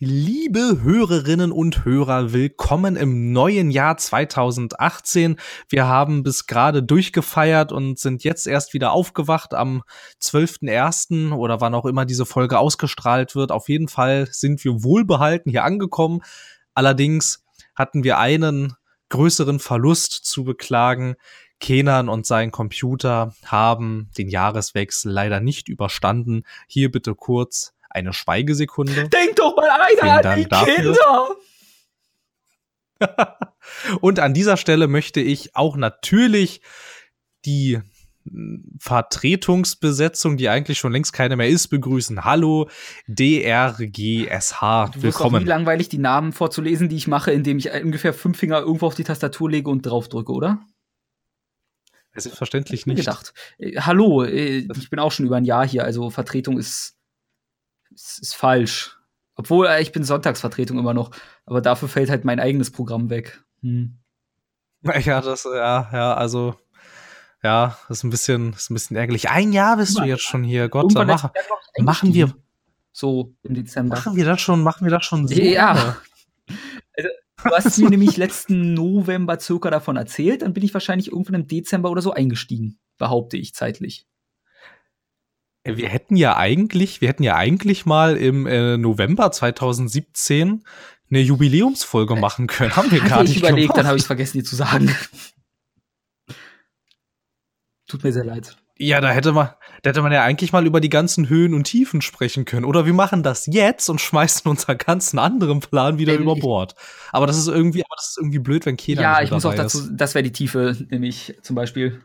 Liebe 0.00 0.78
Hörerinnen 0.80 1.50
und 1.50 1.84
Hörer, 1.84 2.32
willkommen 2.32 2.94
im 2.94 3.32
neuen 3.32 3.72
Jahr 3.72 3.96
2018. 3.96 5.40
Wir 5.68 5.88
haben 5.88 6.22
bis 6.22 6.46
gerade 6.46 6.84
durchgefeiert 6.84 7.72
und 7.72 7.98
sind 7.98 8.22
jetzt 8.22 8.46
erst 8.46 8.74
wieder 8.74 8.92
aufgewacht 8.92 9.54
am 9.54 9.82
12.01. 10.22 11.32
oder 11.34 11.60
wann 11.60 11.74
auch 11.74 11.84
immer 11.84 12.04
diese 12.04 12.26
Folge 12.26 12.60
ausgestrahlt 12.60 13.34
wird. 13.34 13.50
Auf 13.50 13.68
jeden 13.68 13.88
Fall 13.88 14.28
sind 14.30 14.62
wir 14.62 14.84
wohlbehalten 14.84 15.50
hier 15.50 15.64
angekommen. 15.64 16.20
Allerdings 16.74 17.44
hatten 17.74 18.04
wir 18.04 18.18
einen 18.18 18.74
größeren 19.08 19.58
Verlust 19.58 20.12
zu 20.12 20.44
beklagen. 20.44 21.16
Kenan 21.58 22.08
und 22.08 22.24
sein 22.24 22.52
Computer 22.52 23.34
haben 23.44 24.10
den 24.16 24.28
Jahreswechsel 24.28 25.10
leider 25.10 25.40
nicht 25.40 25.68
überstanden. 25.68 26.44
Hier 26.68 26.88
bitte 26.92 27.16
kurz 27.16 27.74
eine 27.90 28.12
Schweigesekunde. 28.12 29.08
Denk 29.08 29.36
doch 29.36 29.56
mal 29.56 29.68
einer 29.70 30.26
an 30.26 30.38
die 30.38 30.48
dafür. 30.48 30.74
Kinder! 30.74 31.36
Und 34.00 34.18
an 34.18 34.34
dieser 34.34 34.56
Stelle 34.56 34.88
möchte 34.88 35.20
ich 35.20 35.54
auch 35.54 35.76
natürlich 35.76 36.60
die 37.44 37.80
Vertretungsbesetzung, 38.78 40.36
die 40.36 40.48
eigentlich 40.48 40.78
schon 40.78 40.92
längst 40.92 41.12
keine 41.12 41.36
mehr 41.36 41.48
ist, 41.48 41.68
begrüßen. 41.68 42.24
Hallo, 42.24 42.68
DRGSH. 43.06 44.90
Du 44.92 45.02
Willkommen. 45.02 45.44
Wie 45.44 45.48
langweilig 45.48 45.88
die 45.88 45.98
Namen 45.98 46.32
vorzulesen, 46.32 46.88
die 46.88 46.96
ich 46.96 47.06
mache, 47.06 47.30
indem 47.30 47.58
ich 47.58 47.72
ungefähr 47.72 48.12
fünf 48.12 48.38
Finger 48.38 48.60
irgendwo 48.60 48.86
auf 48.86 48.94
die 48.94 49.04
Tastatur 49.04 49.50
lege 49.50 49.70
und 49.70 49.82
draufdrücke, 49.82 50.32
oder? 50.32 50.60
Selbstverständlich 52.14 52.86
nicht. 52.86 52.98
Gedacht. 52.98 53.32
Äh, 53.58 53.80
hallo, 53.80 54.24
äh, 54.24 54.66
ich 54.76 54.90
bin 54.90 54.98
auch 54.98 55.12
schon 55.12 55.26
über 55.26 55.36
ein 55.36 55.44
Jahr 55.44 55.66
hier, 55.66 55.84
also 55.84 56.10
Vertretung 56.10 56.58
ist 56.58 56.97
ist, 57.98 58.18
ist 58.20 58.34
falsch. 58.34 58.96
Obwohl, 59.34 59.66
äh, 59.66 59.82
ich 59.82 59.92
bin 59.92 60.04
Sonntagsvertretung 60.04 60.78
immer 60.78 60.94
noch. 60.94 61.10
Aber 61.46 61.60
dafür 61.60 61.88
fällt 61.88 62.10
halt 62.10 62.24
mein 62.24 62.40
eigenes 62.40 62.70
Programm 62.70 63.10
weg. 63.10 63.42
Hm. 63.62 63.98
Ja, 65.04 65.20
das, 65.20 65.42
ja, 65.42 65.90
ja, 65.92 66.14
also, 66.14 66.54
ja, 67.42 67.76
das 67.88 67.98
ist 67.98 68.04
ein 68.04 68.10
bisschen, 68.10 68.52
ist 68.52 68.70
ein 68.70 68.74
bisschen 68.74 68.96
ärgerlich. 68.96 69.28
Ein 69.28 69.52
Jahr 69.52 69.76
bist 69.76 69.98
du 69.98 70.04
jetzt 70.04 70.22
schon 70.22 70.44
hier. 70.44 70.68
Gott, 70.68 70.92
sei 70.92 71.04
machen, 71.04 71.30
machen 71.80 72.14
wir. 72.14 72.32
So 72.92 73.34
im 73.42 73.54
Dezember. 73.54 73.96
Machen 73.96 74.14
wir 74.14 74.24
das 74.24 74.40
schon, 74.40 74.62
machen 74.62 74.86
wir 74.86 74.92
das 74.92 75.04
schon 75.04 75.26
so? 75.26 75.34
Ja. 75.34 75.96
Also, 76.96 77.08
du 77.42 77.50
hast 77.50 77.78
mir 77.78 77.90
nämlich 77.90 78.16
letzten 78.16 78.74
November 78.74 79.40
circa 79.40 79.68
davon 79.68 79.96
erzählt, 79.96 80.42
dann 80.42 80.52
bin 80.52 80.62
ich 80.62 80.72
wahrscheinlich 80.72 81.10
irgendwann 81.10 81.34
im 81.34 81.48
Dezember 81.48 81.90
oder 81.90 82.00
so 82.00 82.12
eingestiegen, 82.12 82.78
behaupte 82.98 83.36
ich 83.36 83.56
zeitlich. 83.56 84.06
Wir 85.76 85.88
hätten 85.88 86.16
ja 86.16 86.36
eigentlich, 86.36 87.00
wir 87.00 87.08
hätten 87.08 87.22
ja 87.22 87.36
eigentlich 87.36 87.86
mal 87.86 88.16
im 88.16 88.46
äh, 88.46 88.76
November 88.76 89.30
2017 89.30 90.64
eine 91.10 91.20
Jubiläumsfolge 91.20 92.14
äh, 92.14 92.20
machen 92.20 92.46
können. 92.46 92.74
Haben 92.76 92.90
wir 92.90 93.00
gar 93.00 93.22
nicht 93.22 93.32
ich 93.32 93.38
überlegt, 93.38 93.68
gemacht. 93.68 93.78
dann 93.78 93.86
habe 93.86 93.96
ich 93.96 94.02
es 94.02 94.06
vergessen, 94.06 94.38
dir 94.38 94.44
zu 94.44 94.56
sagen. 94.56 94.94
Tut 97.86 98.04
mir 98.04 98.12
sehr 98.12 98.24
leid. 98.24 98.56
Ja, 98.80 99.00
da 99.00 99.10
hätte 99.10 99.32
man, 99.32 99.48
da 99.82 99.90
hätte 99.90 100.02
man 100.02 100.12
ja 100.12 100.22
eigentlich 100.22 100.52
mal 100.52 100.64
über 100.64 100.80
die 100.80 100.88
ganzen 100.88 101.28
Höhen 101.28 101.52
und 101.52 101.64
Tiefen 101.64 102.00
sprechen 102.00 102.44
können. 102.44 102.64
Oder 102.64 102.86
wir 102.86 102.92
machen 102.92 103.24
das 103.24 103.46
jetzt 103.46 103.88
und 103.88 104.00
schmeißen 104.00 104.48
unseren 104.48 104.78
ganzen 104.78 105.18
anderen 105.18 105.58
Plan 105.60 105.98
wieder 105.98 106.14
ähm, 106.14 106.22
über 106.22 106.36
Bord. 106.36 106.76
Aber 107.10 107.26
das 107.26 107.36
ist 107.36 107.48
irgendwie, 107.48 107.82
aber 107.84 107.96
das 107.96 108.10
ist 108.10 108.18
irgendwie 108.18 108.38
blöd, 108.38 108.66
wenn 108.66 108.76
keiner 108.76 109.02
Ja, 109.02 109.22
ich 109.22 109.32
muss 109.32 109.44
auch 109.44 109.54
dazu, 109.54 109.80
ist. 109.80 109.90
das 109.92 110.14
wäre 110.14 110.22
die 110.22 110.32
Tiefe, 110.32 110.76
nämlich 110.90 111.36
zum 111.42 111.56
Beispiel. 111.56 112.00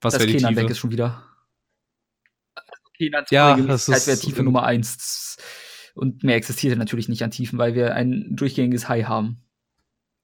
Was 0.00 0.14
wäre 0.14 0.26
die 0.26 0.32
Kenan 0.34 0.54
Tiefe? 0.54 0.64
weg 0.64 0.70
ist 0.70 0.78
schon 0.78 0.90
wieder. 0.90 1.22
Ja, 3.30 3.56
das 3.56 3.88
ist 3.88 4.06
wäre 4.06 4.18
Tiefe 4.18 4.42
Nummer 4.42 4.64
eins. 4.64 5.36
Und 5.94 6.22
mehr 6.22 6.36
existiert 6.36 6.78
natürlich 6.78 7.08
nicht 7.08 7.22
an 7.22 7.30
Tiefen, 7.30 7.58
weil 7.58 7.74
wir 7.74 7.94
ein 7.94 8.28
durchgängiges 8.30 8.88
High 8.88 9.06
haben. 9.06 9.42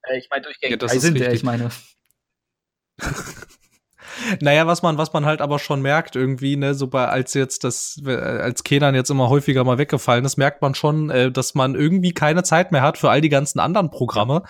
Äh, 0.02 0.18
ich 0.18 0.28
meine 0.30 0.42
durchgängig 0.42 0.80
ja, 0.80 0.88
High 0.88 1.00
sind 1.00 1.18
wir, 1.18 1.32
ich 1.32 1.42
meine. 1.42 1.70
Naja, 4.40 4.66
was 4.66 4.82
man, 4.82 4.98
was 4.98 5.12
man 5.12 5.26
halt 5.26 5.40
aber 5.40 5.58
schon 5.58 5.82
merkt 5.82 6.16
irgendwie, 6.16 6.56
ne, 6.56 6.74
so 6.74 6.86
bei, 6.86 7.06
als 7.06 7.34
jetzt 7.34 7.64
das, 7.64 8.00
als 8.06 8.64
Kenan 8.64 8.94
jetzt 8.94 9.10
immer 9.10 9.28
häufiger 9.28 9.62
mal 9.64 9.78
weggefallen 9.78 10.24
ist, 10.24 10.36
merkt 10.36 10.62
man 10.62 10.74
schon, 10.74 11.10
äh, 11.10 11.30
dass 11.30 11.54
man 11.54 11.74
irgendwie 11.74 12.12
keine 12.12 12.42
Zeit 12.42 12.72
mehr 12.72 12.82
hat 12.82 12.98
für 12.98 13.10
all 13.10 13.20
die 13.20 13.28
ganzen 13.28 13.60
anderen 13.60 13.90
Programme, 13.90 14.42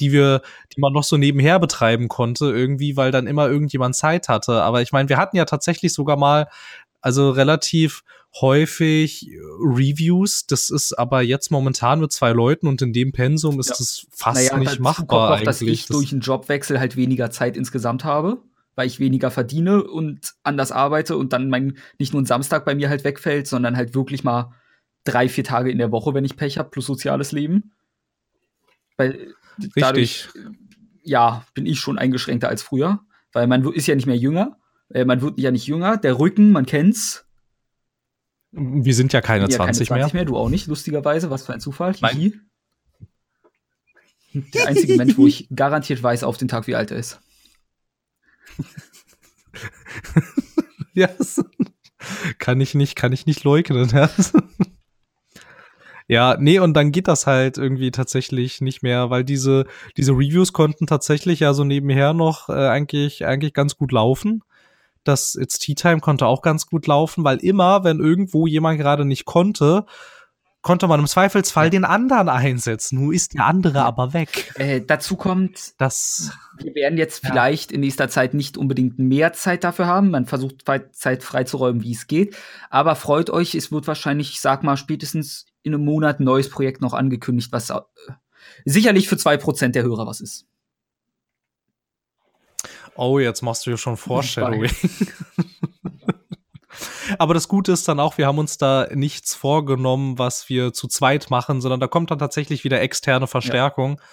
die 0.00 0.12
wir, 0.12 0.42
die 0.74 0.80
man 0.80 0.92
noch 0.92 1.04
so 1.04 1.16
nebenher 1.16 1.58
betreiben 1.58 2.08
konnte, 2.08 2.46
irgendwie, 2.46 2.96
weil 2.96 3.12
dann 3.12 3.26
immer 3.26 3.48
irgendjemand 3.48 3.94
Zeit 3.94 4.28
hatte. 4.28 4.62
Aber 4.62 4.82
ich 4.82 4.92
meine, 4.92 5.08
wir 5.08 5.18
hatten 5.18 5.36
ja 5.36 5.44
tatsächlich 5.44 5.92
sogar 5.92 6.16
mal 6.16 6.48
also 7.02 7.30
relativ 7.30 8.04
häufig 8.40 9.28
Reviews. 9.60 10.46
Das 10.46 10.70
ist 10.70 10.98
aber 10.98 11.20
jetzt 11.20 11.50
momentan 11.50 12.00
mit 12.00 12.12
zwei 12.12 12.32
Leuten 12.32 12.66
und 12.66 12.80
in 12.80 12.92
dem 12.92 13.12
Pensum 13.12 13.60
ist 13.60 13.70
ja. 13.70 13.74
das 13.76 14.06
fast 14.10 14.36
naja, 14.36 14.56
nicht 14.56 14.80
machbar 14.80 15.06
kommt 15.06 15.10
noch, 15.10 15.30
eigentlich. 15.30 15.44
dass 15.44 15.60
ich 15.60 15.86
das 15.86 15.96
durch 15.96 16.12
einen 16.12 16.22
Jobwechsel 16.22 16.80
halt 16.80 16.96
weniger 16.96 17.30
Zeit 17.30 17.56
insgesamt 17.56 18.04
habe, 18.04 18.42
weil 18.74 18.86
ich 18.86 19.00
weniger 19.00 19.30
verdiene 19.30 19.84
und 19.84 20.32
anders 20.42 20.72
arbeite 20.72 21.16
und 21.16 21.32
dann 21.32 21.50
mein 21.50 21.76
nicht 21.98 22.14
nur 22.14 22.22
ein 22.22 22.26
Samstag 22.26 22.64
bei 22.64 22.74
mir 22.74 22.88
halt 22.88 23.04
wegfällt, 23.04 23.46
sondern 23.46 23.76
halt 23.76 23.94
wirklich 23.94 24.24
mal 24.24 24.54
drei, 25.04 25.28
vier 25.28 25.44
Tage 25.44 25.70
in 25.70 25.78
der 25.78 25.90
Woche, 25.90 26.14
wenn 26.14 26.24
ich 26.24 26.36
Pech 26.36 26.58
habe, 26.58 26.70
plus 26.70 26.86
soziales 26.86 27.32
Leben. 27.32 27.72
Weil 28.96 29.34
Richtig. 29.58 29.72
dadurch, 29.76 30.28
ja, 31.02 31.44
bin 31.54 31.66
ich 31.66 31.80
schon 31.80 31.98
eingeschränkter 31.98 32.48
als 32.48 32.62
früher, 32.62 33.00
weil 33.32 33.46
man 33.46 33.70
ist 33.72 33.88
ja 33.88 33.94
nicht 33.94 34.06
mehr 34.06 34.16
jünger 34.16 34.56
äh, 34.92 35.04
man 35.04 35.22
wird 35.22 35.38
ja 35.38 35.50
nicht 35.50 35.66
jünger. 35.66 35.96
Der 35.96 36.18
Rücken, 36.18 36.52
man 36.52 36.66
kennt's. 36.66 37.26
Wir 38.52 38.94
sind 38.94 39.12
ja 39.12 39.22
keine, 39.22 39.44
ja, 39.44 39.50
20, 39.50 39.88
keine 39.88 40.00
20 40.02 40.14
mehr. 40.14 40.22
mehr. 40.22 40.24
Du 40.26 40.36
auch 40.36 40.50
nicht, 40.50 40.66
lustigerweise. 40.66 41.30
Was 41.30 41.46
für 41.46 41.54
ein 41.54 41.60
Zufall. 41.60 41.94
Hihi. 41.94 42.38
Der 44.34 44.68
einzige 44.68 44.96
Mensch, 44.96 45.16
wo 45.16 45.26
ich 45.26 45.48
garantiert 45.54 46.02
weiß 46.02 46.24
auf 46.24 46.36
den 46.38 46.48
Tag, 46.48 46.66
wie 46.66 46.74
alt 46.74 46.90
er 46.90 46.98
ist. 46.98 47.20
ja, 50.94 51.08
kann 52.38 52.60
ich 52.60 52.74
nicht, 52.74 52.96
kann 52.96 53.12
ich 53.12 53.26
nicht 53.26 53.44
leugnen. 53.44 53.90
Ja. 53.90 54.10
ja, 56.08 56.36
nee, 56.38 56.58
und 56.58 56.74
dann 56.74 56.92
geht 56.92 57.08
das 57.08 57.26
halt 57.26 57.58
irgendwie 57.58 57.90
tatsächlich 57.90 58.62
nicht 58.62 58.82
mehr, 58.82 59.10
weil 59.10 59.24
diese, 59.24 59.66
diese 59.98 60.12
Reviews 60.12 60.54
konnten 60.54 60.86
tatsächlich 60.86 61.40
ja 61.40 61.52
so 61.52 61.64
nebenher 61.64 62.14
noch 62.14 62.48
äh, 62.48 62.52
eigentlich, 62.52 63.26
eigentlich 63.26 63.52
ganz 63.52 63.76
gut 63.76 63.92
laufen 63.92 64.42
das 65.04 65.34
It's 65.34 65.58
Tea 65.58 65.74
Time 65.74 66.00
konnte 66.00 66.26
auch 66.26 66.42
ganz 66.42 66.66
gut 66.66 66.86
laufen, 66.86 67.24
weil 67.24 67.38
immer, 67.38 67.84
wenn 67.84 68.00
irgendwo 68.00 68.46
jemand 68.46 68.78
gerade 68.78 69.04
nicht 69.04 69.24
konnte, 69.24 69.86
konnte 70.62 70.86
man 70.86 71.00
im 71.00 71.06
Zweifelsfall 71.06 71.70
den 71.70 71.84
anderen 71.84 72.28
einsetzen. 72.28 73.00
Nun 73.00 73.12
ist 73.12 73.34
der 73.34 73.46
andere 73.46 73.82
aber 73.82 74.12
weg. 74.14 74.52
Äh, 74.54 74.80
dazu 74.80 75.16
kommt, 75.16 75.80
dass 75.80 76.32
wir 76.58 76.74
werden 76.74 76.96
jetzt 76.96 77.24
ja. 77.24 77.30
vielleicht 77.30 77.72
in 77.72 77.80
nächster 77.80 78.08
Zeit 78.08 78.32
nicht 78.32 78.56
unbedingt 78.56 78.98
mehr 78.98 79.32
Zeit 79.32 79.64
dafür 79.64 79.86
haben. 79.86 80.10
Man 80.10 80.26
versucht 80.26 80.64
Zeit 80.92 81.22
freizuräumen, 81.24 81.82
wie 81.82 81.92
es 81.92 82.06
geht. 82.06 82.36
Aber 82.70 82.94
freut 82.94 83.28
euch, 83.28 83.54
es 83.56 83.72
wird 83.72 83.88
wahrscheinlich, 83.88 84.30
ich 84.30 84.40
sag 84.40 84.62
mal, 84.62 84.76
spätestens 84.76 85.46
in 85.62 85.74
einem 85.74 85.84
Monat 85.84 86.20
ein 86.20 86.24
neues 86.24 86.48
Projekt 86.48 86.80
noch 86.80 86.94
angekündigt, 86.94 87.50
was 87.52 87.70
äh, 87.70 87.80
sicherlich 88.64 89.08
für 89.08 89.16
zwei 89.16 89.36
Prozent 89.36 89.74
der 89.74 89.82
Hörer 89.82 90.06
was 90.06 90.20
ist. 90.20 90.46
Oh, 92.94 93.18
jetzt 93.18 93.42
machst 93.42 93.66
du 93.66 93.70
dir 93.70 93.76
schon 93.76 93.96
Foreshadowing. 93.96 94.70
Aber 97.18 97.34
das 97.34 97.48
Gute 97.48 97.72
ist 97.72 97.88
dann 97.88 98.00
auch, 98.00 98.18
wir 98.18 98.26
haben 98.26 98.38
uns 98.38 98.58
da 98.58 98.88
nichts 98.92 99.34
vorgenommen, 99.34 100.18
was 100.18 100.48
wir 100.48 100.72
zu 100.72 100.88
zweit 100.88 101.30
machen, 101.30 101.60
sondern 101.60 101.80
da 101.80 101.86
kommt 101.86 102.10
dann 102.10 102.18
tatsächlich 102.18 102.64
wieder 102.64 102.80
externe 102.80 103.26
Verstärkung. 103.26 103.98
Ja. 103.98 104.04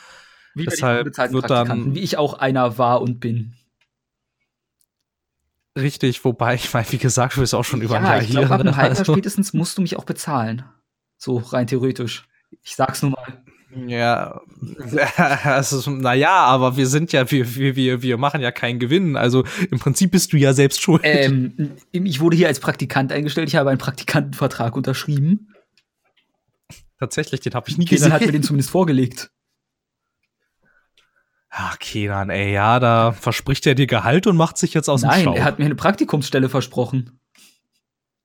Wie 0.55 0.65
Deshalb 0.65 1.05
wird 1.31 1.49
dann, 1.49 1.95
wie 1.95 1.99
ich 1.99 2.17
auch 2.17 2.33
einer 2.33 2.77
war 2.77 3.01
und 3.01 3.19
bin. 3.19 3.55
Richtig, 5.77 6.25
wobei 6.25 6.55
ich 6.55 6.73
meine, 6.73 6.91
wie 6.91 6.97
gesagt, 6.97 7.37
du 7.37 7.41
bist 7.41 7.53
auch 7.53 7.63
schon 7.63 7.81
über 7.81 7.95
ja, 7.95 7.99
ein 7.99 8.05
Jahr 8.05 8.21
ich 8.21 8.29
glaub, 8.31 8.45
hier. 8.45 8.53
Ab 8.53 8.59
einem 8.59 8.71
ne? 8.71 8.75
halben 8.75 8.97
also. 8.97 9.13
spätestens 9.13 9.53
musst 9.53 9.77
du 9.77 9.81
mich 9.81 9.97
auch 9.97 10.03
bezahlen. 10.03 10.65
So 11.17 11.37
rein 11.37 11.67
theoretisch. 11.67 12.27
Ich 12.63 12.75
sag's 12.75 13.01
nur 13.01 13.11
mal. 13.11 13.43
Ja, 13.75 14.41
also, 15.43 15.91
naja, 15.91 16.31
aber 16.31 16.75
wir 16.75 16.87
sind 16.87 17.11
ja, 17.11 17.29
wir, 17.29 17.55
wir, 17.55 18.01
wir 18.01 18.17
machen 18.17 18.41
ja 18.41 18.51
keinen 18.51 18.79
Gewinn. 18.79 19.15
Also 19.15 19.43
im 19.69 19.79
Prinzip 19.79 20.11
bist 20.11 20.33
du 20.33 20.37
ja 20.37 20.53
selbst 20.53 20.81
schuld. 20.81 21.01
Ähm, 21.03 21.75
ich 21.91 22.19
wurde 22.19 22.35
hier 22.35 22.47
als 22.47 22.59
Praktikant 22.59 23.11
eingestellt, 23.11 23.47
ich 23.47 23.55
habe 23.55 23.69
einen 23.69 23.77
Praktikantenvertrag 23.77 24.75
unterschrieben. 24.75 25.53
Tatsächlich, 26.99 27.41
den 27.41 27.53
habe 27.53 27.69
ich 27.69 27.77
nie 27.77 27.85
gesehen. 27.85 28.09
Dann 28.09 28.13
hat 28.13 28.25
mir 28.25 28.31
den 28.31 28.43
zumindest 28.43 28.71
vorgelegt. 28.71 29.31
Ach, 31.51 31.79
Kenan, 31.79 32.29
ey, 32.29 32.53
ja, 32.53 32.79
da 32.79 33.11
verspricht 33.11 33.65
er 33.65 33.75
dir 33.75 33.87
Gehalt 33.87 34.27
und 34.27 34.37
macht 34.37 34.57
sich 34.57 34.73
jetzt 34.73 34.89
aus 34.89 35.01
Nein, 35.01 35.19
dem 35.19 35.23
Schau. 35.25 35.35
er 35.35 35.43
hat 35.43 35.59
mir 35.59 35.65
eine 35.65 35.75
Praktikumsstelle 35.75 36.49
versprochen. 36.49 37.18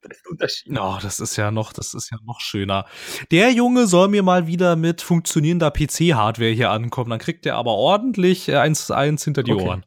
Das 0.05 0.19
ist 0.19 0.27
Unterschied. 0.29 0.79
Oh, 0.79 0.99
das 1.01 1.21
ist 1.21 1.37
ja 1.37 1.51
noch, 1.51 1.73
das 1.73 1.95
ist 1.95 2.11
ja 2.11 2.19
noch 2.25 2.41
schöner. 2.41 2.87
Der 3.31 3.53
Junge 3.53 3.87
soll 3.87 4.09
mir 4.09 4.23
mal 4.23 4.47
wieder 4.47 4.77
mit 4.77 5.03
funktionierender 5.03 5.71
PC-Hardware 5.71 6.51
hier 6.51 6.71
ankommen. 6.71 7.11
Dann 7.11 7.19
kriegt 7.19 7.47
er 7.47 7.57
aber 7.57 7.73
ordentlich 7.73 8.55
eins, 8.55 8.91
eins 8.91 9.25
hinter 9.25 9.43
die 9.43 9.53
okay. 9.53 9.67
Ohren. 9.67 9.87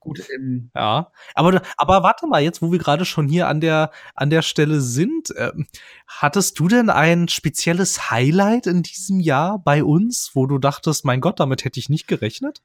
Gut, 0.00 0.22
ähm, 0.32 0.70
Ja, 0.74 1.10
aber, 1.34 1.60
aber 1.76 2.02
warte 2.02 2.26
mal, 2.28 2.42
jetzt, 2.42 2.62
wo 2.62 2.70
wir 2.70 2.78
gerade 2.78 3.04
schon 3.04 3.26
hier 3.26 3.48
an 3.48 3.60
der, 3.60 3.90
an 4.14 4.30
der 4.30 4.42
Stelle 4.42 4.80
sind, 4.80 5.34
ähm, 5.36 5.66
hattest 6.06 6.58
du 6.60 6.68
denn 6.68 6.88
ein 6.88 7.28
spezielles 7.28 8.10
Highlight 8.10 8.66
in 8.66 8.82
diesem 8.82 9.18
Jahr 9.18 9.58
bei 9.58 9.82
uns, 9.82 10.30
wo 10.34 10.46
du 10.46 10.58
dachtest, 10.58 11.04
mein 11.04 11.20
Gott, 11.20 11.40
damit 11.40 11.64
hätte 11.64 11.80
ich 11.80 11.88
nicht 11.88 12.06
gerechnet? 12.06 12.62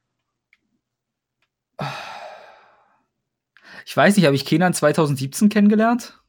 ich 3.86 3.98
weiß 3.98 4.16
nicht, 4.16 4.26
habe 4.26 4.36
ich 4.36 4.46
Kenan 4.46 4.74
2017 4.74 5.50
kennengelernt? 5.50 6.23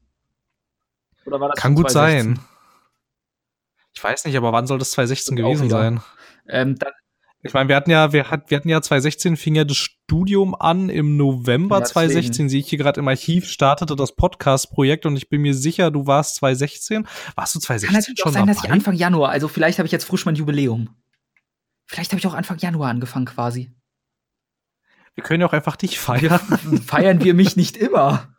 Oder 1.27 1.41
war 1.41 1.49
das 1.49 1.61
Kann 1.61 1.75
gut 1.75 1.91
2016? 1.91 2.37
sein. 2.37 2.45
Ich 3.95 4.03
weiß 4.03 4.25
nicht, 4.25 4.37
aber 4.37 4.53
wann 4.53 4.67
soll 4.67 4.79
das 4.79 4.91
2016 4.93 5.37
Stimmt 5.37 5.47
auch 5.47 5.53
gewesen 5.53 5.71
sein? 5.71 6.01
Ähm, 6.49 6.77
Ich 7.43 7.53
meine, 7.53 7.69
wir 7.69 7.77
hatten 7.77 7.91
ja, 7.91 8.13
wir, 8.13 8.31
hat, 8.31 8.51
wir 8.51 8.57
hatten 8.57 8.69
ja 8.69 8.81
2016 8.81 9.37
fing 9.37 9.55
ja 9.55 9.65
das 9.65 9.77
Studium 9.77 10.55
an. 10.55 10.89
Im 10.89 11.17
November 11.17 11.77
Ja, 11.77 11.81
deswegen. 11.81 12.11
2016 12.11 12.49
sehe 12.49 12.61
ich 12.61 12.69
hier 12.69 12.79
gerade 12.79 13.01
im 13.01 13.07
Archiv, 13.09 13.47
startete 13.47 13.97
das 13.97 14.17
Podcast-Projekt 14.17 15.07
und 15.07 15.17
ich 15.17 15.29
bin 15.29 15.43
mir 15.43 15.55
sicher, 15.55 15.91
du 15.91 16.07
warst 16.07 16.37
2016. 16.37 17.07
Warst 17.35 17.55
du 17.55 17.59
kann 17.59 17.79
2016 17.79 17.93
natürlich 17.93 18.21
auch 18.21 18.25
schon 18.25 18.33
sein, 18.33 18.47
dass 18.47 18.57
ich 18.57 18.63
dabei? 18.63 18.75
Anfang 18.75 18.95
Januar, 18.95 19.31
also 19.31 19.49
vielleicht 19.49 19.79
habe 19.79 19.87
ich 19.87 19.93
jetzt 19.93 20.05
frisch 20.05 20.25
mein 20.25 20.35
Jubiläum. 20.35 20.89
Vielleicht 21.87 22.13
habe 22.13 22.19
ich 22.19 22.27
auch 22.27 22.35
Anfang 22.35 22.59
Januar 22.59 22.91
angefangen 22.91 23.27
quasi. 23.27 23.71
Wir 25.15 25.23
können 25.23 25.43
ja 25.43 25.47
auch 25.47 25.53
einfach 25.53 25.77
dich 25.77 26.01
feiern. 26.01 26.41
Feiern 26.87 27.23
wir 27.23 27.35
mich 27.35 27.57
nicht 27.57 27.77
immer. 27.77 28.35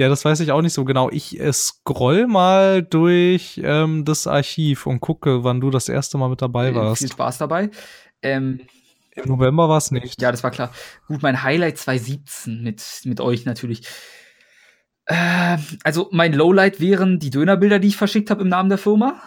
Ja, 0.00 0.08
das 0.08 0.24
weiß 0.24 0.40
ich 0.40 0.50
auch 0.50 0.62
nicht 0.62 0.72
so 0.72 0.86
genau. 0.86 1.10
Ich 1.10 1.38
äh, 1.38 1.52
scroll 1.52 2.26
mal 2.26 2.82
durch 2.82 3.60
ähm, 3.62 4.06
das 4.06 4.26
Archiv 4.26 4.86
und 4.86 5.00
gucke, 5.00 5.44
wann 5.44 5.60
du 5.60 5.68
das 5.68 5.90
erste 5.90 6.16
Mal 6.16 6.30
mit 6.30 6.40
dabei 6.40 6.70
Äh, 6.70 6.74
warst. 6.74 7.00
Viel 7.02 7.12
Spaß 7.12 7.36
dabei. 7.36 7.68
Ähm, 8.22 8.60
Im 9.14 9.28
November 9.28 9.68
war 9.68 9.76
es 9.76 9.90
nicht. 9.90 10.18
ja, 10.22 10.30
das 10.30 10.42
war 10.42 10.52
klar. 10.52 10.72
Gut, 11.06 11.20
mein 11.20 11.42
Highlight 11.42 11.76
2017 11.76 12.62
mit, 12.62 12.82
mit 13.04 13.20
euch 13.20 13.44
natürlich. 13.44 13.86
Äh, 15.04 15.58
also 15.84 16.08
mein 16.12 16.32
Lowlight 16.32 16.80
wären 16.80 17.18
die 17.18 17.28
Dönerbilder, 17.28 17.78
die 17.78 17.88
ich 17.88 17.98
verschickt 17.98 18.30
habe 18.30 18.40
im 18.40 18.48
Namen 18.48 18.70
der 18.70 18.78
Firma. 18.78 19.20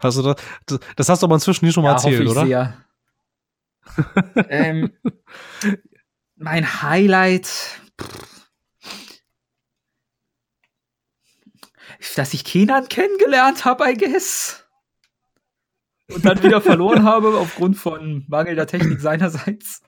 Hast 0.00 0.18
das, 0.18 0.36
das, 0.66 0.80
das 0.96 1.08
hast 1.08 1.22
du 1.22 1.26
aber 1.28 1.36
inzwischen 1.36 1.64
hier 1.64 1.72
schon 1.72 1.82
mal 1.82 1.92
erzählt, 1.92 2.16
hoffe 2.16 2.24
ich 2.24 2.30
oder? 2.30 2.44
sehr. 2.46 2.76
ähm, 4.50 4.90
mein 6.36 6.82
Highlight, 6.82 7.80
dass 12.16 12.34
ich 12.34 12.44
Kenan 12.44 12.88
kennengelernt 12.88 13.64
habe, 13.64 13.84
I 13.90 13.94
guess. 13.94 14.64
Und 16.12 16.24
dann 16.24 16.42
wieder 16.42 16.60
verloren 16.60 17.02
habe 17.04 17.36
aufgrund 17.38 17.76
von 17.76 18.24
mangelnder 18.28 18.66
Technik 18.66 19.00
seinerseits. 19.00 19.82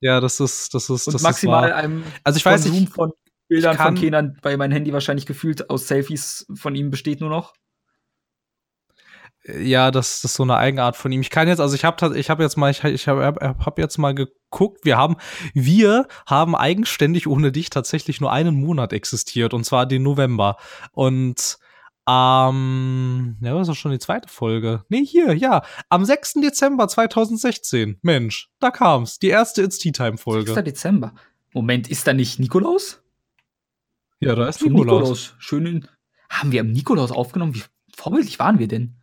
Ja, 0.00 0.20
das 0.20 0.40
ist, 0.40 0.74
das 0.74 0.88
ist, 0.90 1.06
Und 1.08 1.14
das 1.14 1.22
maximal 1.22 1.68
ist 1.70 1.74
einem 1.74 2.04
Also 2.24 2.36
ich 2.38 2.44
weiß 2.44 2.62
Konsum 2.62 2.80
nicht, 2.80 2.92
von 2.92 3.12
Bildern 3.48 3.72
ich 3.72 3.78
kann- 3.78 3.96
von 3.96 4.02
Kenan 4.02 4.38
bei 4.42 4.56
meinem 4.56 4.72
Handy 4.72 4.92
wahrscheinlich 4.92 5.26
gefühlt 5.26 5.70
aus 5.70 5.88
Selfies 5.88 6.46
von 6.54 6.74
ihm 6.74 6.90
besteht 6.90 7.20
nur 7.20 7.30
noch. 7.30 7.54
Ja, 9.56 9.90
das, 9.90 10.20
das 10.20 10.32
ist 10.32 10.36
so 10.36 10.42
eine 10.42 10.56
Eigenart 10.56 10.96
von 10.96 11.10
ihm. 11.10 11.20
Ich 11.22 11.30
kann 11.30 11.48
jetzt, 11.48 11.60
also 11.60 11.74
ich 11.74 11.84
habe 11.84 12.18
ich 12.18 12.28
hab 12.28 12.40
jetzt 12.40 12.56
mal, 12.56 12.70
ich, 12.70 12.84
ich 12.84 13.08
habe 13.08 13.24
hab, 13.40 13.78
jetzt 13.78 13.96
mal 13.96 14.14
geguckt. 14.14 14.84
Wir 14.84 14.98
haben, 14.98 15.16
wir 15.54 16.06
haben 16.26 16.54
eigenständig 16.54 17.26
ohne 17.26 17.50
dich 17.50 17.70
tatsächlich 17.70 18.20
nur 18.20 18.30
einen 18.30 18.60
Monat 18.60 18.92
existiert 18.92 19.54
und 19.54 19.64
zwar 19.64 19.86
den 19.86 20.02
November. 20.02 20.56
Und 20.92 21.58
ähm, 22.06 23.36
ja, 23.40 23.52
das 23.52 23.62
ist 23.62 23.68
doch 23.68 23.76
schon 23.76 23.92
die 23.92 23.98
zweite 23.98 24.28
Folge. 24.28 24.84
Nee, 24.88 25.04
hier, 25.04 25.34
ja. 25.34 25.62
Am 25.88 26.04
6. 26.04 26.34
Dezember 26.34 26.88
2016. 26.88 27.98
Mensch, 28.02 28.50
da 28.60 28.70
kam's. 28.70 29.18
Die 29.18 29.28
erste 29.28 29.62
It's 29.62 29.78
Tea 29.78 29.92
Time 29.92 30.12
6. 30.12 30.22
Folge. 30.22 30.62
Dezember. 30.62 31.14
Moment, 31.54 31.88
ist 31.88 32.06
da 32.06 32.12
nicht 32.12 32.38
Nikolaus? 32.38 33.02
Ja, 34.20 34.34
da 34.34 34.48
ist 34.48 34.62
Nikolaus. 34.62 35.34
Schön 35.38 35.66
in, 35.66 35.88
haben 36.28 36.52
wir 36.52 36.60
am 36.60 36.70
Nikolaus 36.70 37.10
aufgenommen? 37.10 37.54
Wie 37.54 37.62
vorbildlich 37.96 38.38
waren 38.38 38.58
wir 38.58 38.68
denn? 38.68 38.97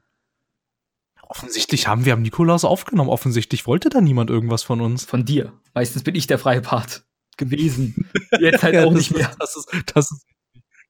Offensichtlich 1.28 1.88
haben 1.88 2.06
wir 2.06 2.14
am 2.14 2.22
Nikolaus 2.22 2.64
aufgenommen. 2.66 3.10
Offensichtlich 3.10 3.66
wollte 3.68 3.90
da 3.90 4.02
niemand 4.02 4.30
irgendwas 4.30 4.64
von 4.64 4.82
uns. 4.82 5.06
Von 5.06 5.26
dir. 5.26 5.54
Meistens 5.74 6.04
bin 6.04 6.16
ich 6.16 6.28
der 6.28 6.40
freie 6.40 6.62
Part 6.62 7.04
gewesen. 7.38 8.10
Jetzt 8.40 8.64
halt 8.64 8.76
Ja, 8.76 8.86
auch 8.86 8.94
nicht 8.94 9.12
mehr. 9.12 9.30
Ist, 9.30 9.38
das 9.40 9.56
ist, 9.56 9.70
das 9.94 10.12
ist, 10.12 10.26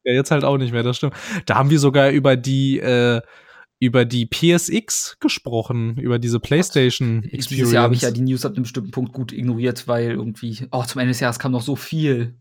ja, 0.03 0.13
jetzt 0.13 0.29
halt 0.29 0.43
auch 0.43 0.57
nicht 0.57 0.71
mehr, 0.71 0.83
das 0.83 0.97
stimmt. 0.97 1.15
Da 1.47 1.55
haben 1.55 1.71
wir 1.71 1.79
sogar 1.79 2.11
über 2.11 2.35
die, 2.35 2.77
äh, 2.79 3.21
über 3.79 4.05
die 4.05 4.27
PSX 4.27 5.17
gesprochen, 5.19 5.97
über 5.97 6.19
diese 6.19 6.39
PlayStation 6.39 7.23
Experience. 7.23 7.47
Dieses 7.47 7.71
Jahr 7.71 7.83
habe 7.85 7.95
ich 7.95 8.01
ja 8.01 8.11
die 8.11 8.21
News 8.21 8.45
ab 8.45 8.53
einem 8.53 8.63
bestimmten 8.63 8.91
Punkt 8.91 9.13
gut 9.13 9.31
ignoriert, 9.31 9.87
weil 9.87 10.11
irgendwie, 10.11 10.67
oh, 10.71 10.83
zum 10.83 10.99
Ende 11.01 11.11
des 11.11 11.21
Jahres 11.21 11.39
kam 11.39 11.51
noch 11.53 11.63
so 11.63 11.75
viel. 11.75 12.37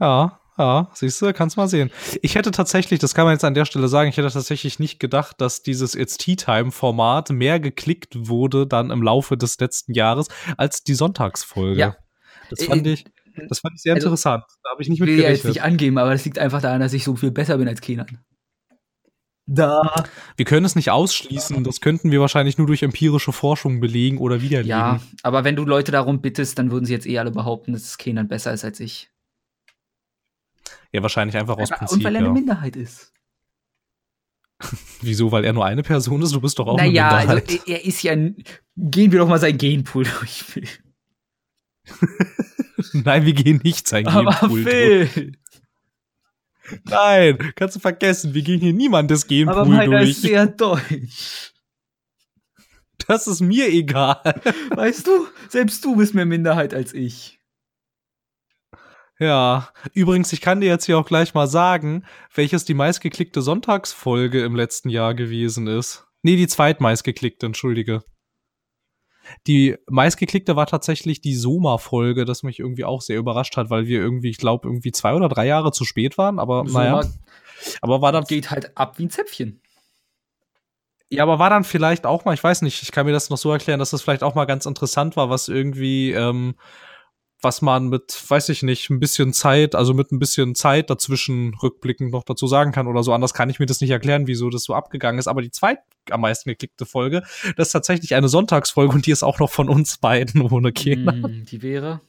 ja, 0.00 0.40
ja, 0.58 0.88
siehst 0.94 1.20
du, 1.22 1.32
kannst 1.32 1.56
mal 1.56 1.68
sehen. 1.68 1.90
Ich 2.22 2.34
hätte 2.34 2.50
tatsächlich, 2.50 2.98
das 3.00 3.14
kann 3.14 3.24
man 3.24 3.34
jetzt 3.34 3.44
an 3.44 3.54
der 3.54 3.64
Stelle 3.64 3.88
sagen, 3.88 4.08
ich 4.10 4.16
hätte 4.16 4.30
tatsächlich 4.30 4.78
nicht 4.78 4.98
gedacht, 5.00 5.40
dass 5.40 5.62
dieses 5.62 5.94
It's 5.94 6.16
Tea 6.16 6.36
Time 6.36 6.70
Format 6.72 7.30
mehr 7.30 7.60
geklickt 7.60 8.28
wurde 8.28 8.66
dann 8.66 8.90
im 8.90 9.02
Laufe 9.02 9.36
des 9.36 9.58
letzten 9.60 9.92
Jahres 9.94 10.28
als 10.56 10.82
die 10.82 10.94
Sonntagsfolge. 10.94 11.78
Ja. 11.80 11.96
Das 12.50 12.64
fand 12.64 12.86
Äh, 12.86 12.92
ich, 12.92 13.04
das 13.48 13.58
fand 13.60 13.74
ich 13.76 13.82
sehr 13.82 13.94
also, 13.94 14.06
interessant. 14.08 14.44
Da 14.62 14.70
habe 14.70 14.82
ich 14.82 14.88
nicht 14.88 14.96
Ich 14.96 15.00
mit 15.00 15.08
will 15.10 15.16
ja 15.16 15.28
jetzt 15.30 15.42
gerechnet. 15.42 15.54
nicht 15.54 15.62
angeben, 15.62 15.98
aber 15.98 16.10
das 16.12 16.24
liegt 16.24 16.38
einfach 16.38 16.62
daran, 16.62 16.80
dass 16.80 16.92
ich 16.92 17.04
so 17.04 17.16
viel 17.16 17.30
besser 17.32 17.58
bin 17.58 17.68
als 17.68 17.80
Kenan. 17.80 18.18
Da. 19.48 20.04
Wir 20.36 20.44
können 20.44 20.66
es 20.66 20.74
nicht 20.74 20.90
ausschließen. 20.90 21.62
Das 21.62 21.80
könnten 21.80 22.10
wir 22.10 22.20
wahrscheinlich 22.20 22.58
nur 22.58 22.66
durch 22.66 22.82
empirische 22.82 23.32
Forschung 23.32 23.78
belegen 23.78 24.18
oder 24.18 24.40
widerlegen. 24.42 24.70
Ja, 24.70 25.00
aber 25.22 25.44
wenn 25.44 25.54
du 25.54 25.64
Leute 25.64 25.92
darum 25.92 26.20
bittest, 26.20 26.58
dann 26.58 26.72
würden 26.72 26.84
sie 26.84 26.92
jetzt 26.92 27.06
eh 27.06 27.18
alle 27.18 27.30
behaupten, 27.30 27.72
dass 27.72 27.96
Kenan 27.96 28.26
besser 28.26 28.52
ist 28.52 28.64
als 28.64 28.80
ich. 28.80 29.08
Ja, 30.96 31.02
wahrscheinlich 31.02 31.36
einfach 31.36 31.58
aus 31.58 31.70
Und 31.70 31.76
Prinzip. 31.78 32.04
weil 32.04 32.14
er 32.14 32.18
eine 32.20 32.28
Ja. 32.28 32.32
Minderheit 32.32 32.74
ist. 32.76 33.12
Wieso? 35.02 35.30
Weil 35.30 35.44
er 35.44 35.52
nur 35.52 35.66
eine 35.66 35.82
Person 35.82 36.22
ist? 36.22 36.32
Du 36.32 36.40
bist 36.40 36.58
doch 36.58 36.66
auch 36.66 36.78
naja, 36.78 37.08
eine 37.08 37.16
also 37.18 37.34
Minderheit. 37.34 37.68
er 37.68 37.74
er 37.80 37.84
ist 37.84 38.02
ja. 38.02 38.12
ein- 38.12 38.42
Gehen 38.76 39.12
wir 39.12 39.18
doch 39.18 39.28
mal 39.28 39.38
sein 39.38 39.58
Genpool 39.58 40.04
durch. 40.20 40.42
Phil. 40.42 40.68
Nein, 42.92 43.24
wir 43.26 43.32
gehen 43.34 43.60
nicht 43.62 43.86
sein 43.86 44.06
Aber 44.06 44.30
Genpool 44.30 44.64
durch. 44.64 45.10
Phil. 45.10 45.32
Nein, 46.84 47.52
kannst 47.54 47.76
du 47.76 47.80
vergessen. 47.80 48.32
Wir 48.34 48.42
gehen 48.42 48.60
hier 48.60 48.72
niemandes 48.72 49.26
Genpool 49.26 49.54
Aber 49.54 49.64
meiner 49.66 50.00
ist 50.00 50.22
durch. 50.22 50.30
sehr 50.32 50.46
deutsch. 50.46 51.52
Das 53.06 53.26
ist 53.26 53.40
mir 53.40 53.68
egal. 53.68 54.40
Weißt 54.70 55.06
du, 55.06 55.26
selbst 55.48 55.84
du 55.84 55.94
bist 55.96 56.14
mehr 56.14 56.26
Minderheit 56.26 56.74
als 56.74 56.92
ich. 56.92 57.35
Ja, 59.18 59.70
übrigens, 59.94 60.32
ich 60.32 60.42
kann 60.42 60.60
dir 60.60 60.66
jetzt 60.66 60.84
hier 60.84 60.98
auch 60.98 61.06
gleich 61.06 61.32
mal 61.32 61.46
sagen, 61.46 62.04
welches 62.34 62.64
die 62.66 62.74
meistgeklickte 62.74 63.40
Sonntagsfolge 63.40 64.44
im 64.44 64.54
letzten 64.54 64.90
Jahr 64.90 65.14
gewesen 65.14 65.66
ist. 65.66 66.06
Nee, 66.22 66.36
die 66.36 66.46
zweitmeistgeklickte, 66.48 67.46
entschuldige. 67.46 68.02
Die 69.46 69.76
meistgeklickte 69.88 70.54
war 70.54 70.66
tatsächlich 70.66 71.20
die 71.20 71.34
Soma-Folge, 71.34 72.24
das 72.24 72.42
mich 72.42 72.58
irgendwie 72.60 72.84
auch 72.84 73.00
sehr 73.00 73.18
überrascht 73.18 73.56
hat, 73.56 73.70
weil 73.70 73.86
wir 73.86 74.00
irgendwie, 74.00 74.30
ich 74.30 74.38
glaube, 74.38 74.68
irgendwie 74.68 74.92
zwei 74.92 75.14
oder 75.14 75.28
drei 75.28 75.46
Jahre 75.46 75.72
zu 75.72 75.84
spät 75.84 76.18
waren, 76.18 76.38
aber 76.38 76.64
naja. 76.64 77.02
Soma 77.02 77.14
Aber 77.80 78.02
war 78.02 78.12
dann, 78.12 78.24
geht 78.24 78.50
halt 78.50 78.76
ab 78.76 78.98
wie 78.98 79.06
ein 79.06 79.10
Zäpfchen. 79.10 79.62
ja, 81.10 81.22
aber 81.22 81.38
war 81.38 81.50
dann 81.50 81.64
vielleicht 81.64 82.06
auch 82.06 82.24
mal, 82.24 82.34
ich 82.34 82.44
weiß 82.44 82.62
nicht, 82.62 82.82
ich 82.82 82.92
kann 82.92 83.06
mir 83.06 83.12
das 83.12 83.30
noch 83.30 83.38
so 83.38 83.50
erklären, 83.50 83.78
dass 83.78 83.90
das 83.90 84.02
vielleicht 84.02 84.22
auch 84.22 84.34
mal 84.34 84.44
ganz 84.44 84.66
interessant 84.66 85.16
war, 85.16 85.30
was 85.30 85.48
irgendwie, 85.48 86.12
ähm, 86.12 86.54
was 87.40 87.62
man 87.62 87.88
mit, 87.88 88.22
weiß 88.28 88.48
ich 88.48 88.62
nicht, 88.62 88.90
ein 88.90 88.98
bisschen 88.98 89.32
Zeit, 89.32 89.74
also 89.74 89.94
mit 89.94 90.10
ein 90.10 90.18
bisschen 90.18 90.54
Zeit 90.54 90.90
dazwischen 90.90 91.54
rückblickend 91.54 92.10
noch 92.12 92.24
dazu 92.24 92.46
sagen 92.46 92.72
kann 92.72 92.86
oder 92.86 93.02
so. 93.02 93.12
Anders 93.12 93.34
kann 93.34 93.50
ich 93.50 93.58
mir 93.58 93.66
das 93.66 93.80
nicht 93.80 93.90
erklären, 93.90 94.26
wieso 94.26 94.50
das 94.50 94.64
so 94.64 94.74
abgegangen 94.74 95.18
ist. 95.18 95.28
Aber 95.28 95.42
die 95.42 95.50
zweit 95.50 95.78
am 96.10 96.22
meisten 96.22 96.48
geklickte 96.48 96.86
Folge, 96.86 97.22
das 97.56 97.68
ist 97.68 97.72
tatsächlich 97.72 98.14
eine 98.14 98.28
Sonntagsfolge 98.28 98.94
und 98.94 99.06
die 99.06 99.10
ist 99.10 99.22
auch 99.22 99.38
noch 99.38 99.50
von 99.50 99.68
uns 99.68 99.98
beiden 99.98 100.40
ohne 100.42 100.72
Kinder. 100.72 101.12
Mm, 101.12 101.44
die 101.44 101.62
wäre. 101.62 102.00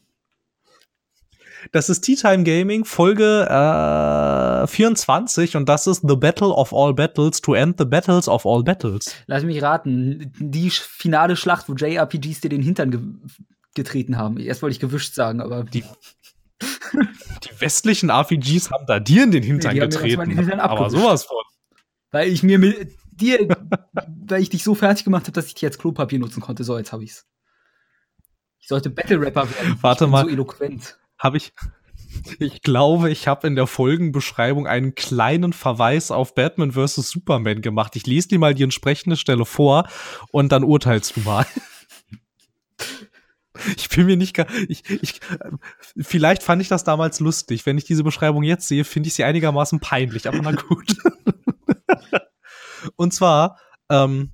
Das 1.71 1.89
ist 1.89 2.01
Tea 2.01 2.15
Time 2.15 2.43
Gaming, 2.43 2.85
Folge 2.85 3.47
äh, 3.49 4.67
24 4.67 5.55
und 5.55 5.67
das 5.67 5.87
ist 5.87 6.07
The 6.07 6.15
Battle 6.15 6.49
of 6.49 6.73
All 6.73 6.93
Battles 6.93 7.41
to 7.41 7.53
End 7.55 7.77
the 7.77 7.85
Battles 7.85 8.29
of 8.29 8.45
All 8.45 8.63
Battles. 8.63 9.13
Lass 9.25 9.43
mich 9.43 9.61
raten. 9.61 10.31
Die 10.39 10.69
finale 10.69 11.35
Schlacht, 11.35 11.67
wo 11.67 11.73
JRPGs 11.73 12.41
dir 12.41 12.49
den 12.49 12.61
Hintern 12.61 13.21
getreten 13.77 14.17
haben. 14.17 14.37
Erst 14.37 14.61
wollte 14.61 14.73
ich 14.73 14.79
gewischt 14.81 15.13
sagen, 15.15 15.39
aber 15.39 15.63
Die- 15.63 15.83
Die 17.43 17.61
westlichen 17.61 18.09
RPGs 18.09 18.71
haben 18.71 18.85
da 18.87 18.99
dir 18.99 19.23
in 19.23 19.31
den 19.31 19.43
Hintern 19.43 19.73
Nee, 19.73 19.79
getreten. 19.81 20.21
den 20.29 20.37
Hintern 20.39 20.59
aber 20.59 20.89
sowas 20.89 21.23
von. 21.23 21.37
weil 22.11 22.27
ich 22.29 22.43
mir 22.43 22.59
mit 22.59 22.91
dir, 23.11 23.47
weil 24.25 24.41
ich 24.41 24.49
dich 24.49 24.63
so 24.63 24.73
fertig 24.75 25.03
gemacht 25.03 25.23
habe, 25.23 25.31
dass 25.33 25.47
ich 25.47 25.53
dich 25.55 25.65
als 25.65 25.77
Klopapier 25.77 26.19
nutzen 26.19 26.41
konnte. 26.41 26.63
So, 26.63 26.77
jetzt 26.77 26.91
habe 26.91 27.03
ich's. 27.03 27.25
Ich 28.59 28.67
sollte 28.67 28.89
Battle 28.89 29.19
Rapper 29.21 29.47
werden. 29.49 29.77
Warte 29.81 30.05
ich 30.05 30.11
mal. 30.11 30.23
so 30.25 30.29
eloquent. 30.29 30.97
Habe 31.19 31.37
ich, 31.37 31.53
Ich 32.39 32.61
glaube, 32.61 33.09
ich 33.11 33.27
habe 33.27 33.45
in 33.47 33.55
der 33.55 33.67
Folgenbeschreibung 33.67 34.65
einen 34.65 34.95
kleinen 34.95 35.51
Verweis 35.53 36.09
auf 36.09 36.33
Batman 36.35 36.71
vs. 36.71 36.95
Superman 37.09 37.61
gemacht. 37.61 37.95
Ich 37.95 38.07
lese 38.07 38.29
dir 38.29 38.39
mal 38.39 38.55
die 38.55 38.63
entsprechende 38.63 39.17
Stelle 39.17 39.45
vor 39.45 39.87
und 40.31 40.51
dann 40.51 40.63
urteilst 40.63 41.15
du 41.17 41.19
mal. 41.21 41.45
Ich 43.77 43.89
bin 43.89 44.05
mir 44.05 44.17
nicht 44.17 44.33
gar, 44.33 44.47
ich, 44.67 44.89
ich, 44.89 45.19
vielleicht 45.97 46.43
fand 46.43 46.61
ich 46.61 46.67
das 46.67 46.83
damals 46.83 47.19
lustig. 47.19 47.65
Wenn 47.65 47.77
ich 47.77 47.85
diese 47.85 48.03
Beschreibung 48.03 48.43
jetzt 48.43 48.67
sehe, 48.67 48.83
finde 48.83 49.07
ich 49.07 49.13
sie 49.13 49.23
einigermaßen 49.23 49.79
peinlich, 49.79 50.27
aber 50.27 50.39
na 50.41 50.51
gut. 50.51 50.95
und 52.95 53.13
zwar, 53.13 53.59
ähm, 53.89 54.31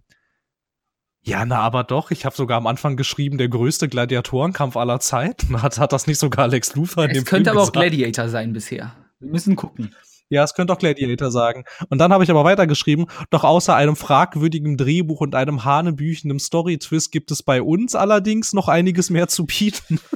ja, 1.26 1.46
na, 1.46 1.60
aber 1.60 1.86
doch. 1.86 2.12
Ich 2.12 2.26
habe 2.26 2.36
sogar 2.36 2.58
am 2.58 2.68
Anfang 2.68 2.98
geschrieben, 2.98 3.38
der 3.38 3.48
größte 3.48 3.88
Gladiatorenkampf 3.88 4.76
aller 4.76 5.00
Zeiten. 5.00 5.62
Hat, 5.62 5.80
hat 5.80 5.94
das 5.94 6.06
nicht 6.06 6.20
sogar 6.20 6.44
Alex 6.46 6.76
Luthor 6.76 7.06
in 7.06 7.12
dem 7.12 7.24
Es 7.24 7.26
könnte 7.26 7.50
Film 7.50 7.58
aber 7.58 7.66
gesagt? 7.66 7.78
auch 7.78 7.82
Gladiator 7.82 8.30
sein 8.30 8.52
bisher. 8.52 8.94
Wir 9.20 9.30
müssen 9.32 9.56
gucken. 9.56 9.96
Ja, 10.34 10.44
es 10.44 10.56
könnte 10.56 10.74
auch 10.74 10.80
Gladiator 10.80 11.30
sagen. 11.32 11.64
Und 11.90 12.00
dann 12.00 12.12
habe 12.12 12.24
ich 12.24 12.32
aber 12.32 12.44
weitergeschrieben, 12.44 13.06
doch 13.30 13.44
außer 13.44 13.76
einem 13.76 13.96
fragwürdigen 13.96 14.78
Drehbuch 14.78 15.22
und 15.22 15.36
einem 15.36 15.64
hanebüchenden 15.64 16.40
Story-Twist 16.40 17.12
gibt 17.12 17.30
es 17.30 17.44
bei 17.44 17.62
uns 17.62 17.94
allerdings 17.94 18.54
noch 18.54 18.68
einiges 18.68 19.10
mehr 19.10 19.28
zu 19.28 19.46
bieten. 19.46 20.00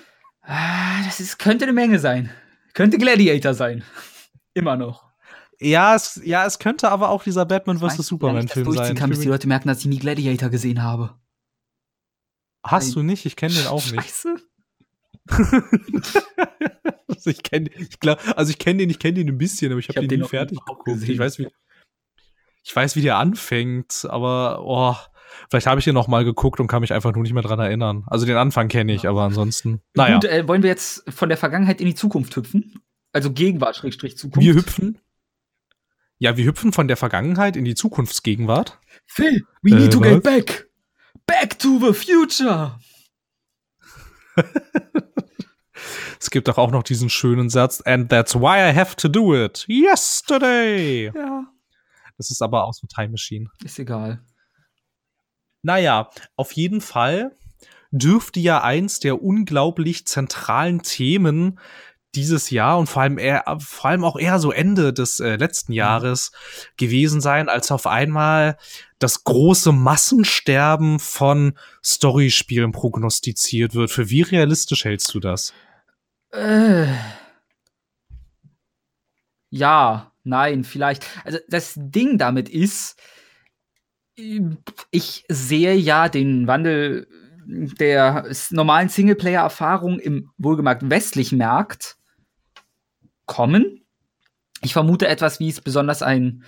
Ah, 0.49 1.03
das 1.03 1.19
ist, 1.19 1.39
könnte 1.39 1.65
eine 1.65 1.73
Menge 1.73 1.99
sein. 1.99 2.29
Könnte 2.73 2.97
Gladiator 2.97 3.53
sein. 3.53 3.83
Immer 4.53 4.77
noch. 4.77 5.03
Ja, 5.59 5.93
es, 5.93 6.21
ja, 6.23 6.45
es 6.45 6.57
könnte 6.57 6.89
aber 6.89 7.09
auch 7.09 7.21
dieser 7.21 7.45
Batman 7.45 7.79
vs. 7.79 7.97
Superman-Film 7.97 8.71
sein. 8.71 8.95
kann, 8.95 9.09
bis 9.09 9.19
die 9.19 9.27
Leute 9.27 9.49
merken, 9.49 9.67
dass 9.67 9.79
ich 9.79 9.87
nie 9.87 9.99
Gladiator 9.99 10.47
gesehen 10.47 10.83
habe. 10.83 11.15
Hast 12.63 12.87
Nein. 12.87 12.93
du 12.93 13.03
nicht? 13.03 13.25
Ich 13.25 13.35
kenne 13.35 13.55
den 13.55 13.67
auch 13.67 13.83
nicht. 13.91 13.95
Scheiße. 13.95 14.35
also 17.07 17.29
ich 17.29 17.43
kenne, 17.43 17.69
ich 17.77 17.99
glaube, 17.99 18.21
also 18.35 18.49
ich 18.49 18.57
kenne 18.57 18.79
den, 18.79 18.89
ich 18.89 18.99
kenne 18.99 19.15
den 19.15 19.29
ein 19.29 19.37
bisschen, 19.37 19.71
aber 19.71 19.79
ich 19.79 19.89
habe 19.89 20.01
hab 20.01 20.07
den, 20.07 20.21
nie 20.21 20.27
fertig 20.27 20.59
geguckt. 20.59 21.03
Ich 21.07 21.19
weiß, 21.19 21.39
wie, 21.39 21.47
ich 22.63 22.75
weiß, 22.75 22.95
wie 22.95 23.01
der 23.01 23.17
anfängt, 23.17 24.05
aber 24.09 24.61
oh, 24.63 24.95
vielleicht 25.49 25.67
habe 25.67 25.79
ich 25.79 25.85
den 25.85 25.93
noch 25.93 26.07
mal 26.07 26.25
geguckt 26.25 26.59
und 26.59 26.67
kann 26.67 26.81
mich 26.81 26.93
einfach 26.93 27.13
nur 27.13 27.23
nicht 27.23 27.33
mehr 27.33 27.43
dran 27.43 27.59
erinnern. 27.59 28.03
Also 28.07 28.25
den 28.25 28.37
Anfang 28.37 28.67
kenne 28.67 28.93
ich, 28.93 29.03
ja. 29.03 29.09
aber 29.09 29.23
ansonsten. 29.23 29.81
Naja. 29.93 30.15
Gut, 30.15 30.25
äh, 30.25 30.47
wollen 30.47 30.63
wir 30.63 30.69
jetzt 30.69 31.03
von 31.11 31.29
der 31.29 31.37
Vergangenheit 31.37 31.79
in 31.79 31.87
die 31.87 31.95
Zukunft 31.95 32.35
hüpfen? 32.35 32.81
Also 33.13 33.31
Gegenwart, 33.31 33.75
Schrägstrich 33.77 34.17
Zukunft. 34.17 34.45
Wir 34.45 34.53
hüpfen. 34.53 34.99
Ja, 36.19 36.35
wir 36.35 36.45
hüpfen 36.45 36.73
von 36.73 36.87
der 36.87 36.97
Vergangenheit 36.97 37.55
in 37.55 37.63
die 37.63 37.75
Zukunftsgegenwart. 37.75 38.79
Phil, 39.05 39.43
we 39.61 39.75
need 39.75 39.87
äh, 39.87 39.89
to 39.89 40.01
get 40.01 40.23
back. 40.23 40.67
Back 41.25 41.59
to 41.59 41.79
the 41.79 41.93
future. 41.93 42.79
es 46.27 46.31
gibt 46.31 46.49
doch 46.49 46.57
auch 46.57 46.71
noch 46.71 46.83
diesen 46.83 47.09
schönen 47.09 47.49
Satz, 47.49 47.79
and 47.79 48.09
that's 48.09 48.35
why 48.35 48.69
I 48.69 48.75
have 48.75 48.97
to 48.97 49.07
do 49.07 49.33
it. 49.33 49.65
Yesterday. 49.69 51.09
Ja. 51.15 51.45
Das 52.17 52.29
ist 52.31 52.41
aber 52.41 52.65
aus 52.65 52.81
dem 52.81 52.89
Time 52.89 53.11
Machine. 53.11 53.45
Ist 53.63 53.79
egal. 53.79 54.19
Naja, 55.61 56.09
auf 56.35 56.51
jeden 56.51 56.81
Fall 56.81 57.37
dürfte 57.91 58.41
ja 58.41 58.61
eins 58.61 58.99
der 58.99 59.23
unglaublich 59.23 60.05
zentralen 60.05 60.81
Themen 60.81 61.61
dieses 62.13 62.49
Jahr 62.49 62.77
und 62.77 62.87
vor 62.87 63.03
allem 63.03 63.19
eher, 63.19 63.45
vor 63.59 63.89
allem 63.89 64.03
auch 64.03 64.17
eher 64.17 64.39
so 64.39 64.51
Ende 64.51 64.91
des 64.91 65.21
äh, 65.21 65.37
letzten 65.37 65.71
mhm. 65.71 65.77
Jahres 65.77 66.33
gewesen 66.75 67.21
sein, 67.21 67.47
als 67.47 67.71
auf 67.71 67.87
einmal 67.87 68.57
das 68.99 69.23
große 69.23 69.71
Massensterben 69.71 70.99
von 70.99 71.57
Storyspielen 71.81 72.73
prognostiziert 72.73 73.75
wird. 73.75 73.91
Für 73.91 74.09
wie 74.09 74.23
realistisch 74.23 74.83
hältst 74.83 75.13
du 75.13 75.21
das? 75.21 75.53
Äh. 76.31 76.87
Ja, 79.49 80.11
nein, 80.23 80.63
vielleicht. 80.63 81.05
Also 81.25 81.39
das 81.47 81.73
Ding 81.77 82.17
damit 82.17 82.49
ist, 82.49 82.99
ich 84.15 85.25
sehe 85.29 85.75
ja 85.75 86.09
den 86.09 86.47
Wandel 86.47 87.07
der 87.47 88.29
normalen 88.49 88.89
Singleplayer-Erfahrung 88.89 89.99
im 89.99 90.31
wohlgemerkt 90.37 90.89
westlichen 90.89 91.37
Markt 91.37 91.95
kommen. 93.25 93.85
Ich 94.63 94.73
vermute 94.73 95.07
etwas, 95.07 95.39
wie 95.39 95.49
es 95.49 95.61
besonders 95.61 96.01
ein 96.01 96.43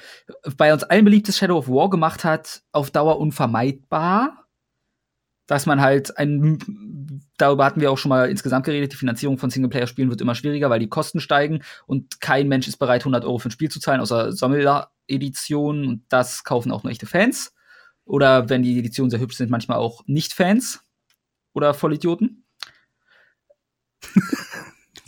bei 0.57 0.73
uns 0.73 0.83
allen 0.83 1.05
beliebtes 1.05 1.37
Shadow 1.37 1.57
of 1.57 1.69
War 1.69 1.89
gemacht 1.89 2.23
hat, 2.23 2.63
auf 2.71 2.91
Dauer 2.91 3.19
unvermeidbar. 3.19 4.45
Dass 5.49 5.65
man 5.65 5.81
halt 5.81 6.15
ein, 6.15 7.23
darüber 7.37 7.65
hatten 7.65 7.81
wir 7.81 7.89
auch 7.89 7.97
schon 7.97 8.09
mal 8.09 8.29
insgesamt 8.29 8.67
geredet, 8.67 8.91
die 8.91 8.97
Finanzierung 8.97 9.39
von 9.39 9.49
Singleplayer-Spielen 9.49 10.11
wird 10.11 10.21
immer 10.21 10.35
schwieriger, 10.35 10.69
weil 10.69 10.79
die 10.79 10.89
Kosten 10.89 11.19
steigen 11.19 11.63
und 11.87 12.21
kein 12.21 12.47
Mensch 12.47 12.67
ist 12.67 12.77
bereit, 12.77 13.01
100 13.01 13.25
Euro 13.25 13.39
für 13.39 13.49
ein 13.49 13.51
Spiel 13.51 13.71
zu 13.71 13.79
zahlen, 13.79 13.99
außer 13.99 14.31
Sammler-Editionen 14.31 15.87
und 15.87 16.03
das 16.09 16.43
kaufen 16.43 16.71
auch 16.71 16.83
nur 16.83 16.91
echte 16.91 17.07
Fans. 17.07 17.55
Oder 18.05 18.47
wenn 18.47 18.61
die 18.61 18.77
Editionen 18.77 19.09
sehr 19.09 19.19
hübsch 19.19 19.37
sind, 19.37 19.49
manchmal 19.49 19.79
auch 19.79 20.03
Nicht-Fans 20.05 20.81
oder 21.53 21.73
Vollidioten. 21.73 22.45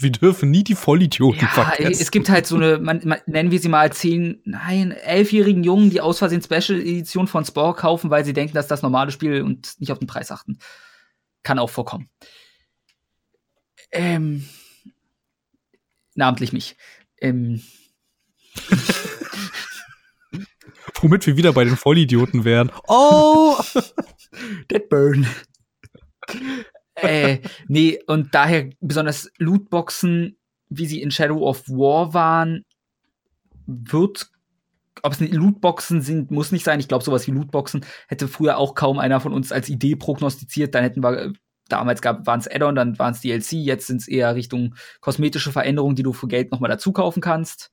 Wir 0.01 0.11
dürfen 0.11 0.51
nie 0.51 0.63
die 0.63 0.75
Vollidioten 0.75 1.41
ja, 1.41 1.47
vergessen. 1.47 2.01
Es 2.01 2.11
gibt 2.11 2.29
halt 2.29 2.45
so 2.47 2.55
eine, 2.55 2.77
man, 2.79 3.01
man, 3.03 3.19
nennen 3.25 3.51
wir 3.51 3.59
sie 3.59 3.69
mal 3.69 3.91
zehn, 3.91 4.41
nein, 4.45 4.91
elfjährigen 4.91 5.63
Jungen, 5.63 5.89
die 5.89 6.01
aus 6.01 6.19
Versehen 6.19 6.41
Special 6.41 6.79
Edition 6.79 7.27
von 7.27 7.45
Spore 7.45 7.73
kaufen, 7.73 8.09
weil 8.09 8.25
sie 8.25 8.33
denken, 8.33 8.53
dass 8.53 8.67
das 8.67 8.81
normale 8.81 9.11
Spiel 9.11 9.41
und 9.41 9.79
nicht 9.79 9.91
auf 9.91 9.99
den 9.99 10.07
Preis 10.07 10.31
achten. 10.31 10.57
Kann 11.43 11.59
auch 11.59 11.69
vorkommen. 11.69 12.09
Ähm, 13.91 14.47
namentlich 16.15 16.53
mich. 16.53 16.77
Ähm. 17.19 17.61
Womit 21.01 21.25
wir 21.25 21.37
wieder 21.37 21.53
bei 21.53 21.63
den 21.63 21.77
Vollidioten 21.77 22.45
wären. 22.45 22.71
Oh! 22.87 23.57
Deadburn 24.69 25.27
äh, 27.01 27.39
nee, 27.67 27.99
und 28.07 28.33
daher 28.33 28.69
besonders 28.79 29.31
Lootboxen, 29.37 30.37
wie 30.69 30.85
sie 30.85 31.01
in 31.01 31.11
Shadow 31.11 31.47
of 31.47 31.67
War 31.67 32.13
waren, 32.13 32.65
wird 33.65 34.31
ob 35.03 35.13
es 35.13 35.19
Lootboxen 35.19 36.01
sind, 36.01 36.31
muss 36.31 36.51
nicht 36.51 36.65
sein. 36.65 36.79
Ich 36.79 36.87
glaube, 36.87 37.03
sowas 37.03 37.25
wie 37.27 37.31
Lootboxen 37.31 37.85
hätte 38.07 38.27
früher 38.27 38.57
auch 38.57 38.75
kaum 38.75 38.99
einer 38.99 39.19
von 39.19 39.33
uns 39.33 39.51
als 39.51 39.69
Idee 39.69 39.95
prognostiziert. 39.95 40.75
Dann 40.75 40.83
hätten 40.83 41.03
wir, 41.03 41.33
damals 41.69 42.03
waren 42.03 42.39
es 42.39 42.47
Add-on, 42.47 42.75
dann 42.75 42.99
waren 42.99 43.13
es 43.13 43.21
DLC, 43.21 43.53
jetzt 43.53 43.87
sind 43.87 44.01
es 44.01 44.07
eher 44.07 44.35
Richtung 44.35 44.75
kosmetische 44.99 45.51
Veränderungen, 45.51 45.95
die 45.95 46.03
du 46.03 46.13
für 46.13 46.27
Geld 46.27 46.51
nochmal 46.51 46.69
dazu 46.69 46.91
kaufen 46.91 47.21
kannst. 47.21 47.71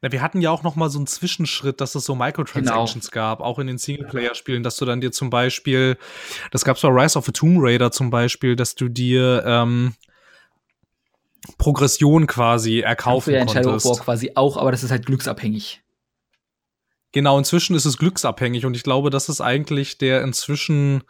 Na, 0.00 0.12
wir 0.12 0.22
hatten 0.22 0.40
ja 0.40 0.50
auch 0.50 0.62
noch 0.62 0.76
mal 0.76 0.90
so 0.90 0.98
einen 0.98 1.06
Zwischenschritt, 1.06 1.80
dass 1.80 1.94
es 1.94 2.04
so 2.04 2.14
Microtransactions 2.14 3.10
genau. 3.10 3.22
gab, 3.22 3.40
auch 3.40 3.58
in 3.58 3.66
den 3.66 3.78
Singleplayer-Spielen, 3.78 4.62
dass 4.62 4.76
du 4.76 4.84
dann 4.84 5.00
dir 5.00 5.10
zum 5.10 5.30
Beispiel, 5.30 5.96
das 6.50 6.64
gab's 6.64 6.82
bei 6.82 6.88
Rise 6.88 7.18
of 7.18 7.26
the 7.26 7.32
Tomb 7.32 7.58
Raider 7.60 7.90
zum 7.90 8.10
Beispiel, 8.10 8.54
dass 8.54 8.74
du 8.74 8.88
dir 8.88 9.42
ähm, 9.44 9.94
Progression 11.56 12.26
quasi 12.26 12.80
erkaufen 12.80 13.32
ja 13.32 13.44
konntest. 13.44 13.56
Shadow 13.56 13.74
of 13.76 13.84
War 13.84 14.04
quasi 14.04 14.32
auch, 14.34 14.56
aber 14.56 14.70
das 14.70 14.84
ist 14.84 14.90
halt 14.90 15.06
glücksabhängig. 15.06 15.82
Genau, 17.12 17.38
inzwischen 17.38 17.74
ist 17.74 17.86
es 17.86 17.96
glücksabhängig 17.96 18.66
und 18.66 18.76
ich 18.76 18.82
glaube, 18.82 19.10
das 19.10 19.28
ist 19.28 19.40
eigentlich 19.40 19.98
der 19.98 20.22
inzwischen 20.22 21.02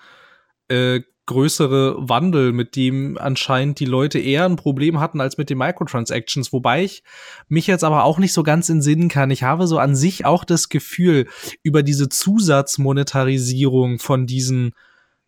äh, 0.68 1.00
größere 1.28 1.96
Wandel, 2.08 2.52
mit 2.52 2.74
dem 2.74 3.16
anscheinend 3.16 3.78
die 3.78 3.84
Leute 3.84 4.18
eher 4.18 4.44
ein 4.44 4.56
Problem 4.56 4.98
hatten 4.98 5.20
als 5.20 5.38
mit 5.38 5.50
den 5.50 5.58
Microtransactions, 5.58 6.52
wobei 6.52 6.82
ich 6.82 7.04
mich 7.48 7.68
jetzt 7.68 7.84
aber 7.84 8.02
auch 8.02 8.18
nicht 8.18 8.32
so 8.32 8.42
ganz 8.42 8.68
entsinnen 8.68 9.08
kann. 9.08 9.30
Ich 9.30 9.44
habe 9.44 9.68
so 9.68 9.78
an 9.78 9.94
sich 9.94 10.24
auch 10.24 10.44
das 10.44 10.68
Gefühl, 10.68 11.28
über 11.62 11.84
diese 11.84 12.08
Zusatzmonetarisierung 12.08 14.00
von 14.00 14.26
diesen 14.26 14.72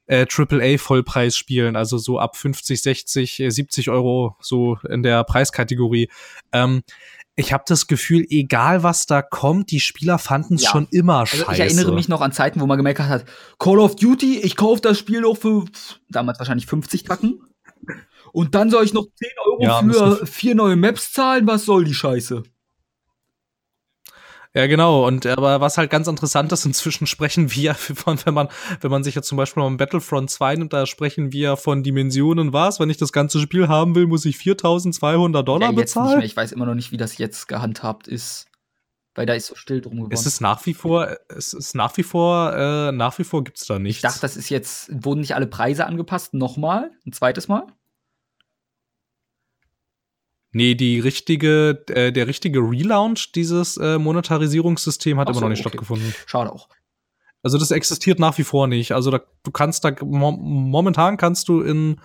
äh, 0.07 0.27
AAA-Vollpreisspielen, 0.27 1.77
also 1.77 1.97
so 1.97 2.19
ab 2.19 2.37
50, 2.37 2.83
60, 2.83 3.45
70 3.49 3.91
Euro 3.91 4.37
so 4.41 4.79
in 4.89 5.05
der 5.05 5.23
Preiskategorie, 5.23 6.09
ähm, 6.53 6.83
ich 7.41 7.53
habe 7.53 7.65
das 7.67 7.87
Gefühl, 7.87 8.27
egal 8.29 8.83
was 8.83 9.07
da 9.07 9.23
kommt, 9.23 9.71
die 9.71 9.81
Spieler 9.81 10.19
fanden 10.19 10.55
es 10.55 10.63
ja. 10.63 10.71
schon 10.71 10.87
immer 10.91 11.27
scheiße. 11.27 11.49
Also 11.49 11.63
ich 11.63 11.69
erinnere 11.69 11.95
mich 11.95 12.09
noch 12.09 12.21
an 12.21 12.33
Zeiten, 12.33 12.61
wo 12.61 12.67
man 12.67 12.77
gemerkt 12.77 13.01
hat, 13.01 13.25
Call 13.59 13.79
of 13.79 13.97
Duty, 13.97 14.41
ich 14.41 14.57
kaufe 14.57 14.83
das 14.83 14.99
Spiel 14.99 15.23
noch 15.23 15.37
für 15.37 15.65
damals 16.11 16.39
wahrscheinlich 16.39 16.67
50 16.67 17.05
Tacken. 17.05 17.41
Und 18.33 18.55
dann 18.55 18.71
soll 18.71 18.85
ich 18.85 18.93
noch 18.93 19.07
10 19.13 19.29
Euro 19.45 19.63
ja, 19.63 19.83
für 19.83 20.27
vier 20.27 20.55
neue 20.55 20.77
Maps 20.77 21.13
zahlen? 21.13 21.47
Was 21.47 21.65
soll 21.65 21.85
die 21.85 21.95
Scheiße? 21.95 22.45
Ja, 24.55 24.67
genau. 24.67 25.07
Und 25.07 25.27
aber 25.27 25.61
was 25.61 25.79
halt 25.79 25.91
ganz 25.91 26.09
interessant 26.09 26.51
ist, 26.51 26.65
inzwischen 26.65 27.07
sprechen 27.07 27.53
wir 27.53 27.75
von, 27.75 28.19
wenn 28.25 28.35
man, 28.35 28.49
wenn 28.81 28.91
man 28.91 29.05
sich 29.05 29.15
jetzt 29.15 29.29
zum 29.29 29.37
Beispiel 29.37 29.63
mal 29.63 29.77
Battlefront 29.77 30.31
2 30.31 30.57
nimmt, 30.57 30.73
da 30.73 30.87
sprechen 30.87 31.33
wir 31.33 31.57
von 31.57 31.83
Dimensionen 31.83 32.53
was. 32.53 32.81
Wenn 32.81 32.91
ich 32.91 32.97
das 32.97 33.13
ganze 33.13 33.39
Spiel 33.41 33.69
haben 33.69 33.95
will, 33.95 34.07
muss 34.07 34.25
ich 34.25 34.39
4200 34.39 35.47
Dollar 35.47 35.71
ja, 35.71 35.79
jetzt 35.79 35.95
bezahlen. 35.95 36.09
Nicht 36.09 36.17
mehr. 36.17 36.27
Ich 36.27 36.37
weiß 36.37 36.53
immer 36.53 36.67
noch 36.67 36.75
nicht, 36.75 36.91
wie 36.91 36.97
das 36.97 37.19
jetzt 37.19 37.47
gehandhabt 37.47 38.09
ist. 38.09 38.47
Weil 39.15 39.27
da 39.27 39.35
ist 39.35 39.47
so 39.47 39.57
still 39.57 39.81
drum 39.81 39.97
geworden. 39.97 40.13
Ist 40.13 40.27
es 40.27 40.41
nach 40.41 40.65
wie 40.67 40.75
vor, 40.75 41.17
es 41.29 41.53
ist 41.53 41.75
nach 41.75 41.97
wie 41.97 42.05
vor, 42.05 42.53
äh, 42.55 42.93
nach 42.93 43.19
wie 43.19 43.25
vor 43.25 43.43
gibt's 43.43 43.67
da 43.67 43.79
nichts. 43.79 43.99
Ich 43.99 44.03
dachte, 44.03 44.21
das 44.21 44.37
ist 44.37 44.49
jetzt, 44.51 44.89
wurden 45.05 45.21
nicht 45.21 45.35
alle 45.35 45.49
Preise 45.49 45.87
angepasst? 45.87 46.33
Nochmal? 46.33 46.93
Ein 47.05 47.13
zweites 47.13 47.49
Mal? 47.49 47.67
Nee, 50.53 50.75
die 50.75 50.99
richtige, 50.99 51.85
äh, 51.89 52.13
der 52.13 52.27
richtige 52.27 52.59
Relaunch 52.59 53.33
dieses 53.33 53.77
äh, 53.77 53.99
Monetarisierungssystem 53.99 55.19
hat 55.19 55.33
so, 55.33 55.41
noch 55.41 55.49
nicht 55.49 55.61
okay. 55.61 55.69
stattgefunden. 55.69 56.15
Schade 56.27 56.53
auch. 56.53 56.69
Also 57.43 57.57
das 57.57 57.71
existiert 57.71 58.19
nach 58.19 58.37
wie 58.37 58.45
vor 58.45 58.67
nicht. 58.67 58.93
Also 58.93 59.11
da, 59.11 59.21
du 59.45 59.51
kannst 59.51 59.85
da 59.85 59.95
mo 60.03 60.33
momentan 60.33 61.17
kannst 61.17 61.49
du 61.49 61.63
in 61.63 62.01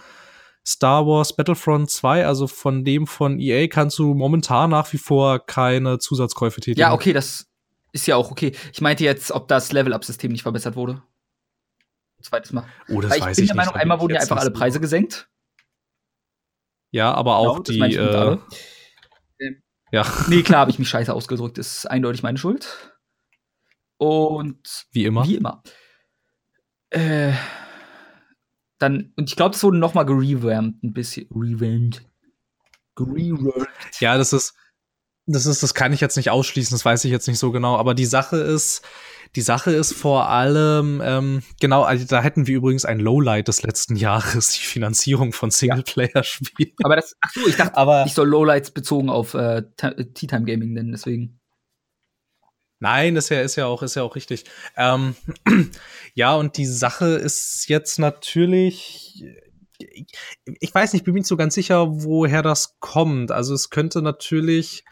Star 0.66 1.06
Wars 1.06 1.36
Battlefront 1.36 1.90
2, 1.90 2.26
also 2.26 2.48
von 2.48 2.84
dem 2.84 3.06
von 3.06 3.40
EA, 3.40 3.68
kannst 3.68 4.00
du 4.00 4.14
momentan 4.14 4.70
nach 4.72 4.92
wie 4.94 4.98
vor 4.98 5.46
keine 5.46 6.00
Zusatzkäufe 6.00 6.62
tätigen. 6.62 6.80
Ja, 6.80 6.94
okay, 6.94 7.14
das 7.14 7.48
ist 7.92 8.08
ja 8.08 8.16
auch 8.16 8.32
okay. 8.32 8.54
Ich 8.74 8.82
meinte 8.82 9.04
jetzt, 9.04 9.32
ob 9.32 9.48
das 9.48 9.72
Level-Up-System 9.72 10.32
nicht 10.32 10.44
verbessert 10.44 10.76
wurde. 10.76 11.04
Zweites 12.22 12.52
Mal. 12.54 12.66
Oh, 12.90 13.02
das 13.02 13.12
Weil 13.12 13.18
ich 13.20 13.26
weiß 13.26 13.36
bin 13.36 13.44
ich 13.44 13.50
der 13.50 13.56
nicht. 13.56 13.66
Meinung, 13.66 13.76
einmal 13.76 14.00
wurden 14.00 14.16
ja 14.16 14.22
einfach 14.22 14.38
alle 14.38 14.52
Preise 14.52 14.80
gesenkt. 14.80 15.28
Ja, 16.96 17.14
aber 17.14 17.36
auch 17.36 17.62
Genau, 17.62 17.88
die, 17.88 17.96
äh, 17.96 18.00
alle. 18.00 18.42
ja, 19.92 20.06
Nee, 20.30 20.44
klar 20.44 20.62
habe 20.62 20.72
ich 20.72 20.80
mich 20.80 20.88
scheiße 20.88 21.14
ausgedrückt. 21.14 21.58
Ist 21.58 21.86
eindeutig 21.92 22.24
meine 22.24 22.38
Schuld. 22.38 22.98
Und 23.98 24.88
wie 24.94 25.04
immer. 25.04 25.28
wie 25.28 25.36
immer. 25.36 25.62
Äh, 26.92 27.34
dann, 28.80 29.12
und 29.18 29.30
ich 29.30 29.36
glaube, 29.36 29.52
das 29.52 29.64
wurde 29.66 29.78
noch 29.78 29.94
mal 29.94 30.04
gerevamped, 30.04 30.84
ein 30.86 30.94
bisschen. 30.94 31.28
Revamped. 31.32 32.06
Gerevamped. 32.96 34.00
Ja, 34.00 34.18
das 34.18 34.32
ist, 34.32 34.54
das 35.26 35.46
ist, 35.48 35.64
das 35.64 35.74
kann 35.74 35.92
ich 35.92 36.00
jetzt 36.00 36.16
nicht 36.16 36.30
ausschließen, 36.30 36.74
das 36.74 36.86
weiß 36.86 37.04
ich 37.04 37.12
jetzt 37.12 37.28
nicht 37.28 37.40
so 37.40 37.52
genau. 37.52 37.76
Aber 37.76 37.94
die 37.94 38.06
Sache 38.06 38.38
ist, 38.38 38.86
die 39.36 39.42
Sache 39.42 39.72
ist 39.72 39.94
vor 39.94 40.30
allem, 40.30 41.02
ähm, 41.04 41.44
genau, 41.60 41.84
also 41.84 42.06
da 42.06 42.22
hätten 42.22 42.48
wir 42.48 42.56
übrigens 42.56 42.86
ein 42.86 43.00
Lowlight 43.00 43.48
des 43.50 43.64
letzten 43.64 43.96
Jahres, 43.96 44.52
die 44.54 44.66
Finanzierung 44.66 45.34
von 45.34 45.52
Singleplayer-Spielen. 45.52 46.74
Aber 46.84 46.96
das, 46.96 47.16
ach 47.20 47.32
so, 47.34 47.46
ich 47.48 47.58
dachte, 47.58 47.76
Aber 47.76 48.06
ich 48.06 48.14
soll 48.14 48.30
Lowlights 48.30 48.72
bezogen 48.72 49.10
auf 49.10 49.34
äh, 49.34 49.64
Tea 49.78 50.28
Time 50.28 50.46
Gaming 50.46 50.74
nennen, 50.74 50.92
deswegen. 50.92 51.40
Nein, 52.80 53.16
ist 53.16 53.30
ja, 53.30 53.42
ist 53.42 53.56
ja 53.56 53.66
auch, 53.66 53.84
ist 53.84 53.96
ja 53.96 54.04
auch 54.04 54.16
richtig. 54.16 54.46
Ähm, 54.78 55.16
ja, 56.14 56.36
und 56.36 56.58
die 56.58 56.66
Sache 56.66 57.08
ist 57.08 57.68
jetzt 57.68 58.00
natürlich, 58.00 59.26
ich, 59.78 60.06
ich 60.46 60.74
weiß 60.74 60.94
nicht, 60.94 61.02
ich 61.02 61.06
bin 61.06 61.14
mir 61.14 61.22
nicht 61.22 61.28
so 61.28 61.38
ganz 61.38 61.56
sicher, 61.56 61.88
woher 61.90 62.42
das 62.42 62.80
kommt. 62.80 63.32
Also 63.32 63.54
es 63.54 63.70
könnte 63.70 64.02
natürlich 64.02 64.86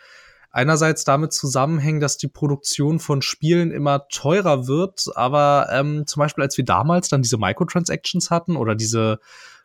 einerseits 0.54 1.04
damit 1.04 1.34
zusammenhängen, 1.34 2.00
dass 2.00 2.18
die 2.18 2.28
Produktion 2.30 3.00
von 3.00 3.22
Spielen 3.22 3.72
immer 3.72 4.08
teurer 4.08 4.68
wird, 4.68 5.08
aber 5.16 5.68
ähm, 5.72 6.08
zum 6.08 6.22
Beispiel 6.22 6.44
als 6.44 6.58
wir 6.58 6.64
damals 6.64 7.10
dann 7.10 7.24
diese 7.24 7.38
Microtransactions 7.38 8.30
hatten 8.30 8.56
oder 8.56 8.76
diese 8.76 9.20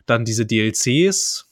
dann 0.07 0.25
diese 0.25 0.47
DLCs, 0.47 1.47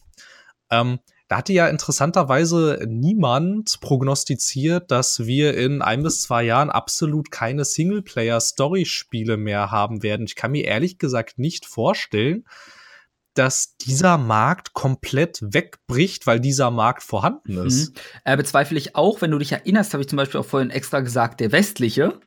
ähm, 0.71 0.99
da 1.29 1.39
hatte 1.39 1.53
ja 1.53 1.69
interessanterweise 1.69 2.87
niemand 2.89 3.81
prognostiziert, 3.81 4.91
dass 4.91 5.27
wir 5.27 5.57
in 5.57 5.83
ein 5.83 6.03
bis 6.03 6.23
zwei 6.23 6.45
Jahren 6.45 6.71
absolut 6.71 7.31
keine 7.31 7.65
Singleplayer-Story-Spiele 7.65 9.37
mehr 9.37 9.71
haben 9.71 10.03
werden. 10.03 10.27
Ich 10.27 10.37
kann 10.37 10.53
mir 10.53 10.65
ehrlich 10.65 10.99
gesagt 10.99 11.39
nicht 11.39 11.67
vorstellen, 11.67 12.45
dass 13.39 13.77
dieser 13.77 14.19
Markt 14.19 14.73
komplett 14.73 15.39
wegbricht, 15.43 16.27
weil 16.27 16.41
dieser 16.41 16.71
Markt 16.71 17.03
vorhanden 17.03 17.67
ist. 17.67 17.95
Mhm. 17.95 18.01
Äh, 18.25 18.37
bezweifle 18.37 18.79
ich 18.79 18.97
auch, 18.97 19.21
wenn 19.21 19.31
du 19.31 19.39
dich 19.39 19.53
erinnerst, 19.53 19.93
habe 19.93 20.03
ich 20.03 20.09
zum 20.09 20.17
Beispiel 20.17 20.41
auch 20.41 20.47
vorhin 20.47 20.71
extra 20.71 21.01
gesagt, 21.01 21.41
der 21.41 21.53
westliche. 21.53 22.21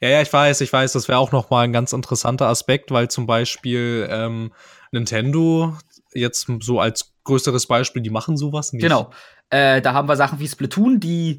Ja, 0.00 0.08
ja, 0.08 0.22
ich 0.22 0.32
weiß, 0.32 0.60
ich 0.60 0.72
weiß, 0.72 0.92
das 0.92 1.08
wäre 1.08 1.18
auch 1.18 1.32
noch 1.32 1.50
mal 1.50 1.62
ein 1.62 1.72
ganz 1.72 1.92
interessanter 1.92 2.46
Aspekt, 2.46 2.90
weil 2.90 3.08
zum 3.08 3.26
Beispiel 3.26 4.06
ähm, 4.10 4.52
Nintendo 4.90 5.76
jetzt 6.12 6.48
so 6.60 6.80
als 6.80 7.14
größeres 7.24 7.66
Beispiel, 7.66 8.02
die 8.02 8.10
machen 8.10 8.36
sowas 8.36 8.72
nicht. 8.72 8.82
Genau. 8.82 9.10
Äh, 9.50 9.80
da 9.80 9.94
haben 9.94 10.08
wir 10.08 10.16
Sachen 10.16 10.40
wie 10.40 10.48
Splatoon, 10.48 11.00
die 11.00 11.38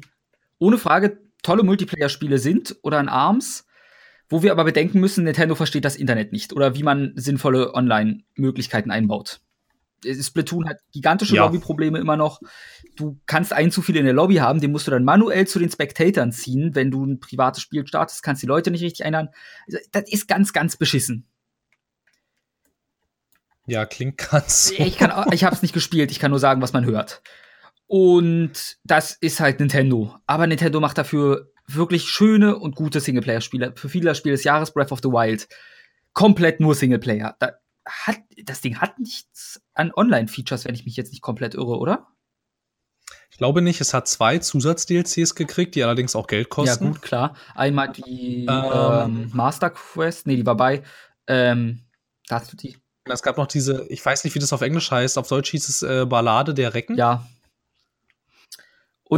ohne 0.58 0.78
Frage 0.78 1.18
tolle 1.42 1.62
Multiplayer-Spiele 1.62 2.38
sind 2.38 2.76
oder 2.82 2.98
ein 2.98 3.08
ARMS, 3.08 3.66
wo 4.28 4.42
wir 4.42 4.52
aber 4.52 4.64
bedenken 4.64 5.00
müssen, 5.00 5.24
Nintendo 5.24 5.54
versteht 5.54 5.84
das 5.84 5.96
Internet 5.96 6.32
nicht 6.32 6.52
oder 6.52 6.74
wie 6.74 6.82
man 6.82 7.12
sinnvolle 7.16 7.74
Online-Möglichkeiten 7.74 8.90
einbaut. 8.90 9.40
Splatoon 10.04 10.68
hat 10.68 10.78
gigantische 10.92 11.34
Ja. 11.34 11.44
Lobbyprobleme 11.44 11.98
immer 11.98 12.16
noch. 12.16 12.40
Du 12.96 13.18
kannst 13.26 13.52
einen 13.52 13.70
zu 13.70 13.82
viel 13.82 13.96
in 13.96 14.04
der 14.04 14.12
Lobby 14.12 14.36
haben, 14.36 14.60
den 14.60 14.70
musst 14.70 14.86
du 14.86 14.90
dann 14.90 15.04
manuell 15.04 15.46
zu 15.46 15.58
den 15.58 15.70
Spectatoren 15.70 16.32
ziehen. 16.32 16.74
Wenn 16.74 16.90
du 16.90 17.04
ein 17.04 17.20
privates 17.20 17.62
Spiel 17.62 17.86
startest, 17.86 18.22
kannst 18.22 18.42
die 18.42 18.46
Leute 18.46 18.70
nicht 18.70 18.82
richtig 18.82 19.06
einladen. 19.06 19.30
Also, 19.66 19.78
das 19.92 20.12
ist 20.12 20.28
ganz, 20.28 20.52
ganz 20.52 20.76
beschissen. 20.76 21.26
Ja, 23.66 23.86
klingt 23.86 24.18
ganz 24.18 24.68
so. 24.68 24.74
Ich, 24.76 24.98
kann, 24.98 25.32
ich 25.32 25.44
habe 25.44 25.56
es 25.56 25.62
nicht 25.62 25.72
gespielt, 25.72 26.10
ich 26.10 26.18
kann 26.18 26.30
nur 26.30 26.40
sagen, 26.40 26.60
was 26.60 26.74
man 26.74 26.84
hört. 26.84 27.22
Und 27.86 28.78
das 28.84 29.12
ist 29.12 29.40
halt 29.40 29.60
Nintendo. 29.60 30.16
Aber 30.26 30.46
Nintendo 30.46 30.80
macht 30.80 30.98
dafür 30.98 31.50
wirklich 31.66 32.08
schöne 32.08 32.56
und 32.58 32.76
gute 32.76 33.00
Singleplayer-Spiele. 33.00 33.74
Für 33.76 33.88
viele 33.88 34.06
das 34.10 34.18
Spiel 34.18 34.32
des 34.32 34.44
Jahres, 34.44 34.72
Breath 34.72 34.92
of 34.92 35.00
the 35.02 35.08
Wild. 35.08 35.48
Komplett 36.12 36.60
nur 36.60 36.74
Singleplayer. 36.74 37.36
Da 37.38 37.52
hat, 37.86 38.18
das 38.44 38.60
Ding 38.60 38.80
hat 38.80 38.98
nichts 38.98 39.60
an 39.74 39.92
Online-Features, 39.94 40.64
wenn 40.64 40.74
ich 40.74 40.84
mich 40.84 40.96
jetzt 40.96 41.12
nicht 41.12 41.22
komplett 41.22 41.54
irre, 41.54 41.78
oder? 41.78 42.06
Ich 43.30 43.38
glaube 43.38 43.62
nicht, 43.62 43.80
es 43.80 43.92
hat 43.92 44.06
zwei 44.06 44.38
Zusatz-DLCs 44.38 45.34
gekriegt, 45.34 45.74
die 45.74 45.82
allerdings 45.82 46.14
auch 46.14 46.28
Geld 46.28 46.48
kosten. 46.50 46.84
Ja, 46.84 46.90
gut, 46.92 47.02
klar. 47.02 47.36
Einmal 47.54 47.90
die 47.92 48.46
Ähm. 48.46 48.72
ähm, 48.72 49.30
Master 49.32 49.70
Quest, 49.70 50.26
nee, 50.26 50.36
die 50.36 50.46
war 50.46 50.56
bei. 50.56 50.82
Ähm, 51.26 51.80
da 52.28 52.36
hast 52.40 52.52
du 52.52 52.56
die. 52.56 52.76
Es 53.06 53.22
gab 53.22 53.36
noch 53.36 53.48
diese, 53.48 53.86
ich 53.88 54.04
weiß 54.04 54.24
nicht, 54.24 54.34
wie 54.34 54.38
das 54.38 54.52
auf 54.52 54.62
Englisch 54.62 54.90
heißt, 54.90 55.18
auf 55.18 55.28
Deutsch 55.28 55.50
hieß 55.50 55.68
es 55.68 55.82
äh, 55.82 56.06
Ballade 56.06 56.54
der 56.54 56.74
Recken. 56.74 56.96
Ja. 56.96 57.26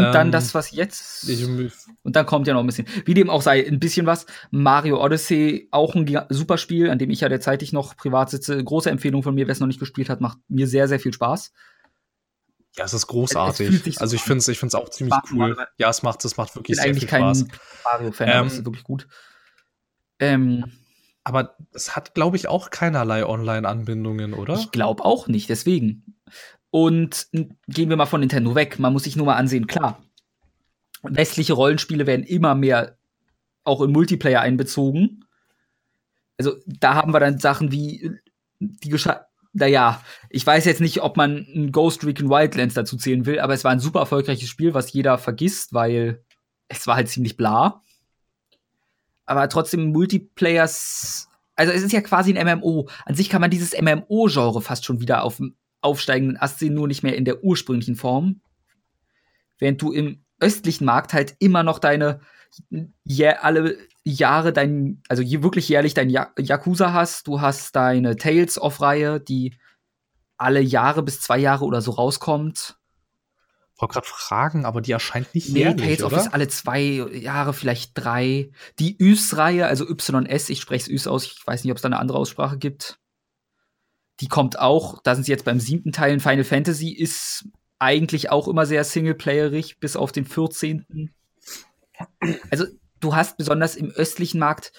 Und 0.04 0.12
dann 0.12 0.28
Ähm, 0.28 0.32
das, 0.32 0.54
was 0.54 0.70
jetzt. 0.70 1.28
Ich, 1.28 1.44
Und 1.46 2.16
dann 2.16 2.26
kommt 2.26 2.46
ja 2.46 2.54
noch 2.54 2.60
ein 2.60 2.66
bisschen, 2.66 2.86
wie 3.04 3.14
dem 3.14 3.30
auch 3.30 3.42
sei, 3.42 3.66
ein 3.66 3.80
bisschen 3.80 4.06
was. 4.06 4.26
Mario 4.50 5.02
Odyssey, 5.02 5.68
auch 5.70 5.94
ein 5.94 6.06
super 6.30 6.58
Spiel, 6.58 6.90
an 6.90 6.98
dem 6.98 7.10
ich 7.10 7.20
ja 7.20 7.28
derzeitig 7.28 7.72
noch 7.72 7.96
privat 7.96 8.30
sitze. 8.30 8.62
Große 8.62 8.90
Empfehlung 8.90 9.22
von 9.22 9.34
mir, 9.34 9.46
wer 9.46 9.52
es 9.52 9.60
noch 9.60 9.66
nicht 9.66 9.80
gespielt 9.80 10.08
hat, 10.08 10.20
macht 10.20 10.38
mir 10.48 10.66
sehr, 10.66 10.88
sehr 10.88 11.00
viel 11.00 11.12
Spaß. 11.12 11.52
ja, 12.76 12.84
es 12.84 12.92
ist 12.92 12.96
Es- 12.96 13.02
es 13.04 13.06
großartig. 13.08 13.82
sich 13.82 13.94
so 13.94 14.00
also 14.00 14.16
ich 14.16 14.22
finde 14.22 14.38
es 14.38 14.48
ich 14.48 14.58
find's 14.58 14.74
auch 14.74 14.88
ziemlich 14.90 15.14
Spaß 15.14 15.30
cool. 15.32 15.54
macht. 15.56 15.68
Ja, 15.78 15.88
es 15.90 16.02
macht, 16.02 16.24
es 16.24 16.36
macht 16.36 16.50
Ich 16.50 16.54
wirklich 16.56 16.76
bin 16.76 16.82
sehr 16.82 16.84
eigentlich 16.90 17.00
viel 17.00 17.08
kein 17.08 17.34
Spaß. 17.34 17.46
Mario-Fan, 17.84 18.28
aber 18.28 18.38
Ähm, 18.40 18.46
es 18.46 18.52
ist 18.58 18.64
wirklich 18.64 18.84
gut. 18.84 19.08
Ähm, 20.18 20.64
Aber 21.24 21.56
es 21.72 21.96
hat, 21.96 22.14
glaube 22.14 22.36
ich, 22.36 22.48
auch 22.48 22.70
keinerlei 22.70 23.26
Online-Anbindungen, 23.26 24.32
oder? 24.34 24.54
ich 24.54 24.70
glaube 24.70 25.04
auch 25.04 25.26
nicht, 25.28 25.48
deswegen. 25.48 26.16
Und 26.70 27.28
gehen 27.32 27.88
wir 27.88 27.96
mal 27.96 28.06
von 28.06 28.20
Nintendo 28.20 28.54
weg. 28.54 28.78
Man 28.78 28.92
muss 28.92 29.04
sich 29.04 29.16
nur 29.16 29.26
mal 29.26 29.36
ansehen, 29.36 29.66
klar. 29.66 30.02
Westliche 31.02 31.52
Rollenspiele 31.52 32.06
werden 32.06 32.24
immer 32.24 32.54
mehr 32.54 32.96
auch 33.64 33.80
in 33.80 33.92
Multiplayer 33.92 34.40
einbezogen. 34.40 35.24
Also 36.38 36.56
da 36.66 36.94
haben 36.94 37.12
wir 37.12 37.20
dann 37.20 37.38
Sachen 37.38 37.72
wie 37.72 38.10
die 38.58 38.90
Gescha 38.90 39.26
naja, 39.58 40.02
ich 40.28 40.46
weiß 40.46 40.66
jetzt 40.66 40.82
nicht, 40.82 41.00
ob 41.00 41.16
man 41.16 41.46
ein 41.54 41.72
Ghost 41.72 42.04
Recon 42.04 42.28
Wildlands 42.28 42.74
dazu 42.74 42.98
zählen 42.98 43.24
will, 43.24 43.40
aber 43.40 43.54
es 43.54 43.64
war 43.64 43.70
ein 43.70 43.80
super 43.80 44.00
erfolgreiches 44.00 44.50
Spiel, 44.50 44.74
was 44.74 44.92
jeder 44.92 45.16
vergisst, 45.16 45.72
weil 45.72 46.22
es 46.68 46.86
war 46.86 46.96
halt 46.96 47.08
ziemlich 47.08 47.38
bla. 47.38 47.82
Aber 49.24 49.48
trotzdem 49.48 49.92
Multiplayers, 49.92 51.28
also 51.54 51.72
es 51.72 51.82
ist 51.82 51.92
ja 51.92 52.02
quasi 52.02 52.36
ein 52.36 52.58
MMO. 52.58 52.88
An 53.06 53.14
sich 53.14 53.30
kann 53.30 53.40
man 53.40 53.50
dieses 53.50 53.72
MMO-Genre 53.72 54.60
fast 54.60 54.84
schon 54.84 55.00
wieder 55.00 55.24
auf 55.24 55.40
aufsteigenden 55.86 56.36
Ast 56.36 56.58
sehen, 56.58 56.74
nur 56.74 56.88
nicht 56.88 57.02
mehr 57.02 57.16
in 57.16 57.24
der 57.24 57.42
ursprünglichen 57.42 57.96
Form. 57.96 58.40
Während 59.58 59.80
du 59.80 59.92
im 59.92 60.24
östlichen 60.38 60.84
Markt 60.84 61.14
halt 61.14 61.34
immer 61.38 61.62
noch 61.62 61.78
deine 61.78 62.20
ja, 63.04 63.38
alle 63.40 63.76
Jahre 64.04 64.52
dein, 64.52 65.02
also 65.08 65.22
wirklich 65.22 65.68
jährlich 65.68 65.94
dein 65.94 66.10
ja 66.10 66.30
Yakuza 66.38 66.92
hast, 66.92 67.26
du 67.26 67.40
hast 67.40 67.74
deine 67.74 68.16
Tales 68.16 68.60
of 68.60 68.80
Reihe, 68.80 69.20
die 69.20 69.56
alle 70.36 70.60
Jahre 70.60 71.02
bis 71.02 71.20
zwei 71.20 71.38
Jahre 71.38 71.64
oder 71.64 71.80
so 71.80 71.92
rauskommt. 71.92 72.76
Ich 73.74 73.82
wollte 73.82 73.94
gerade 73.94 74.06
fragen, 74.06 74.64
aber 74.64 74.80
die 74.80 74.92
erscheint 74.92 75.34
nicht 75.34 75.50
Nee, 75.50 75.60
jährlich, 75.60 75.82
Tales 75.82 76.02
of 76.02 76.12
oder? 76.12 76.22
ist 76.22 76.32
alle 76.32 76.48
zwei 76.48 76.80
Jahre, 76.80 77.52
vielleicht 77.52 77.92
drei. 77.94 78.50
Die 78.78 78.96
Ys-Reihe, 78.98 79.66
also 79.66 79.86
YS, 79.86 80.48
ich 80.48 80.60
spreche 80.60 80.84
es 80.84 80.88
Ys 80.88 81.06
aus, 81.06 81.26
ich 81.26 81.46
weiß 81.46 81.64
nicht, 81.64 81.70
ob 81.72 81.76
es 81.76 81.82
da 81.82 81.88
eine 81.88 81.98
andere 81.98 82.18
Aussprache 82.18 82.58
gibt. 82.58 82.98
Die 84.20 84.28
kommt 84.28 84.58
auch, 84.58 85.02
da 85.02 85.14
sind 85.14 85.24
sie 85.24 85.32
jetzt 85.32 85.44
beim 85.44 85.60
siebten 85.60 85.92
Teil 85.92 86.12
in 86.14 86.20
Final 86.20 86.44
Fantasy, 86.44 86.90
ist 86.90 87.48
eigentlich 87.78 88.30
auch 88.30 88.48
immer 88.48 88.66
sehr 88.66 88.84
singleplayerig, 88.84 89.78
bis 89.78 89.96
auf 89.96 90.12
den 90.12 90.24
14. 90.24 91.12
Also, 92.50 92.66
du 93.00 93.14
hast 93.14 93.36
besonders 93.36 93.76
im 93.76 93.90
östlichen 93.90 94.38
Markt 94.38 94.72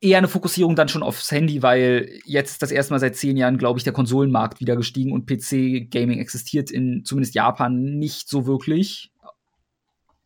eher 0.00 0.18
eine 0.18 0.28
Fokussierung 0.28 0.74
dann 0.74 0.88
schon 0.88 1.02
aufs 1.02 1.30
Handy, 1.30 1.62
weil 1.62 2.18
jetzt 2.24 2.62
das 2.62 2.72
erste 2.72 2.92
Mal 2.92 2.98
seit 2.98 3.16
zehn 3.16 3.36
Jahren, 3.36 3.58
glaube 3.58 3.78
ich, 3.78 3.84
der 3.84 3.92
Konsolenmarkt 3.92 4.60
wieder 4.60 4.76
gestiegen 4.76 5.12
und 5.12 5.26
PC-Gaming 5.26 6.18
existiert 6.18 6.70
in 6.70 7.04
zumindest 7.04 7.34
Japan 7.34 7.98
nicht 7.98 8.28
so 8.28 8.46
wirklich. 8.46 9.12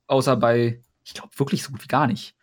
Außer 0.07 0.37
bei, 0.37 0.81
ich 1.05 1.14
glaube, 1.14 1.31
wirklich 1.37 1.62
so 1.62 1.72
gut 1.72 1.83
wie 1.83 1.88
gar 1.88 2.07
nicht. 2.07 2.36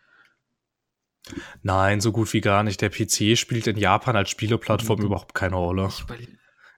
Nein, 1.61 2.01
so 2.01 2.11
gut 2.11 2.33
wie 2.33 2.41
gar 2.41 2.63
nicht. 2.63 2.81
Der 2.81 2.89
PC 2.89 3.37
spielt 3.37 3.67
in 3.67 3.77
Japan 3.77 4.15
als 4.15 4.29
Spieleplattform 4.29 4.99
Mhm. 4.99 5.05
überhaupt 5.05 5.33
keine 5.33 5.55
Rolle. 5.55 5.89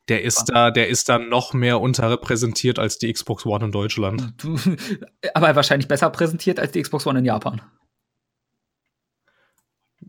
Der 0.07 0.21
ist 0.21 0.45
da, 0.45 0.69
der 0.69 0.87
ist 0.87 1.09
da 1.09 1.17
noch 1.17 1.53
mehr 1.53 1.81
unterrepräsentiert 1.81 2.77
als 2.77 2.99
die 2.99 3.11
Xbox 3.11 3.45
One 3.45 3.65
in 3.65 3.71
Deutschland. 3.71 4.33
Du, 4.37 4.59
aber 5.33 5.55
wahrscheinlich 5.55 5.87
besser 5.87 6.09
präsentiert 6.11 6.59
als 6.59 6.71
die 6.71 6.81
Xbox 6.81 7.07
One 7.07 7.19
in 7.19 7.25
Japan. 7.25 7.61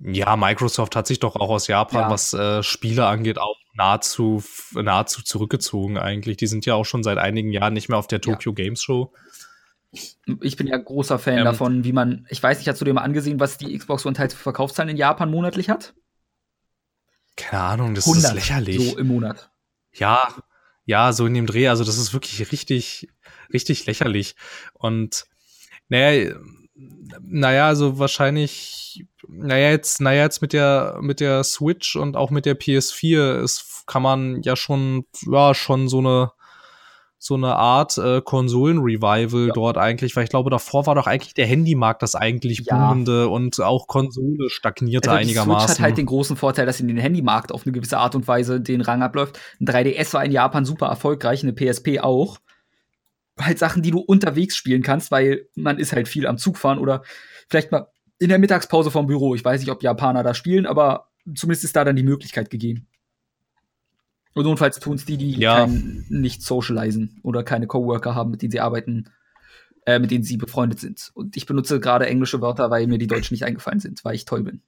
Ja, 0.02 0.36
Microsoft 0.36 0.94
hat 0.94 1.06
sich 1.06 1.20
doch 1.20 1.36
auch 1.36 1.48
aus 1.48 1.68
Japan, 1.68 2.02
ja. 2.02 2.10
was 2.10 2.34
äh, 2.34 2.62
Spiele 2.62 3.06
angeht, 3.06 3.38
auch 3.38 3.56
nahezu, 3.74 4.42
nahezu 4.74 5.22
zurückgezogen 5.22 5.96
eigentlich. 5.96 6.36
Die 6.36 6.46
sind 6.46 6.66
ja 6.66 6.74
auch 6.74 6.84
schon 6.84 7.02
seit 7.02 7.16
einigen 7.16 7.50
Jahren 7.50 7.72
nicht 7.72 7.88
mehr 7.88 7.98
auf 7.98 8.06
der 8.06 8.20
Tokyo 8.20 8.52
ja. 8.52 8.64
Games 8.64 8.82
Show. 8.82 9.12
Ich 10.40 10.56
bin 10.56 10.66
ja 10.66 10.76
großer 10.76 11.18
Fan 11.18 11.38
ähm, 11.38 11.44
davon, 11.44 11.84
wie 11.84 11.92
man, 11.92 12.26
ich 12.28 12.42
weiß 12.42 12.58
nicht, 12.58 12.68
hast 12.68 12.80
du 12.80 12.84
dir 12.84 12.94
mal 12.94 13.02
angesehen, 13.02 13.40
was 13.40 13.58
die 13.58 13.76
Xbox 13.76 14.04
One 14.06 14.14
teils 14.14 14.34
für 14.34 14.42
Verkaufszahlen 14.42 14.90
in 14.90 14.96
Japan 14.96 15.30
monatlich 15.30 15.68
hat? 15.68 15.94
Keine 17.36 17.62
Ahnung, 17.62 17.94
das 17.94 18.06
ist 18.06 18.32
lächerlich. 18.32 18.90
So 18.90 18.98
im 18.98 19.08
Monat. 19.08 19.50
Ja, 19.92 20.28
ja, 20.84 21.12
so 21.12 21.26
in 21.26 21.34
dem 21.34 21.46
Dreh, 21.46 21.68
also 21.68 21.84
das 21.84 21.98
ist 21.98 22.12
wirklich 22.12 22.52
richtig, 22.52 23.08
richtig 23.52 23.86
lächerlich. 23.86 24.36
Und 24.72 25.26
naja, 25.88 26.34
naja, 27.20 27.66
also 27.66 27.98
wahrscheinlich, 27.98 29.06
naja, 29.28 29.70
jetzt, 29.70 30.00
naja, 30.00 30.22
jetzt 30.22 30.42
mit 30.42 30.52
der, 30.52 30.98
mit 31.00 31.20
der 31.20 31.42
Switch 31.44 31.96
und 31.96 32.16
auch 32.16 32.30
mit 32.30 32.46
der 32.46 32.58
PS4 32.58 33.42
ist, 33.42 33.84
kann 33.86 34.02
man 34.02 34.42
ja 34.42 34.56
schon, 34.56 35.06
ja, 35.30 35.54
schon 35.54 35.88
so 35.88 35.98
eine, 35.98 36.32
so 37.26 37.34
eine 37.34 37.56
Art 37.56 37.98
äh, 37.98 38.22
Konsolen-Revival 38.22 39.48
ja. 39.48 39.52
dort 39.52 39.76
eigentlich, 39.76 40.16
weil 40.16 40.24
ich 40.24 40.30
glaube, 40.30 40.48
davor 40.48 40.86
war 40.86 40.94
doch 40.94 41.06
eigentlich 41.06 41.34
der 41.34 41.46
Handymarkt 41.46 42.02
das 42.02 42.14
eigentlich 42.14 42.62
ja. 42.66 42.88
boomende 42.88 43.28
und 43.28 43.60
auch 43.60 43.86
Konsole 43.86 44.48
stagnierte 44.48 45.10
also 45.10 45.20
einigermaßen. 45.20 45.68
Switch 45.68 45.78
hat 45.78 45.84
halt 45.84 45.98
den 45.98 46.06
großen 46.06 46.36
Vorteil, 46.36 46.64
dass 46.64 46.80
in 46.80 46.88
den 46.88 46.96
Handymarkt 46.96 47.52
auf 47.52 47.66
eine 47.66 47.72
gewisse 47.72 47.98
Art 47.98 48.14
und 48.14 48.26
Weise 48.26 48.60
den 48.60 48.80
Rang 48.80 49.02
abläuft. 49.02 49.38
Ein 49.60 49.66
3DS 49.66 50.14
war 50.14 50.24
in 50.24 50.32
Japan 50.32 50.64
super 50.64 50.86
erfolgreich, 50.86 51.42
eine 51.42 51.52
PSP 51.52 52.00
auch. 52.00 52.38
Halt 53.38 53.58
Sachen, 53.58 53.82
die 53.82 53.90
du 53.90 53.98
unterwegs 53.98 54.56
spielen 54.56 54.82
kannst, 54.82 55.10
weil 55.10 55.48
man 55.54 55.78
ist 55.78 55.92
halt 55.92 56.08
viel 56.08 56.26
am 56.26 56.38
Zug 56.38 56.56
fahren 56.56 56.78
oder 56.78 57.02
vielleicht 57.48 57.70
mal 57.72 57.88
in 58.18 58.30
der 58.30 58.38
Mittagspause 58.38 58.90
vom 58.90 59.06
Büro. 59.06 59.34
Ich 59.34 59.44
weiß 59.44 59.60
nicht, 59.60 59.70
ob 59.70 59.82
Japaner 59.82 60.22
da 60.22 60.32
spielen, 60.32 60.64
aber 60.64 61.08
zumindest 61.34 61.64
ist 61.64 61.76
da 61.76 61.84
dann 61.84 61.96
die 61.96 62.02
Möglichkeit 62.02 62.48
gegeben. 62.50 62.88
Und 64.36 64.44
notfalls 64.44 64.78
tun 64.80 64.96
es 64.96 65.06
die, 65.06 65.16
die 65.16 65.30
ja. 65.38 65.60
kein, 65.60 66.04
nicht 66.10 66.42
socialisen 66.42 67.18
oder 67.22 67.42
keine 67.42 67.66
Coworker 67.66 68.14
haben, 68.14 68.30
mit 68.30 68.42
denen 68.42 68.50
sie 68.50 68.60
arbeiten, 68.60 69.08
äh, 69.86 69.98
mit 69.98 70.10
denen 70.10 70.24
sie 70.24 70.36
befreundet 70.36 70.78
sind. 70.78 71.10
Und 71.14 71.38
ich 71.38 71.46
benutze 71.46 71.80
gerade 71.80 72.06
englische 72.06 72.42
Wörter, 72.42 72.70
weil 72.70 72.86
mir 72.86 72.98
die 72.98 73.06
Deutschen 73.06 73.32
nicht 73.32 73.46
eingefallen 73.46 73.80
sind, 73.80 74.04
weil 74.04 74.14
ich 74.14 74.26
toll 74.26 74.42
bin. 74.42 74.60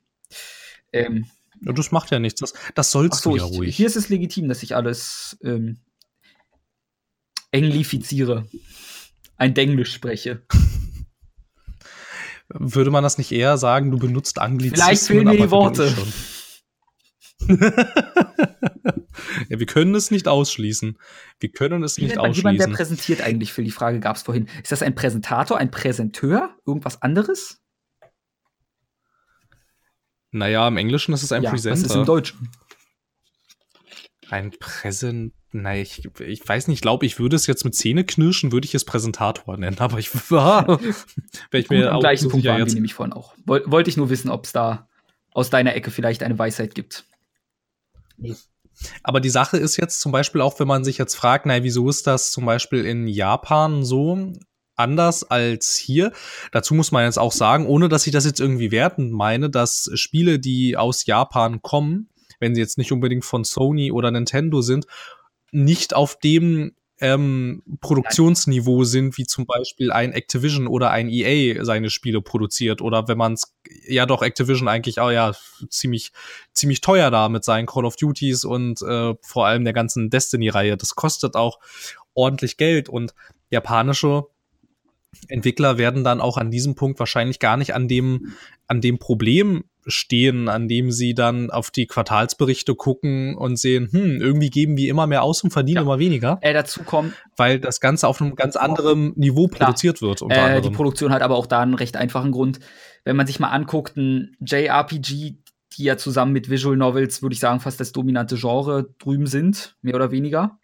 Ähm, 0.91 1.27
ja, 1.61 1.75
das 1.75 1.93
macht 1.93 2.11
ja 2.11 2.19
nichts. 2.19 2.41
Das, 2.41 2.55
das 2.75 2.91
sollst 2.91 3.21
so, 3.21 3.33
du 3.33 3.37
ja 3.37 3.45
ich, 3.45 3.59
ruhig. 3.59 3.77
Hier 3.77 3.87
ist 3.87 3.97
es 3.97 4.09
legitim, 4.09 4.49
dass 4.49 4.63
ich 4.63 4.75
alles 4.75 5.37
ähm, 5.43 5.77
englifiziere. 7.51 8.47
Ein 9.37 9.53
Denglisch 9.53 9.93
spreche. 9.93 10.41
Würde 12.49 12.91
man 12.91 13.03
das 13.03 13.19
nicht 13.19 13.33
eher 13.33 13.59
sagen, 13.59 13.91
du 13.91 13.99
benutzt 13.99 14.39
Anglizismen? 14.39 14.83
Vielleicht 14.83 15.03
fehlen 15.03 15.25
mir 15.27 15.37
die 15.37 15.51
Worte. 15.51 15.95
ja, 19.49 19.59
wir 19.59 19.67
können 19.67 19.95
es 19.95 20.11
nicht 20.11 20.29
ausschließen. 20.29 20.99
Wir 21.41 21.51
können 21.51 21.83
es 21.83 21.99
nicht 21.99 22.19
ausschließen. 22.19 22.51
Jemand, 22.51 22.61
der 22.61 22.69
präsentiert 22.69 23.23
eigentlich, 23.23 23.53
Phil, 23.53 23.65
die 23.65 23.71
Frage 23.71 24.01
gab 24.01 24.17
es 24.17 24.23
vorhin. 24.23 24.49
Ist 24.63 24.73
das 24.73 24.83
ein 24.83 24.95
Präsentator, 24.95 25.59
ein 25.59 25.71
Präsenteur, 25.71 26.57
irgendwas 26.67 27.01
anderes? 27.03 27.61
Naja, 30.31 30.69
im 30.69 30.77
Englischen 30.77 31.15
ist 31.15 31.23
es 31.23 31.33
ein 31.33 31.43
ja, 31.43 31.51
Presenter. 31.51 31.81
Was 31.81 31.91
ist 31.91 31.97
im 31.97 32.05
Deutschen? 32.05 32.51
Ein 34.31 34.51
Präsent. 34.59 35.33
Nein, 35.53 35.81
ich, 35.81 36.07
ich 36.21 36.47
weiß 36.47 36.69
nicht, 36.69 36.79
ich 36.79 36.83
glaube, 36.83 37.07
ich 37.07 37.19
würde 37.19 37.35
es 37.35 37.47
jetzt 37.47 37.65
mit 37.65 37.75
Zähne 37.75 38.05
knirschen, 38.05 38.53
würde 38.53 38.67
ich 38.67 38.75
es 38.75 38.85
Präsentator 38.85 39.57
nennen, 39.57 39.79
aber 39.79 39.99
ich 39.99 40.11
war. 40.31 40.79
ich 41.53 41.71
mir 41.71 41.93
am 41.93 42.01
gleichen 42.01 42.29
Punkt 42.29 42.45
waren 42.47 42.59
jetzt. 42.59 42.69
wir 42.69 42.75
nämlich 42.75 42.93
vorhin 42.93 43.15
auch. 43.15 43.35
Wollte 43.47 43.89
ich 43.89 43.97
nur 43.97 44.11
wissen, 44.11 44.29
ob 44.29 44.45
es 44.45 44.53
da 44.53 44.89
aus 45.31 45.49
deiner 45.49 45.75
Ecke 45.75 45.91
vielleicht 45.91 46.23
eine 46.23 46.39
Weisheit 46.39 46.75
gibt. 46.75 47.07
Aber 49.03 49.21
die 49.21 49.31
Sache 49.31 49.57
ist 49.57 49.77
jetzt 49.77 50.01
zum 50.01 50.13
Beispiel 50.13 50.41
auch, 50.41 50.59
wenn 50.61 50.69
man 50.69 50.85
sich 50.85 50.99
jetzt 50.99 51.15
fragt, 51.15 51.47
naja, 51.47 51.63
wieso 51.65 51.89
ist 51.89 52.07
das 52.07 52.31
zum 52.31 52.47
Beispiel 52.47 52.85
in 52.85 53.09
Japan 53.09 53.85
so 53.85 54.33
anders 54.77 55.25
als 55.25 55.75
hier? 55.75 56.13
Dazu 56.53 56.75
muss 56.75 56.93
man 56.93 57.05
jetzt 57.05 57.19
auch 57.19 57.33
sagen, 57.33 57.67
ohne 57.67 57.89
dass 57.89 58.07
ich 58.07 58.13
das 58.13 58.25
jetzt 58.25 58.41
irgendwie 58.41 58.71
wertend 58.71 59.13
meine, 59.13 59.51
dass 59.51 59.91
Spiele, 59.95 60.39
die 60.39 60.77
aus 60.77 61.07
Japan 61.07 61.61
kommen, 61.63 62.09
wenn 62.39 62.55
sie 62.55 62.61
jetzt 62.61 62.79
nicht 62.79 62.93
unbedingt 62.93 63.25
von 63.25 63.45
Sony 63.45 63.91
oder 63.91 64.11
Nintendo 64.11 64.63
sind, 64.63 64.87
nicht 65.51 65.95
auf 65.95 66.19
dem 66.19 66.73
ähm, 67.01 67.63
Produktionsniveau 67.81 68.85
sind, 68.85 69.19
wie 69.19 69.27
zum 69.27 69.47
Beispiel 69.47 69.93
ein 69.93 70.13
Activision 70.13 70.67
oder 70.67 70.91
ein 70.91 71.09
EA 71.09 71.65
seine 71.65 71.91
Spiele 71.91 72.21
produziert. 72.21 72.83
Oder 72.83 73.09
wenn 73.09 73.19
man 73.19 73.35
es, 73.35 73.55
ja 73.87 74.07
doch, 74.07 74.23
Activision 74.23 74.69
eigentlich 74.69 75.01
auch 75.01 75.11
ja 75.11 75.33
ziemlich, 75.69 76.13
ziemlich 76.53 76.81
teuer 76.81 77.11
da 77.11 77.29
mit 77.29 77.45
seinen 77.45 77.67
Call 77.67 77.85
of 77.85 77.97
Duties 77.97 78.45
und 78.45 78.83
äh, 78.83 79.15
vor 79.23 79.47
allem 79.47 79.65
der 79.65 79.73
ganzen 79.73 80.11
Destiny-Reihe. 80.11 80.77
Das 80.77 80.95
kostet 80.95 81.37
auch 81.37 81.61
ordentlich 82.15 82.57
Geld 82.57 82.89
und 82.89 83.15
japanische 83.51 84.25
Entwickler 85.29 85.79
werden 85.79 86.05
dann 86.05 86.21
auch 86.21 86.37
an 86.37 86.51
diesem 86.51 86.75
Punkt 86.75 86.99
wahrscheinlich 86.99 87.39
gar 87.39 87.57
nicht 87.57 87.75
an 87.75 87.89
dem, 87.89 88.35
an 88.67 88.81
dem 88.81 88.99
Problem 88.99 89.65
stehen, 89.89 90.49
an 90.49 90.69
dem 90.69 90.93
sie 90.93 91.15
dann 91.15 91.51
auf 91.51 91.71
die 91.71 91.87
Quartalsberichte 91.87 92.75
gucken 92.75 93.35
und 93.35 93.59
sehen, 93.59 93.89
hm, 93.91 94.21
irgendwie 94.21 94.51
geben 94.51 94.77
wir 94.77 94.89
immer 94.89 95.07
mehr 95.07 95.23
aus 95.23 95.43
und 95.43 95.51
verdienen 95.51 95.77
ja. 95.77 95.83
immer 95.83 95.99
weniger. 95.99 96.39
Äh, 96.43 96.53
dazu 96.53 96.83
kommt, 96.85 97.15
weil 97.37 97.59
das 97.59 97.81
Ganze 97.81 98.07
auf 98.07 98.21
einem 98.21 98.37
ganz 98.37 98.57
anderen 98.57 99.13
Niveau 99.17 99.49
klar. 99.49 99.69
produziert 99.69 100.01
wird. 100.03 100.23
Unter 100.23 100.57
äh, 100.57 100.61
die 100.61 100.71
Produktion 100.71 101.13
hat 101.13 101.23
aber 101.23 101.37
auch 101.37 101.47
da 101.47 101.61
einen 101.61 101.75
recht 101.75 101.97
einfachen 101.97 102.31
Grund. 102.31 102.61
Wenn 103.05 103.17
man 103.17 103.27
sich 103.27 103.41
mal 103.41 103.49
anguckt, 103.49 103.97
ein 103.97 104.37
JRPG, 104.41 105.39
die 105.77 105.83
ja 105.83 105.97
zusammen 105.97 106.33
mit 106.33 106.51
Visual 106.51 106.77
Novels, 106.77 107.23
würde 107.23 107.35
ich 107.35 107.41
sagen, 107.41 107.61
fast 107.61 107.81
das 107.81 107.93
dominante 107.93 108.37
Genre 108.37 108.95
drüben 108.99 109.27
sind, 109.27 109.77
mehr 109.83 109.95
oder 109.95 110.11
weniger. 110.11 110.59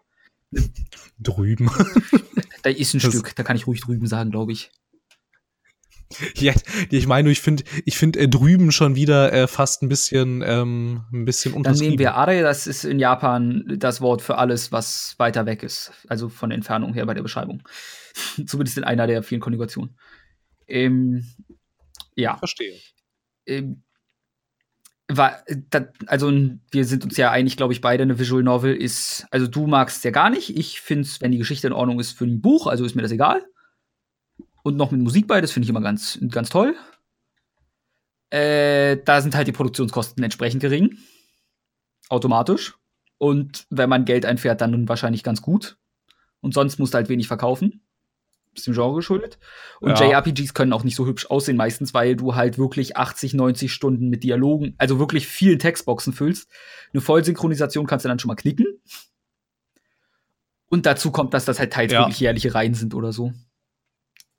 Drüben. 1.19 1.71
da 2.63 2.71
ist 2.71 2.95
ein 2.95 3.01
das 3.01 3.11
Stück, 3.11 3.35
da 3.35 3.43
kann 3.43 3.57
ich 3.57 3.67
ruhig 3.67 3.81
drüben 3.81 4.07
sagen, 4.07 4.31
glaube 4.31 4.53
ich. 4.53 4.71
Ja, 6.35 6.53
ich 6.91 7.07
meine, 7.07 7.31
ich 7.31 7.41
finde, 7.41 7.65
ich 7.85 7.97
finde 7.97 8.21
äh, 8.21 8.29
drüben 8.29 8.73
schon 8.73 8.95
wieder 8.95 9.33
äh, 9.33 9.47
fast 9.47 9.83
ein 9.83 9.89
bisschen, 9.89 10.43
ähm, 10.47 11.05
ein 11.13 11.25
bisschen 11.25 11.63
Dann 11.63 11.77
nehmen 11.77 11.99
wir 11.99 12.15
Are, 12.15 12.43
das 12.43 12.67
ist 12.67 12.85
in 12.85 12.99
Japan 12.99 13.65
das 13.79 14.01
Wort 14.01 14.23
für 14.23 14.39
alles, 14.39 14.73
was 14.73 15.15
weiter 15.19 15.47
weg 15.47 15.63
ist. 15.63 15.93
Also 16.09 16.29
von 16.29 16.51
der 16.51 16.57
Entfernung 16.57 16.95
her 16.95 17.07
bei 17.07 17.15
der 17.15 17.23
Beschreibung. 17.23 17.63
Zumindest 18.47 18.79
in 18.79 18.85
einer 18.85 19.07
der 19.07 19.23
vielen 19.23 19.41
Konjugationen. 19.41 19.97
Ähm, 20.67 21.27
ja. 22.17 22.37
Verstehe. 22.37 22.79
Ähm, 23.47 23.83
war, 25.09 25.43
dat, 25.71 25.93
also 26.07 26.33
wir 26.71 26.85
sind 26.87 27.05
uns 27.05 27.17
ja 27.17 27.31
einig, 27.31 27.57
glaube 27.57 27.75
ich, 27.75 27.81
beide, 27.81 28.03
eine 28.03 28.19
Visual 28.19 28.43
Novel 28.43 28.75
ist, 28.75 29.27
also 29.31 29.47
du 29.47 29.67
magst 29.67 29.99
es 29.99 30.03
ja 30.03 30.11
gar 30.11 30.31
nicht. 30.31 30.57
Ich 30.57 30.81
finde 30.81 31.03
es, 31.03 31.21
wenn 31.21 31.31
die 31.31 31.39
Geschichte 31.39 31.67
in 31.67 31.75
Ordnung 31.75 32.01
ist, 32.01 32.13
für 32.13 32.25
ein 32.25 32.41
Buch, 32.41 32.67
also 32.67 32.85
ist 32.85 32.95
mir 32.95 33.03
das 33.03 33.13
egal 33.13 33.45
und 34.65 34.79
noch 34.79 34.91
mit 34.91 35.01
Musik 35.03 35.29
bei, 35.29 35.43
das 35.43 35.53
finde 35.53 35.67
ich 35.67 35.71
immer 35.71 35.83
ganz, 35.83 36.19
ganz 36.31 36.49
toll. 36.49 36.75
Äh, 38.31 38.97
da 39.05 39.21
sind 39.21 39.37
halt 39.37 39.47
die 39.47 39.53
Produktionskosten 39.53 40.25
entsprechend 40.25 40.63
gering. 40.63 40.97
Automatisch. 42.09 42.75
Und 43.19 43.67
wenn 43.69 43.91
man 43.91 44.07
Geld 44.07 44.25
einfährt, 44.25 44.63
dann 44.63 44.89
wahrscheinlich 44.89 45.23
ganz 45.23 45.43
gut. 45.43 45.77
Und 46.41 46.55
sonst 46.55 46.79
musst 46.79 46.95
du 46.95 46.97
halt 46.97 47.11
wenig 47.11 47.29
verkaufen. 47.29 47.83
Bisschen 48.55 48.73
Genre 48.73 48.95
geschuldet. 48.97 49.39
Und 49.81 49.99
ja. 49.99 50.07
JRPGs 50.07 50.55
können 50.55 50.73
auch 50.73 50.83
nicht 50.83 50.97
so 50.97 51.05
hübsch 51.05 51.27
aussehen 51.27 51.59
meistens, 51.59 51.93
weil 51.93 52.17
du 52.17 52.35
halt 52.35 52.57
wirklich 52.57 52.97
80, 52.97 53.35
90 53.35 53.71
Stunden 53.71 54.09
mit 54.09 54.25
Dialogen, 54.25 54.75
also 54.79 54.99
wirklich 54.99 55.27
vielen 55.27 55.59
Textboxen 55.59 56.15
füllst. 56.15 56.51
Eine 56.95 57.03
Vollsynchronisation 57.03 57.87
kannst 57.87 58.07
du 58.07 58.09
dann 58.09 58.19
schon 58.19 58.29
mal 58.29 58.35
knicken. 58.35 58.67
Und 60.67 60.87
dazu 60.87 61.11
kommt, 61.11 61.35
dass 61.35 61.45
das 61.45 61.59
halt 61.59 61.73
teils 61.75 61.93
ja. 61.93 62.01
wirklich 62.01 62.21
jährliche 62.21 62.55
Reihen 62.55 62.75
sind 62.75 62.95
oder 62.95 63.13
so. 63.13 63.35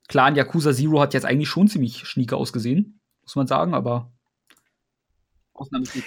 Klar, 0.08 0.28
in 0.28 0.36
Yakuza 0.36 0.72
Zero 0.72 1.00
hat 1.00 1.14
jetzt 1.14 1.26
eigentlich 1.26 1.48
schon 1.48 1.68
ziemlich 1.68 2.06
schnieke 2.06 2.36
ausgesehen, 2.36 3.00
muss 3.22 3.36
man 3.36 3.46
sagen, 3.46 3.74
aber 3.74 4.12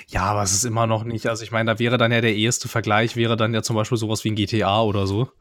ja, 0.08 0.24
aber 0.24 0.44
es 0.44 0.54
ist 0.54 0.64
immer 0.64 0.88
noch 0.88 1.04
nicht. 1.04 1.28
Also 1.28 1.44
ich 1.44 1.52
meine, 1.52 1.72
da 1.72 1.80
wäre 1.80 1.98
dann 1.98 2.12
ja 2.12 2.22
der 2.22 2.36
erste 2.36 2.68
Vergleich, 2.68 3.16
wäre 3.16 3.36
dann 3.36 3.54
ja 3.54 3.64
zum 3.64 3.76
Beispiel 3.76 3.98
sowas 3.98 4.24
wie 4.24 4.32
ein 4.32 4.36
GTA 4.36 4.82
oder 4.82 5.08
so. 5.08 5.32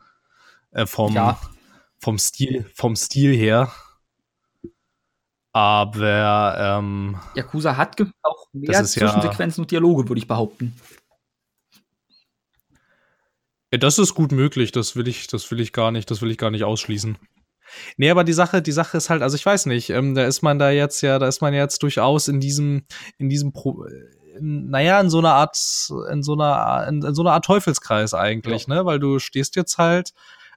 Äh, 0.70 0.86
vom, 0.86 1.14
ja. 1.14 1.38
vom, 1.98 2.18
Stil, 2.18 2.64
vom 2.74 2.96
Stil 2.96 3.36
her. 3.36 3.70
Aber 5.52 6.78
ähm, 6.78 7.18
Yakuza 7.34 7.76
hat 7.76 8.00
auch 8.22 8.46
mehr 8.52 8.84
Zwischensequenzen 8.84 9.62
ja, 9.62 9.64
und 9.64 9.70
Dialoge, 9.70 10.08
würde 10.08 10.20
ich 10.20 10.28
behaupten. 10.28 10.74
Ja, 13.72 13.78
das 13.78 13.98
ist 13.98 14.14
gut 14.14 14.32
möglich, 14.32 14.72
das 14.72 14.96
will 14.96 15.08
ich, 15.08 15.26
das 15.26 15.50
will 15.50 15.60
ich 15.60 15.72
gar 15.72 15.90
nicht, 15.90 16.10
das 16.10 16.22
will 16.22 16.30
ich 16.30 16.38
gar 16.38 16.50
nicht 16.50 16.64
ausschließen. 16.64 17.18
Nee, 17.96 18.10
aber 18.10 18.24
die 18.24 18.32
Sache, 18.32 18.62
die 18.62 18.72
Sache 18.72 18.96
ist 18.96 19.10
halt, 19.10 19.22
also 19.22 19.36
ich 19.36 19.44
weiß 19.44 19.66
nicht, 19.66 19.90
ähm, 19.90 20.14
da 20.14 20.24
ist 20.24 20.42
man 20.42 20.58
da 20.58 20.70
jetzt 20.70 21.00
ja, 21.02 21.18
da 21.18 21.28
ist 21.28 21.40
man 21.40 21.54
jetzt 21.54 21.82
durchaus 21.82 22.28
in 22.28 22.40
diesem, 22.40 22.84
in 23.18 23.28
diesem 23.28 23.52
Pro 23.52 23.84
naja, 24.40 25.00
in 25.00 25.10
so 25.10 25.18
einer 25.18 25.34
Art, 25.34 25.56
in 26.10 26.22
so 26.22 26.34
einer, 26.34 26.86
in, 26.88 27.02
in 27.02 27.14
so 27.14 27.22
einer 27.22 27.32
Art 27.32 27.44
Teufelskreis 27.44 28.14
eigentlich, 28.14 28.66
ja. 28.66 28.74
ne? 28.76 28.86
Weil 28.86 29.00
du 29.00 29.18
stehst 29.18 29.56
jetzt 29.56 29.78
halt 29.78 30.12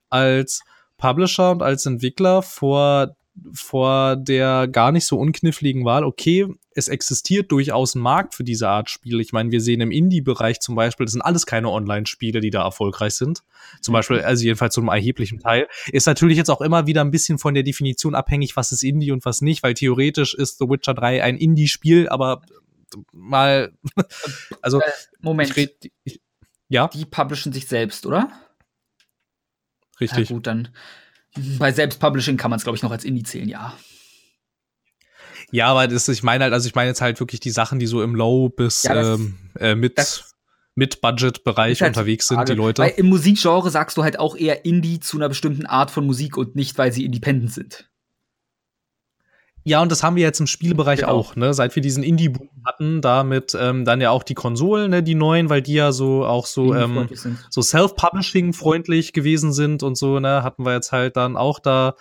als 0.09 0.61
Publisher 0.97 1.51
und 1.51 1.63
als 1.63 1.85
Entwickler 1.85 2.41
vor 2.41 3.15
vor 3.53 4.17
der 4.17 4.67
gar 4.67 4.91
nicht 4.91 5.05
so 5.05 5.17
unkniffligen 5.17 5.85
Wahl, 5.85 6.03
okay, 6.03 6.47
es 6.73 6.87
existiert 6.87 7.51
durchaus 7.51 7.95
ein 7.95 8.01
Markt 8.01 8.35
für 8.35 8.43
diese 8.43 8.67
Art 8.69 8.89
Spiele. 8.89 9.21
Ich 9.21 9.33
meine, 9.33 9.51
wir 9.51 9.61
sehen 9.61 9.81
im 9.81 9.91
Indie-Bereich 9.91 10.59
zum 10.59 10.75
Beispiel, 10.75 11.05
das 11.05 11.13
sind 11.13 11.21
alles 11.21 11.45
keine 11.45 11.69
Online-Spiele, 11.69 12.39
die 12.39 12.49
da 12.49 12.63
erfolgreich 12.63 13.13
sind. 13.13 13.43
Zum 13.81 13.93
Beispiel, 13.93 14.17
mhm. 14.17 14.25
also 14.25 14.43
jedenfalls 14.43 14.73
zu 14.73 14.81
einem 14.81 14.89
erheblichen 14.89 15.39
Teil. 15.39 15.67
Ist 15.91 16.07
natürlich 16.07 16.37
jetzt 16.37 16.49
auch 16.49 16.61
immer 16.61 16.87
wieder 16.87 17.01
ein 17.01 17.11
bisschen 17.11 17.37
von 17.37 17.53
der 17.53 17.63
Definition 17.63 18.15
abhängig, 18.15 18.55
was 18.55 18.71
ist 18.71 18.83
Indie 18.83 19.11
und 19.11 19.25
was 19.25 19.41
nicht, 19.41 19.63
weil 19.63 19.73
theoretisch 19.73 20.33
ist 20.33 20.59
The 20.59 20.69
Witcher 20.69 20.93
3 20.93 21.23
ein 21.23 21.37
Indie-Spiel, 21.37 22.09
aber 22.09 22.41
mal, 23.11 23.73
also. 24.61 24.79
Äh, 24.81 24.91
Moment. 25.19 25.51
Ich 25.51 25.57
red, 25.57 25.91
ich, 26.03 26.21
ja. 26.67 26.87
Die 26.87 27.05
publishen 27.05 27.53
sich 27.53 27.67
selbst, 27.67 28.05
oder? 28.05 28.31
Richtig. 29.99 30.29
Ja, 30.29 30.35
gut, 30.35 30.47
dann 30.47 30.69
bei 31.57 31.71
Selbstpublishing 31.71 32.37
kann 32.37 32.49
man 32.51 32.57
es, 32.57 32.63
glaube 32.63 32.77
ich, 32.77 32.83
noch 32.83 32.91
als 32.91 33.03
Indie 33.03 33.23
zählen, 33.23 33.47
ja. 33.47 33.73
Ja, 35.51 35.67
aber 35.67 35.87
das, 35.87 36.07
ich 36.07 36.23
meine 36.23 36.45
halt, 36.45 36.53
also 36.53 36.67
ich 36.67 36.75
meine 36.75 36.89
jetzt 36.89 37.01
halt 37.01 37.19
wirklich 37.19 37.41
die 37.41 37.51
Sachen, 37.51 37.79
die 37.79 37.87
so 37.87 38.01
im 38.01 38.15
Low 38.15 38.49
bis 38.49 38.83
ja, 38.83 39.15
ähm, 39.15 39.37
äh, 39.59 39.75
mit, 39.75 40.23
mit 40.75 41.01
Budget-Bereich 41.01 41.81
halt 41.81 41.89
unterwegs 41.89 42.27
sind, 42.27 42.47
die 42.47 42.53
Leute. 42.53 42.83
Weil 42.83 42.93
im 42.95 43.07
Musikgenre 43.07 43.69
sagst 43.69 43.97
du 43.97 44.03
halt 44.03 44.17
auch 44.17 44.35
eher 44.35 44.65
Indie 44.65 44.99
zu 45.01 45.17
einer 45.17 45.27
bestimmten 45.27 45.65
Art 45.65 45.91
von 45.91 46.05
Musik 46.05 46.37
und 46.37 46.55
nicht, 46.55 46.77
weil 46.77 46.93
sie 46.93 47.03
independent 47.03 47.51
sind. 47.51 47.90
Ja, 49.63 49.81
und 49.81 49.91
das 49.91 50.01
haben 50.01 50.15
wir 50.15 50.23
jetzt 50.23 50.39
im 50.39 50.47
Spielbereich 50.47 51.01
genau. 51.01 51.11
auch, 51.11 51.35
ne? 51.35 51.53
Seit 51.53 51.75
wir 51.75 51.83
diesen 51.83 52.03
Indie-Boom 52.03 52.49
hatten, 52.65 53.01
damit 53.01 53.55
ähm, 53.59 53.85
dann 53.85 54.01
ja 54.01 54.09
auch 54.09 54.23
die 54.23 54.33
Konsolen, 54.33 54.89
ne, 54.89 55.03
die 55.03 55.13
neuen, 55.13 55.49
weil 55.49 55.61
die 55.61 55.73
ja 55.73 55.91
so 55.91 56.25
auch 56.25 56.47
so, 56.47 56.73
ähm, 56.73 57.07
so 57.49 57.61
self-publishing-freundlich 57.61 59.13
gewesen 59.13 59.53
sind 59.53 59.83
und 59.83 59.97
so, 59.97 60.19
ne, 60.19 60.43
hatten 60.43 60.65
wir 60.65 60.73
jetzt 60.73 60.91
halt 60.91 61.15
dann 61.15 61.37
auch 61.37 61.59
da 61.59 61.95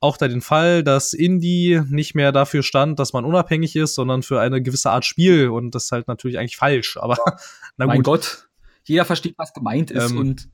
auch 0.00 0.16
da 0.16 0.28
den 0.28 0.40
Fall, 0.40 0.84
dass 0.84 1.12
Indie 1.12 1.80
nicht 1.88 2.14
mehr 2.14 2.30
dafür 2.30 2.62
stand, 2.62 2.98
dass 2.98 3.12
man 3.12 3.24
unabhängig 3.24 3.74
ist, 3.74 3.94
sondern 3.94 4.22
für 4.22 4.40
eine 4.40 4.62
gewisse 4.62 4.90
Art 4.90 5.04
Spiel. 5.04 5.48
Und 5.48 5.74
das 5.74 5.86
ist 5.86 5.92
halt 5.92 6.06
natürlich 6.06 6.38
eigentlich 6.38 6.56
falsch. 6.56 6.96
Aber 6.98 7.16
na 7.76 7.86
gut. 7.86 7.94
Mein 7.94 8.02
Gott, 8.02 8.48
jeder 8.84 9.04
versteht, 9.04 9.34
was 9.38 9.52
gemeint 9.52 9.90
ist. 9.90 10.12
Ähm, 10.12 10.18
und 10.18 10.48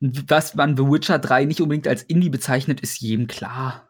dass 0.00 0.54
man 0.54 0.76
The 0.76 0.84
Witcher 0.84 1.18
3 1.18 1.44
nicht 1.44 1.60
unbedingt 1.60 1.86
als 1.86 2.02
Indie 2.02 2.30
bezeichnet, 2.30 2.80
ist 2.80 3.00
jedem 3.00 3.26
klar. 3.26 3.89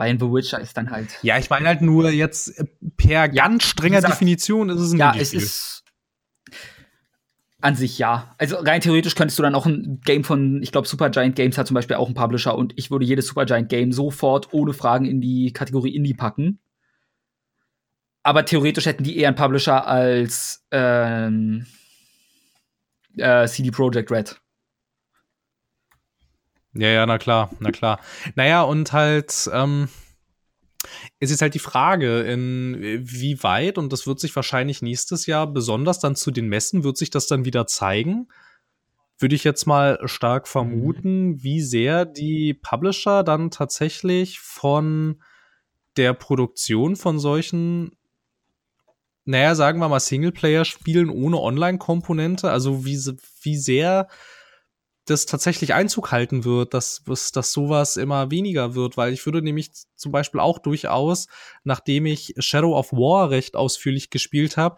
Weil 0.00 0.18
The 0.18 0.32
Witcher 0.32 0.58
ist 0.58 0.78
dann 0.78 0.90
halt. 0.90 1.18
Ja, 1.20 1.36
ich 1.36 1.50
meine 1.50 1.68
halt 1.68 1.82
nur 1.82 2.08
jetzt 2.08 2.58
äh, 2.58 2.64
per 2.96 3.28
ganz 3.28 3.64
strenger 3.64 4.00
Definition 4.00 4.70
ist 4.70 4.80
es 4.80 4.92
ein 4.92 4.98
Ja, 4.98 5.12
es 5.14 5.34
ist 5.34 5.84
an 7.60 7.76
sich 7.76 7.98
ja. 7.98 8.34
Also 8.38 8.56
rein 8.56 8.80
theoretisch 8.80 9.14
könntest 9.14 9.38
du 9.38 9.42
dann 9.42 9.54
auch 9.54 9.66
ein 9.66 10.00
Game 10.02 10.24
von, 10.24 10.62
ich 10.62 10.72
glaube, 10.72 10.88
Supergiant 10.88 11.36
Games 11.36 11.58
hat 11.58 11.66
zum 11.66 11.74
Beispiel 11.74 11.96
auch 11.96 12.06
einen 12.06 12.14
Publisher 12.14 12.56
und 12.56 12.72
ich 12.76 12.90
würde 12.90 13.04
jedes 13.04 13.26
Supergiant 13.26 13.68
Game 13.68 13.92
sofort 13.92 14.54
ohne 14.54 14.72
Fragen 14.72 15.04
in 15.04 15.20
die 15.20 15.52
Kategorie 15.52 15.94
Indie 15.94 16.14
packen. 16.14 16.60
Aber 18.22 18.46
theoretisch 18.46 18.86
hätten 18.86 19.04
die 19.04 19.18
eher 19.18 19.28
einen 19.28 19.36
Publisher 19.36 19.86
als 19.86 20.64
ähm, 20.70 21.66
äh, 23.18 23.46
CD 23.46 23.70
Projekt 23.70 24.10
Red. 24.10 24.40
Ja, 26.74 26.88
ja, 26.88 27.06
na 27.06 27.18
klar, 27.18 27.50
na 27.58 27.72
klar. 27.72 28.00
Naja, 28.36 28.62
und 28.62 28.92
halt, 28.92 29.50
ähm, 29.52 29.88
es 31.18 31.30
ist 31.30 31.42
halt 31.42 31.54
die 31.54 31.58
Frage, 31.58 32.20
in 32.20 32.78
wie 33.02 33.42
weit, 33.42 33.76
und 33.76 33.92
das 33.92 34.06
wird 34.06 34.20
sich 34.20 34.34
wahrscheinlich 34.36 34.80
nächstes 34.80 35.26
Jahr, 35.26 35.46
besonders 35.46 35.98
dann 35.98 36.16
zu 36.16 36.30
den 36.30 36.48
Messen, 36.48 36.84
wird 36.84 36.96
sich 36.96 37.10
das 37.10 37.26
dann 37.26 37.44
wieder 37.44 37.66
zeigen. 37.66 38.28
Würde 39.18 39.34
ich 39.34 39.44
jetzt 39.44 39.66
mal 39.66 39.98
stark 40.04 40.48
vermuten, 40.48 41.42
wie 41.42 41.60
sehr 41.60 42.06
die 42.06 42.54
Publisher 42.54 43.22
dann 43.22 43.50
tatsächlich 43.50 44.40
von 44.40 45.22
der 45.96 46.14
Produktion 46.14 46.96
von 46.96 47.18
solchen, 47.18 47.96
naja, 49.24 49.54
sagen 49.54 49.80
wir 49.80 49.88
mal, 49.88 50.00
Singleplayer-Spielen 50.00 51.10
ohne 51.10 51.38
Online-Komponente, 51.38 52.50
also 52.50 52.86
wie, 52.86 52.98
wie 53.42 53.56
sehr 53.56 54.08
das 55.06 55.26
tatsächlich 55.26 55.74
Einzug 55.74 56.12
halten 56.12 56.44
wird, 56.44 56.74
dass, 56.74 57.02
dass 57.04 57.52
sowas 57.52 57.96
immer 57.96 58.30
weniger 58.30 58.74
wird, 58.74 58.96
weil 58.96 59.12
ich 59.12 59.24
würde 59.26 59.42
nämlich 59.42 59.70
zum 59.96 60.12
Beispiel 60.12 60.40
auch 60.40 60.58
durchaus, 60.58 61.26
nachdem 61.64 62.06
ich 62.06 62.34
Shadow 62.38 62.76
of 62.76 62.92
War 62.92 63.30
recht 63.30 63.56
ausführlich 63.56 64.10
gespielt 64.10 64.56
habe, 64.56 64.76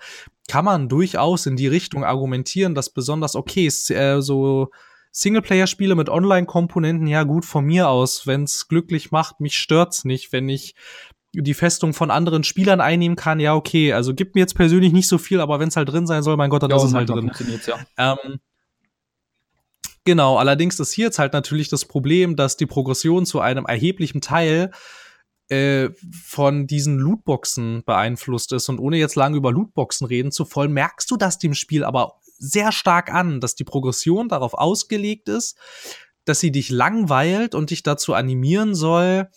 kann 0.49 0.65
man 0.65 0.89
durchaus 0.89 1.47
in 1.47 1.57
die 1.57 1.67
Richtung 1.67 2.05
argumentieren, 2.05 2.75
dass 2.75 2.91
besonders 2.91 3.37
okay 3.37 3.67
ist, 3.67 3.91
äh, 3.91 4.21
so 4.21 4.71
Singleplayer-Spiele 5.13 5.95
mit 5.95 6.09
Online-Komponenten, 6.09 7.07
ja 7.07 7.25
gut 7.25 7.45
von 7.45 7.65
mir 7.65 7.89
aus, 7.89 8.27
wenn's 8.27 8.69
glücklich 8.69 9.11
macht, 9.11 9.41
mich 9.41 9.57
stört's 9.57 10.05
nicht, 10.05 10.33
wenn 10.33 10.49
ich 10.49 10.75
die 11.35 11.55
Festung 11.55 11.95
von 11.95 12.11
anderen 12.11 12.45
Spielern 12.45 12.81
einnehmen 12.81 13.17
kann, 13.17 13.41
ja 13.41 13.55
okay, 13.55 13.93
also 13.93 14.15
gibt 14.15 14.35
mir 14.35 14.41
jetzt 14.41 14.55
persönlich 14.55 14.93
nicht 14.93 15.09
so 15.09 15.19
viel, 15.19 15.41
aber 15.41 15.61
wenn's 15.61 15.77
halt 15.77 15.91
drin 15.91 16.07
sein 16.07 16.23
soll, 16.23 16.37
mein 16.37 16.51
Gott, 16.51 16.63
dann 16.63 16.71
ja, 16.71 16.77
ist 16.77 16.85
es 16.85 16.95
halt 16.95 17.09
drin. 17.09 17.31
Ja. 17.67 18.17
Ähm, 18.23 18.41
Genau, 20.05 20.37
allerdings 20.37 20.81
ist 20.81 20.93
hier 20.93 21.07
jetzt 21.07 21.19
halt 21.19 21.33
natürlich 21.33 21.69
das 21.69 21.85
Problem, 21.85 22.35
dass 22.35 22.57
die 22.57 22.67
Progression 22.67 23.25
zu 23.25 23.41
einem 23.41 23.67
erheblichen 23.67 24.21
Teil 24.21 24.73
äh, 25.49 25.91
von 26.25 26.67
diesen 26.67 26.99
Lootboxen 26.99 27.85
beeinflusst 27.85 28.53
ist. 28.53 28.69
Und 28.69 28.81
ohne 28.81 28.97
jetzt 28.97 29.15
lange 29.15 29.37
über 29.37 29.53
Lootboxen 29.53 30.07
reden 30.07 30.33
zu 30.33 30.45
wollen, 30.55 30.73
merkst 30.73 31.11
du 31.11 31.17
das 31.17 31.39
dem 31.39 31.55
Spiel 31.55 31.85
aber 31.85 32.15
sehr 32.39 32.73
stark 32.73 33.13
an, 33.13 33.41
dass 33.41 33.55
die 33.55 33.65
Progression 33.65 34.29
darauf 34.29 34.55
ausgelegt 34.55 35.29
ist, 35.29 35.57
dass 36.25 36.41
sie 36.41 36.51
dich 36.51 36.71
langweilt 36.71 37.55
und 37.55 37.71
dich 37.71 37.83
dazu 37.83 38.15
animieren 38.15 38.75
soll, 38.75 39.29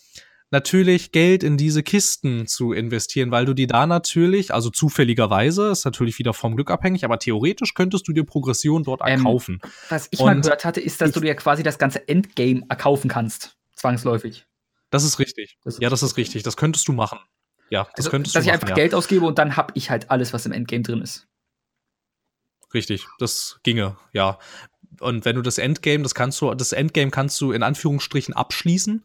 natürlich 0.56 1.12
Geld 1.12 1.44
in 1.44 1.58
diese 1.58 1.84
Kisten 1.84 2.48
zu 2.48 2.72
investieren, 2.72 3.30
weil 3.30 3.44
du 3.46 3.54
die 3.54 3.68
da 3.68 3.86
natürlich, 3.86 4.54
also 4.54 4.70
zufälligerweise, 4.70 5.68
ist 5.70 5.84
natürlich 5.84 6.18
wieder 6.18 6.34
vom 6.34 6.56
Glück 6.56 6.72
abhängig, 6.72 7.04
aber 7.04 7.20
theoretisch 7.20 7.74
könntest 7.74 8.08
du 8.08 8.14
dir 8.14 8.24
Progression 8.24 8.84
dort 8.84 9.02
ähm, 9.04 9.20
erkaufen. 9.20 9.60
Was 9.90 10.08
ich 10.12 10.20
Und 10.20 10.26
mal 10.26 10.42
gehört 10.42 10.64
hatte, 10.64 10.80
ist, 10.80 11.02
dass 11.02 11.12
du 11.12 11.20
dir 11.20 11.36
quasi 11.36 11.62
das 11.62 11.78
ganze 11.78 12.08
Endgame 12.08 12.64
erkaufen 12.70 13.10
kannst, 13.10 13.58
zwangsläufig. 13.74 14.46
Das 14.92 15.04
ist 15.04 15.20
richtig. 15.20 15.58
Das 15.66 15.76
ist 15.76 15.82
ja, 15.82 15.90
das 15.90 16.04
ist 16.04 16.16
richtig. 16.16 16.44
Das 16.44 16.56
könntest 16.56 16.88
du 16.88 16.94
machen. 16.94 17.20
Ja, 17.70 17.84
das 17.84 18.06
also, 18.06 18.12
könntest 18.12 18.36
dass 18.36 18.46
du 18.46 18.48
machen. 18.50 18.54
Dass 18.54 18.62
ich 18.62 18.64
einfach 18.64 18.70
ja. 18.70 18.76
Geld 18.76 18.96
ausgebe 18.96 19.26
und 19.26 19.38
dann 19.38 19.58
hab 19.58 19.74
ich 19.76 19.90
halt 19.90 20.10
alles, 20.10 20.32
was 20.32 20.46
im 20.46 20.54
Endgame 20.54 20.84
drin 20.84 21.02
ist. 21.02 21.28
Richtig, 22.74 23.06
das 23.20 23.60
ginge, 23.64 23.98
ja. 24.14 24.40
Und 25.02 25.26
wenn 25.26 25.36
du 25.36 25.42
das 25.42 25.58
Endgame, 25.58 26.04
das 26.04 26.16
kannst 26.16 26.40
du, 26.40 26.54
das 26.54 26.72
Endgame 26.72 27.12
kannst 27.12 27.42
du 27.42 27.52
in 27.52 27.62
Anführungsstrichen 27.62 28.34
abschließen 28.34 29.04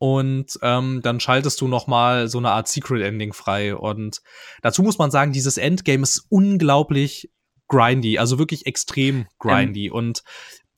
und 0.00 0.58
ähm, 0.62 1.00
dann 1.02 1.20
schaltest 1.20 1.60
du 1.60 1.68
noch 1.68 1.86
mal 1.86 2.26
so 2.26 2.38
eine 2.38 2.50
Art 2.50 2.68
Secret 2.68 3.02
Ending 3.02 3.34
frei 3.34 3.76
und 3.76 4.22
dazu 4.62 4.82
muss 4.82 4.96
man 4.96 5.10
sagen, 5.10 5.32
dieses 5.32 5.58
Endgame 5.58 6.02
ist 6.02 6.24
unglaublich 6.30 7.30
grindy, 7.68 8.18
also 8.18 8.38
wirklich 8.38 8.64
extrem 8.64 9.26
grindy 9.38 9.88
ähm, 9.88 9.92
und 9.92 10.22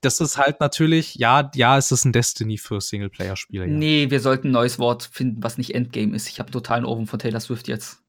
das 0.01 0.21
ist 0.21 0.39
halt 0.39 0.59
natürlich, 0.59 1.15
ja, 1.15 1.53
ja, 1.55 1.79
es 1.79 1.93
ist 1.93 2.05
ein 2.05 2.13
Destiny 2.13 2.59
für 2.59 2.81
Singleplayer-Spiele. 2.81 3.67
Ja. 3.67 3.71
Nee, 3.71 4.11
wir 4.11 4.19
sollten 4.19 4.49
ein 4.49 4.53
neues 4.53 4.81
Wort 4.81 5.05
finden, 5.05 5.45
was 5.45 5.57
nicht 5.57 5.77
Endgame 5.77 6.17
ist. 6.17 6.29
Ich 6.29 6.41
habe 6.41 6.51
totalen 6.51 6.85
Ohrwurm 6.85 7.07
von 7.07 7.21
Taylor 7.21 7.39
Swift 7.39 7.69
jetzt. 7.69 8.03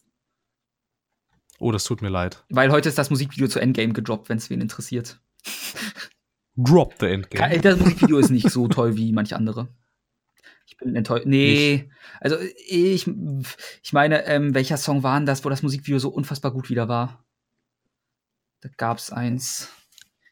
Oh, 1.59 1.71
das 1.71 1.83
tut 1.83 2.01
mir 2.01 2.09
leid. 2.09 2.43
Weil 2.49 2.71
heute 2.71 2.89
ist 2.89 2.97
das 2.97 3.11
Musikvideo 3.11 3.47
zu 3.47 3.59
Endgame 3.59 3.93
gedroppt, 3.93 4.29
wenn 4.29 4.39
es 4.39 4.49
wen 4.49 4.59
interessiert. 4.59 5.21
Drop 6.55 6.95
the 6.99 7.05
Endgame. 7.05 7.59
Das 7.59 7.77
Musikvideo 7.77 8.17
ist 8.17 8.31
nicht 8.31 8.49
so 8.49 8.67
toll 8.67 8.97
wie 8.97 9.11
manche 9.11 9.35
andere. 9.35 9.67
Ich 10.65 10.77
bin 10.77 10.95
enttäuscht. 10.95 11.25
Nee, 11.25 11.83
Nicht. 11.83 11.91
also 12.19 12.37
ich, 12.67 13.07
ich 13.83 13.93
meine, 13.93 14.25
ähm, 14.25 14.53
welcher 14.53 14.77
Song 14.77 15.03
war 15.03 15.17
denn 15.17 15.25
das, 15.25 15.43
wo 15.43 15.49
das 15.49 15.61
Musikvideo 15.63 15.99
so 15.99 16.09
unfassbar 16.09 16.51
gut 16.51 16.69
wieder 16.69 16.87
war? 16.87 17.23
Da 18.61 18.69
gab's 18.77 19.11
eins. 19.11 19.69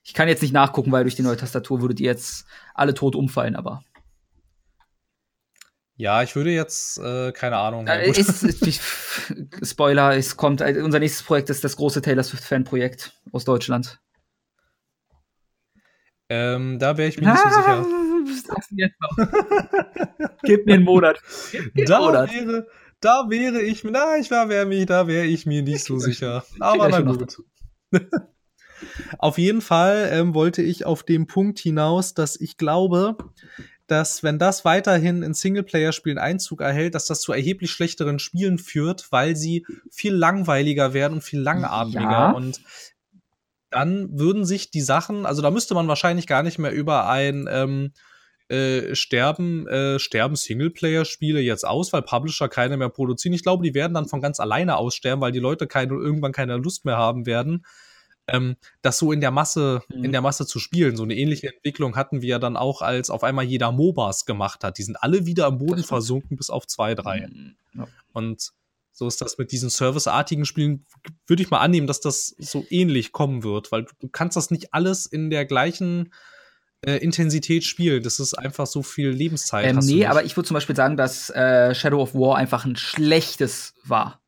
Ich 0.04 0.14
kann 0.14 0.28
jetzt 0.28 0.42
nicht 0.42 0.54
nachgucken, 0.54 0.92
weil 0.92 1.04
durch 1.04 1.16
die 1.16 1.22
neue 1.22 1.38
Tastatur 1.38 1.82
würdet 1.82 2.00
ihr 2.00 2.08
jetzt 2.08 2.46
alle 2.74 2.94
tot 2.94 3.16
umfallen, 3.16 3.56
aber. 3.56 3.84
Ja, 5.96 6.24
ich 6.24 6.36
würde 6.36 6.50
jetzt, 6.50 6.98
äh, 6.98 7.32
keine 7.32 7.58
Ahnung. 7.58 7.86
Äh, 7.86 8.10
ist, 8.10 8.44
ist, 8.44 8.82
Spoiler, 9.62 10.16
es 10.16 10.36
kommt, 10.36 10.62
äh, 10.62 10.82
unser 10.82 10.98
nächstes 10.98 11.24
Projekt 11.24 11.50
ist 11.52 11.64
das 11.64 11.76
große 11.76 12.02
Taylor 12.02 12.24
Swift-Fan-Projekt 12.24 13.14
aus 13.32 13.46
Deutschland. 13.46 14.00
Ähm, 16.30 16.80
da 16.80 16.98
wäre 16.98 17.10
ich 17.10 17.20
mir 17.20 17.30
nicht 17.30 17.44
so 17.44 17.50
sicher 17.56 17.86
sagst 18.26 18.72
du 18.72 18.76
jetzt 18.76 18.96
noch? 19.02 19.18
Gib 20.44 20.66
mir 20.66 20.76
einen 20.76 20.84
Monat. 20.84 21.22
Mir 21.74 21.86
da, 21.86 22.00
Monat. 22.00 22.34
Wäre, 22.34 22.68
da 23.00 23.26
wäre 23.30 23.62
ich, 23.62 23.84
na, 23.84 24.18
ich 24.18 24.32
war, 24.32 24.50
wär 24.50 24.66
mich, 24.66 24.86
da 24.86 25.08
wäre 25.08 25.26
ich 25.26 25.46
mir 25.46 25.64
nicht 25.64 25.84
so 25.84 25.98
sicher. 25.98 26.44
Aber 26.60 26.90
na 26.90 27.02
gut. 27.02 27.38
auf 29.18 29.38
jeden 29.38 29.62
Fall 29.62 30.10
ähm, 30.12 30.34
wollte 30.34 30.62
ich 30.62 30.86
auf 30.86 31.04
den 31.04 31.28
Punkt 31.28 31.60
hinaus, 31.60 32.14
dass 32.14 32.40
ich 32.40 32.58
glaube, 32.58 33.18
dass 33.88 34.24
wenn 34.24 34.40
das 34.40 34.64
weiterhin 34.64 35.22
in 35.22 35.34
Singleplayer-Spielen 35.34 36.18
Einzug 36.18 36.62
erhält, 36.62 36.96
dass 36.96 37.06
das 37.06 37.22
zu 37.22 37.34
erheblich 37.34 37.72
schlechteren 37.72 38.20
Spielen 38.20 38.58
führt, 38.58 39.12
weil 39.12 39.36
sie 39.36 39.66
viel 39.90 40.14
langweiliger 40.14 40.94
werden 40.94 41.16
und 41.16 41.24
viel 41.24 41.42
langatmiger. 41.42 42.02
Ja. 42.02 42.32
Und 42.32 42.62
dann 43.70 44.18
würden 44.18 44.46
sich 44.46 44.72
die 44.72 44.82
Sachen, 44.82 45.26
also 45.26 45.42
da 45.42 45.52
müsste 45.52 45.74
man 45.74 45.88
wahrscheinlich 45.88 46.28
gar 46.28 46.44
nicht 46.44 46.60
mehr 46.60 46.72
über 46.72 47.10
ein 47.10 47.48
ähm, 47.50 47.92
äh, 48.52 48.96
sterben, 48.96 49.66
äh, 49.68 49.98
sterben 49.98 50.36
Singleplayer-Spiele 50.36 51.40
jetzt 51.40 51.66
aus, 51.66 51.94
weil 51.94 52.02
Publisher 52.02 52.50
keine 52.50 52.76
mehr 52.76 52.90
produzieren. 52.90 53.34
Ich 53.34 53.44
glaube, 53.44 53.64
die 53.64 53.74
werden 53.74 53.94
dann 53.94 54.08
von 54.08 54.20
ganz 54.20 54.42
alleine 54.42 54.76
aussterben, 54.76 55.22
weil 55.22 55.32
die 55.32 55.40
Leute 55.40 55.68
keine, 55.68 55.94
irgendwann 55.94 56.34
keine 56.34 56.58
Lust 56.58 56.84
mehr 56.84 56.98
haben 56.98 57.26
werden, 57.26 57.66
ähm, 58.28 58.58
das 58.82 58.98
so 58.98 59.14
in 59.14 59.22
der 59.22 59.32
Masse, 59.32 59.84
mhm. 59.88 60.04
in 60.04 60.12
der 60.12 60.20
Masse 60.20 60.46
zu 60.46 60.60
spielen. 60.60 60.98
So 60.98 61.04
eine 61.04 61.16
ähnliche 61.16 61.48
Entwicklung 61.48 61.96
hatten 61.96 62.22
wir 62.22 62.28
ja 62.28 62.40
dann 62.40 62.58
auch, 62.58 62.82
als 62.82 63.10
auf 63.10 63.24
einmal 63.24 63.46
jeder 63.46 63.72
MOBAs 63.72 64.26
gemacht 64.26 64.66
hat. 64.66 64.78
Die 64.78 64.84
sind 64.84 64.98
alle 65.02 65.26
wieder 65.26 65.46
am 65.46 65.58
Boden 65.58 65.84
versunken, 65.84 66.36
bis 66.36 66.50
auf 66.50 66.68
zwei, 66.68 66.94
drei. 66.94 67.28
Mhm. 67.28 67.56
Ja. 67.74 67.88
Und 68.12 68.52
so 68.92 69.08
ist 69.08 69.22
das 69.22 69.38
mit 69.38 69.54
diesen 69.54 69.70
serviceartigen 69.70 70.44
Spielen, 70.44 70.86
würde 71.26 71.42
ich 71.42 71.50
mal 71.50 71.62
annehmen, 71.62 71.88
dass 71.88 72.02
das 72.02 72.36
so 72.38 72.66
ähnlich 72.70 73.14
kommen 73.14 73.44
wird, 73.44 73.72
weil 73.72 73.86
du 74.00 74.10
kannst 74.10 74.36
das 74.36 74.52
nicht 74.52 74.74
alles 74.74 75.06
in 75.06 75.30
der 75.30 75.46
gleichen 75.46 76.12
äh, 76.86 76.98
Intensität 76.98 77.64
spielen. 77.64 78.04
Das 78.04 78.20
ist 78.20 78.34
einfach 78.34 78.66
so 78.68 78.84
viel 78.84 79.10
Lebenszeit. 79.10 79.66
Ähm, 79.66 79.80
nee, 79.80 80.06
aber 80.06 80.24
ich 80.24 80.36
würde 80.36 80.48
zum 80.48 80.56
Beispiel 80.56 80.76
sagen, 80.76 80.98
dass 80.98 81.30
äh, 81.30 81.76
Shadow 81.76 82.02
of 82.02 82.14
War 82.14 82.38
einfach 82.38 82.66
ein 82.66 82.76
schlechtes 82.76 83.74
war. 83.84 84.22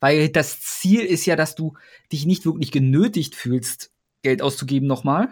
Weil 0.00 0.28
das 0.28 0.60
Ziel 0.60 1.00
ist 1.00 1.26
ja, 1.26 1.36
dass 1.36 1.54
du 1.54 1.74
dich 2.12 2.24
nicht 2.24 2.46
wirklich 2.46 2.70
genötigt 2.70 3.34
fühlst, 3.34 3.90
Geld 4.22 4.42
auszugeben 4.42 4.86
nochmal, 4.86 5.28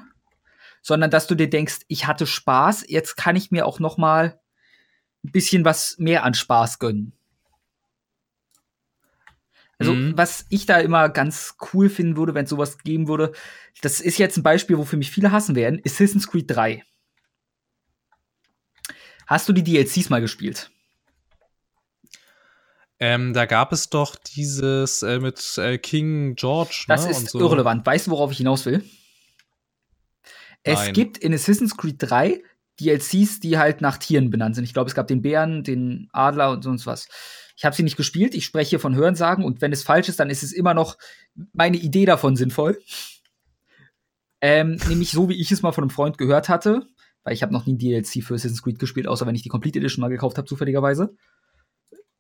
sondern 0.83 1.11
dass 1.11 1.27
du 1.27 1.35
dir 1.35 1.49
denkst, 1.49 1.81
ich 1.89 2.07
hatte 2.07 2.27
Spaß, 2.27 2.85
jetzt 2.89 3.17
kann 3.17 3.37
ich 3.37 3.51
mir 3.51 3.67
auch 3.67 3.81
nochmal 3.81 4.41
ein 5.25 5.33
bisschen 5.33 5.65
was 5.65 5.97
mehr 5.99 6.25
an 6.25 6.35
Spaß 6.35 6.79
gönnen. 6.79 7.16
Also, 9.79 9.95
mhm. 9.95 10.17
was 10.17 10.47
ich 10.49 10.67
da 10.67 10.79
immer 10.79 11.09
ganz 11.09 11.57
cool 11.73 11.91
finden 11.91 12.17
würde, 12.17 12.35
wenn 12.35 12.45
es 12.45 12.51
sowas 12.51 12.79
geben 12.79 13.09
würde, 13.09 13.33
das 13.83 14.01
ist 14.01 14.19
jetzt 14.19 14.37
ein 14.39 14.43
Beispiel, 14.43 14.79
wofür 14.79 14.99
mich 14.99 15.11
viele 15.11 15.33
hassen 15.33 15.55
werden, 15.55 15.83
Assassin's 15.85 16.29
Creed 16.29 16.47
3. 16.49 16.83
Hast 19.27 19.49
du 19.49 19.53
die 19.53 19.65
DLCs 19.65 20.09
mal 20.09 20.21
gespielt? 20.21 20.71
Ähm, 22.99 23.35
da 23.35 23.45
gab 23.45 23.73
es 23.73 23.91
doch 23.91 24.17
dieses 24.17 25.03
äh, 25.03 25.19
mit 25.19 25.59
äh, 25.59 25.77
King 25.77 26.35
George. 26.37 26.85
Das 26.89 27.05
ne? 27.05 27.11
ist 27.11 27.31
so. 27.31 27.41
irrelevant. 27.41 27.85
Weißt 27.85 28.07
du, 28.07 28.13
worauf 28.13 28.33
ich 28.33 28.39
hinaus 28.39 28.65
will? 28.65 28.83
Es 30.63 30.79
Nein. 30.79 30.93
gibt 30.95 31.19
in 31.19 31.35
Assassin's 31.35 31.77
Creed 31.77 31.97
3 31.99 32.43
DLCs, 32.81 33.41
die 33.41 33.59
halt 33.59 33.81
nach 33.81 33.99
Tieren 33.99 34.31
benannt 34.31 34.55
sind. 34.55 34.65
Ich 34.65 34.73
glaube, 34.73 34.89
es 34.89 34.95
gab 34.95 35.07
den 35.07 35.23
Bären, 35.23 35.63
den 35.63 36.09
Adler 36.13 36.51
und 36.51 36.63
sonst 36.63 36.87
was. 36.87 37.09
Ich 37.57 37.65
habe 37.65 37.75
sie 37.75 37.83
nicht 37.83 37.97
gespielt, 37.97 38.35
ich 38.35 38.45
spreche 38.45 38.79
von 38.79 38.95
Hörensagen 38.95 39.45
und 39.45 39.61
wenn 39.63 39.73
es 39.73 39.83
falsch 39.83 40.09
ist, 40.09 40.21
dann 40.21 40.31
ist 40.31 40.43
es 40.43 40.53
immer 40.53 40.75
noch 40.75 40.99
meine 41.53 41.79
Idee 41.79 42.05
davon 42.05 42.37
sinnvoll. 42.37 42.79
Ähm, 44.43 44.79
nämlich 44.89 45.11
so, 45.11 45.29
wie 45.29 45.41
ich 45.41 45.51
es 45.51 45.63
mal 45.63 45.73
von 45.73 45.85
einem 45.85 45.91
Freund 45.91 46.19
gehört 46.19 46.49
hatte, 46.49 46.87
weil 47.25 47.33
ich 47.33 47.43
habe 47.43 47.53
noch 47.53 47.67
nie 47.67 47.79
DLC 47.79 48.23
für 48.23 48.35
Assassin's 48.35 48.63
Creed 48.63 48.79
gespielt, 48.79 49.09
außer 49.09 49.27
wenn 49.27 49.35
ich 49.35 49.43
die 49.43 49.49
Complete 49.49 49.79
Edition 49.79 50.03
mal 50.03 50.09
gekauft 50.09 50.37
habe, 50.37 50.47
zufälligerweise. 50.47 51.17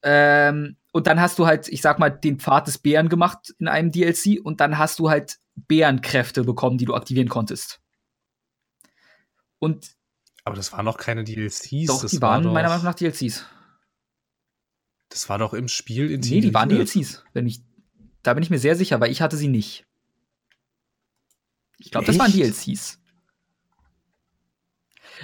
Ähm, 0.03 0.77
und 0.93 1.07
dann 1.07 1.21
hast 1.21 1.39
du 1.39 1.47
halt, 1.47 1.69
ich 1.69 1.83
sag 1.83 1.99
mal, 1.99 2.11
den 2.11 2.39
Pfad 2.39 2.67
des 2.67 2.79
Bären 2.79 3.09
gemacht 3.09 3.55
in 3.59 3.69
einem 3.69 3.93
DLC 3.93 4.41
und 4.43 4.61
dann 4.61 4.79
hast 4.79 4.99
du 4.99 5.11
halt 5.11 5.39
Bärenkräfte 5.55 6.45
bekommen, 6.45 6.79
die 6.79 6.85
du 6.87 6.95
aktivieren 6.95 7.29
konntest. 7.29 7.81
Und 9.59 9.97
aber 10.45 10.55
das 10.55 10.73
waren 10.73 10.85
noch 10.85 10.97
keine 10.97 11.25
DLCs. 11.25 11.87
Doch, 11.87 12.07
die 12.07 12.23
waren 12.23 12.45
war 12.45 12.53
meiner 12.53 12.69
Meinung 12.69 12.85
nach 12.85 12.95
DLCs. 12.95 13.45
Das 15.09 15.29
war 15.29 15.39
doch 15.39 15.55
im 15.55 15.69
Spiel 15.69 16.11
in 16.11 16.21
Nee, 16.21 16.41
die 16.41 16.55
waren 16.55 16.69
DLCs. 16.69 17.25
Wenn 17.33 17.47
ich, 17.47 17.61
da 18.23 18.35
bin 18.35 18.43
ich 18.43 18.51
mir 18.51 18.59
sehr 18.59 18.77
sicher, 18.77 19.01
weil 19.01 19.11
ich 19.11 19.23
hatte 19.23 19.37
sie 19.37 19.49
nicht. 19.49 19.87
Ich 21.79 21.91
glaube, 21.91 22.07
das 22.07 22.19
waren 22.19 22.33
DLCs. 22.33 22.99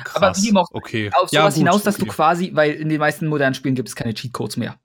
Krass. 0.05 0.17
Aber 0.17 0.37
wie 0.37 0.57
auch 0.57 0.69
okay. 0.73 1.11
auf 1.13 1.29
sowas 1.29 1.33
ja, 1.33 1.49
gut, 1.49 1.55
hinaus, 1.55 1.83
dass 1.83 1.97
okay. 1.97 2.05
du 2.07 2.11
quasi, 2.11 2.51
weil 2.55 2.73
in 2.73 2.89
den 2.89 2.99
meisten 2.99 3.27
modernen 3.27 3.55
Spielen 3.55 3.75
gibt 3.75 3.89
es 3.89 3.97
keine 3.97 4.15
Cheatcodes 4.15 4.57
mehr. 4.57 4.79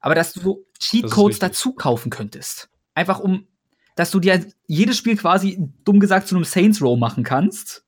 Aber 0.00 0.14
dass 0.14 0.32
du 0.32 0.40
so 0.40 0.66
Cheatcodes 0.78 1.38
dazu 1.38 1.72
kaufen 1.72 2.10
könntest. 2.10 2.68
Einfach 2.94 3.18
um, 3.18 3.46
dass 3.94 4.10
du 4.10 4.20
dir 4.20 4.44
jedes 4.66 4.98
Spiel 4.98 5.16
quasi, 5.16 5.58
dumm 5.84 6.00
gesagt, 6.00 6.28
zu 6.28 6.34
einem 6.34 6.44
Saints 6.44 6.82
Row 6.82 6.98
machen 6.98 7.24
kannst. 7.24 7.84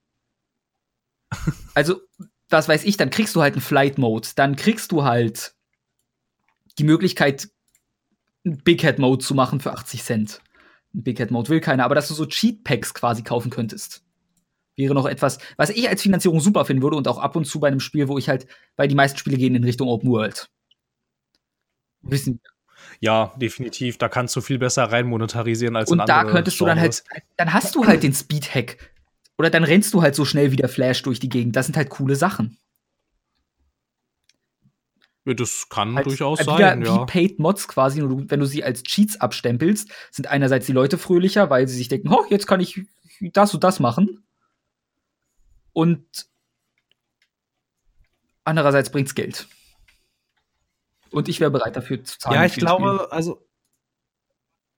also, 1.74 2.00
das 2.48 2.68
weiß 2.68 2.84
ich, 2.84 2.96
dann 2.96 3.10
kriegst 3.10 3.36
du 3.36 3.42
halt 3.42 3.54
einen 3.54 3.62
Flight 3.62 3.98
Mode, 3.98 4.28
dann 4.36 4.56
kriegst 4.56 4.92
du 4.92 5.04
halt 5.04 5.54
die 6.78 6.84
Möglichkeit, 6.84 7.48
einen 8.44 8.58
Big 8.58 8.80
Head 8.82 8.98
Mode 8.98 9.24
zu 9.24 9.34
machen 9.34 9.60
für 9.60 9.72
80 9.72 10.02
Cent. 10.02 10.40
Ein 10.94 11.02
Big 11.02 11.18
Head 11.18 11.30
Mode 11.30 11.48
will 11.48 11.60
keiner, 11.60 11.84
aber 11.84 11.94
dass 11.94 12.08
du 12.08 12.14
so 12.14 12.26
Cheat 12.26 12.64
Packs 12.64 12.94
quasi 12.94 13.22
kaufen 13.22 13.50
könntest. 13.50 14.02
Wäre 14.76 14.94
noch 14.94 15.06
etwas, 15.06 15.38
was 15.56 15.70
ich 15.70 15.88
als 15.88 16.02
Finanzierung 16.02 16.40
super 16.40 16.64
finden 16.64 16.82
würde 16.82 16.96
und 16.96 17.08
auch 17.08 17.18
ab 17.18 17.34
und 17.34 17.44
zu 17.44 17.58
bei 17.60 17.68
einem 17.68 17.80
Spiel, 17.80 18.08
wo 18.08 18.16
ich 18.16 18.28
halt, 18.28 18.46
weil 18.76 18.88
die 18.88 18.94
meisten 18.94 19.18
Spiele 19.18 19.36
gehen 19.36 19.54
in 19.54 19.64
Richtung 19.64 19.88
Open 19.88 20.10
World. 20.10 20.48
Wissen. 22.02 22.40
Ja, 23.00 23.34
definitiv. 23.36 23.98
Da 23.98 24.08
kannst 24.08 24.36
du 24.36 24.40
viel 24.40 24.58
besser 24.58 24.84
rein 24.84 25.06
monetarisieren 25.06 25.76
als 25.76 25.90
Und 25.90 25.98
in 26.00 26.06
da 26.06 26.24
könntest 26.24 26.58
Genres. 26.58 26.58
du 26.58 26.64
dann 26.64 26.80
halt, 26.80 27.02
dann 27.36 27.52
hast 27.52 27.74
du 27.74 27.86
halt 27.86 28.04
den 28.04 28.14
Speed 28.14 28.54
Hack. 28.54 28.92
Oder 29.36 29.50
dann 29.50 29.64
rennst 29.64 29.94
du 29.94 30.02
halt 30.02 30.14
so 30.14 30.24
schnell 30.24 30.52
wie 30.52 30.56
der 30.56 30.68
Flash 30.68 31.02
durch 31.02 31.20
die 31.20 31.28
Gegend. 31.28 31.56
Das 31.56 31.66
sind 31.66 31.76
halt 31.76 31.90
coole 31.90 32.16
Sachen. 32.16 32.58
Das 35.34 35.68
kann 35.68 35.94
halt, 35.96 36.06
durchaus 36.06 36.40
sein. 36.40 36.82
Ja. 36.82 37.02
Wie 37.02 37.06
Paid 37.06 37.38
Mods 37.38 37.68
quasi, 37.68 38.02
wenn 38.02 38.40
du 38.40 38.46
sie 38.46 38.64
als 38.64 38.82
Cheats 38.82 39.20
abstempelst, 39.20 39.90
sind 40.10 40.26
einerseits 40.26 40.66
die 40.66 40.72
Leute 40.72 40.98
fröhlicher, 40.98 41.50
weil 41.50 41.68
sie 41.68 41.76
sich 41.76 41.88
denken, 41.88 42.08
oh, 42.12 42.24
jetzt 42.28 42.46
kann 42.46 42.60
ich 42.60 42.80
das 43.20 43.54
und 43.54 43.64
das 43.64 43.80
machen. 43.80 44.24
Und 45.72 46.28
andererseits 48.44 48.90
bringt's 48.90 49.14
Geld. 49.14 49.48
Und 51.10 51.28
ich 51.28 51.40
wäre 51.40 51.50
bereit 51.50 51.76
dafür 51.76 52.02
zu 52.04 52.18
zahlen. 52.18 52.36
Ja, 52.36 52.44
ich 52.44 52.56
glaube, 52.56 52.96
Spiel. 52.96 53.08
also 53.10 53.47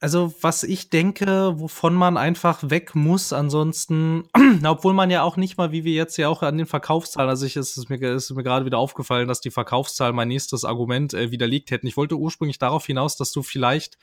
also 0.00 0.32
was 0.40 0.62
ich 0.62 0.88
denke, 0.88 1.52
wovon 1.60 1.94
man 1.94 2.16
einfach 2.16 2.70
weg 2.70 2.94
muss, 2.94 3.34
ansonsten, 3.34 4.24
obwohl 4.64 4.94
man 4.94 5.10
ja 5.10 5.22
auch 5.22 5.36
nicht 5.36 5.58
mal, 5.58 5.72
wie 5.72 5.84
wir 5.84 5.92
jetzt 5.92 6.16
ja 6.16 6.28
auch 6.28 6.42
an 6.42 6.56
den 6.56 6.66
Verkaufszahlen, 6.66 7.28
also 7.28 7.44
ich 7.44 7.56
ist 7.56 7.76
es 7.76 7.90
mir, 7.90 8.00
ist 8.00 8.30
mir 8.30 8.42
gerade 8.42 8.64
wieder 8.64 8.78
aufgefallen, 8.78 9.28
dass 9.28 9.42
die 9.42 9.50
Verkaufszahlen 9.50 10.16
mein 10.16 10.28
nächstes 10.28 10.64
Argument 10.64 11.12
äh, 11.12 11.30
widerlegt 11.30 11.70
hätten. 11.70 11.86
Ich 11.86 11.98
wollte 11.98 12.16
ursprünglich 12.16 12.58
darauf 12.58 12.86
hinaus, 12.86 13.16
dass 13.16 13.30
du 13.30 13.42
vielleicht 13.42 13.98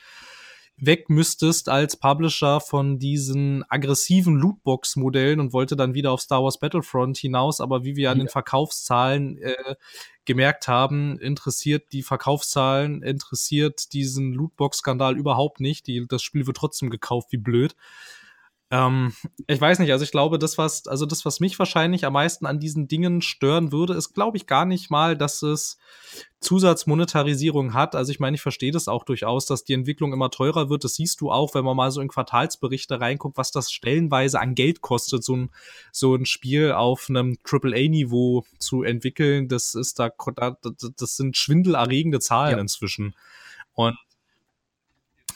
weg 0.80 1.10
müsstest 1.10 1.68
als 1.68 1.96
Publisher 1.96 2.60
von 2.60 2.98
diesen 2.98 3.64
aggressiven 3.68 4.36
Lootbox-Modellen 4.36 5.40
und 5.40 5.52
wollte 5.52 5.76
dann 5.76 5.94
wieder 5.94 6.12
auf 6.12 6.20
Star 6.20 6.42
Wars 6.42 6.58
Battlefront 6.58 7.18
hinaus. 7.18 7.60
Aber 7.60 7.84
wie 7.84 7.96
wir 7.96 8.10
an 8.10 8.18
den 8.18 8.28
Verkaufszahlen 8.28 9.38
äh, 9.38 9.74
gemerkt 10.24 10.68
haben, 10.68 11.18
interessiert 11.18 11.92
die 11.92 12.02
Verkaufszahlen, 12.02 13.02
interessiert 13.02 13.92
diesen 13.92 14.32
Lootbox-Skandal 14.32 15.16
überhaupt 15.16 15.60
nicht. 15.60 15.86
Die, 15.86 16.06
das 16.06 16.22
Spiel 16.22 16.46
wird 16.46 16.56
trotzdem 16.56 16.90
gekauft 16.90 17.32
wie 17.32 17.38
blöd. 17.38 17.74
Ähm, 18.70 19.14
ich 19.46 19.60
weiß 19.60 19.78
nicht, 19.78 19.92
also 19.92 20.04
ich 20.04 20.10
glaube, 20.10 20.38
das, 20.38 20.58
was, 20.58 20.86
also 20.86 21.06
das, 21.06 21.24
was 21.24 21.40
mich 21.40 21.58
wahrscheinlich 21.58 22.04
am 22.04 22.12
meisten 22.12 22.44
an 22.44 22.60
diesen 22.60 22.86
Dingen 22.86 23.22
stören 23.22 23.72
würde, 23.72 23.94
ist, 23.94 24.12
glaube 24.12 24.36
ich, 24.36 24.46
gar 24.46 24.66
nicht 24.66 24.90
mal, 24.90 25.16
dass 25.16 25.40
es 25.42 25.78
Zusatzmonetarisierung 26.40 27.72
hat. 27.72 27.94
Also 27.94 28.12
ich 28.12 28.20
meine, 28.20 28.34
ich 28.34 28.42
verstehe 28.42 28.70
das 28.70 28.86
auch 28.86 29.04
durchaus, 29.04 29.46
dass 29.46 29.64
die 29.64 29.72
Entwicklung 29.72 30.12
immer 30.12 30.30
teurer 30.30 30.68
wird. 30.68 30.84
Das 30.84 30.94
siehst 30.94 31.22
du 31.22 31.30
auch, 31.30 31.54
wenn 31.54 31.64
man 31.64 31.76
mal 31.76 31.90
so 31.90 32.02
in 32.02 32.08
Quartalsberichte 32.08 33.00
reinguckt, 33.00 33.38
was 33.38 33.52
das 33.52 33.72
stellenweise 33.72 34.38
an 34.38 34.54
Geld 34.54 34.82
kostet, 34.82 35.24
so 35.24 35.34
ein, 35.34 35.50
so 35.90 36.14
ein 36.14 36.26
Spiel 36.26 36.72
auf 36.72 37.08
einem 37.08 37.38
AAA-Niveau 37.50 38.44
zu 38.58 38.82
entwickeln. 38.82 39.48
Das 39.48 39.74
ist 39.74 39.98
da, 39.98 40.10
das 40.10 41.16
sind 41.16 41.38
schwindelerregende 41.38 42.20
Zahlen 42.20 42.56
ja. 42.56 42.60
inzwischen. 42.60 43.14
Und 43.72 43.96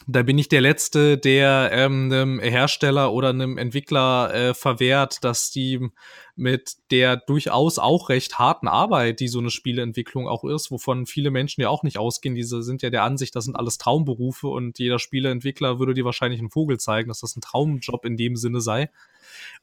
da 0.07 0.23
bin 0.23 0.39
ich 0.39 0.49
der 0.49 0.61
Letzte, 0.61 1.19
der 1.19 1.71
ähm, 1.73 2.11
einem 2.13 2.41
Hersteller 2.41 3.13
oder 3.13 3.31
einem 3.31 3.59
Entwickler 3.59 4.33
äh, 4.35 4.55
verwehrt, 4.55 5.25
dass 5.25 5.51
die 5.51 5.89
mit 6.35 6.77
der 6.91 7.17
durchaus 7.17 7.79
auch 7.79 8.09
recht 8.09 8.39
harten 8.39 8.69
Arbeit, 8.69 9.21
die 9.21 9.29
so 9.29 9.39
eine 9.39 9.51
Spieleentwicklung 9.51 10.29
auch 10.29 10.45
ist, 10.45 10.71
wovon 10.71 11.07
viele 11.07 11.31
Menschen 11.31 11.61
ja 11.61 11.69
auch 11.69 11.83
nicht 11.83 11.99
ausgehen, 11.99 12.35
diese 12.35 12.63
sind 12.63 12.83
ja 12.83 12.91
der 12.91 13.03
Ansicht, 13.03 13.37
das 13.37 13.45
sind 13.45 13.57
alles 13.57 13.79
Traumberufe 13.79 14.49
und 14.49 14.79
jeder 14.79 14.99
Spieleentwickler 14.99 15.79
würde 15.79 15.95
dir 15.95 16.05
wahrscheinlich 16.05 16.41
einen 16.41 16.51
Vogel 16.51 16.79
zeigen, 16.79 17.09
dass 17.09 17.21
das 17.21 17.37
ein 17.37 17.43
Traumjob 17.43 18.05
in 18.05 18.17
dem 18.17 18.37
Sinne 18.37 18.61
sei. 18.61 18.91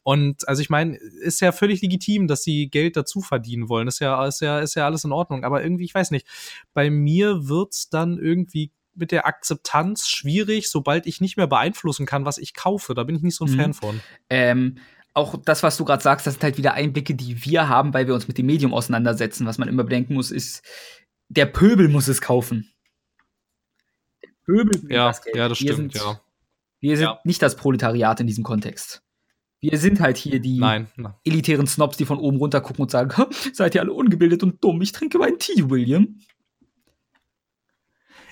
Und 0.04 0.48
also 0.48 0.62
ich 0.62 0.70
meine, 0.70 0.96
ist 0.96 1.42
ja 1.42 1.52
völlig 1.52 1.82
legitim, 1.82 2.28
dass 2.28 2.44
sie 2.44 2.70
Geld 2.70 2.96
dazu 2.96 3.22
verdienen 3.22 3.70
wollen. 3.70 3.88
Ist 3.88 4.00
ja, 4.00 4.26
ist 4.26 4.42
ja, 4.42 4.60
ist 4.60 4.76
ja 4.76 4.86
alles 4.86 5.04
in 5.04 5.12
Ordnung. 5.12 5.44
Aber 5.44 5.64
irgendwie, 5.64 5.86
ich 5.86 5.94
weiß 5.94 6.12
nicht, 6.12 6.28
bei 6.74 6.90
mir 6.90 7.48
wird's 7.48 7.90
dann 7.90 8.18
irgendwie 8.18 8.72
mit 8.96 9.12
der 9.12 9.26
Akzeptanz 9.26 10.08
schwierig, 10.08 10.70
sobald 10.70 11.06
ich 11.06 11.22
nicht 11.22 11.38
mehr 11.38 11.48
beeinflussen 11.48 12.06
kann, 12.06 12.26
was 12.26 12.38
ich 12.38 12.54
kaufe. 12.54 12.94
Da 12.94 13.04
bin 13.04 13.16
ich 13.16 13.22
nicht 13.22 13.36
so 13.36 13.46
ein 13.46 13.52
mhm. 13.52 13.58
Fan 13.58 13.74
von. 13.74 14.02
Ähm, 14.30 14.78
auch 15.14 15.36
das, 15.44 15.64
was 15.64 15.78
du 15.78 15.86
gerade 15.86 16.04
sagst, 16.04 16.28
das 16.28 16.36
sind 16.36 16.44
halt 16.44 16.58
wieder 16.58 16.74
Einblicke, 16.74 17.16
die 17.16 17.44
wir 17.44 17.68
haben, 17.68 17.94
weil 17.94 18.08
wir 18.08 18.14
uns 18.14 18.28
mit 18.28 18.38
dem 18.38 18.46
Medium 18.46 18.74
auseinandersetzen. 18.74 19.46
Was 19.46 19.58
man 19.58 19.68
immer 19.68 19.84
bedenken 19.84 20.14
muss, 20.14 20.32
ist, 20.32 20.64
der 21.30 21.46
Pöbel 21.46 21.88
muss 21.88 22.08
es 22.08 22.22
kaufen. 22.22 22.72
Der 24.24 24.30
Pöbel 24.46 24.92
ja, 24.92 25.08
das 25.08 25.22
Geld. 25.22 25.36
Ja, 25.36 25.50
das 25.50 25.62
wir 25.62 25.74
stimmt, 25.74 25.94
sind, 25.94 26.04
ja. 26.04 26.22
Wir 26.80 26.98
sind 26.98 27.06
ja. 27.06 27.20
nicht 27.24 27.42
das 27.42 27.56
Proletariat 27.56 28.20
in 28.22 28.28
diesem 28.28 28.44
Kontext. 28.44 29.04
Wir 29.62 29.78
sind 29.78 30.00
halt 30.00 30.16
hier 30.16 30.40
die 30.40 30.58
nein, 30.58 30.88
nein. 30.96 31.14
elitären 31.26 31.68
Snobs, 31.68 31.98
die 31.98 32.06
von 32.06 32.18
oben 32.18 32.38
runter 32.38 32.62
gucken 32.62 32.84
und 32.84 32.92
sagen, 32.92 33.12
seid 33.54 33.76
ihr 33.76 33.82
alle 33.82 33.92
ungebildet 33.92 34.42
und 34.44 34.64
dumm, 34.64 34.82
ich 34.82 34.94
trinke 34.94 35.18
meinen 35.18 35.38
Tee, 35.38 35.70
William. 35.70 36.20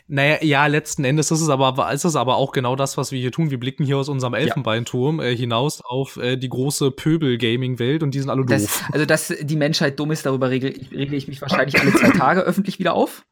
Naja, 0.09 0.41
ja, 0.41 0.67
letzten 0.67 1.03
Endes 1.03 1.31
ist 1.31 1.41
es 1.41 1.49
aber, 1.49 1.91
ist 1.91 2.05
es 2.05 2.15
aber 2.15 2.37
auch 2.37 2.53
genau 2.53 2.77
das, 2.77 2.95
was 2.95 3.11
wir 3.11 3.19
hier 3.19 3.33
tun. 3.33 3.51
Wir 3.51 3.59
blicken 3.59 3.83
hier 3.83 3.97
aus 3.97 4.07
unserem 4.07 4.33
Elfenbeinturm 4.33 5.19
äh, 5.19 5.35
hinaus 5.35 5.81
auf 5.81 6.15
äh, 6.15 6.37
die 6.37 6.47
große 6.47 6.91
Pöbel-Gaming-Welt 6.91 8.03
und 8.03 8.11
die 8.11 8.21
sind 8.21 8.29
alle 8.29 8.45
das, 8.45 8.63
doof. 8.63 8.89
Also, 8.93 9.05
dass 9.05 9.33
die 9.41 9.55
Menschheit 9.57 9.99
dumm 9.99 10.11
ist, 10.11 10.25
darüber 10.25 10.49
regle, 10.49 10.69
regle 10.91 11.17
ich 11.17 11.27
mich 11.27 11.41
wahrscheinlich 11.41 11.79
alle 11.81 11.93
zwei 11.93 12.11
Tage 12.11 12.41
öffentlich 12.41 12.79
wieder 12.79 12.93
auf. 12.93 13.25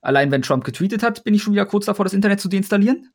Allein 0.00 0.30
wenn 0.30 0.42
Trump 0.42 0.62
getweetet 0.62 1.02
hat, 1.02 1.24
bin 1.24 1.34
ich 1.34 1.42
schon 1.42 1.54
wieder 1.54 1.66
kurz 1.66 1.86
davor, 1.86 2.04
das 2.04 2.14
Internet 2.14 2.40
zu 2.40 2.48
deinstallieren. 2.48 3.10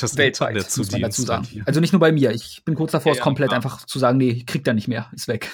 Das 0.00 0.16
Weltweit, 0.16 0.50
Internet 0.54 0.76
muss 0.76 0.92
man 0.92 1.00
dazu 1.00 1.22
sagen. 1.22 1.62
Also 1.66 1.80
nicht 1.80 1.92
nur 1.92 1.98
bei 1.98 2.12
mir. 2.12 2.30
Ich 2.30 2.62
bin 2.64 2.76
kurz 2.76 2.92
davor, 2.92 3.12
ja, 3.12 3.18
es 3.18 3.22
komplett 3.22 3.50
ja. 3.50 3.56
einfach 3.56 3.84
zu 3.84 3.98
sagen, 3.98 4.18
nee, 4.18 4.44
kriegt 4.44 4.68
er 4.68 4.74
nicht 4.74 4.86
mehr, 4.86 5.10
ist 5.12 5.26
weg. 5.26 5.50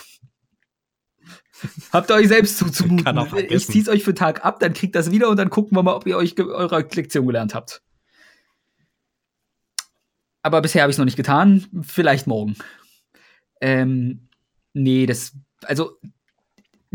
Habt 1.93 2.11
ihr 2.11 2.15
euch 2.15 2.29
selbst 2.29 2.59
zuzumuten. 2.59 3.47
Ich 3.49 3.67
zieh's 3.67 3.89
euch 3.89 4.05
für 4.05 4.15
Tag 4.15 4.45
ab, 4.45 4.61
dann 4.61 4.73
kriegt 4.73 4.95
das 4.95 5.11
wieder 5.11 5.29
und 5.29 5.37
dann 5.37 5.51
gucken 5.51 5.77
wir 5.77 5.83
mal, 5.83 5.95
ob 5.95 6.07
ihr 6.07 6.17
euch 6.17 6.39
eure 6.39 6.81
Lektion 6.81 7.27
gelernt 7.27 7.55
habt. 7.55 7.83
Aber 10.43 10.63
bisher 10.63 10.83
habe 10.83 10.91
ich 10.91 10.95
es 10.95 10.99
noch 10.99 11.05
nicht 11.05 11.17
getan. 11.17 11.67
Vielleicht 11.83 12.27
morgen. 12.27 12.57
Ähm, 13.61 14.29
nee, 14.73 15.07
das, 15.07 15.33
also 15.65 15.99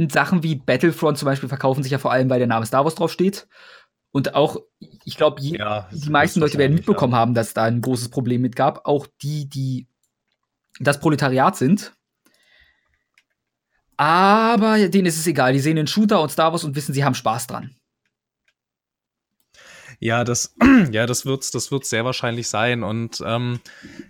Sachen 0.10 0.44
wie 0.44 0.56
Battlefront 0.56 1.18
zum 1.18 1.26
Beispiel 1.28 1.50
verkaufen 1.50 1.84
sich 1.84 1.92
ja 1.92 1.98
vor 1.98 2.12
allem, 2.12 2.30
weil 2.30 2.40
der 2.40 2.48
Name 2.48 2.66
Star 2.66 2.84
Wars 2.84 2.96
draufsteht. 2.96 3.48
Und 4.12 4.36
auch, 4.36 4.58
ich 5.06 5.18
glaube, 5.18 5.42
ja, 5.42 5.90
die 5.92 6.10
meisten 6.10 6.40
Leute 6.40 6.58
werden 6.58 6.76
mitbekommen 6.76 7.14
ja. 7.14 7.20
haben, 7.20 7.34
dass 7.34 7.54
da 7.54 7.64
ein 7.64 7.82
großes 7.82 8.10
Problem 8.10 8.42
mit 8.42 8.56
gab. 8.56 8.86
Auch 8.86 9.08
die, 9.22 9.50
die 9.50 9.88
das 10.80 11.00
Proletariat 11.00 11.56
sind, 11.56 11.96
aber 13.98 14.88
denen 14.90 15.06
ist 15.06 15.20
es 15.20 15.28
egal. 15.28 15.54
Die 15.54 15.60
sehen 15.60 15.76
den 15.76 15.88
Shooter 15.88 16.22
und 16.22 16.30
Star 16.30 16.52
Wars 16.52 16.64
und 16.64 16.76
wissen, 16.76 16.94
sie 16.94 17.04
haben 17.04 17.16
Spaß 17.16 17.48
dran. 17.48 17.76
Ja, 20.00 20.26
das, 20.26 20.54
ja, 20.92 21.06
das 21.06 21.26
wird's, 21.26 21.52
das 21.52 21.72
wird's 21.72 21.90
sehr 21.90 22.04
wahrscheinlich 22.04 22.50
sein. 22.50 22.84
Und 22.84 23.24
ähm, 23.26 23.62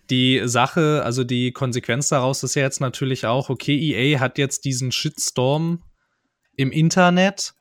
die 0.09 0.41
Sache, 0.45 1.03
also 1.05 1.23
die 1.23 1.51
Konsequenz 1.51 2.09
daraus 2.09 2.41
ist 2.41 2.55
ja 2.55 2.63
jetzt 2.63 2.81
natürlich 2.81 3.27
auch, 3.27 3.49
okay, 3.49 3.77
EA 3.77 4.19
hat 4.19 4.39
jetzt 4.39 4.65
diesen 4.65 4.91
Shitstorm 4.91 5.83
im 6.55 6.71
Internet. 6.71 7.53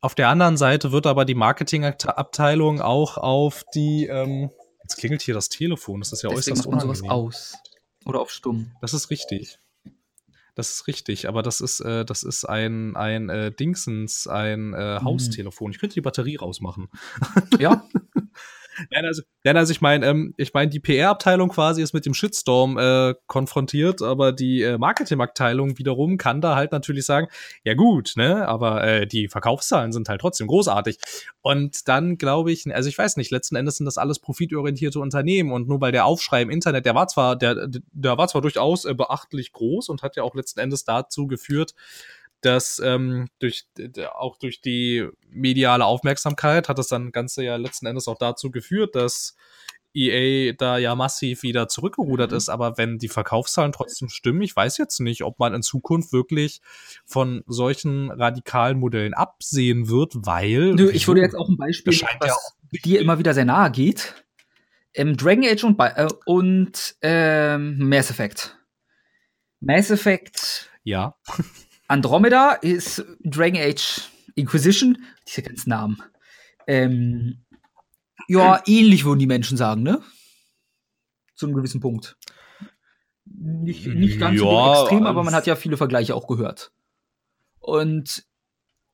Auf 0.00 0.14
der 0.14 0.28
anderen 0.28 0.56
Seite 0.56 0.92
wird 0.92 1.06
aber 1.06 1.24
die 1.24 1.34
Marketingabteilung 1.34 2.80
auch 2.80 3.18
auf 3.18 3.64
die, 3.74 4.06
ähm, 4.06 4.50
jetzt 4.82 4.96
klingelt 4.96 5.22
hier 5.22 5.34
das 5.34 5.50
Telefon, 5.50 6.00
das 6.00 6.12
ist 6.12 6.22
ja 6.22 6.30
Deswegen 6.30 6.56
äußerst 6.56 6.66
unangenehm. 6.66 6.96
sowas 6.96 7.10
aus. 7.10 7.54
Oder 8.06 8.20
auf 8.20 8.30
stumm. 8.30 8.72
Das 8.80 8.94
ist 8.94 9.10
richtig. 9.10 9.58
Das 10.54 10.70
ist 10.72 10.86
richtig, 10.86 11.28
aber 11.28 11.42
das 11.42 11.60
ist, 11.60 11.80
äh, 11.80 12.04
das 12.04 12.22
ist 12.22 12.44
ein, 12.44 12.94
ein 12.96 13.28
äh, 13.28 13.50
Dingsens, 13.50 14.26
ein 14.28 14.72
äh, 14.72 15.00
mhm. 15.00 15.04
Haustelefon. 15.04 15.72
Ich 15.72 15.78
könnte 15.78 15.94
die 15.94 16.00
Batterie 16.00 16.36
rausmachen. 16.36 16.88
Ja. 17.58 17.84
Nein, 18.90 19.04
also, 19.04 19.22
nein, 19.44 19.56
also 19.56 19.72
ich 19.72 19.80
meine, 19.80 20.06
ähm, 20.06 20.34
ich 20.36 20.52
meine, 20.54 20.70
die 20.70 20.80
PR-Abteilung 20.80 21.48
quasi 21.48 21.82
ist 21.82 21.92
mit 21.92 22.06
dem 22.06 22.14
Shitstorm 22.14 22.78
äh, 22.78 23.14
konfrontiert, 23.26 24.02
aber 24.02 24.32
die 24.32 24.62
äh, 24.62 24.78
Marketing-Abteilung 24.78 25.78
wiederum 25.78 26.18
kann 26.18 26.40
da 26.40 26.56
halt 26.56 26.72
natürlich 26.72 27.06
sagen, 27.06 27.28
ja 27.64 27.74
gut, 27.74 28.14
ne, 28.16 28.46
aber 28.48 28.84
äh, 28.84 29.06
die 29.06 29.28
Verkaufszahlen 29.28 29.92
sind 29.92 30.08
halt 30.08 30.20
trotzdem 30.20 30.46
großartig. 30.46 30.98
Und 31.42 31.88
dann 31.88 32.18
glaube 32.18 32.52
ich, 32.52 32.72
also 32.74 32.88
ich 32.88 32.98
weiß 32.98 33.16
nicht, 33.16 33.30
letzten 33.30 33.56
Endes 33.56 33.76
sind 33.76 33.86
das 33.86 33.98
alles 33.98 34.18
profitorientierte 34.18 34.98
Unternehmen 34.98 35.52
und 35.52 35.68
nur 35.68 35.80
weil 35.80 35.92
der 35.92 36.06
Aufschrei 36.06 36.42
im 36.42 36.50
Internet, 36.50 36.86
der 36.86 36.94
war 36.94 37.08
zwar, 37.08 37.36
der, 37.36 37.68
der 37.92 38.18
war 38.18 38.28
zwar 38.28 38.42
durchaus 38.42 38.84
äh, 38.84 38.94
beachtlich 38.94 39.52
groß 39.52 39.88
und 39.88 40.02
hat 40.02 40.16
ja 40.16 40.22
auch 40.22 40.34
letzten 40.34 40.60
Endes 40.60 40.84
dazu 40.84 41.26
geführt, 41.26 41.74
dass 42.44 42.80
ähm, 42.84 43.28
durch 43.38 43.66
auch 44.14 44.36
durch 44.36 44.60
die 44.60 45.08
mediale 45.28 45.84
Aufmerksamkeit 45.84 46.68
hat 46.68 46.78
das 46.78 46.88
dann 46.88 47.12
Ganze 47.12 47.42
ja 47.44 47.56
letzten 47.56 47.86
Endes 47.86 48.08
auch 48.08 48.18
dazu 48.18 48.50
geführt, 48.50 48.94
dass 48.94 49.34
EA 49.94 50.52
da 50.52 50.76
ja 50.76 50.94
massiv 50.96 51.42
wieder 51.42 51.68
zurückgerudert 51.68 52.32
mhm. 52.32 52.36
ist, 52.36 52.48
aber 52.48 52.76
wenn 52.76 52.98
die 52.98 53.08
Verkaufszahlen 53.08 53.72
trotzdem 53.72 54.08
stimmen, 54.08 54.42
ich 54.42 54.54
weiß 54.54 54.76
jetzt 54.78 54.98
nicht, 55.00 55.22
ob 55.22 55.38
man 55.38 55.54
in 55.54 55.62
Zukunft 55.62 56.12
wirklich 56.12 56.60
von 57.06 57.44
solchen 57.46 58.10
radikalen 58.10 58.78
Modellen 58.78 59.14
absehen 59.14 59.88
wird, 59.88 60.12
weil. 60.14 60.74
Nö, 60.74 60.90
ich 60.90 61.06
würde 61.06 61.20
jetzt 61.20 61.36
auch 61.36 61.48
ein 61.48 61.56
Beispiel, 61.56 61.92
was 61.92 62.28
ja 62.28 62.34
dir 62.84 63.00
immer 63.00 63.18
wieder 63.18 63.34
sehr 63.34 63.44
nahe 63.44 63.70
geht. 63.70 64.14
Ähm, 64.94 65.16
Dragon 65.16 65.44
Age 65.44 65.64
und, 65.64 65.80
äh, 65.80 66.08
und 66.26 66.96
ähm, 67.00 67.88
Mass 67.88 68.10
Effect. 68.10 68.58
Mass 69.60 69.90
Effect. 69.90 70.70
Ja. 70.82 71.16
Andromeda 71.88 72.52
ist 72.52 73.04
Dragon 73.22 73.60
Age 73.60 74.02
Inquisition, 74.34 74.98
diese 75.26 75.42
ganzen 75.42 75.70
Namen. 75.70 76.02
Ähm, 76.66 77.44
ja, 78.28 78.62
ähnlich 78.66 79.04
würden 79.04 79.18
die 79.18 79.26
Menschen 79.26 79.56
sagen, 79.56 79.82
ne? 79.82 80.02
Zu 81.34 81.46
einem 81.46 81.54
gewissen 81.54 81.80
Punkt. 81.80 82.16
Nicht, 83.26 83.86
nicht 83.86 84.18
ganz 84.18 84.40
ja, 84.40 84.74
so 84.74 84.82
extrem, 84.82 85.06
aber 85.06 85.22
man 85.22 85.34
hat 85.34 85.46
ja 85.46 85.56
viele 85.56 85.76
Vergleiche 85.76 86.14
auch 86.14 86.26
gehört. 86.26 86.72
Und 87.58 88.24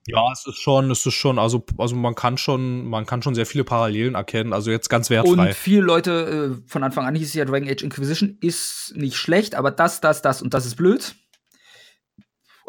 ja, 0.06 0.32
es 0.32 0.46
ist 0.46 0.56
schon, 0.56 0.90
es 0.90 1.04
ist 1.04 1.14
schon, 1.14 1.38
also, 1.38 1.64
also 1.76 1.94
man 1.94 2.14
kann 2.14 2.38
schon, 2.38 2.88
man 2.88 3.06
kann 3.06 3.22
schon 3.22 3.34
sehr 3.34 3.46
viele 3.46 3.64
Parallelen 3.64 4.14
erkennen, 4.14 4.52
also 4.52 4.70
jetzt 4.70 4.88
ganz 4.88 5.10
wertfrei. 5.10 5.48
Und 5.48 5.54
viele 5.54 5.82
Leute, 5.82 6.58
äh, 6.62 6.68
von 6.68 6.82
Anfang 6.82 7.06
an 7.06 7.14
hieß 7.14 7.28
es 7.28 7.34
ja 7.34 7.44
Dragon 7.44 7.68
Age 7.68 7.82
Inquisition, 7.82 8.38
ist 8.40 8.94
nicht 8.96 9.16
schlecht, 9.16 9.54
aber 9.54 9.70
das, 9.70 10.00
das, 10.00 10.22
das 10.22 10.42
und 10.42 10.54
das 10.54 10.66
ist 10.66 10.76
blöd. 10.76 11.14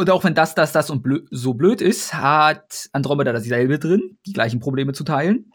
Und 0.01 0.09
auch 0.09 0.23
wenn 0.23 0.33
das, 0.33 0.55
das, 0.55 0.71
das 0.71 0.89
und 0.89 1.03
blöd, 1.03 1.27
so 1.29 1.53
blöd 1.53 1.79
ist, 1.79 2.15
hat 2.15 2.89
Andromeda 2.91 3.33
dasselbe 3.33 3.77
drin, 3.77 4.17
die 4.25 4.33
gleichen 4.33 4.59
Probleme 4.59 4.93
zu 4.93 5.03
teilen. 5.03 5.51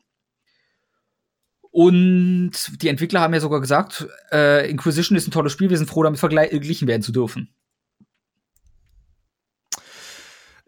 Und 1.73 2.53
die 2.81 2.87
Entwickler 2.87 3.23
haben 3.23 3.35
ja 3.35 3.41
sogar 3.41 3.61
gesagt, 3.61 4.07
äh, 4.31 4.71
Inquisition 4.71 5.17
ist 5.17 5.27
ein 5.27 5.33
tolles 5.33 5.51
Spiel, 5.51 5.69
wir 5.69 5.77
sind 5.77 5.91
froh, 5.91 6.05
damit 6.05 6.21
verglichen 6.21 6.87
werden 6.87 7.03
zu 7.03 7.11
dürfen. 7.11 7.53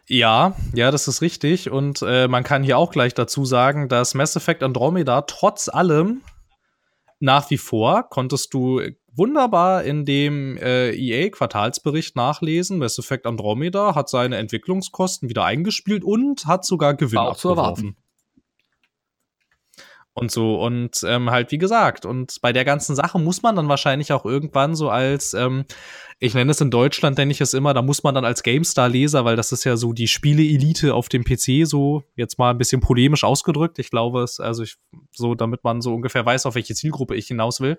Ja, 0.09 0.57
ja, 0.75 0.91
das 0.91 1.07
ist 1.07 1.23
richtig. 1.23 1.71
Und 1.71 2.03
äh, 2.03 2.27
man 2.27 2.43
kann 2.43 2.65
hier 2.65 2.79
auch 2.79 2.91
gleich 2.91 3.15
dazu 3.15 3.45
sagen, 3.45 3.89
dass 3.89 4.13
Mass 4.13 4.35
Effect 4.35 4.65
Andromeda 4.65 5.23
trotz 5.23 5.69
allem 5.69 6.23
nach 7.21 7.49
wie 7.51 7.59
vor 7.59 8.09
konntest 8.09 8.53
du 8.55 8.81
wunderbar 9.19 9.85
in 9.85 10.05
dem 10.05 10.57
äh, 10.57 10.91
EA-Quartalsbericht 10.93 12.17
nachlesen. 12.17 12.79
Mass 12.79 12.99
Effect 12.99 13.27
Andromeda 13.27 13.95
hat 13.95 14.09
seine 14.09 14.37
Entwicklungskosten 14.37 15.29
wieder 15.29 15.45
eingespielt 15.45 16.05
und 16.05 16.47
hat 16.47 16.65
sogar 16.65 16.95
Gewinn 16.95 17.19
War 17.19 17.31
auch 17.31 17.37
zu 17.37 17.51
erwarten. 17.51 17.97
Und 20.19 20.33
so, 20.33 20.61
und 20.61 21.05
ähm, 21.07 21.31
halt, 21.31 21.53
wie 21.53 21.59
gesagt, 21.59 22.05
und 22.05 22.39
bei 22.43 22.53
der 22.53 22.65
ganzen 22.65 22.97
Sache 22.97 23.21
muss 23.21 23.43
man 23.43 23.55
dann 23.55 23.69
wahrscheinlich 23.69 24.13
auch 24.13 24.25
irgendwann 24.25 24.75
so 24.75 24.91
als, 24.91 25.33
ähm, 25.33 25.65
ich 26.19 26.35
nenne 26.35 26.51
es 26.51 26.61
in 26.61 26.73
Deutschland, 26.73 27.19
nenne 27.19 27.31
ich 27.31 27.41
es 27.41 27.55
immer, 27.55 27.73
da 27.73 27.83
muss 27.83 28.03
man 28.03 28.17
dann 28.17 28.25
als 28.25 28.43
GameStar-Leser, 28.43 29.25
weil 29.25 29.37
das 29.37 29.53
ist 29.53 29.63
ja 29.63 29.77
so 29.77 29.93
die 29.93 30.09
Spiele-Elite 30.09 30.93
auf 30.93 31.09
dem 31.09 31.23
PC, 31.23 31.69
so 31.69 32.03
jetzt 32.17 32.37
mal 32.37 32.51
ein 32.51 32.59
bisschen 32.59 32.81
polemisch 32.81 33.23
ausgedrückt. 33.23 33.79
Ich 33.79 33.91
glaube 33.91 34.25
es, 34.25 34.41
also 34.41 34.65
ich, 34.65 34.75
so, 35.13 35.37
damit 35.37 35.63
man 35.63 35.81
so 35.83 35.95
ungefähr 35.95 36.27
weiß, 36.27 36.47
auf 36.47 36.57
welche 36.57 36.75
Zielgruppe 36.75 37.15
ich 37.15 37.29
hinaus 37.29 37.61
will 37.61 37.77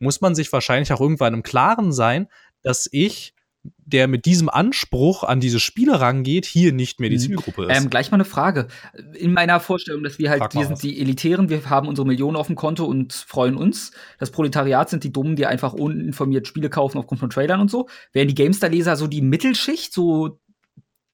muss 0.00 0.20
man 0.20 0.34
sich 0.34 0.52
wahrscheinlich 0.52 0.92
auch 0.92 1.00
irgendwann 1.00 1.34
im 1.34 1.42
Klaren 1.42 1.92
sein, 1.92 2.26
dass 2.62 2.88
ich 2.90 3.34
der 3.62 4.08
mit 4.08 4.24
diesem 4.24 4.48
Anspruch 4.48 5.22
an 5.22 5.40
diese 5.40 5.60
Spiele 5.60 6.00
rangeht, 6.00 6.46
hier 6.46 6.72
nicht 6.72 6.98
mehr 6.98 7.10
die 7.10 7.16
mhm. 7.16 7.20
Zielgruppe 7.20 7.66
ist. 7.66 7.76
Ähm, 7.76 7.90
gleich 7.90 8.10
mal 8.10 8.16
eine 8.16 8.24
Frage. 8.24 8.68
In 9.14 9.32
meiner 9.32 9.60
Vorstellung, 9.60 10.02
dass 10.02 10.18
wir 10.18 10.30
halt, 10.30 10.54
wir 10.54 10.62
sind 10.62 10.72
was. 10.72 10.80
die 10.80 10.98
Elitären, 11.00 11.50
wir 11.50 11.68
haben 11.68 11.88
unsere 11.88 12.06
Millionen 12.06 12.36
auf 12.36 12.46
dem 12.46 12.56
Konto 12.56 12.84
und 12.86 13.12
freuen 13.12 13.56
uns. 13.56 13.92
Das 14.18 14.30
Proletariat 14.30 14.88
sind 14.88 15.04
die 15.04 15.12
Dummen, 15.12 15.36
die 15.36 15.46
einfach 15.46 15.74
uninformiert 15.74 16.46
Spiele 16.46 16.70
kaufen 16.70 16.98
aufgrund 16.98 17.20
von 17.20 17.30
Trailern 17.30 17.60
und 17.60 17.70
so. 17.70 17.88
Wären 18.12 18.28
die 18.28 18.34
GameStar-Leser 18.34 18.96
so 18.96 19.06
die 19.06 19.22
Mittelschicht, 19.22 19.92
so 19.92 20.40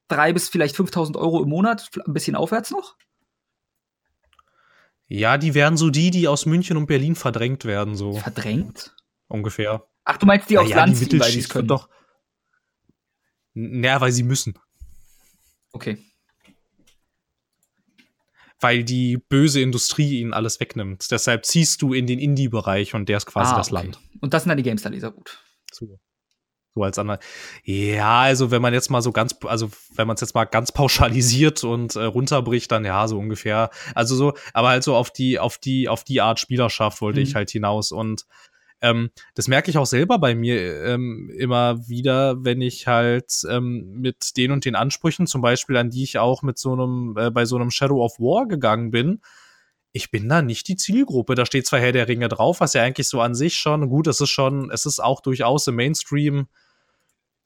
drei 0.08 0.32
bis 0.32 0.48
vielleicht 0.48 0.76
5000 0.76 1.16
Euro 1.16 1.42
im 1.42 1.48
Monat, 1.48 1.90
ein 2.06 2.12
bisschen 2.12 2.36
aufwärts 2.36 2.70
noch? 2.70 2.96
Ja, 5.08 5.38
die 5.38 5.54
wären 5.54 5.76
so 5.76 5.90
die, 5.90 6.10
die 6.10 6.26
aus 6.26 6.46
München 6.46 6.76
und 6.76 6.86
Berlin 6.86 7.14
verdrängt 7.14 7.64
werden, 7.64 7.94
so. 7.94 8.14
Verdrängt? 8.14 8.94
Ungefähr. 9.28 9.86
Ach, 10.04 10.16
du 10.16 10.26
meinst 10.26 10.50
die 10.50 10.58
aufs 10.58 10.70
ja, 10.70 10.76
Land 10.76 10.96
ziehen, 10.96 11.20
weil 11.20 11.32
die 11.32 11.38
es 11.38 11.48
können? 11.48 11.68
Doch. 11.68 11.88
Naja, 13.54 14.00
weil 14.00 14.12
sie 14.12 14.22
müssen. 14.22 14.58
Okay. 15.72 15.98
Weil 18.60 18.84
die 18.84 19.18
böse 19.18 19.60
Industrie 19.60 20.20
ihnen 20.20 20.32
alles 20.32 20.60
wegnimmt. 20.60 21.10
Deshalb 21.10 21.44
ziehst 21.44 21.82
du 21.82 21.92
in 21.92 22.06
den 22.06 22.18
Indie-Bereich 22.18 22.94
und 22.94 23.08
der 23.08 23.18
ist 23.18 23.26
quasi 23.26 23.52
ah, 23.52 23.56
das 23.56 23.68
okay. 23.68 23.82
Land. 23.82 24.00
Und 24.20 24.34
das 24.34 24.42
sind 24.42 24.50
dann 24.50 24.56
die 24.56 24.62
GameStar-Leser, 24.62 25.12
gut. 25.12 25.42
So, 25.72 25.98
so 26.76 26.82
als 26.84 26.98
andere. 26.98 27.18
Ja, 27.64 28.20
also 28.20 28.50
wenn 28.50 28.62
man 28.62 28.74
jetzt 28.74 28.90
mal 28.90 29.02
so 29.02 29.10
ganz, 29.10 29.34
also 29.44 29.70
wenn 29.94 30.06
man 30.06 30.14
es 30.14 30.20
jetzt 30.20 30.34
mal 30.34 30.44
ganz 30.44 30.70
pauschalisiert 30.72 31.64
und 31.64 31.96
äh, 31.96 32.04
runterbricht, 32.04 32.70
dann 32.70 32.84
ja, 32.84 33.08
so 33.08 33.18
ungefähr. 33.18 33.70
Also 33.94 34.14
so, 34.14 34.34
aber 34.52 34.68
halt 34.68 34.84
so 34.84 34.94
auf 34.94 35.10
die, 35.10 35.38
auf 35.38 35.58
die, 35.58 35.88
auf 35.88 36.04
die 36.04 36.20
Art 36.20 36.38
Spielerschaft 36.38 37.00
wollte 37.00 37.18
mhm. 37.18 37.26
ich 37.26 37.34
halt 37.34 37.50
hinaus. 37.50 37.90
Und 37.90 38.26
ähm, 38.82 39.10
das 39.34 39.48
merke 39.48 39.70
ich 39.70 39.78
auch 39.78 39.86
selber 39.86 40.18
bei 40.18 40.34
mir 40.34 40.84
ähm, 40.84 41.32
immer 41.36 41.88
wieder, 41.88 42.44
wenn 42.44 42.60
ich 42.60 42.86
halt 42.86 43.32
ähm, 43.48 43.96
mit 43.96 44.36
den 44.36 44.52
und 44.52 44.66
den 44.66 44.76
Ansprüchen, 44.76 45.26
zum 45.26 45.40
Beispiel 45.40 45.78
an 45.78 45.88
die 45.88 46.04
ich 46.04 46.18
auch 46.18 46.42
mit 46.42 46.58
so 46.58 46.74
einem, 46.74 47.16
äh, 47.16 47.30
bei 47.30 47.46
so 47.46 47.56
einem 47.56 47.70
Shadow 47.70 48.04
of 48.04 48.18
War 48.18 48.46
gegangen 48.46 48.90
bin, 48.90 49.22
ich 49.96 50.10
bin 50.10 50.28
da 50.28 50.42
nicht 50.42 50.68
die 50.68 50.76
Zielgruppe. 50.76 51.34
Da 51.34 51.46
steht 51.46 51.66
zwar 51.66 51.80
Herr 51.80 51.92
der 51.92 52.06
Ringe 52.06 52.28
drauf, 52.28 52.60
was 52.60 52.74
ja 52.74 52.82
eigentlich 52.82 53.08
so 53.08 53.22
an 53.22 53.34
sich 53.34 53.56
schon, 53.56 53.88
gut, 53.88 54.06
es 54.06 54.20
ist 54.20 54.28
schon, 54.28 54.70
es 54.70 54.84
ist 54.84 55.02
auch 55.02 55.22
durchaus 55.22 55.66
im 55.66 55.76
Mainstream, 55.76 56.48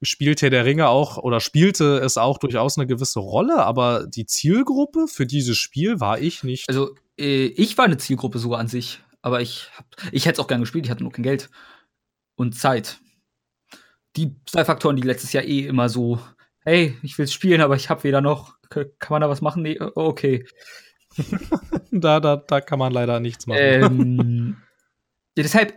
spielt 0.03 0.43
Herr 0.43 0.51
der 0.51 0.65
Ringe 0.65 0.89
auch 0.89 1.19
oder 1.19 1.41
spielte 1.41 1.99
es 1.99 2.17
auch 2.17 2.39
durchaus 2.39 2.79
eine 2.79 2.87
gewisse 2.87 3.21
Rolle, 3.21 3.65
aber 3.65 4.07
die 4.07 4.27
Zielgruppe 4.27 5.07
für 5.07 5.27
dieses 5.27 5.59
Spiel 5.59 6.01
war 6.01 6.19
ich 6.19 6.43
nicht. 6.43 6.69
Also, 6.69 6.95
äh, 7.19 7.47
ich 7.47 7.77
war 7.79 7.85
eine 7.85 7.99
Zielgruppe 7.99 8.39
sogar 8.39 8.61
an 8.61 8.69
sich 8.69 9.01
aber 9.23 9.41
ich, 9.41 9.71
hab, 9.77 9.87
ich 10.13 10.27
hätte 10.27 10.35
es 10.35 10.45
auch 10.45 10.49
gern 10.49 10.61
gespielt, 10.61 10.87
ich 10.87 10.91
hatte 10.91 11.03
nur 11.03 11.13
kein 11.13 11.23
Geld 11.23 11.51
und 12.37 12.55
Zeit. 12.57 13.01
Die 14.17 14.35
zwei 14.47 14.65
Faktoren, 14.65 14.97
die 14.97 15.03
letztes 15.03 15.33
Jahr 15.33 15.45
eh 15.45 15.67
immer 15.67 15.89
so, 15.89 16.21
hey, 16.65 16.97
ich 17.03 17.17
will 17.19 17.29
spielen, 17.29 17.61
aber 17.61 17.77
ich 17.77 17.91
habe 17.91 18.05
weder 18.05 18.21
noch, 18.21 18.57
kann 18.69 18.91
man 19.11 19.21
da 19.21 19.29
was 19.29 19.41
machen? 19.41 19.63
Nee, 19.63 19.79
okay. 19.81 20.47
da, 21.91 22.21
da, 22.21 22.37
da 22.37 22.61
kann 22.61 22.79
man 22.79 22.93
leider 22.93 23.21
nichts 23.21 23.47
machen. 23.47 23.61
Ähm, 23.61 24.57
ja, 25.37 25.43
deshalb, 25.43 25.75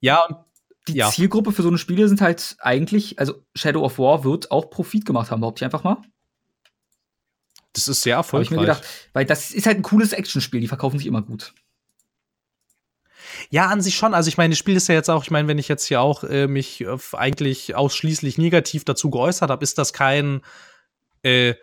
ja, 0.00 0.46
die 0.88 0.94
ja. 0.94 1.10
Zielgruppe 1.10 1.52
für 1.52 1.62
so 1.62 1.68
eine 1.68 1.78
Spiele 1.78 2.08
sind 2.08 2.20
halt 2.20 2.56
eigentlich, 2.60 3.18
also 3.18 3.44
Shadow 3.54 3.84
of 3.84 3.98
War 3.98 4.24
wird 4.24 4.50
auch 4.50 4.70
Profit 4.70 5.06
gemacht 5.06 5.30
haben, 5.30 5.40
behaupte 5.40 5.60
ich 5.60 5.64
einfach 5.64 5.84
mal. 5.84 5.96
Das 7.72 7.88
ist 7.88 8.02
sehr 8.02 8.16
erfolgreich. 8.16 8.48
Hab 8.48 8.52
ich 8.52 8.60
mir 8.60 8.66
gedacht, 8.66 8.84
weil 9.12 9.24
das 9.24 9.50
ist 9.50 9.66
halt 9.66 9.78
ein 9.78 9.82
cooles 9.82 10.12
Actionspiel, 10.12 10.60
die 10.60 10.68
verkaufen 10.68 10.98
sich 10.98 11.06
immer 11.06 11.22
gut. 11.22 11.54
Ja, 13.50 13.66
an 13.66 13.80
sich 13.80 13.96
schon. 13.96 14.14
Also 14.14 14.28
ich 14.28 14.36
meine, 14.36 14.52
das 14.52 14.58
Spiel 14.58 14.76
ist 14.76 14.88
ja 14.88 14.94
jetzt 14.94 15.10
auch, 15.10 15.24
ich 15.24 15.30
meine, 15.30 15.48
wenn 15.48 15.58
ich 15.58 15.68
jetzt 15.68 15.86
hier 15.86 16.00
auch 16.00 16.22
äh, 16.22 16.46
mich 16.46 16.82
äh, 16.82 16.96
eigentlich 17.12 17.74
ausschließlich 17.74 18.38
negativ 18.38 18.84
dazu 18.84 19.10
geäußert 19.10 19.50
habe, 19.50 19.64
ist 19.64 19.78
das 19.78 19.92
kein 19.92 20.42
äh, 21.22 21.54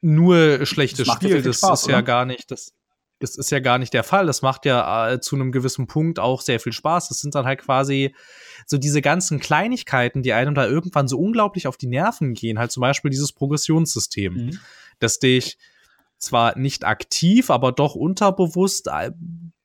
nur 0.00 0.64
schlechtes 0.66 1.06
das 1.06 1.16
Spiel. 1.16 1.42
Das 1.42 1.58
Spaß, 1.58 1.82
ist 1.82 1.88
ja 1.88 2.00
gar 2.02 2.26
nicht, 2.26 2.50
das, 2.50 2.74
das 3.18 3.36
ist 3.36 3.50
ja 3.50 3.60
gar 3.60 3.78
nicht 3.78 3.94
der 3.94 4.04
Fall. 4.04 4.26
Das 4.26 4.42
macht 4.42 4.66
ja 4.66 5.12
äh, 5.12 5.20
zu 5.20 5.36
einem 5.36 5.52
gewissen 5.52 5.86
Punkt 5.86 6.18
auch 6.18 6.42
sehr 6.42 6.60
viel 6.60 6.72
Spaß. 6.72 7.08
Das 7.08 7.20
sind 7.20 7.34
dann 7.34 7.46
halt 7.46 7.60
quasi 7.60 8.14
so 8.66 8.78
diese 8.78 9.00
ganzen 9.00 9.40
Kleinigkeiten, 9.40 10.22
die 10.22 10.32
einem 10.32 10.54
da 10.54 10.66
irgendwann 10.66 11.08
so 11.08 11.18
unglaublich 11.18 11.66
auf 11.66 11.76
die 11.76 11.86
Nerven 11.86 12.34
gehen. 12.34 12.58
Halt 12.58 12.72
zum 12.72 12.82
Beispiel 12.82 13.10
dieses 13.10 13.32
Progressionssystem, 13.32 14.34
mhm. 14.34 14.58
dass 14.98 15.18
dich 15.18 15.56
zwar 16.18 16.58
nicht 16.58 16.84
aktiv, 16.84 17.50
aber 17.50 17.72
doch 17.72 17.94
unterbewusst 17.94 18.88
äh, 18.88 19.12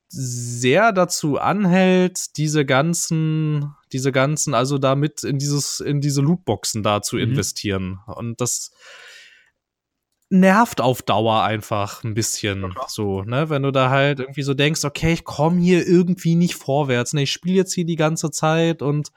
sehr 0.08 0.92
dazu 0.92 1.38
anhält, 1.38 2.38
diese 2.38 2.66
ganzen, 2.66 3.74
diese 3.94 4.12
ganzen, 4.12 4.54
also 4.54 4.78
damit 4.78 5.24
in 5.24 5.40
dieses, 5.40 5.80
in 5.80 6.02
diese 6.02 6.22
Lootboxen 6.22 6.84
da 6.84 7.02
zu 7.02 7.16
mhm. 7.16 7.24
investieren. 7.24 8.00
Und 8.08 8.42
das 8.42 8.72
nervt 10.32 10.80
auf 10.80 11.02
Dauer 11.02 11.44
einfach 11.44 12.04
ein 12.04 12.14
bisschen 12.14 12.64
okay. 12.64 12.86
so, 12.88 13.24
ne? 13.24 13.50
Wenn 13.50 13.64
du 13.64 13.72
da 13.72 13.90
halt 13.90 14.20
irgendwie 14.20 14.44
so 14.44 14.54
denkst, 14.54 14.86
okay, 14.86 15.14
ich 15.14 15.26
komme 15.26 15.60
hier 15.60 15.86
irgendwie 15.86 16.36
nicht 16.36 16.56
vorwärts. 16.56 17.14
Ne, 17.14 17.24
ich 17.24 17.32
spiele 17.32 17.58
jetzt 17.58 17.74
hier 17.74 17.86
die 17.86 17.98
ganze 17.98 18.32
Zeit 18.32 18.82
und 18.82 19.12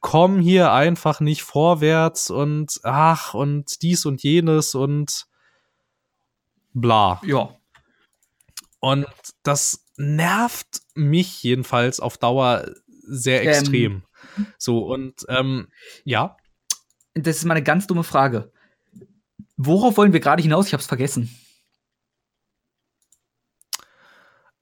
komm 0.00 0.38
hier 0.38 0.72
einfach 0.72 1.20
nicht 1.20 1.42
vorwärts 1.42 2.30
und 2.30 2.80
ach 2.84 3.34
und 3.34 3.82
dies 3.82 4.06
und 4.06 4.22
jenes 4.22 4.74
und 4.76 5.26
bla. 6.72 7.20
Ja. 7.24 7.56
Und 8.78 9.06
das 9.42 9.86
nervt 9.96 10.82
mich 10.94 11.42
jedenfalls 11.42 11.98
auf 11.98 12.16
Dauer 12.16 12.70
sehr 12.86 13.42
ähm, 13.42 13.48
extrem. 13.48 13.92
Ähm, 14.36 14.46
so, 14.58 14.86
und 14.86 15.26
ähm, 15.28 15.68
ja. 16.04 16.36
Das 17.14 17.38
ist 17.38 17.44
mal 17.44 17.54
eine 17.54 17.64
ganz 17.64 17.86
dumme 17.86 18.04
Frage. 18.04 18.52
Worauf 19.56 19.96
wollen 19.96 20.12
wir 20.12 20.20
gerade 20.20 20.42
hinaus? 20.42 20.66
Ich 20.66 20.72
hab's 20.72 20.86
vergessen. 20.86 21.30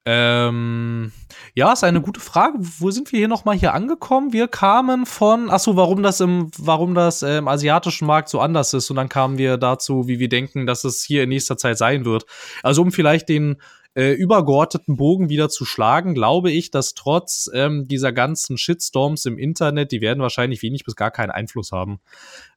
Ähm, 0.05 1.12
ja, 1.55 1.72
ist 1.72 1.84
eine 1.84 2.01
gute 2.01 2.18
Frage. 2.18 2.59
Wo 2.59 2.90
sind 2.90 3.12
wir 3.12 3.18
hier 3.18 3.28
nochmal 3.28 3.57
hier 3.57 3.72
angekommen? 3.72 4.32
Wir 4.32 4.49
kamen 4.49 5.07
von, 5.07 5.49
ach 5.49 5.61
so, 5.61 5.76
warum 5.76 6.03
das 6.03 6.20
im, 6.20 6.51
warum 6.59 6.95
das 6.95 7.22
im 7.22 7.47
asiatischen 7.47 8.07
Markt 8.07 8.28
so 8.28 8.40
anders 8.40 8.74
ist. 8.74 8.90
Und 8.90 8.97
dann 8.97 9.09
kamen 9.09 9.38
wir 9.38 9.59
dazu, 9.59 10.09
wie 10.09 10.18
wir 10.18 10.28
denken, 10.28 10.66
dass 10.66 10.82
es 10.82 11.05
hier 11.05 11.22
in 11.22 11.28
nächster 11.28 11.57
Zeit 11.57 11.78
sein 11.78 12.05
wird. 12.05 12.26
Also 12.64 12.82
um 12.82 12.90
vielleicht 12.90 13.28
den 13.28 13.62
äh, 13.95 14.12
übergeordneten 14.12 14.97
Bogen 14.97 15.28
wieder 15.28 15.49
zu 15.49 15.64
schlagen, 15.64 16.14
glaube 16.14 16.51
ich, 16.51 16.70
dass 16.70 16.95
trotz 16.95 17.51
ähm, 17.53 17.86
dieser 17.88 18.12
ganzen 18.12 18.57
Shitstorms 18.57 19.26
im 19.26 19.38
Internet, 19.38 19.93
die 19.93 20.01
werden 20.01 20.20
wahrscheinlich 20.20 20.62
wenig 20.62 20.84
bis 20.84 20.97
gar 20.97 21.11
keinen 21.11 21.30
Einfluss 21.30 21.72
haben. 21.72 22.01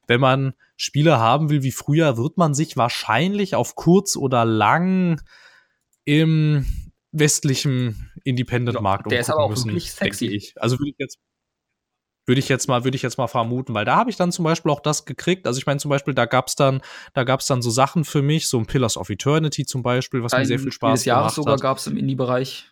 Wenn 0.06 0.20
man 0.20 0.54
Spiele 0.76 1.18
haben 1.18 1.50
will 1.50 1.62
wie 1.62 1.72
früher, 1.72 2.16
wird 2.16 2.36
man 2.38 2.54
sich 2.54 2.76
wahrscheinlich 2.76 3.54
auf 3.54 3.74
kurz 3.74 4.16
oder 4.16 4.44
lang 4.44 5.20
im 6.04 6.64
westlichen 7.12 8.10
Independent-Markt 8.24 9.10
ja, 9.10 9.20
umgucken 9.20 9.72
müssen, 9.72 9.96
denke 10.00 10.26
ich. 10.26 10.54
Also 10.56 10.78
würde 10.78 10.90
ich 10.90 10.96
jetzt 10.98 11.18
würde 12.26 12.40
ich 12.40 12.48
jetzt 12.48 12.66
mal, 12.68 12.84
würde 12.84 12.96
ich 12.96 13.02
jetzt 13.02 13.18
mal 13.18 13.28
vermuten, 13.28 13.72
weil 13.72 13.84
da 13.84 13.96
habe 13.96 14.10
ich 14.10 14.16
dann 14.16 14.32
zum 14.32 14.44
Beispiel 14.44 14.70
auch 14.72 14.80
das 14.80 15.04
gekriegt. 15.04 15.46
Also 15.46 15.58
ich 15.58 15.66
meine 15.66 15.78
zum 15.78 15.88
Beispiel, 15.88 16.12
da 16.12 16.26
gab's 16.26 16.56
dann, 16.56 16.82
da 17.14 17.24
gab's 17.24 17.46
dann 17.46 17.62
so 17.62 17.70
Sachen 17.70 18.04
für 18.04 18.20
mich, 18.20 18.48
so 18.48 18.58
ein 18.58 18.66
Pillars 18.66 18.96
of 18.96 19.08
Eternity 19.08 19.64
zum 19.64 19.82
Beispiel, 19.82 20.22
was 20.22 20.32
Ein 20.32 20.40
mir 20.40 20.46
sehr 20.46 20.58
viel 20.58 20.72
Spaß 20.72 21.04
gemacht 21.04 21.06
Jahres 21.06 21.34
sogar 21.36 21.56
gab's 21.56 21.86
im 21.86 21.96
Indie-Bereich. 21.96 22.70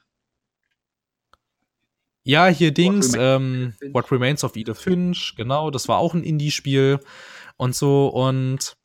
Ja, 2.25 2.47
hier 2.47 2.73
Dings, 2.73 3.13
What, 3.13 3.21
ähm, 3.21 3.75
What 3.93 4.11
Remains 4.11 4.45
of 4.45 4.57
Edith 4.57 4.79
Finch, 4.79 5.35
genau, 5.37 5.71
das 5.71 5.89
war 5.89 5.99
auch 5.99 6.15
ein 6.15 6.25
Indie-Spiel 6.25 6.99
und 7.57 7.77
so 7.77 8.09
und 8.09 8.77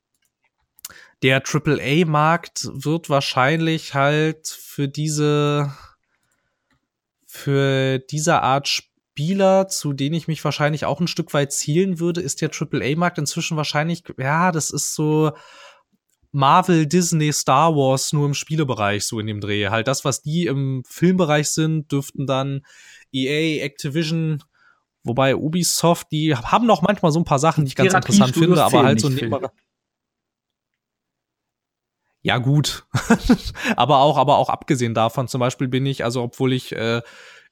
der 1.24 1.42
AAA-Markt 1.44 2.70
wird 2.72 3.10
wahrscheinlich 3.10 3.94
halt 3.94 4.48
für 4.48 4.88
diese 4.88 5.74
für 7.26 8.00
diese 8.00 8.42
Art 8.42 8.68
Spiel 8.68 8.89
Spieler, 9.20 9.68
zu 9.68 9.92
denen 9.92 10.16
ich 10.16 10.30
mich 10.30 10.46
wahrscheinlich 10.46 10.86
auch 10.86 11.02
ein 11.02 11.08
Stück 11.08 11.34
weit 11.34 11.52
zielen 11.52 12.00
würde, 12.00 12.22
ist 12.22 12.42
der 12.42 12.52
AAA-Markt 12.52 13.18
inzwischen 13.18 13.58
wahrscheinlich, 13.58 14.04
ja, 14.18 14.54
das 14.54 14.72
ist 14.72 14.96
so 14.96 15.34
Marvel, 16.32 16.88
Disney, 16.88 17.34
Star 17.34 17.76
Wars 17.76 18.14
nur 18.14 18.28
im 18.28 18.34
Spielebereich, 18.34 19.06
so 19.06 19.20
in 19.20 19.28
dem 19.28 19.42
Dreh. 19.42 19.68
Halt 19.68 19.90
das, 19.90 20.06
was 20.06 20.22
die 20.22 20.46
im 20.46 20.86
Filmbereich 20.88 21.50
sind, 21.50 21.92
dürften 21.92 22.28
dann 22.28 22.62
EA, 23.12 23.62
Activision, 23.62 24.42
wobei 25.04 25.36
Ubisoft, 25.36 26.08
die 26.14 26.34
haben 26.34 26.66
noch 26.66 26.82
manchmal 26.82 27.12
so 27.12 27.20
ein 27.20 27.26
paar 27.26 27.40
Sachen, 27.40 27.66
die 27.66 27.70
ich 27.70 27.76
ganz 27.76 27.94
interessant 27.94 28.36
finde, 28.36 28.64
aber 28.64 28.84
halt 28.84 29.02
so 29.02 29.10
nebenbei. 29.10 29.50
Ja, 32.22 32.38
gut. 32.38 32.86
aber 33.76 33.98
auch, 33.98 34.18
aber 34.18 34.38
auch 34.38 34.50
abgesehen 34.50 34.94
davon, 34.94 35.28
zum 35.28 35.40
Beispiel 35.40 35.68
bin 35.68 35.86
ich, 35.86 36.06
also 36.06 36.24
obwohl 36.24 36.54
ich 36.54 36.72
äh, 36.72 37.02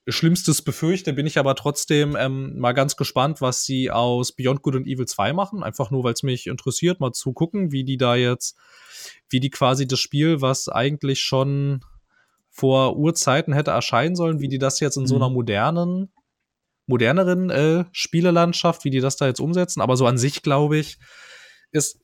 Schlimmstes 0.08 0.62
befürchte, 0.62 1.14
bin 1.14 1.28
ich 1.28 1.38
aber 1.38 1.56
trotzdem 1.56 2.16
ähm, 2.18 2.58
mal 2.58 2.74
ganz 2.74 2.96
gespannt, 2.96 3.42
was 3.42 3.64
sie 3.64 3.92
aus 3.92 4.32
Beyond 4.32 4.62
Good 4.62 4.76
and 4.78 4.88
Evil 4.88 5.06
2 5.06 5.34
machen. 5.34 5.64
Einfach 5.64 5.92
nur, 5.92 6.04
weil 6.04 6.14
es 6.14 6.24
mich 6.24 6.48
interessiert, 6.48 7.00
mal 7.00 7.12
zu 7.12 7.34
gucken, 7.34 7.72
wie 7.72 7.84
die 7.84 7.98
da 7.98 8.16
jetzt, 8.16 8.58
wie 9.30 9.40
die 9.40 9.50
quasi 9.50 9.88
das 9.88 10.00
Spiel, 10.00 10.42
was 10.42 10.70
eigentlich 10.70 11.22
schon 11.22 11.82
vor 12.50 12.98
Urzeiten 12.98 13.54
hätte 13.54 13.72
erscheinen 13.72 14.16
sollen, 14.16 14.40
wie 14.40 14.48
die 14.48 14.60
das 14.60 14.80
jetzt 14.80 14.98
in 14.98 15.04
mhm. 15.04 15.08
so 15.08 15.16
einer 15.16 15.30
mhm. 15.30 15.36
modernen, 15.36 16.14
moderneren 16.86 17.50
äh, 17.50 17.86
Spielelandschaft, 17.92 18.86
wie 18.86 18.90
die 18.90 19.02
das 19.02 19.18
da 19.18 19.28
jetzt 19.28 19.42
umsetzen. 19.42 19.82
Aber 19.82 19.98
so 19.98 20.08
an 20.08 20.18
sich, 20.18 20.42
glaube 20.42 20.78
ich, 20.78 20.98
ist 21.72 22.00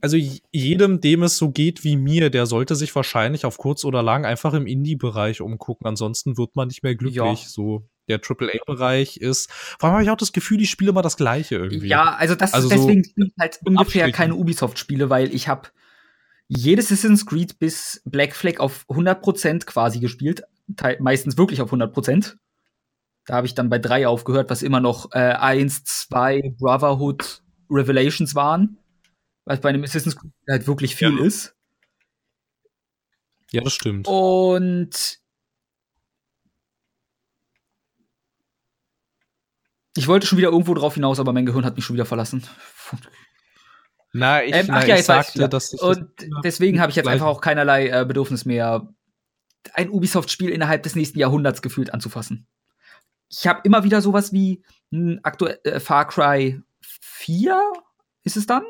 also 0.00 0.16
jedem, 0.52 1.00
dem 1.00 1.22
es 1.22 1.36
so 1.36 1.50
geht 1.50 1.84
wie 1.84 1.96
mir, 1.96 2.30
der 2.30 2.46
sollte 2.46 2.74
sich 2.74 2.94
wahrscheinlich 2.94 3.44
auf 3.44 3.58
kurz 3.58 3.84
oder 3.84 4.02
lang 4.02 4.24
einfach 4.24 4.54
im 4.54 4.66
Indie-Bereich 4.66 5.40
umgucken. 5.40 5.86
Ansonsten 5.86 6.38
wird 6.38 6.56
man 6.56 6.68
nicht 6.68 6.82
mehr 6.82 6.94
glücklich. 6.94 7.16
Ja. 7.16 7.36
So 7.36 7.88
der 8.08 8.20
AAA-Bereich 8.20 9.18
ist. 9.18 9.50
Vor 9.50 9.88
allem 9.88 9.94
habe 9.94 10.04
ich 10.04 10.10
auch 10.10 10.16
das 10.16 10.32
Gefühl, 10.32 10.58
die 10.58 10.66
spiele 10.66 10.92
mal 10.92 11.02
das 11.02 11.16
Gleiche 11.16 11.56
irgendwie. 11.56 11.88
Ja, 11.88 12.14
also 12.14 12.34
das 12.34 12.54
also 12.54 12.68
deswegen 12.68 13.04
so 13.04 13.10
spiele 13.10 13.28
ich 13.28 13.34
halt 13.38 13.60
ungefähr 13.64 14.10
keine 14.10 14.34
Ubisoft-Spiele, 14.34 15.10
weil 15.10 15.34
ich 15.34 15.48
habe 15.48 15.68
jedes 16.48 16.86
Assassin's 16.86 17.26
Creed 17.26 17.58
bis 17.58 18.02
Black 18.04 18.34
Flag 18.34 18.58
auf 18.58 18.84
100% 18.88 19.66
quasi 19.66 20.00
gespielt, 20.00 20.42
meistens 20.98 21.36
wirklich 21.38 21.60
auf 21.60 21.72
100%. 21.72 22.36
Da 23.26 23.34
habe 23.34 23.46
ich 23.46 23.54
dann 23.54 23.68
bei 23.68 23.78
drei 23.78 24.08
aufgehört, 24.08 24.50
was 24.50 24.62
immer 24.62 24.80
noch 24.80 25.12
äh, 25.12 25.18
eins, 25.18 25.84
zwei 25.84 26.54
Brotherhood 26.58 27.42
Revelations 27.70 28.34
waren 28.34 28.78
was 29.44 29.60
bei 29.60 29.68
einem 29.70 29.84
Assassin's 29.84 30.16
Creed 30.16 30.32
halt 30.48 30.66
wirklich 30.66 30.96
viel 30.96 31.16
ja. 31.18 31.24
ist. 31.24 31.54
Ja, 33.52 33.62
das 33.62 33.72
stimmt. 33.72 34.06
Und 34.06 35.20
Ich 39.96 40.08
wollte 40.08 40.26
schon 40.26 40.38
wieder 40.38 40.50
irgendwo 40.50 40.74
drauf 40.74 40.94
hinaus, 40.94 41.18
aber 41.18 41.32
mein 41.32 41.46
Gehirn 41.46 41.64
hat 41.64 41.76
mich 41.76 41.84
schon 41.84 41.94
wieder 41.94 42.06
verlassen. 42.06 42.46
Na, 44.12 44.42
ich, 44.42 44.54
Ähm, 44.54 44.66
na, 44.68 44.86
ja, 44.86 44.96
ich 44.96 45.04
sagte, 45.04 45.48
dass 45.48 45.72
ich 45.72 45.80
Und 45.82 46.10
deswegen 46.44 46.80
habe 46.80 46.90
ich 46.90 46.96
jetzt 46.96 47.08
einfach 47.08 47.26
auch 47.26 47.40
keinerlei 47.40 47.88
äh, 47.88 48.04
Bedürfnis 48.04 48.44
mehr, 48.44 48.88
ein 49.74 49.90
Ubisoft-Spiel 49.90 50.50
innerhalb 50.50 50.82
des 50.84 50.96
nächsten 50.96 51.18
Jahrhunderts 51.18 51.62
gefühlt 51.62 51.92
anzufassen. 51.92 52.46
Ich 53.28 53.46
habe 53.46 53.60
immer 53.64 53.84
wieder 53.84 54.00
sowas 54.00 54.32
wie 54.32 54.64
ein 54.92 55.20
aktuell 55.22 55.60
äh, 55.64 55.80
Far 55.80 56.08
Cry 56.08 56.60
4, 56.80 57.62
ist 58.24 58.36
es 58.36 58.46
dann? 58.46 58.64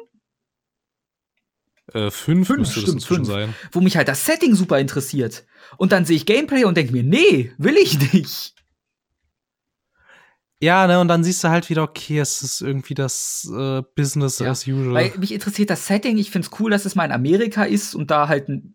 Äh, 1.95 2.11
fünf, 2.11 2.47
Fünf, 2.47 2.61
müsste 2.61 2.75
das 2.75 2.83
stimmt, 2.83 2.95
inzwischen 2.97 3.25
fünf. 3.25 3.29
sein. 3.29 3.55
Wo 3.73 3.81
mich 3.81 3.97
halt 3.97 4.09
das 4.09 4.25
Setting 4.25 4.55
super 4.55 4.79
interessiert. 4.79 5.45
Und 5.77 5.93
dann 5.93 6.05
sehe 6.05 6.17
ich 6.17 6.27
Gameplay 6.27 6.65
und 6.65 6.77
denke 6.77 6.93
mir, 6.93 7.03
nee, 7.03 7.53
will 7.59 7.77
ich 7.77 8.13
nicht. 8.13 8.55
Ja, 10.63 10.87
ne, 10.87 11.01
und 11.01 11.09
dann 11.09 11.25
siehst 11.25 11.43
du 11.43 11.49
halt 11.49 11.71
wieder, 11.71 11.83
okay, 11.83 12.19
es 12.19 12.43
ist 12.43 12.61
irgendwie 12.61 12.93
das 12.93 13.51
äh, 13.51 13.83
Business 13.95 14.41
Ja, 14.41 14.51
as 14.51 14.67
usual. 14.67 14.93
Weil 14.93 15.19
mich 15.19 15.33
interessiert 15.33 15.71
das 15.71 15.87
Setting. 15.87 16.19
Ich 16.19 16.31
find's 16.31 16.51
cool, 16.59 16.71
dass 16.71 16.85
es 16.85 16.95
mal 16.95 17.07
in 17.07 17.13
Amerika 17.13 17.65
ist 17.65 17.95
und 17.95 18.11
da 18.11 18.29
halt 18.29 18.49
ein 18.49 18.75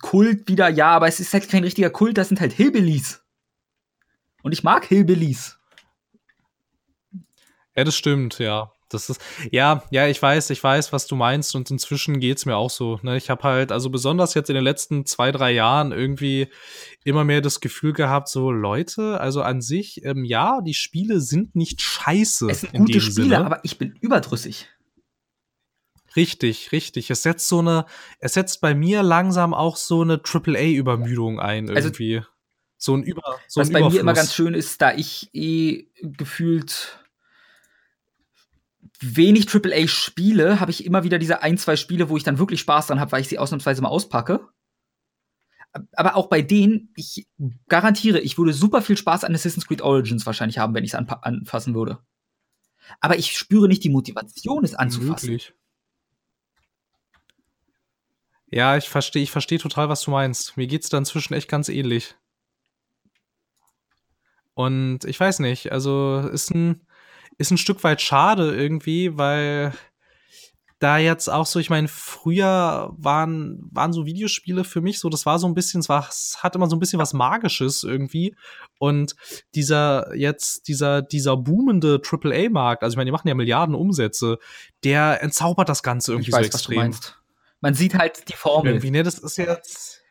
Kult 0.00 0.48
wieder, 0.48 0.68
ja, 0.68 0.88
aber 0.88 1.08
es 1.08 1.18
ist 1.18 1.32
halt 1.32 1.48
kein 1.48 1.64
richtiger 1.64 1.90
Kult, 1.90 2.16
das 2.16 2.28
sind 2.28 2.40
halt 2.40 2.52
Hillbillies. 2.52 3.24
Und 4.42 4.52
ich 4.52 4.62
mag 4.62 4.84
Hillbillies. 4.84 5.58
Ja, 7.74 7.82
das 7.82 7.96
stimmt, 7.96 8.38
ja. 8.38 8.73
Das 8.94 9.10
ist, 9.10 9.20
ja, 9.50 9.82
ja, 9.90 10.06
ich 10.08 10.20
weiß, 10.22 10.50
ich 10.50 10.62
weiß, 10.62 10.92
was 10.92 11.06
du 11.06 11.16
meinst 11.16 11.54
und 11.54 11.70
inzwischen 11.70 12.20
geht's 12.20 12.46
mir 12.46 12.56
auch 12.56 12.70
so. 12.70 12.98
Ne? 13.02 13.16
Ich 13.16 13.28
habe 13.30 13.42
halt, 13.42 13.72
also 13.72 13.90
besonders 13.90 14.34
jetzt 14.34 14.48
in 14.48 14.54
den 14.54 14.64
letzten 14.64 15.04
zwei, 15.06 15.32
drei 15.32 15.52
Jahren 15.52 15.92
irgendwie 15.92 16.48
immer 17.04 17.24
mehr 17.24 17.40
das 17.40 17.60
Gefühl 17.60 17.92
gehabt, 17.92 18.28
so 18.28 18.50
Leute, 18.50 19.20
also 19.20 19.42
an 19.42 19.60
sich, 19.60 20.04
ähm, 20.04 20.24
ja, 20.24 20.60
die 20.62 20.74
Spiele 20.74 21.20
sind 21.20 21.54
nicht 21.54 21.80
scheiße. 21.82 22.48
Es 22.50 22.60
sind 22.62 22.72
in 22.74 22.84
gute 22.86 23.00
Spiele, 23.00 23.12
Sinne. 23.28 23.44
aber 23.44 23.60
ich 23.64 23.76
bin 23.78 23.94
überdrüssig. 24.00 24.68
Richtig, 26.16 26.70
richtig. 26.72 27.10
Es 27.10 27.22
setzt 27.22 27.48
so 27.48 27.58
eine, 27.58 27.86
es 28.20 28.34
setzt 28.34 28.60
bei 28.60 28.74
mir 28.74 29.02
langsam 29.02 29.52
auch 29.52 29.76
so 29.76 30.02
eine 30.02 30.20
AAA-Übermüdung 30.22 31.40
ein, 31.40 31.68
Also- 31.68 31.88
irgendwie. 31.88 32.22
so 32.76 32.94
ein 32.96 33.02
Über, 33.02 33.22
so 33.48 33.60
Was 33.60 33.68
ein 33.68 33.72
bei 33.72 33.80
mir 33.88 34.00
immer 34.00 34.12
ganz 34.12 34.34
schön 34.34 34.54
ist, 34.54 34.80
da 34.80 34.94
ich 34.94 35.30
eh 35.32 35.86
gefühlt 36.02 37.03
wenig 39.00 39.52
AAA 39.52 39.88
spiele, 39.88 40.60
habe 40.60 40.70
ich 40.70 40.84
immer 40.84 41.04
wieder 41.04 41.18
diese 41.18 41.42
ein, 41.42 41.58
zwei 41.58 41.76
Spiele, 41.76 42.08
wo 42.08 42.16
ich 42.16 42.22
dann 42.22 42.38
wirklich 42.38 42.60
Spaß 42.60 42.88
dran 42.88 43.00
habe, 43.00 43.12
weil 43.12 43.20
ich 43.20 43.28
sie 43.28 43.38
ausnahmsweise 43.38 43.82
mal 43.82 43.88
auspacke. 43.88 44.48
Aber 45.92 46.14
auch 46.14 46.28
bei 46.28 46.40
denen, 46.40 46.92
ich 46.94 47.26
garantiere, 47.68 48.20
ich 48.20 48.38
würde 48.38 48.52
super 48.52 48.80
viel 48.80 48.96
Spaß 48.96 49.24
an 49.24 49.34
Assassin's 49.34 49.66
Creed 49.66 49.82
Origins 49.82 50.24
wahrscheinlich 50.24 50.58
haben, 50.58 50.74
wenn 50.74 50.84
ich 50.84 50.94
es 50.94 50.94
anfassen 50.94 51.74
würde. 51.74 51.98
Aber 53.00 53.18
ich 53.18 53.36
spüre 53.36 53.66
nicht 53.66 53.82
die 53.82 53.90
Motivation, 53.90 54.64
es 54.64 54.74
anzufassen. 54.74 55.30
Möglich. 55.30 55.54
Ja, 58.50 58.76
ich 58.76 58.88
verstehe, 58.88 59.22
ich 59.22 59.32
verstehe 59.32 59.58
total, 59.58 59.88
was 59.88 60.02
du 60.02 60.12
meinst. 60.12 60.56
Mir 60.56 60.68
geht's 60.68 60.88
da 60.88 60.98
inzwischen 60.98 61.34
echt 61.34 61.48
ganz 61.48 61.68
ähnlich. 61.68 62.14
Und 64.54 65.04
ich 65.04 65.18
weiß 65.18 65.40
nicht, 65.40 65.72
also 65.72 66.20
ist 66.32 66.54
ein, 66.54 66.83
ist 67.38 67.50
ein 67.50 67.58
Stück 67.58 67.82
weit 67.84 68.00
schade 68.00 68.54
irgendwie, 68.54 69.16
weil 69.16 69.72
da 70.84 70.98
jetzt 70.98 71.28
auch 71.28 71.46
so, 71.46 71.58
ich 71.58 71.70
meine, 71.70 71.88
früher 71.88 72.92
waren, 72.98 73.58
waren 73.72 73.92
so 73.92 74.04
Videospiele 74.04 74.64
für 74.64 74.82
mich 74.82 74.98
so, 74.98 75.08
das 75.08 75.24
war 75.24 75.38
so 75.38 75.46
ein 75.46 75.54
bisschen, 75.54 75.80
es, 75.80 75.88
war, 75.88 76.06
es 76.08 76.38
hat 76.40 76.54
immer 76.54 76.68
so 76.68 76.76
ein 76.76 76.78
bisschen 76.78 76.98
was 76.98 77.14
Magisches 77.14 77.84
irgendwie. 77.84 78.36
Und 78.78 79.14
dieser 79.54 80.14
jetzt, 80.14 80.68
dieser, 80.68 81.00
dieser 81.00 81.36
boomende 81.36 82.02
AAA-Markt, 82.04 82.82
also 82.82 82.94
ich 82.94 82.96
meine, 82.96 83.08
die 83.08 83.12
machen 83.12 83.28
ja 83.28 83.34
Milliarden 83.34 83.74
Umsätze, 83.74 84.38
der 84.82 85.22
entzaubert 85.22 85.68
das 85.68 85.82
Ganze 85.82 86.12
irgendwie 86.12 86.30
ich 86.30 86.34
weiß, 86.34 86.46
so 86.48 86.52
was 86.52 86.62
du 86.64 86.72
extrem. 86.72 86.78
meinst. 86.78 87.18
Man 87.60 87.72
sieht 87.72 87.94
halt 87.94 88.28
die 88.28 88.36
Formel. 88.36 88.72
Irgendwie, 88.72 88.90
ne, 88.90 89.02
das 89.02 89.18
ist 89.18 89.38
jetzt. 89.38 90.02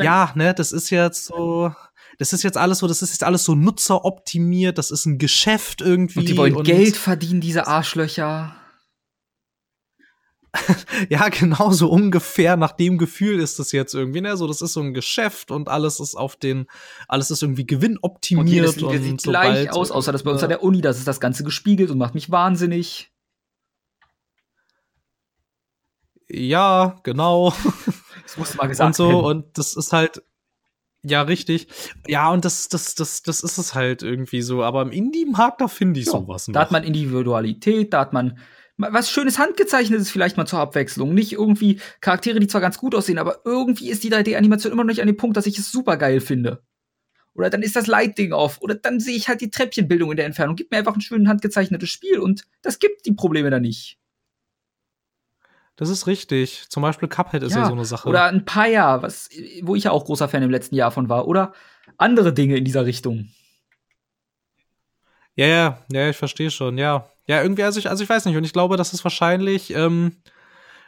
Ja, 0.00 0.32
ne, 0.36 0.54
das 0.54 0.70
ist 0.70 0.90
jetzt 0.90 1.24
so. 1.24 1.74
Das 2.18 2.32
ist 2.32 2.42
jetzt 2.42 2.56
alles 2.56 2.78
so, 2.78 2.88
das 2.88 3.00
ist 3.02 3.12
jetzt 3.12 3.24
alles 3.24 3.44
so 3.44 3.54
nutzeroptimiert, 3.54 4.76
das 4.76 4.90
ist 4.90 5.06
ein 5.06 5.18
Geschäft 5.18 5.80
irgendwie. 5.80 6.18
und 6.18 6.28
die 6.28 6.36
wollen 6.36 6.62
Geld 6.64 6.96
verdienen, 6.96 7.40
diese 7.40 7.66
Arschlöcher. 7.66 8.54
Ja, 11.08 11.28
genau 11.28 11.70
so 11.72 11.88
ungefähr 11.90 12.56
nach 12.56 12.72
dem 12.72 12.98
Gefühl 12.98 13.38
ist 13.38 13.58
das 13.58 13.70
jetzt 13.72 13.94
irgendwie, 13.94 14.20
ne? 14.20 14.36
So, 14.36 14.46
das 14.46 14.62
ist 14.62 14.72
so 14.72 14.80
ein 14.80 14.94
Geschäft 14.94 15.50
und 15.50 15.68
alles 15.68 16.00
ist 16.00 16.14
auf 16.14 16.36
den, 16.36 16.66
alles 17.06 17.30
ist 17.30 17.42
irgendwie 17.42 17.62
Und 17.62 17.68
gewinnoptimiert 17.68 18.68
und, 18.68 18.76
Video 18.76 19.02
sieht 19.02 19.22
gleich 19.22 19.70
aus, 19.70 19.90
außer 19.90 20.10
das 20.10 20.22
bei 20.22 20.30
uns 20.30 20.42
an 20.42 20.48
der 20.48 20.62
Uni, 20.62 20.80
das 20.80 20.98
ist 20.98 21.06
das 21.06 21.20
Ganze 21.20 21.44
gespiegelt 21.44 21.90
und 21.90 21.98
macht 21.98 22.14
mich 22.14 22.30
wahnsinnig. 22.30 23.12
Ja, 26.28 26.98
genau. 27.02 27.54
Das 28.24 28.36
muss 28.36 28.54
mal 28.56 28.66
gesagt 28.66 28.88
und 28.88 28.94
so 28.94 29.08
werden. 29.08 29.24
und 29.24 29.56
das 29.56 29.74
ist 29.74 29.94
halt 29.94 30.22
ja 31.08 31.22
richtig. 31.22 31.68
Ja, 32.06 32.30
und 32.30 32.44
das 32.44 32.68
das 32.68 32.94
das 32.94 33.22
das 33.22 33.42
ist 33.42 33.58
es 33.58 33.74
halt 33.74 34.02
irgendwie 34.02 34.42
so, 34.42 34.62
aber 34.62 34.82
im 34.82 34.90
Indie 34.90 35.26
Markt 35.26 35.60
da 35.60 35.68
finde 35.68 36.00
ich 36.00 36.06
Ja, 36.06 36.12
sowas 36.12 36.46
Da 36.46 36.60
hat 36.60 36.68
noch. 36.68 36.72
man 36.72 36.84
Individualität, 36.84 37.92
da 37.92 38.00
hat 38.00 38.12
man 38.12 38.38
was 38.76 39.10
schönes 39.10 39.38
handgezeichnetes 39.38 40.10
vielleicht 40.10 40.36
mal 40.36 40.46
zur 40.46 40.60
Abwechslung. 40.60 41.12
Nicht 41.12 41.32
irgendwie 41.32 41.80
Charaktere, 42.00 42.38
die 42.38 42.46
zwar 42.46 42.60
ganz 42.60 42.78
gut 42.78 42.94
aussehen, 42.94 43.18
aber 43.18 43.40
irgendwie 43.44 43.90
ist 43.90 44.04
die 44.04 44.10
3D-Animation 44.12 44.72
immer 44.72 44.84
noch 44.84 44.90
nicht 44.90 45.00
an 45.00 45.08
dem 45.08 45.16
Punkt, 45.16 45.36
dass 45.36 45.46
ich 45.46 45.58
es 45.58 45.72
super 45.72 45.96
geil 45.96 46.20
finde. 46.20 46.62
Oder 47.34 47.50
dann 47.50 47.62
ist 47.62 47.76
das 47.76 47.86
Light-Ding 47.86 48.32
auf. 48.32 48.60
Oder 48.62 48.76
dann 48.76 49.00
sehe 49.00 49.16
ich 49.16 49.28
halt 49.28 49.40
die 49.40 49.50
Treppchenbildung 49.50 50.10
in 50.12 50.16
der 50.16 50.26
Entfernung. 50.26 50.56
Gib 50.56 50.70
mir 50.70 50.78
einfach 50.78 50.94
ein 50.94 51.00
schön 51.00 51.28
handgezeichnetes 51.28 51.88
Spiel 51.88 52.18
und 52.18 52.44
das 52.62 52.78
gibt 52.78 53.06
die 53.06 53.12
Probleme 53.12 53.50
da 53.50 53.60
nicht. 53.60 53.98
Das 55.78 55.90
ist 55.90 56.08
richtig. 56.08 56.66
Zum 56.68 56.82
Beispiel 56.82 57.08
Cuphead 57.08 57.44
ist 57.44 57.54
ja, 57.54 57.64
so 57.64 57.72
eine 57.72 57.84
Sache. 57.84 58.08
Oder 58.08 58.24
ein 58.24 58.44
Paya, 58.44 59.00
was, 59.00 59.30
wo 59.62 59.76
ich 59.76 59.84
ja 59.84 59.92
auch 59.92 60.04
großer 60.04 60.28
Fan 60.28 60.42
im 60.42 60.50
letzten 60.50 60.74
Jahr 60.74 60.90
von 60.90 61.08
war. 61.08 61.28
Oder 61.28 61.52
andere 61.96 62.32
Dinge 62.32 62.56
in 62.56 62.64
dieser 62.64 62.84
Richtung. 62.84 63.28
Ja, 65.36 65.46
ja, 65.46 65.78
ja, 65.92 66.10
ich 66.10 66.16
verstehe 66.16 66.50
schon, 66.50 66.78
ja. 66.78 67.08
Ja, 67.28 67.42
irgendwie, 67.42 67.62
also 67.62 67.78
ich, 67.78 67.88
also 67.88 68.02
ich 68.02 68.10
weiß 68.10 68.24
nicht, 68.24 68.36
und 68.36 68.42
ich 68.42 68.52
glaube, 68.52 68.76
dass 68.76 68.92
es 68.92 69.04
wahrscheinlich, 69.04 69.72
ähm, 69.72 70.16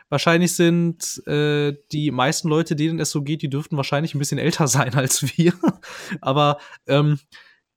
wahrscheinlich 0.08 0.56
sind 0.56 1.24
äh, 1.28 1.76
die 1.92 2.10
meisten 2.10 2.48
Leute, 2.48 2.74
denen 2.74 2.98
es 2.98 3.12
so 3.12 3.22
geht, 3.22 3.42
die 3.42 3.48
dürften 3.48 3.76
wahrscheinlich 3.76 4.16
ein 4.16 4.18
bisschen 4.18 4.38
älter 4.38 4.66
sein 4.66 4.94
als 4.94 5.22
wir. 5.22 5.52
Aber 6.20 6.58
ähm, 6.88 7.20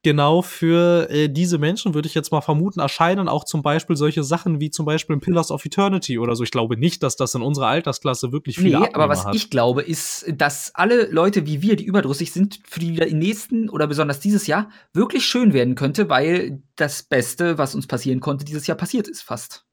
genau 0.03 0.41
für 0.41 1.09
äh, 1.09 1.29
diese 1.29 1.57
Menschen 1.57 1.93
würde 1.93 2.07
ich 2.07 2.13
jetzt 2.13 2.31
mal 2.31 2.41
vermuten, 2.41 2.79
erscheinen 2.79 3.27
auch 3.27 3.45
zum 3.45 3.61
Beispiel 3.63 3.95
solche 3.95 4.23
Sachen 4.23 4.59
wie 4.59 4.69
zum 4.69 4.85
Beispiel 4.85 5.17
Pillars 5.17 5.49
of 5.49 5.65
Eternity 5.65 6.19
oder 6.19 6.35
so. 6.35 6.43
Ich 6.43 6.51
glaube 6.51 6.77
nicht, 6.77 7.01
dass 7.01 7.15
das 7.15 7.33
in 7.33 7.41
unserer 7.41 7.67
Altersklasse 7.67 8.31
wirklich 8.31 8.57
viele 8.57 8.79
Nee, 8.79 8.85
Abnehmer 8.85 8.95
aber 8.95 9.09
was 9.09 9.25
hat. 9.25 9.35
ich 9.35 9.49
glaube, 9.49 9.81
ist, 9.81 10.25
dass 10.35 10.75
alle 10.75 11.09
Leute 11.09 11.45
wie 11.45 11.61
wir, 11.61 11.75
die 11.75 11.85
überdrüssig 11.85 12.31
sind, 12.31 12.59
für 12.67 12.79
die 12.79 12.93
die 12.93 13.13
nächsten 13.13 13.69
oder 13.69 13.87
besonders 13.87 14.19
dieses 14.19 14.45
Jahr 14.45 14.69
wirklich 14.93 15.25
schön 15.25 15.53
werden 15.53 15.75
könnte, 15.75 16.09
weil 16.09 16.61
das 16.75 17.03
Beste, 17.03 17.57
was 17.57 17.73
uns 17.73 17.87
passieren 17.87 18.19
konnte, 18.19 18.45
dieses 18.45 18.67
Jahr 18.67 18.77
passiert 18.77 19.07
ist 19.07 19.21
fast. 19.21 19.65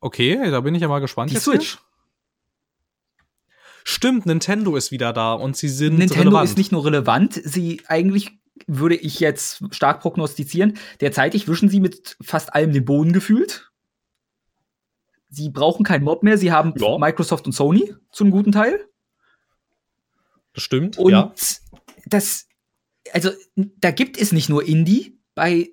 Okay, 0.00 0.50
da 0.50 0.60
bin 0.60 0.74
ich 0.74 0.82
ja 0.82 0.88
mal 0.88 1.00
gespannt. 1.00 1.30
Die 1.30 1.36
Switch. 1.36 1.72
Hier. 1.72 1.91
Stimmt, 3.84 4.26
Nintendo 4.26 4.76
ist 4.76 4.90
wieder 4.90 5.12
da 5.12 5.34
und 5.34 5.56
sie 5.56 5.68
sind 5.68 5.98
Nintendo 5.98 6.30
relevant. 6.30 6.48
ist 6.50 6.58
nicht 6.58 6.72
nur 6.72 6.84
relevant, 6.84 7.40
sie 7.44 7.82
eigentlich 7.86 8.38
würde 8.66 8.96
ich 8.96 9.18
jetzt 9.20 9.62
stark 9.70 10.00
prognostizieren, 10.00 10.78
derzeitig 11.00 11.48
wischen 11.48 11.68
sie 11.68 11.80
mit 11.80 12.16
fast 12.22 12.54
allem 12.54 12.72
den 12.72 12.84
Boden 12.84 13.12
gefühlt. 13.12 13.70
Sie 15.28 15.48
brauchen 15.50 15.84
keinen 15.84 16.04
Mob 16.04 16.22
mehr, 16.22 16.38
sie 16.38 16.52
haben 16.52 16.74
Ja. 16.76 16.98
Microsoft 16.98 17.46
und 17.46 17.52
Sony 17.52 17.94
zum 18.10 18.30
guten 18.30 18.52
Teil. 18.52 18.86
Das 20.52 20.62
stimmt, 20.62 20.98
Und 20.98 21.12
ja. 21.12 21.34
das, 22.06 22.46
also 23.12 23.30
da 23.56 23.90
gibt 23.90 24.18
es 24.18 24.32
nicht 24.32 24.50
nur 24.50 24.66
Indie 24.66 25.18
bei 25.34 25.70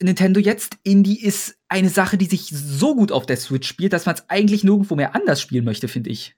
Nintendo 0.00 0.38
jetzt. 0.40 0.76
Indie 0.82 1.20
ist 1.20 1.56
eine 1.68 1.88
Sache, 1.88 2.18
die 2.18 2.26
sich 2.26 2.50
so 2.50 2.94
gut 2.94 3.12
auf 3.12 3.24
der 3.24 3.38
Switch 3.38 3.66
spielt, 3.66 3.94
dass 3.94 4.04
man 4.04 4.16
es 4.16 4.28
eigentlich 4.28 4.64
nirgendwo 4.64 4.94
mehr 4.94 5.14
anders 5.14 5.40
spielen 5.40 5.64
möchte, 5.64 5.88
finde 5.88 6.10
ich. 6.10 6.36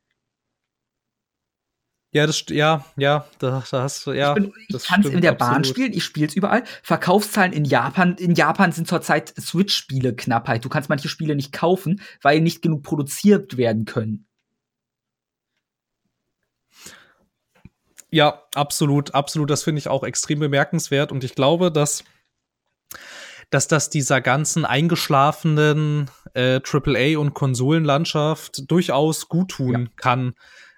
Ja, 2.15 2.29
das, 2.29 2.45
ja, 2.49 2.85
ja, 2.97 3.27
da, 3.41 3.65
da 3.69 3.83
hast 3.83 4.07
du, 4.07 4.12
ja. 4.12 4.37
ich 4.37 4.49
ich 4.69 4.85
kann 4.85 5.01
es 5.01 5.09
in 5.09 5.21
der 5.21 5.33
Bahn 5.33 5.57
absolut. 5.57 5.67
spielen, 5.67 5.93
ich 5.93 6.05
spiele 6.05 6.29
es 6.29 6.37
überall. 6.37 6.62
Verkaufszahlen 6.85 7.53
in 7.53 7.65
Japan, 7.65 8.15
in 8.15 8.35
Japan 8.35 8.71
sind 8.71 8.87
zurzeit 8.87 9.35
Switch-Spiele 9.37 10.15
Knappheit. 10.15 10.65
Du 10.65 10.69
kannst 10.69 10.89
manche 10.89 11.09
Spiele 11.09 11.35
nicht 11.35 11.53
kaufen, 11.53 12.01
weil 12.23 12.41
nicht 12.41 12.62
genug 12.62 12.85
produziert 12.85 13.57
werden 13.57 13.85
können. 13.85 14.29
Ja, 18.12 18.45
absolut, 18.55 19.12
absolut. 19.12 19.51
Das 19.51 19.65
finde 19.65 19.81
ich 19.81 19.89
auch 19.89 20.05
extrem 20.05 20.39
bemerkenswert. 20.39 21.11
Und 21.11 21.25
ich 21.25 21.35
glaube, 21.35 21.73
dass, 21.73 22.05
dass 23.51 23.67
das 23.67 23.91
dieser 23.91 24.21
ganzen 24.21 24.65
eingeschlafenen 24.65 26.09
äh, 26.35 26.61
AAA- 26.61 27.17
und 27.19 27.35
Konsolenlandschaft 27.35 28.71
durchaus 28.71 29.29
gut 29.29 29.51
tun 29.51 29.73
Ja. 29.87 29.91
kann. 29.97 30.35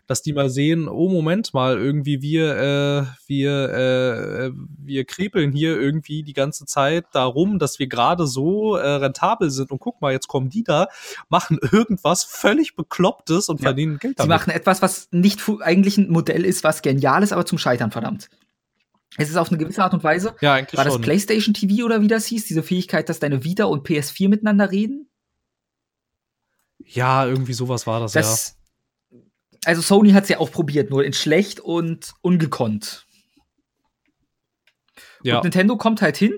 Dass 0.06 0.22
die 0.22 0.32
mal 0.32 0.48
sehen, 0.50 0.88
oh 0.88 1.08
Moment 1.08 1.52
mal, 1.52 1.76
irgendwie 1.76 2.22
wir, 2.22 2.56
äh, 2.56 3.06
wir, 3.26 3.70
äh, 3.70 4.50
wir 4.78 5.04
krepeln 5.04 5.52
hier 5.52 5.80
irgendwie 5.80 6.22
die 6.22 6.32
ganze 6.32 6.64
Zeit 6.64 7.06
darum, 7.12 7.58
dass 7.58 7.78
wir 7.78 7.88
gerade 7.88 8.26
so 8.26 8.76
äh, 8.76 8.86
rentabel 8.86 9.50
sind 9.50 9.70
und 9.70 9.80
guck 9.80 10.00
mal, 10.00 10.12
jetzt 10.12 10.28
kommen 10.28 10.48
die 10.48 10.62
da, 10.62 10.88
machen 11.28 11.58
irgendwas 11.72 12.24
völlig 12.24 12.76
Beklopptes 12.76 13.48
und 13.48 13.60
ja. 13.60 13.64
verdienen 13.64 13.98
Geld 13.98 14.18
damit. 14.18 14.30
Sie 14.30 14.36
machen 14.36 14.50
etwas, 14.50 14.82
was 14.82 15.08
nicht 15.10 15.42
eigentlich 15.60 15.98
ein 15.98 16.10
Modell 16.10 16.44
ist, 16.44 16.64
was 16.64 16.82
genial 16.82 17.22
ist, 17.22 17.32
aber 17.32 17.44
zum 17.44 17.58
Scheitern 17.58 17.90
verdammt. 17.90 18.28
Es 19.16 19.30
ist 19.30 19.36
auf 19.36 19.48
eine 19.48 19.58
gewisse 19.58 19.82
Art 19.82 19.94
und 19.94 20.04
Weise. 20.04 20.34
Ja, 20.40 20.54
eigentlich 20.54 20.76
War 20.76 20.84
das 20.84 20.94
schon. 20.94 21.02
PlayStation 21.02 21.54
TV 21.54 21.84
oder 21.84 22.00
wie 22.02 22.08
das 22.08 22.26
hieß? 22.26 22.44
Diese 22.46 22.62
Fähigkeit, 22.62 23.08
dass 23.08 23.18
deine 23.18 23.44
Vita 23.44 23.64
und 23.64 23.86
PS4 23.86 24.28
miteinander 24.28 24.70
reden? 24.70 25.08
Ja, 26.78 27.26
irgendwie 27.26 27.54
sowas 27.54 27.86
war 27.86 28.00
das, 28.00 28.12
das 28.12 28.48
ja. 28.48 28.65
Also 29.66 29.82
Sony 29.82 30.12
hat 30.12 30.22
es 30.22 30.28
ja 30.28 30.38
auch 30.38 30.52
probiert, 30.52 30.90
nur 30.90 31.04
in 31.04 31.12
schlecht 31.12 31.58
und 31.58 32.14
ungekonnt. 32.20 33.04
Ja. 35.24 35.38
Und 35.38 35.42
Nintendo 35.42 35.76
kommt 35.76 36.02
halt 36.02 36.16
hin, 36.16 36.32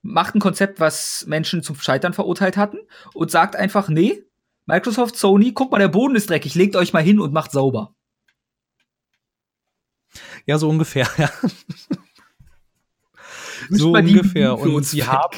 macht 0.00 0.34
ein 0.34 0.40
Konzept, 0.40 0.80
was 0.80 1.26
Menschen 1.26 1.62
zum 1.62 1.76
Scheitern 1.76 2.14
verurteilt 2.14 2.56
hatten 2.56 2.78
und 3.12 3.30
sagt 3.30 3.54
einfach, 3.54 3.90
nee, 3.90 4.24
Microsoft, 4.64 5.16
Sony, 5.16 5.52
guck 5.52 5.70
mal, 5.70 5.78
der 5.78 5.88
Boden 5.88 6.16
ist 6.16 6.30
dreckig, 6.30 6.54
legt 6.54 6.74
euch 6.74 6.94
mal 6.94 7.02
hin 7.02 7.20
und 7.20 7.34
macht 7.34 7.52
sauber. 7.52 7.94
Ja, 10.46 10.56
so 10.56 10.70
ungefähr, 10.70 11.06
ja. 11.18 11.30
so 13.68 13.92
ungefähr. 13.92 14.58
Und 14.58 14.86
sie 14.86 15.04
haben. 15.04 15.36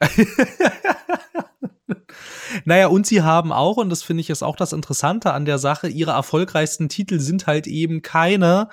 naja, 2.64 2.88
und 2.88 3.06
sie 3.06 3.22
haben 3.22 3.52
auch, 3.52 3.76
und 3.76 3.90
das 3.90 4.02
finde 4.02 4.22
ich 4.22 4.30
ist 4.30 4.42
auch 4.42 4.56
das 4.56 4.72
Interessante 4.72 5.32
an 5.32 5.44
der 5.44 5.58
Sache, 5.58 5.88
ihre 5.88 6.12
erfolgreichsten 6.12 6.88
Titel 6.88 7.18
sind 7.18 7.46
halt 7.46 7.66
eben 7.66 8.02
keine 8.02 8.68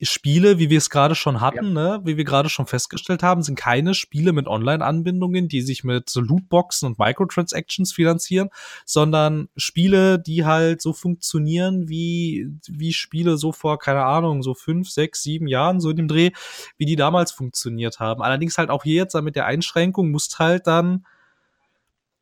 Spiele, 0.00 0.60
wie 0.60 0.70
wir 0.70 0.78
es 0.78 0.90
gerade 0.90 1.16
schon 1.16 1.40
hatten, 1.40 1.74
ja. 1.74 1.98
ne, 1.98 2.00
wie 2.04 2.16
wir 2.16 2.24
gerade 2.24 2.48
schon 2.48 2.66
festgestellt 2.66 3.24
haben, 3.24 3.42
sind 3.42 3.56
keine 3.56 3.94
Spiele 3.94 4.32
mit 4.32 4.46
Online-Anbindungen, 4.46 5.48
die 5.48 5.60
sich 5.60 5.82
mit 5.82 6.08
so 6.08 6.20
Lootboxen 6.20 6.86
und 6.86 7.00
Microtransactions 7.00 7.92
finanzieren, 7.92 8.50
sondern 8.84 9.48
Spiele, 9.56 10.20
die 10.20 10.44
halt 10.44 10.80
so 10.82 10.92
funktionieren 10.92 11.88
wie, 11.88 12.48
wie 12.68 12.92
Spiele 12.92 13.38
so 13.38 13.50
vor, 13.50 13.80
keine 13.80 14.04
Ahnung, 14.04 14.44
so 14.44 14.54
fünf, 14.54 14.88
sechs, 14.88 15.22
sieben 15.22 15.48
Jahren, 15.48 15.80
so 15.80 15.90
in 15.90 15.96
dem 15.96 16.08
Dreh, 16.08 16.30
wie 16.76 16.86
die 16.86 16.96
damals 16.96 17.32
funktioniert 17.32 17.98
haben. 17.98 18.22
Allerdings 18.22 18.56
halt 18.56 18.70
auch 18.70 18.84
hier 18.84 18.94
jetzt 18.94 19.20
mit 19.20 19.34
der 19.34 19.46
Einschränkung 19.46 20.12
musst 20.12 20.38
halt 20.38 20.68
dann 20.68 21.04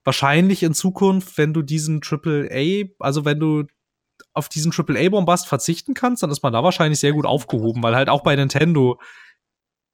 wahrscheinlich 0.07 0.63
in 0.63 0.73
Zukunft, 0.73 1.37
wenn 1.37 1.53
du 1.53 1.63
diesen 1.63 2.01
Triple 2.01 2.49
A, 2.51 3.05
also 3.05 3.25
wenn 3.25 3.41
du 3.41 3.65
auf 4.33 4.49
diesen 4.49 4.73
AAA-Bombast 4.73 5.47
verzichten 5.47 5.95
kannst, 5.95 6.23
dann 6.23 6.31
ist 6.31 6.43
man 6.43 6.53
da 6.53 6.63
wahrscheinlich 6.63 7.01
sehr 7.01 7.13
gut 7.13 7.27
aufgehoben, 7.27 7.83
weil 7.83 7.97
halt 7.97 8.09
auch 8.09 8.23
bei 8.23 8.37
Nintendo 8.37 8.99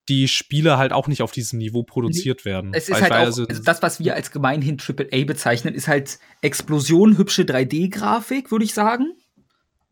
die 0.08 0.26
Spiele 0.26 0.78
halt 0.78 0.92
auch 0.92 1.06
nicht 1.06 1.22
auf 1.22 1.30
diesem 1.30 1.58
Niveau 1.58 1.84
produziert 1.84 2.44
werden. 2.44 2.72
Es 2.74 2.88
ist 2.88 3.00
halt 3.00 3.12
auch, 3.12 3.18
also 3.18 3.46
das, 3.46 3.82
was 3.82 4.00
wir 4.00 4.14
als 4.14 4.32
gemeinhin 4.32 4.78
AAA 4.80 5.24
bezeichnen, 5.24 5.74
ist 5.74 5.86
halt 5.86 6.18
Explosion, 6.40 7.16
hübsche 7.16 7.42
3D-Grafik, 7.42 8.50
würde 8.50 8.64
ich 8.64 8.74
sagen. 8.74 9.12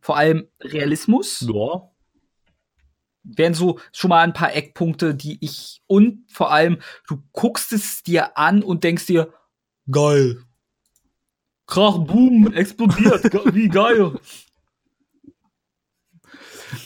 Vor 0.00 0.16
allem 0.16 0.48
Realismus. 0.60 1.46
Ja. 1.48 1.88
Wären 3.22 3.54
so 3.54 3.78
schon 3.92 4.08
mal 4.08 4.22
ein 4.22 4.32
paar 4.32 4.54
Eckpunkte, 4.54 5.14
die 5.14 5.38
ich 5.40 5.80
und 5.86 6.24
vor 6.32 6.50
allem, 6.50 6.78
du 7.06 7.22
guckst 7.32 7.72
es 7.72 8.02
dir 8.02 8.36
an 8.36 8.62
und 8.62 8.82
denkst 8.82 9.06
dir, 9.06 9.32
geil. 9.91 10.43
Krach, 11.66 11.99
boom, 11.99 12.53
explodiert. 12.53 13.32
Wie 13.55 13.68
geil. 13.68 14.18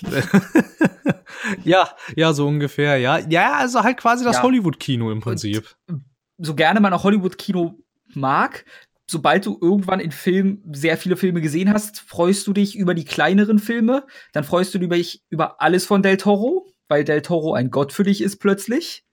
ja, 1.65 1.89
ja, 2.17 2.33
so 2.33 2.47
ungefähr, 2.47 2.99
ja. 2.99 3.19
Ja, 3.19 3.55
also 3.55 3.83
halt 3.83 3.99
quasi 3.99 4.25
das 4.25 4.37
ja. 4.37 4.43
Hollywood-Kino 4.43 5.11
im 5.11 5.21
Prinzip. 5.21 5.75
Und 5.89 6.05
so 6.39 6.55
gerne 6.55 6.81
man 6.81 6.93
auch 6.93 7.05
Hollywood-Kino 7.05 7.79
mag, 8.15 8.65
sobald 9.07 9.47
du 9.47 9.59
irgendwann 9.61 10.01
in 10.01 10.13
Filmen 10.13 10.63
sehr 10.73 10.97
viele 10.97 11.17
Filme 11.17 11.41
gesehen 11.41 11.73
hast, 11.73 12.01
freust 12.01 12.47
du 12.47 12.53
dich 12.53 12.77
über 12.77 12.95
die 12.95 13.05
kleineren 13.05 13.59
Filme, 13.59 14.07
dann 14.33 14.45
freust 14.45 14.75
du 14.75 14.79
dich 14.79 15.23
über 15.31 15.61
alles 15.61 15.87
von 15.87 16.03
Del 16.03 16.17
Toro, 16.17 16.67
weil 16.89 17.05
Del 17.05 17.23
Toro 17.23 17.55
ein 17.55 17.71
Gott 17.71 17.93
für 17.93 18.05
dich 18.05 18.23
ist 18.23 18.39
plötzlich. 18.39 19.05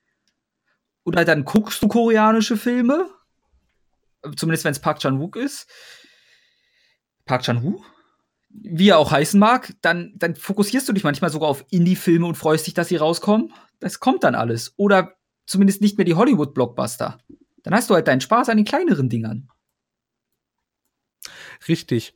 Oder 1.04 1.26
dann 1.26 1.46
guckst 1.46 1.82
du 1.82 1.88
koreanische 1.88 2.58
Filme 2.58 3.10
zumindest 4.36 4.65
wenn 4.65 4.72
es 4.72 4.80
Park 4.80 4.99
Chan-wook 4.99 5.36
ist, 5.36 5.67
Park 7.26 7.43
Chan-woo, 7.43 7.84
wie 8.49 8.89
er 8.89 8.97
auch 8.97 9.11
heißen 9.11 9.39
mag, 9.39 9.74
dann, 9.82 10.13
dann 10.17 10.36
fokussierst 10.36 10.88
du 10.88 10.93
dich 10.93 11.03
manchmal 11.03 11.32
sogar 11.32 11.49
auf 11.49 11.65
Indie-Filme 11.69 12.26
und 12.26 12.36
freust 12.36 12.67
dich, 12.67 12.74
dass 12.74 12.89
sie 12.89 12.97
rauskommen. 12.97 13.53
Das 13.80 13.99
kommt 13.99 14.24
dann 14.24 14.36
alles. 14.36 14.74
Oder 14.78 15.15
zumindest 15.45 15.82
nicht 15.82 15.97
mehr 15.97 16.05
die 16.05 16.15
Hollywood-Blockbuster. 16.15 17.19
Dann 17.63 17.74
hast 17.74 17.89
du 17.89 17.93
halt 17.93 18.07
deinen 18.07 18.22
Spaß 18.22 18.49
an 18.49 18.57
den 18.57 18.65
kleineren 18.65 19.09
Dingern. 19.09 19.49
Richtig. 21.67 22.15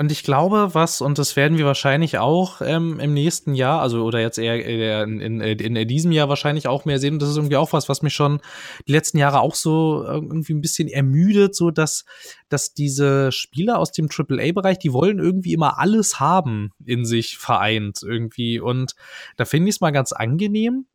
Und 0.00 0.12
ich 0.12 0.22
glaube, 0.22 0.70
was, 0.74 1.00
und 1.00 1.18
das 1.18 1.34
werden 1.34 1.58
wir 1.58 1.66
wahrscheinlich 1.66 2.18
auch 2.18 2.60
ähm, 2.60 3.00
im 3.00 3.14
nächsten 3.14 3.54
Jahr, 3.54 3.82
also 3.82 4.04
oder 4.04 4.20
jetzt 4.20 4.38
eher 4.38 5.02
in, 5.02 5.20
in, 5.20 5.40
in, 5.40 5.88
diesem 5.88 6.12
Jahr 6.12 6.28
wahrscheinlich 6.28 6.68
auch 6.68 6.84
mehr 6.84 7.00
sehen. 7.00 7.14
Und 7.14 7.22
das 7.22 7.30
ist 7.30 7.36
irgendwie 7.36 7.56
auch 7.56 7.72
was, 7.72 7.88
was 7.88 8.00
mich 8.02 8.14
schon 8.14 8.40
die 8.86 8.92
letzten 8.92 9.18
Jahre 9.18 9.40
auch 9.40 9.56
so 9.56 10.04
irgendwie 10.04 10.54
ein 10.54 10.60
bisschen 10.60 10.86
ermüdet, 10.86 11.56
so 11.56 11.72
dass, 11.72 12.04
dass 12.48 12.74
diese 12.74 13.32
Spieler 13.32 13.80
aus 13.80 13.90
dem 13.90 14.08
AAA-Bereich, 14.08 14.78
die 14.78 14.92
wollen 14.92 15.18
irgendwie 15.18 15.52
immer 15.52 15.80
alles 15.80 16.20
haben 16.20 16.70
in 16.86 17.04
sich 17.04 17.36
vereint 17.36 17.98
irgendwie. 18.00 18.60
Und 18.60 18.94
da 19.36 19.46
finde 19.46 19.68
ich 19.68 19.74
es 19.74 19.80
mal 19.80 19.90
ganz 19.90 20.12
angenehm, 20.12 20.86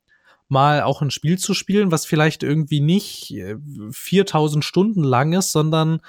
mal 0.47 0.81
auch 0.81 1.01
ein 1.01 1.11
Spiel 1.11 1.37
zu 1.37 1.53
spielen, 1.53 1.91
was 1.91 2.05
vielleicht 2.05 2.41
irgendwie 2.41 2.79
nicht 2.79 3.35
4000 3.91 4.63
äh, 4.63 4.65
Stunden 4.65 5.03
lang 5.03 5.33
ist, 5.33 5.51
sondern 5.51 5.99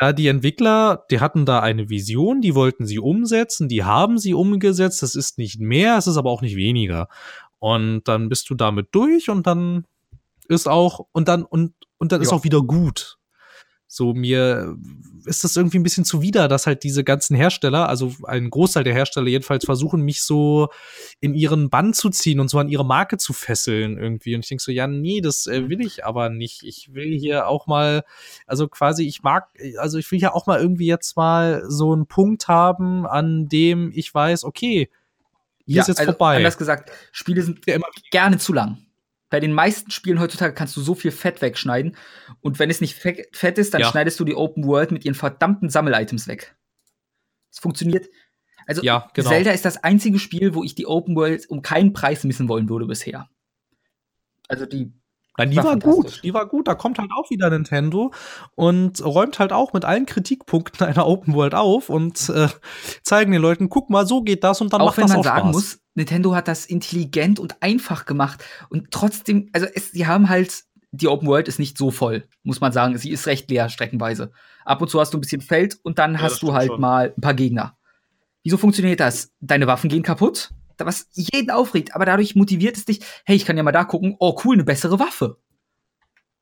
ja, 0.00 0.12
die 0.12 0.26
Entwickler, 0.26 1.04
die 1.10 1.20
hatten 1.20 1.46
da 1.46 1.60
eine 1.60 1.88
Vision, 1.88 2.40
die 2.40 2.54
wollten 2.54 2.86
sie 2.86 2.98
umsetzen, 2.98 3.68
die 3.68 3.84
haben 3.84 4.18
sie 4.18 4.34
umgesetzt. 4.34 5.02
Das 5.02 5.14
ist 5.14 5.38
nicht 5.38 5.60
mehr, 5.60 5.96
es 5.96 6.06
ist 6.06 6.16
aber 6.16 6.30
auch 6.30 6.42
nicht 6.42 6.56
weniger. 6.56 7.08
Und 7.58 8.02
dann 8.04 8.28
bist 8.28 8.50
du 8.50 8.54
damit 8.54 8.88
durch 8.90 9.30
und 9.30 9.46
dann 9.46 9.86
ist 10.48 10.68
auch, 10.68 11.06
und 11.12 11.28
dann, 11.28 11.44
und, 11.44 11.74
und 11.98 12.12
dann 12.12 12.20
ja. 12.20 12.26
ist 12.26 12.32
auch 12.32 12.44
wieder 12.44 12.62
gut. 12.62 13.18
So, 13.94 14.12
mir 14.12 14.76
ist 15.24 15.44
das 15.44 15.56
irgendwie 15.56 15.78
ein 15.78 15.84
bisschen 15.84 16.04
zuwider, 16.04 16.48
dass 16.48 16.66
halt 16.66 16.82
diese 16.82 17.04
ganzen 17.04 17.36
Hersteller, 17.36 17.88
also 17.88 18.12
ein 18.24 18.50
Großteil 18.50 18.82
der 18.82 18.92
Hersteller 18.92 19.28
jedenfalls, 19.28 19.64
versuchen, 19.64 20.00
mich 20.00 20.22
so 20.22 20.68
in 21.20 21.32
ihren 21.34 21.70
Bann 21.70 21.94
zu 21.94 22.10
ziehen 22.10 22.40
und 22.40 22.48
so 22.48 22.58
an 22.58 22.68
ihre 22.68 22.84
Marke 22.84 23.18
zu 23.18 23.32
fesseln 23.32 23.96
irgendwie. 23.96 24.34
Und 24.34 24.40
ich 24.40 24.48
denke 24.48 24.64
so, 24.64 24.72
ja, 24.72 24.88
nee, 24.88 25.20
das 25.20 25.46
äh, 25.46 25.68
will 25.68 25.80
ich 25.80 26.04
aber 26.04 26.28
nicht. 26.28 26.64
Ich 26.64 26.92
will 26.92 27.16
hier 27.16 27.46
auch 27.46 27.68
mal, 27.68 28.02
also 28.48 28.66
quasi, 28.66 29.06
ich 29.06 29.22
mag, 29.22 29.48
also 29.78 29.96
ich 29.98 30.10
will 30.10 30.18
ja 30.18 30.34
auch 30.34 30.46
mal 30.46 30.60
irgendwie 30.60 30.86
jetzt 30.86 31.16
mal 31.16 31.62
so 31.68 31.92
einen 31.92 32.06
Punkt 32.06 32.48
haben, 32.48 33.06
an 33.06 33.48
dem 33.48 33.92
ich 33.94 34.12
weiß, 34.12 34.42
okay, 34.42 34.90
hier 35.66 35.76
ja, 35.76 35.82
ist 35.82 35.88
jetzt 35.88 36.00
also, 36.00 36.12
vorbei. 36.12 36.38
Anders 36.38 36.58
gesagt, 36.58 36.90
Spiele 37.12 37.42
sind 37.42 37.64
ja 37.66 37.76
immer 37.76 37.86
gerne 38.10 38.38
zu 38.38 38.52
lang 38.52 38.83
bei 39.34 39.40
den 39.40 39.52
meisten 39.52 39.90
Spielen 39.90 40.20
heutzutage 40.20 40.54
kannst 40.54 40.76
du 40.76 40.80
so 40.80 40.94
viel 40.94 41.10
Fett 41.10 41.42
wegschneiden. 41.42 41.96
Und 42.40 42.60
wenn 42.60 42.70
es 42.70 42.80
nicht 42.80 42.94
fett 42.94 43.58
ist, 43.58 43.74
dann 43.74 43.80
ja. 43.80 43.90
schneidest 43.90 44.20
du 44.20 44.24
die 44.24 44.36
Open 44.36 44.64
World 44.64 44.92
mit 44.92 45.04
ihren 45.04 45.16
verdammten 45.16 45.70
Sammel-Items 45.70 46.28
weg. 46.28 46.54
Es 47.50 47.58
funktioniert. 47.58 48.06
Also, 48.68 48.80
ja, 48.84 49.10
genau. 49.12 49.30
Zelda 49.30 49.50
ist 49.50 49.64
das 49.64 49.82
einzige 49.82 50.20
Spiel, 50.20 50.54
wo 50.54 50.62
ich 50.62 50.76
die 50.76 50.86
Open 50.86 51.16
World 51.16 51.50
um 51.50 51.62
keinen 51.62 51.92
Preis 51.92 52.22
missen 52.22 52.48
wollen 52.48 52.68
würde 52.68 52.86
bisher. 52.86 53.28
Also 54.46 54.66
die 54.66 54.92
Nein, 55.36 55.50
die 55.50 55.56
war, 55.56 55.64
war 55.64 55.78
gut, 55.78 56.20
die 56.22 56.32
war 56.32 56.46
gut. 56.46 56.68
Da 56.68 56.74
kommt 56.74 56.98
halt 56.98 57.10
auch 57.16 57.28
wieder 57.30 57.50
Nintendo 57.50 58.12
und 58.54 59.04
räumt 59.04 59.38
halt 59.38 59.52
auch 59.52 59.72
mit 59.72 59.84
allen 59.84 60.06
Kritikpunkten 60.06 60.86
einer 60.86 61.06
Open 61.06 61.34
World 61.34 61.54
auf 61.54 61.88
und 61.90 62.28
äh, 62.28 62.48
zeigen 63.02 63.32
den 63.32 63.42
Leuten, 63.42 63.68
guck 63.68 63.90
mal, 63.90 64.06
so 64.06 64.22
geht 64.22 64.44
das 64.44 64.60
und 64.60 64.72
dann 64.72 64.80
auch 64.80 64.96
macht 64.96 64.98
das 64.98 65.10
auch 65.10 65.14
Spaß. 65.14 65.18
Auch 65.18 65.24
wenn 65.24 65.32
man 65.32 65.42
sagen 65.42 65.50
muss, 65.52 65.80
Nintendo 65.94 66.34
hat 66.34 66.48
das 66.48 66.66
intelligent 66.66 67.38
und 67.40 67.62
einfach 67.62 68.06
gemacht 68.06 68.44
und 68.68 68.90
trotzdem, 68.90 69.48
also 69.52 69.66
es, 69.74 69.92
sie 69.92 70.06
haben 70.06 70.28
halt, 70.28 70.64
die 70.92 71.08
Open 71.08 71.26
World 71.26 71.48
ist 71.48 71.58
nicht 71.58 71.76
so 71.76 71.90
voll, 71.90 72.28
muss 72.44 72.60
man 72.60 72.72
sagen. 72.72 72.96
Sie 72.96 73.10
ist 73.10 73.26
recht 73.26 73.50
leer 73.50 73.68
streckenweise. 73.68 74.30
Ab 74.64 74.80
und 74.80 74.88
zu 74.88 75.00
hast 75.00 75.12
du 75.12 75.18
ein 75.18 75.20
bisschen 75.20 75.40
Feld 75.40 75.78
und 75.82 75.98
dann 75.98 76.14
ja, 76.14 76.20
hast 76.20 76.42
du 76.42 76.52
halt 76.52 76.68
schon. 76.68 76.80
mal 76.80 77.12
ein 77.16 77.20
paar 77.20 77.34
Gegner. 77.34 77.76
Wieso 78.44 78.56
funktioniert 78.56 79.00
das? 79.00 79.32
Deine 79.40 79.66
Waffen 79.66 79.90
gehen 79.90 80.04
kaputt, 80.04 80.50
was 80.78 81.08
jeden 81.12 81.50
aufregt, 81.50 81.94
aber 81.94 82.04
dadurch 82.04 82.34
motiviert 82.34 82.76
es 82.76 82.84
dich, 82.84 83.00
hey, 83.24 83.36
ich 83.36 83.44
kann 83.44 83.56
ja 83.56 83.62
mal 83.62 83.72
da 83.72 83.84
gucken, 83.84 84.16
oh 84.18 84.38
cool, 84.44 84.56
eine 84.56 84.64
bessere 84.64 84.98
Waffe. 84.98 85.38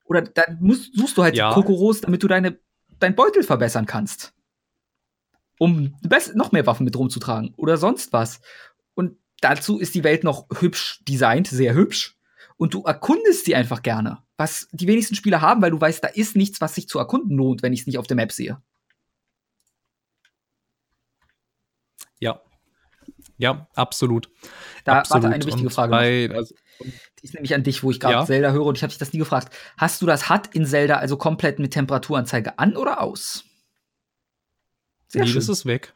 Oder 0.04 0.22
dann 0.22 0.58
musst, 0.60 0.96
suchst 0.96 1.16
du 1.16 1.22
halt 1.22 1.36
ja. 1.36 1.52
Kokoros, 1.52 2.00
damit 2.00 2.22
du 2.22 2.28
deine, 2.28 2.58
dein 2.98 3.14
Beutel 3.14 3.42
verbessern 3.42 3.86
kannst. 3.86 4.34
Um 5.58 5.94
noch 6.34 6.52
mehr 6.52 6.66
Waffen 6.66 6.84
mit 6.84 6.96
rumzutragen 6.96 7.54
oder 7.56 7.76
sonst 7.76 8.12
was. 8.12 8.40
Und 8.94 9.16
dazu 9.40 9.78
ist 9.78 9.94
die 9.94 10.04
Welt 10.04 10.24
noch 10.24 10.48
hübsch 10.60 11.02
designt, 11.06 11.46
sehr 11.46 11.74
hübsch. 11.74 12.18
Und 12.56 12.74
du 12.74 12.82
erkundest 12.82 13.44
sie 13.44 13.54
einfach 13.54 13.82
gerne. 13.82 14.18
Was 14.36 14.68
die 14.72 14.86
wenigsten 14.86 15.14
Spieler 15.14 15.40
haben, 15.40 15.62
weil 15.62 15.70
du 15.70 15.80
weißt, 15.80 16.02
da 16.02 16.08
ist 16.08 16.36
nichts, 16.36 16.60
was 16.60 16.74
sich 16.74 16.88
zu 16.88 16.98
erkunden 16.98 17.36
lohnt, 17.36 17.62
wenn 17.62 17.72
ich 17.72 17.80
es 17.80 17.86
nicht 17.86 17.98
auf 17.98 18.06
der 18.06 18.16
Map 18.16 18.32
sehe. 18.32 18.60
Ja. 22.18 22.40
Ja, 23.38 23.68
absolut. 23.74 24.28
Da 24.84 24.98
absolut. 25.00 25.24
warte 25.24 25.34
eine 25.34 25.44
wichtige 25.44 25.66
Und 25.66 25.72
Frage. 25.74 25.90
bei, 25.90 26.26
noch. 26.28 26.36
also, 26.36 26.54
Die 26.80 27.24
ist 27.24 27.34
nämlich 27.34 27.54
an 27.54 27.62
dich, 27.62 27.82
wo 27.82 27.90
ich 27.90 28.00
gerade 28.00 28.14
Ja. 28.14 28.26
Zelda 28.26 28.52
höre 28.52 28.64
und 28.66 28.76
ich 28.76 28.82
habe 28.82 28.90
dich 28.90 28.98
das 28.98 29.12
nie 29.12 29.18
gefragt. 29.18 29.54
Hast 29.76 30.02
du 30.02 30.06
das 30.06 30.28
HUD 30.28 30.48
in 30.52 30.66
Zelda 30.66 30.96
also 30.96 31.16
komplett 31.16 31.58
mit 31.58 31.72
Temperaturanzeige 31.72 32.58
an 32.58 32.76
oder 32.76 33.00
aus? 33.00 33.44
Sehr 35.08 35.22
nee, 35.22 35.28
schön. 35.28 35.36
das 35.36 35.48
ist 35.48 35.66
weg. 35.66 35.94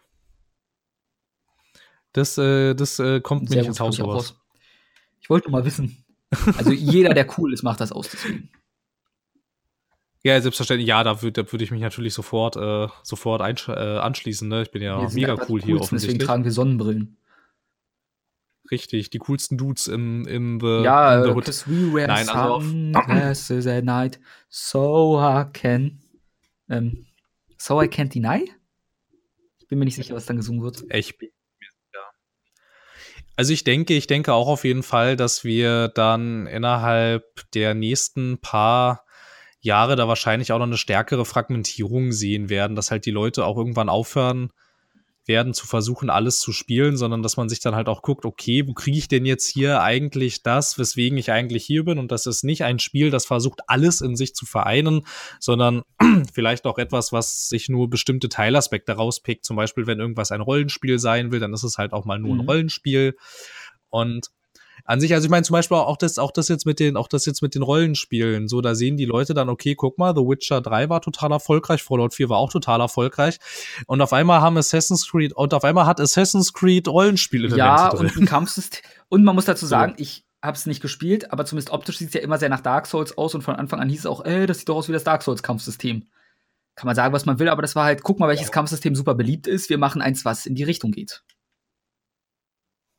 Das, 2.12 2.38
äh, 2.38 2.74
das 2.74 2.98
äh, 2.98 3.20
kommt 3.20 3.42
mir 3.42 3.48
Sehr 3.48 3.58
nicht 3.58 3.68
ins 3.68 3.80
Haus 3.80 4.00
raus. 4.00 4.34
Ich 5.20 5.28
wollte 5.30 5.50
nur 5.50 5.60
mal 5.60 5.66
wissen. 5.66 6.04
Also 6.56 6.72
jeder, 6.72 7.14
der 7.14 7.26
cool 7.38 7.52
ist, 7.52 7.62
macht 7.62 7.80
das 7.80 7.92
aus. 7.92 8.08
Deswegen. 8.10 8.50
Ja, 10.26 10.40
selbstverständlich. 10.40 10.88
Ja, 10.88 11.04
da 11.04 11.22
würde 11.22 11.52
würd 11.52 11.62
ich 11.62 11.70
mich 11.70 11.80
natürlich 11.82 12.12
sofort, 12.12 12.56
äh, 12.56 12.88
sofort 13.04 13.40
äh, 13.68 13.72
anschließen. 13.72 14.48
Ne? 14.48 14.62
Ich 14.62 14.72
bin 14.72 14.82
ja 14.82 15.08
mega 15.10 15.34
cool 15.34 15.38
hier 15.38 15.38
coolsten, 15.38 15.62
Deswegen 15.62 15.80
offensichtlich. 15.82 16.26
tragen 16.26 16.44
wir 16.44 16.50
Sonnenbrillen. 16.50 17.16
Richtig, 18.72 19.10
die 19.10 19.18
coolsten 19.18 19.56
Dudes 19.56 19.86
im, 19.86 20.26
im 20.26 20.58
the, 20.60 20.82
ja, 20.82 21.18
in 21.18 21.22
the 21.22 21.30
äh, 21.30 21.34
Hood. 21.34 21.46
we 21.68 21.94
wear 21.94 22.08
Nein, 22.08 22.28
also 22.28 22.54
auf- 22.54 22.64
at 23.68 23.84
night, 23.84 24.18
so 24.48 25.20
I 25.20 25.44
can. 25.52 26.00
Ähm, 26.68 27.06
so 27.58 27.80
I 27.80 27.86
can't 27.86 28.12
deny? 28.12 28.50
Ich 29.60 29.68
bin 29.68 29.78
mir 29.78 29.84
nicht 29.84 29.94
sicher, 29.94 30.16
was 30.16 30.26
dann 30.26 30.36
gesungen 30.36 30.62
wird. 30.62 30.82
Ich 30.90 31.16
bin 31.16 31.30
mir 31.60 31.68
sicher. 31.70 32.04
Also 33.36 33.52
ich 33.52 33.62
denke, 33.62 33.94
ich 33.94 34.08
denke 34.08 34.32
auch 34.32 34.48
auf 34.48 34.64
jeden 34.64 34.82
Fall, 34.82 35.14
dass 35.16 35.44
wir 35.44 35.86
dann 35.86 36.48
innerhalb 36.48 37.48
der 37.52 37.74
nächsten 37.74 38.38
paar 38.38 39.05
Jahre 39.66 39.96
da 39.96 40.08
wahrscheinlich 40.08 40.52
auch 40.52 40.58
noch 40.58 40.66
eine 40.66 40.78
stärkere 40.78 41.24
Fragmentierung 41.26 42.12
sehen 42.12 42.48
werden, 42.48 42.74
dass 42.76 42.90
halt 42.90 43.04
die 43.04 43.10
Leute 43.10 43.44
auch 43.44 43.56
irgendwann 43.56 43.88
aufhören 43.88 44.50
werden 45.26 45.54
zu 45.54 45.66
versuchen, 45.66 46.08
alles 46.08 46.38
zu 46.38 46.52
spielen, 46.52 46.96
sondern 46.96 47.22
dass 47.22 47.36
man 47.36 47.48
sich 47.48 47.58
dann 47.58 47.74
halt 47.74 47.88
auch 47.88 48.02
guckt, 48.02 48.24
okay, 48.24 48.66
wo 48.66 48.74
kriege 48.74 48.96
ich 48.96 49.08
denn 49.08 49.26
jetzt 49.26 49.48
hier 49.48 49.82
eigentlich 49.82 50.44
das, 50.44 50.78
weswegen 50.78 51.18
ich 51.18 51.32
eigentlich 51.32 51.64
hier 51.66 51.84
bin? 51.84 51.98
Und 51.98 52.12
das 52.12 52.26
ist 52.26 52.44
nicht 52.44 52.62
ein 52.62 52.78
Spiel, 52.78 53.10
das 53.10 53.26
versucht, 53.26 53.60
alles 53.66 54.00
in 54.00 54.14
sich 54.14 54.34
zu 54.34 54.46
vereinen, 54.46 55.04
sondern 55.40 55.82
vielleicht 56.32 56.64
auch 56.64 56.78
etwas, 56.78 57.12
was 57.12 57.48
sich 57.48 57.68
nur 57.68 57.90
bestimmte 57.90 58.28
Teilaspekte 58.28 58.92
rauspickt. 58.92 59.44
Zum 59.44 59.56
Beispiel, 59.56 59.88
wenn 59.88 59.98
irgendwas 59.98 60.30
ein 60.30 60.40
Rollenspiel 60.40 61.00
sein 61.00 61.32
will, 61.32 61.40
dann 61.40 61.52
ist 61.52 61.64
es 61.64 61.76
halt 61.76 61.92
auch 61.92 62.04
mal 62.04 62.20
nur 62.20 62.34
Mhm. 62.34 62.40
ein 62.42 62.46
Rollenspiel. 62.46 63.16
Und 63.88 64.28
an 64.87 65.01
sich, 65.01 65.12
also 65.14 65.26
ich 65.26 65.30
meine 65.30 65.43
zum 65.45 65.55
Beispiel 65.55 65.76
auch 65.76 65.97
das, 65.97 66.18
auch 66.18 66.30
das 66.30 66.49
jetzt 66.49 66.64
mit 66.66 66.78
den, 66.80 66.97
auch 66.97 67.09
das 67.09 67.26
jetzt 67.26 67.43
mit 67.43 67.55
den 67.55 67.62
Rollenspielen. 67.62 68.49
So, 68.49 68.61
da 68.61 68.74
sehen 68.74 68.97
die 68.97 69.05
Leute 69.05 69.34
dann, 69.34 69.49
okay, 69.49 69.74
guck 69.74 69.99
mal, 69.99 70.14
The 70.14 70.22
Witcher 70.22 70.61
3 70.61 70.89
war 70.89 71.01
total 71.01 71.32
erfolgreich, 71.32 71.82
Fallout 71.82 72.14
4 72.14 72.28
war 72.28 72.39
auch 72.39 72.51
total 72.53 72.80
erfolgreich. 72.80 73.39
Und 73.87 74.01
auf 74.01 74.12
einmal 74.12 74.41
haben 74.41 74.57
Assassin's 74.57 75.09
Creed, 75.11 75.32
und 75.32 75.53
auf 75.55 75.64
einmal 75.64 75.87
hat 75.87 76.01
Assassin's 76.01 76.53
Creed 76.53 76.89
Rollenspiele 76.89 77.55
Ja, 77.57 77.91
drin. 77.91 78.01
und 78.07 78.16
ein 78.16 78.26
Kampfsystem. 78.26 78.82
Und 79.09 79.24
man 79.24 79.34
muss 79.34 79.45
dazu 79.45 79.66
So. 79.66 79.70
sagen, 79.70 79.95
ich 79.99 80.24
habe 80.43 80.57
es 80.57 80.66
nicht 80.66 80.80
gespielt, 80.80 81.32
aber 81.32 81.45
zumindest 81.45 81.70
optisch 81.72 81.99
sieht 81.99 82.09
es 82.09 82.14
ja 82.14 82.20
immer 82.20 82.39
sehr 82.39 82.49
nach 82.49 82.61
Dark 82.61 82.87
Souls 82.87 83.18
aus 83.18 83.34
und 83.34 83.43
von 83.43 83.57
Anfang 83.57 83.80
an 83.80 83.89
hieß 83.89 84.01
es 84.01 84.07
auch, 84.07 84.24
ey, 84.24 84.47
das 84.47 84.59
sieht 84.59 84.68
doch 84.68 84.76
aus 84.76 84.89
wie 84.89 84.93
das 84.93 85.03
Dark 85.05 85.22
Souls 85.22 85.43
Kampfsystem. 85.43 86.05
Kann 86.76 86.87
man 86.87 86.95
sagen, 86.95 87.12
was 87.14 87.24
man 87.26 87.39
will, 87.39 87.49
aber 87.49 87.62
das 87.62 87.74
war 87.74 87.84
halt, 87.84 88.03
guck 88.03 88.20
mal, 88.20 88.28
welches 88.28 88.49
Ja. 88.49 88.53
Kampfsystem 88.53 88.95
super 88.95 89.14
beliebt 89.14 89.47
ist. 89.47 89.70
Wir 89.70 89.78
machen 89.78 90.03
eins, 90.03 90.24
was 90.26 90.45
in 90.47 90.55
die 90.55 90.62
Richtung 90.62 90.93
geht. 90.93 91.22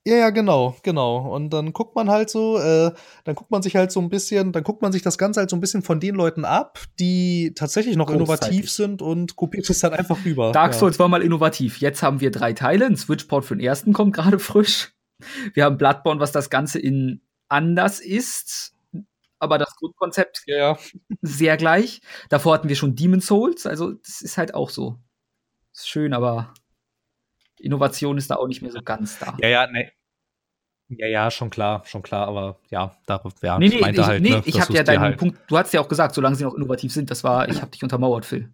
Ja, 0.08 0.16
ja, 0.16 0.30
genau, 0.30 0.78
genau. 0.84 1.18
Und 1.36 1.50
dann 1.50 1.74
guckt 1.74 1.94
man 1.94 2.10
halt 2.10 2.30
so, 2.30 2.58
äh, 2.58 2.94
dann 3.26 3.36
guckt 3.36 3.52
man 3.52 3.62
sich 3.62 3.76
halt 3.76 3.92
so 3.92 4.00
ein 4.00 4.08
bisschen, 4.08 4.54
dann 4.54 4.64
guckt 4.64 4.82
man 4.82 4.94
sich 4.94 5.02
das 5.02 5.18
Ganze 5.18 5.42
halt 5.42 5.50
so 5.50 5.58
ein 5.58 5.60
bisschen 5.60 5.82
von 5.82 6.00
den 6.00 6.16
Leuten 6.16 6.46
ab, 6.46 6.80
die 6.98 7.52
tatsächlich 7.56 7.98
noch 7.98 8.10
innovativ 8.10 8.72
sind 8.72 9.02
und 9.02 9.36
kopiert 9.36 9.70
es 9.70 9.80
dann 9.82 9.92
einfach 9.92 10.24
rüber. 10.24 10.54
Dark 10.54 10.72
ja. 10.72 10.80
Souls 10.80 10.98
war 10.98 11.10
mal 11.10 11.22
innovativ. 11.22 11.82
Jetzt 11.82 12.04
haben 12.04 12.22
wir 12.22 12.32
drei 12.32 12.54
Teile. 12.54 12.86
Ein 12.86 12.96
Switchport 12.96 13.44
für 13.44 13.58
den 13.58 13.66
ersten 13.66 13.92
kommt 13.92 14.16
gerade 14.16 14.40
frisch. 14.40 14.94
Wir 15.54 15.66
haben 15.66 15.78
Bloodborne, 15.78 16.22
was 16.22 16.32
das 16.32 16.50
Ganze 16.50 16.80
in 16.80 17.20
anders 17.50 18.00
ist. 18.00 18.78
Aber 19.40 19.58
das 19.58 19.76
Grundkonzept 19.76 20.44
Ja, 20.46 20.58
ja. 20.58 20.78
sehr 21.22 21.58
gleich. 21.58 22.00
Davor 22.30 22.54
hatten 22.54 22.70
wir 22.70 22.78
schon 22.78 22.96
Demon 22.96 23.20
Souls. 23.20 23.66
Also, 23.66 23.92
das 23.92 24.22
ist 24.22 24.38
halt 24.38 24.54
auch 24.54 24.70
so. 24.70 25.00
Ist 25.74 25.90
schön, 25.90 26.14
aber 26.14 26.54
Innovation 27.60 28.18
ist 28.18 28.32
da 28.32 28.36
auch 28.36 28.48
nicht 28.48 28.62
mehr 28.62 28.72
so 28.72 28.82
ganz 28.82 29.20
da. 29.20 29.36
Ja, 29.42 29.50
ja, 29.50 29.68
nee. 29.68 29.92
Ja, 30.90 31.08
ja, 31.08 31.32
schon 31.32 31.50
klar, 31.50 31.84
schon 31.86 32.02
klar, 32.02 32.28
aber 32.28 32.60
ja, 32.70 32.96
da, 33.06 33.22
ja, 33.42 33.60
nee, 33.60 33.68
nee, 33.68 33.76
ich 33.76 33.82
meinte 33.82 34.02
ich, 34.02 34.08
halt, 34.08 34.24
nee, 34.24 34.30
ne, 34.30 34.44
ich 34.46 34.56
habe 34.56 34.68
du's 34.68 34.76
ja 34.78 34.84
deinen 34.84 35.02
halt, 35.02 35.18
Punkt, 35.18 35.38
du 35.48 35.58
hast 35.58 35.74
ja 35.74 35.82
auch 35.82 35.90
gesagt, 35.90 36.16
solange 36.16 36.38
sie 36.38 36.46
noch 36.46 36.54
innovativ 36.54 36.94
sind, 36.94 37.12
das 37.12 37.26
war, 37.26 37.50
ich 37.50 37.62
habe 37.62 37.72
dich 37.72 37.84
untermauert, 37.84 38.26
Phil. 38.26 38.54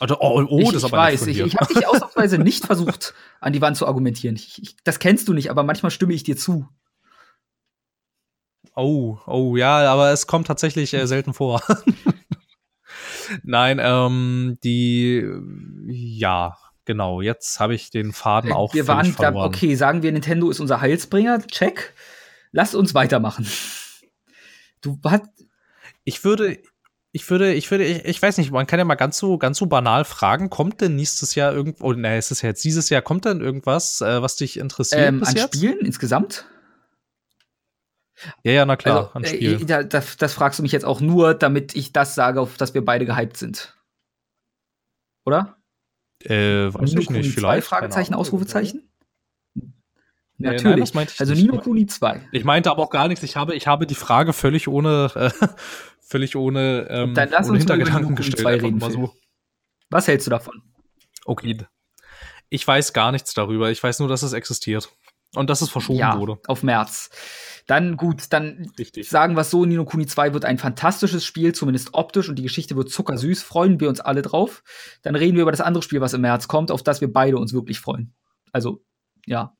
Also, 0.00 0.18
oh, 0.20 0.44
oh, 0.48 0.58
ich, 0.58 0.66
das 0.66 0.74
ist 0.74 0.82
ich 0.84 0.92
aber 0.92 1.02
weiß, 1.02 1.26
ich, 1.28 1.38
ich 1.38 1.56
habe 1.56 1.72
dich 1.72 1.86
ausnahmsweise 1.86 2.38
nicht 2.38 2.66
versucht, 2.66 3.14
an 3.40 3.52
die 3.52 3.62
Wand 3.62 3.76
zu 3.76 3.86
argumentieren. 3.86 4.36
Ich, 4.36 4.76
das 4.84 4.98
kennst 4.98 5.28
du 5.28 5.32
nicht, 5.32 5.50
aber 5.50 5.62
manchmal 5.62 5.90
stimme 5.90 6.12
ich 6.12 6.24
dir 6.24 6.36
zu. 6.36 6.68
Oh, 8.74 9.18
oh, 9.26 9.56
ja, 9.56 9.90
aber 9.90 10.10
es 10.10 10.26
kommt 10.26 10.46
tatsächlich 10.46 10.92
äh, 10.92 11.06
selten 11.06 11.34
vor. 11.34 11.62
Nein, 13.44 13.78
ähm, 13.80 14.58
die, 14.64 15.26
ja, 15.86 16.56
genau, 16.84 17.20
jetzt 17.20 17.60
habe 17.60 17.74
ich 17.74 17.90
den 17.90 18.12
Faden 18.12 18.52
auch 18.52 18.72
Äh, 18.72 18.76
wir 18.76 18.84
völlig 18.84 18.98
waren 18.98 19.12
verloren. 19.12 19.46
okay, 19.46 19.74
sagen 19.74 20.02
wir, 20.02 20.12
Nintendo 20.12 20.50
ist 20.50 20.60
unser 20.60 20.80
Heilsbringer, 20.80 21.46
check. 21.46 21.94
Lass 22.52 22.74
uns 22.74 22.94
weitermachen. 22.94 23.46
Du 24.80 24.98
hast, 25.04 25.22
Ich 26.04 26.24
würde, 26.24 26.58
ich 27.12 27.28
würde, 27.30 27.52
ich 27.54 27.70
würde, 27.70 27.84
ich, 27.84 28.04
ich 28.04 28.20
weiß 28.22 28.38
nicht, 28.38 28.50
man 28.50 28.66
kann 28.66 28.78
ja 28.78 28.84
mal 28.84 28.94
ganz 28.96 29.18
so, 29.18 29.38
ganz 29.38 29.58
so 29.58 29.66
banal 29.66 30.04
fragen, 30.04 30.50
kommt 30.50 30.80
denn 30.80 30.96
nächstes 30.96 31.34
Jahr 31.34 31.52
irgendwo, 31.52 31.86
oh, 31.86 31.92
ne, 31.92 32.16
es 32.16 32.30
ist 32.30 32.42
ja 32.42 32.48
jetzt 32.48 32.64
dieses 32.64 32.88
Jahr, 32.88 33.02
kommt 33.02 33.24
denn 33.24 33.40
irgendwas, 33.40 34.00
äh, 34.00 34.20
was 34.22 34.36
dich 34.36 34.58
interessiert 34.58 35.08
ähm, 35.08 35.22
an 35.22 35.34
jetzt? 35.36 35.54
Spielen 35.56 35.78
insgesamt? 35.80 36.46
Ja, 38.44 38.52
ja, 38.52 38.66
na 38.66 38.76
klar, 38.76 38.96
also, 38.96 39.10
an 39.14 39.24
äh, 39.24 39.28
Spielen. 39.28 39.66
da, 39.66 39.82
das, 39.82 40.16
das 40.16 40.34
fragst 40.34 40.58
du 40.58 40.62
mich 40.62 40.72
jetzt 40.72 40.84
auch 40.84 41.00
nur, 41.00 41.34
damit 41.34 41.74
ich 41.76 41.92
das 41.92 42.14
sage, 42.14 42.40
auf 42.40 42.56
das 42.56 42.74
wir 42.74 42.84
beide 42.84 43.04
gehypt 43.06 43.36
sind. 43.36 43.76
Oder? 45.24 45.56
Äh, 46.26 46.72
weiß 46.72 46.90
Nino 46.90 47.00
ich 47.00 47.06
Kuni 47.06 47.18
nicht, 47.20 47.32
2, 47.32 47.40
vielleicht. 47.40 47.66
Fragezeichen, 47.66 47.94
keine 47.94 48.16
Ahnung. 48.16 48.20
Ausrufezeichen? 48.20 48.88
Nee, 49.54 50.48
Natürlich. 50.48 50.64
nein, 50.64 50.80
das 50.80 50.94
meinte 50.94 51.12
ich 51.14 51.20
also. 51.20 51.34
Nino 51.34 51.58
Kuni 51.58 51.86
2. 51.86 52.28
Ich 52.32 52.44
meinte 52.44 52.70
aber 52.70 52.82
auch 52.82 52.90
gar 52.90 53.08
nichts. 53.08 53.22
Ich 53.22 53.36
habe, 53.36 53.54
ich 53.54 53.66
habe 53.66 53.86
die 53.86 53.94
Frage 53.94 54.32
völlig 54.32 54.68
ohne, 54.68 55.10
äh, 55.14 55.46
völlig 56.00 56.36
ohne, 56.36 56.86
ähm, 56.90 57.14
Dann 57.14 57.30
lass 57.30 57.46
ohne 57.46 57.52
uns 57.52 57.60
Hintergedanken 57.60 58.02
Nino 58.02 58.16
Kuni 58.16 58.30
gestellt. 58.30 58.60
2 58.60 58.66
reden, 58.66 58.80
so. 58.80 59.14
Was 59.90 60.08
hältst 60.08 60.26
du 60.26 60.30
davon? 60.30 60.62
Okay. 61.24 61.58
Ich 62.48 62.66
weiß 62.66 62.92
gar 62.92 63.12
nichts 63.12 63.34
darüber. 63.34 63.70
Ich 63.70 63.82
weiß 63.82 64.00
nur, 64.00 64.08
dass 64.08 64.22
es 64.22 64.32
existiert. 64.32 64.90
Und 65.34 65.48
dass 65.48 65.62
es 65.62 65.70
verschoben 65.70 65.98
ja, 65.98 66.18
wurde. 66.18 66.38
auf 66.46 66.62
März. 66.62 67.10
Dann 67.66 67.96
gut, 67.96 68.24
dann 68.30 68.70
Richtig. 68.78 69.08
sagen 69.08 69.34
wir 69.36 69.42
es 69.42 69.50
so, 69.50 69.64
Nino 69.64 69.84
Kuni 69.84 70.06
2 70.06 70.34
wird 70.34 70.44
ein 70.44 70.58
fantastisches 70.58 71.24
Spiel, 71.24 71.54
zumindest 71.54 71.94
optisch, 71.94 72.28
und 72.28 72.36
die 72.36 72.42
Geschichte 72.42 72.74
wird 72.76 72.90
zuckersüß, 72.90 73.42
freuen 73.42 73.78
wir 73.80 73.88
uns 73.88 74.00
alle 74.00 74.22
drauf. 74.22 74.62
Dann 75.02 75.14
reden 75.14 75.36
wir 75.36 75.42
über 75.42 75.52
das 75.52 75.60
andere 75.60 75.82
Spiel, 75.82 76.00
was 76.00 76.12
im 76.12 76.22
März 76.22 76.48
kommt, 76.48 76.70
auf 76.70 76.82
das 76.82 77.00
wir 77.00 77.12
beide 77.12 77.36
uns 77.38 77.52
wirklich 77.52 77.78
freuen. 77.80 78.14
Also, 78.52 78.84
ja. 79.26 79.56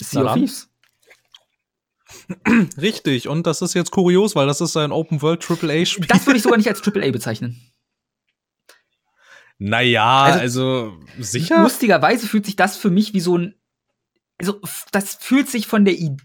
Sea 0.00 0.24
of. 0.24 0.34
Thieves. 0.34 0.68
Richtig. 2.80 3.28
Und 3.28 3.46
das 3.46 3.60
ist 3.62 3.74
jetzt 3.74 3.90
kurios, 3.90 4.34
weil 4.36 4.46
das 4.46 4.60
ist 4.60 4.76
ein 4.76 4.92
Open 4.92 5.20
World 5.22 5.44
AAA 5.48 5.84
Spiel. 5.84 6.06
Das 6.06 6.26
würde 6.26 6.36
ich 6.36 6.42
sogar 6.42 6.58
nicht 6.58 6.68
als 6.68 6.80
AAA 6.86 7.10
bezeichnen. 7.10 7.60
Naja, 9.58 10.22
Also- 10.22 10.40
also, 10.40 10.98
sicher. 11.18 11.62
Lustigerweise 11.62 12.26
fühlt 12.26 12.46
sich 12.46 12.56
das 12.56 12.76
für 12.76 12.90
mich 12.90 13.12
wie 13.14 13.20
so 13.20 13.36
ein. 13.36 13.54
Also, 14.40 14.58
das 14.90 15.16
fühlt 15.16 15.50
sich 15.50 15.66
von 15.66 15.84
der 15.84 15.94
Idee. 15.94 16.24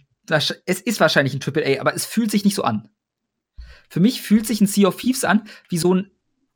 Es 0.65 0.81
ist 0.81 0.99
wahrscheinlich 0.99 1.33
ein 1.35 1.41
AAA, 1.41 1.81
aber 1.81 1.93
es 1.93 2.05
fühlt 2.05 2.31
sich 2.31 2.45
nicht 2.45 2.55
so 2.55 2.63
an. 2.63 2.89
Für 3.89 3.99
mich 3.99 4.21
fühlt 4.21 4.47
sich 4.47 4.61
ein 4.61 4.67
Sea 4.67 4.87
of 4.87 4.97
Thieves 4.97 5.23
an 5.23 5.43
wie 5.69 5.77
so 5.77 5.93
ein 5.93 6.11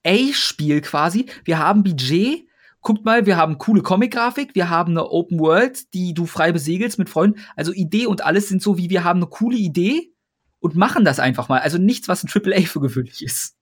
A-Spiel 0.06 0.82
quasi. 0.82 1.28
Wir 1.44 1.60
haben 1.60 1.84
Budget. 1.84 2.48
Guckt 2.82 3.04
mal, 3.04 3.26
wir 3.26 3.36
haben 3.36 3.58
coole 3.58 3.82
Comic-Grafik, 3.82 4.56
wir 4.56 4.70
haben 4.70 4.94
eine 4.94 5.10
Open 5.10 5.38
World, 5.38 5.94
die 5.94 6.14
du 6.14 6.26
frei 6.26 6.54
besegelst 6.54 6.98
mit 6.98 7.10
Freunden. 7.10 7.42
Also 7.58 7.74
Idee 7.74 8.06
und 8.06 8.24
alles 8.24 8.48
sind 8.48 8.62
so 8.62 8.78
wie 8.78 8.90
wir 8.90 9.04
haben 9.04 9.20
eine 9.20 9.28
coole 9.28 9.58
Idee 9.58 10.14
und 10.60 10.78
machen 10.78 11.04
das 11.04 11.20
einfach 11.20 11.50
mal. 11.50 11.60
Also 11.60 11.78
nichts, 11.78 12.08
was 12.08 12.24
ein 12.24 12.30
AAA 12.34 12.62
für 12.68 12.80
gewöhnlich 12.80 13.22
ist. 13.22 13.59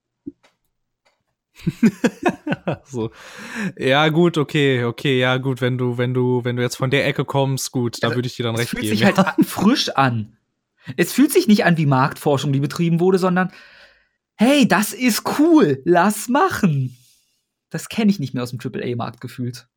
so. 2.84 3.10
Ja, 3.78 4.08
gut, 4.08 4.38
okay, 4.38 4.84
okay, 4.84 5.18
ja, 5.18 5.36
gut, 5.38 5.60
wenn 5.60 5.78
du, 5.78 5.98
wenn 5.98 6.14
du, 6.14 6.44
wenn 6.44 6.56
du 6.56 6.62
jetzt 6.62 6.76
von 6.76 6.90
der 6.90 7.06
Ecke 7.06 7.24
kommst, 7.24 7.72
gut, 7.72 8.02
da 8.02 8.08
Also, 8.08 8.16
würde 8.18 8.26
ich 8.28 8.36
dir 8.36 8.44
dann 8.44 8.54
Es 8.54 8.60
recht 8.62 8.70
fühlt 8.70 8.82
geben. 8.82 8.96
sich 8.96 9.04
halt 9.04 9.18
an- 9.18 9.44
frisch 9.44 9.88
an. 9.90 10.36
Es 10.96 11.12
fühlt 11.12 11.32
sich 11.32 11.48
nicht 11.48 11.64
an 11.64 11.76
wie 11.76 11.86
Marktforschung, 11.86 12.52
die 12.52 12.60
betrieben 12.60 13.00
wurde, 13.00 13.18
sondern 13.18 13.52
hey, 14.36 14.66
das 14.68 14.92
ist 14.92 15.24
cool, 15.38 15.82
lass 15.84 16.28
machen. 16.28 16.96
Das 17.70 17.88
kenne 17.88 18.10
ich 18.10 18.18
nicht 18.18 18.32
mehr 18.34 18.42
aus 18.42 18.50
dem 18.50 18.60
AAA-Markt 18.60 19.20
gefühlt. 19.20 19.68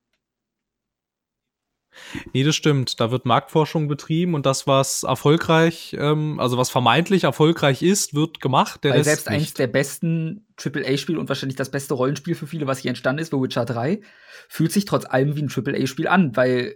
Nee, 2.34 2.44
das 2.44 2.56
stimmt. 2.56 3.00
Da 3.00 3.12
wird 3.12 3.26
Marktforschung 3.26 3.88
betrieben 3.88 4.34
und 4.34 4.46
das, 4.46 4.68
was 4.68 5.04
erfolgreich, 5.04 5.96
ähm, 6.00 6.40
also 6.40 6.58
was 6.58 6.70
vermeintlich 6.70 7.26
erfolgreich 7.26 7.82
ist, 7.82 8.14
wird 8.14 8.42
gemacht. 8.42 8.84
Der 8.84 8.94
Weil 8.94 9.04
selbst 9.04 9.30
nicht. 9.30 9.40
eins 9.40 9.54
der 9.54 9.68
besten 9.68 10.48
AAA-Spiele 10.58 11.20
und 11.20 11.30
wahrscheinlich 11.30 11.58
das 11.58 11.70
beste 11.70 11.94
Rollenspiel 11.94 12.36
für 12.36 12.48
viele, 12.48 12.68
was 12.68 12.80
hier 12.80 12.90
entstanden 12.90 13.22
ist, 13.22 13.32
The 13.32 13.38
Witcher 13.38 13.66
3, 13.66 14.02
fühlt 14.48 14.72
sich 14.72 14.86
trotz 14.86 15.06
allem 15.06 15.36
wie 15.36 15.44
ein 15.44 15.52
AAA-Spiel 15.54 16.08
an, 16.08 16.36
weil 16.36 16.76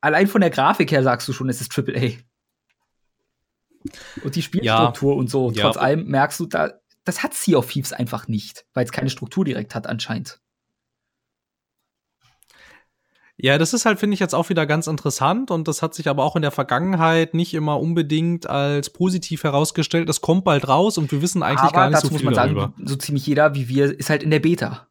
allein 0.00 0.26
von 0.26 0.40
der 0.40 0.50
Grafik 0.50 0.90
her 0.90 1.02
sagst 1.02 1.28
du 1.28 1.32
schon, 1.32 1.48
es 1.48 1.60
ist 1.60 1.76
AAA. 1.76 2.18
Und 4.24 4.34
die 4.34 4.42
Spielstruktur 4.42 5.12
ja. 5.12 5.18
und 5.18 5.30
so, 5.30 5.50
trotz 5.52 5.76
ja. 5.76 5.80
allem 5.82 6.06
merkst 6.06 6.40
du, 6.40 6.46
da, 6.46 6.72
das 7.04 7.22
hat 7.22 7.34
Sea 7.34 7.58
of 7.58 7.70
Thieves 7.70 7.92
einfach 7.92 8.26
nicht, 8.26 8.66
weil 8.74 8.84
es 8.84 8.92
keine 8.92 9.10
Struktur 9.10 9.44
direkt 9.44 9.74
hat 9.74 9.86
anscheinend. 9.86 10.40
Ja, 13.38 13.58
das 13.58 13.74
ist 13.74 13.84
halt, 13.84 13.98
finde 13.98 14.14
ich, 14.14 14.20
jetzt 14.20 14.34
auch 14.34 14.48
wieder 14.48 14.64
ganz 14.64 14.86
interessant 14.86 15.50
und 15.50 15.68
das 15.68 15.82
hat 15.82 15.94
sich 15.94 16.08
aber 16.08 16.24
auch 16.24 16.36
in 16.36 16.42
der 16.42 16.50
Vergangenheit 16.50 17.34
nicht 17.34 17.52
immer 17.52 17.78
unbedingt 17.78 18.48
als 18.48 18.88
positiv 18.88 19.44
herausgestellt. 19.44 20.08
Es 20.08 20.22
kommt 20.22 20.44
bald 20.44 20.66
raus 20.68 20.96
und 20.96 21.12
wir 21.12 21.20
wissen 21.20 21.42
eigentlich 21.42 21.60
aber 21.60 21.72
gar 21.72 21.90
nicht 21.90 22.00
so 22.00 22.08
viel 22.08 22.14
muss 22.14 22.24
man 22.24 22.34
sagen, 22.34 22.54
darüber. 22.54 22.72
So 22.82 22.96
ziemlich 22.96 23.26
jeder 23.26 23.54
wie 23.54 23.68
wir 23.68 23.98
ist 23.98 24.08
halt 24.08 24.22
in 24.22 24.30
der 24.30 24.40
Beta. 24.40 24.88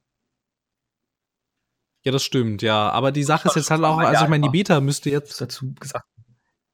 Ja, 2.03 2.11
das 2.11 2.23
stimmt, 2.23 2.61
ja. 2.61 2.91
Aber 2.91 3.11
die 3.11 3.23
Sache 3.23 3.47
ist 3.47 3.55
jetzt 3.55 3.71
halt 3.71 3.83
auch, 3.83 3.97
also 3.97 4.25
ich 4.25 4.29
meine, 4.29 4.43
die 4.43 4.51
Beta 4.51 4.79
müsste 4.79 5.09
jetzt 5.09 5.41
dazu 5.41 5.73
gesagt. 5.73 6.05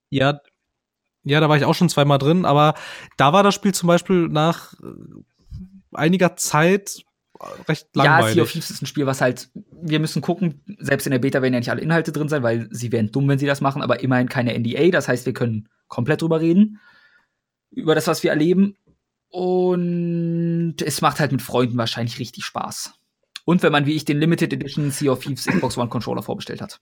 Ja, 0.10 0.42
ja, 1.24 1.40
da 1.40 1.48
war 1.48 1.56
ich 1.56 1.64
auch 1.64 1.76
schon 1.76 1.88
zweimal 1.88 2.18
drin, 2.18 2.44
aber 2.46 2.74
da 3.16 3.32
war 3.32 3.44
das 3.44 3.56
Spiel 3.56 3.74
zum 3.74 3.88
Beispiel 3.88 4.28
nach 4.28 4.74
einiger 5.94 6.36
Zeit 6.36 7.06
recht 7.68 7.88
langweilig. 7.96 8.28
Ja, 8.28 8.34
Sea 8.34 8.44
of 8.44 8.52
Thieves 8.52 8.70
ist 8.70 8.82
ein 8.82 8.86
Spiel, 8.86 9.06
was 9.06 9.22
halt, 9.22 9.50
wir 9.82 10.00
müssen 10.00 10.22
gucken, 10.22 10.62
selbst 10.80 11.06
in 11.08 11.12
der 11.12 11.20
Beta 11.20 11.42
werden 11.42 11.54
ja 11.54 11.60
nicht 11.60 11.72
alle 11.72 11.82
Inhalte 11.82 12.12
drin 12.12 12.30
sein, 12.30 12.44
weil 12.44 12.68
sie 12.72 12.92
wären 12.92 13.12
dumm, 13.12 13.28
wenn 13.28 13.40
sie 13.40 13.46
das 13.46 13.62
machen, 13.62 13.82
aber 13.82 14.02
immerhin 14.02 14.30
keine 14.30 14.58
NDA, 14.58 14.90
das 14.90 15.08
heißt, 15.08 15.26
wir 15.26 15.34
können 15.34 15.70
komplett 15.88 16.22
drüber 16.22 16.42
reden, 16.42 16.80
über 17.72 17.96
das, 17.96 18.08
was 18.08 18.24
wir 18.24 18.32
erleben. 18.32 18.76
Und 19.30 20.76
es 20.82 21.02
macht 21.02 21.22
halt 21.22 21.32
mit 21.32 21.42
Freunden 21.42 21.78
wahrscheinlich 21.78 22.20
richtig 22.20 22.44
Spaß. 22.44 22.94
Und 23.46 23.64
wenn 23.64 23.72
man, 23.72 23.86
wie 23.86 23.94
ich, 23.94 24.04
den 24.04 24.20
Limited 24.20 24.52
Edition 24.52 24.92
Sea 24.92 25.12
of 25.12 25.24
Thieves 25.24 25.46
Xbox 25.46 25.78
One 25.78 25.90
Controller 25.90 26.22
vorbestellt 26.22 26.62
hat. 26.62 26.82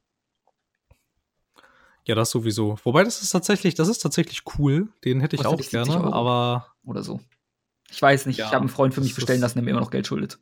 Ja, 2.05 2.15
das 2.15 2.31
sowieso. 2.31 2.79
Wobei 2.83 3.03
das 3.03 3.21
ist 3.21 3.29
tatsächlich, 3.29 3.75
das 3.75 3.87
ist 3.87 3.99
tatsächlich 3.99 4.41
cool. 4.57 4.89
Den 5.05 5.21
hätte 5.21 5.35
ich 5.35 5.45
auch 5.45 5.61
gerne, 5.61 6.11
aber. 6.11 6.73
Oder 6.83 7.03
so. 7.03 7.19
Ich 7.91 8.01
weiß 8.01 8.25
nicht, 8.25 8.37
ja, 8.37 8.45
ich 8.47 8.51
habe 8.51 8.61
einen 8.61 8.69
Freund 8.69 8.93
für 8.93 9.01
mich 9.01 9.15
bestellen 9.15 9.41
lassen, 9.41 9.55
der 9.55 9.63
mir 9.63 9.71
immer 9.71 9.79
noch 9.79 9.91
Geld 9.91 10.07
schuldet. 10.07 10.39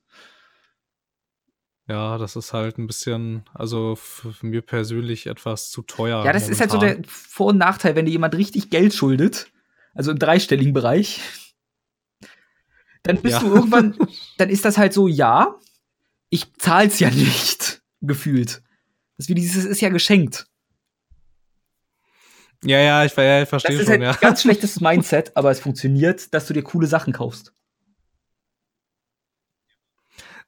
Ja, 1.88 2.18
das 2.18 2.36
ist 2.36 2.54
halt 2.54 2.78
ein 2.78 2.88
bisschen, 2.88 3.46
also 3.54 3.96
für 3.96 4.34
mir 4.42 4.62
persönlich 4.62 5.28
etwas 5.28 5.70
zu 5.70 5.82
teuer. 5.84 6.26
Ja, 6.26 6.34
das 6.34 6.44
momentan. 6.44 6.52
ist 6.52 6.60
halt 6.60 6.72
so 6.72 6.78
der 6.80 6.98
Vor- 7.08 7.48
und 7.48 7.58
Nachteil, 7.58 7.96
wenn 7.96 8.06
dir 8.06 8.12
jemand 8.12 8.36
richtig 8.36 8.70
Geld 8.70 8.94
schuldet, 8.94 9.52
also 9.94 10.12
im 10.12 10.20
dreistelligen 10.20 10.74
Bereich, 10.74 11.22
dann 13.04 13.22
bist 13.22 13.36
ja. 13.36 13.40
du 13.40 13.56
irgendwann, 13.56 13.98
dann 14.38 14.50
ist 14.50 14.66
das 14.66 14.78
halt 14.78 14.92
so, 14.94 15.08
ja, 15.08 15.56
ich 16.30 16.54
zahl's 16.58 17.00
ja 17.00 17.10
nicht, 17.10 17.82
gefühlt. 18.02 18.62
Das 19.16 19.26
ist 19.26 19.30
wie 19.30 19.36
dieses, 19.36 19.64
ist 19.64 19.82
ja 19.82 19.90
geschenkt. 19.90 20.48
Ja, 22.64 22.80
ja, 22.80 23.06
ich, 23.06 23.16
ja, 23.16 23.44
ich 23.44 23.50
verstehe 23.50 23.78
schon. 23.78 23.86
Das 23.86 23.86
ist 23.86 23.90
halt 23.92 24.02
ja. 24.02 24.14
ganz 24.14 24.42
schlechtes 24.44 24.82
Mindset, 24.82 25.32
aber 25.36 25.52
es 25.52 25.60
funktioniert, 25.60 26.34
dass 26.34 26.48
du 26.48 26.54
dir 26.54 26.64
coole 26.64 26.88
Sachen 26.88 27.14
kaufst. 27.14 27.54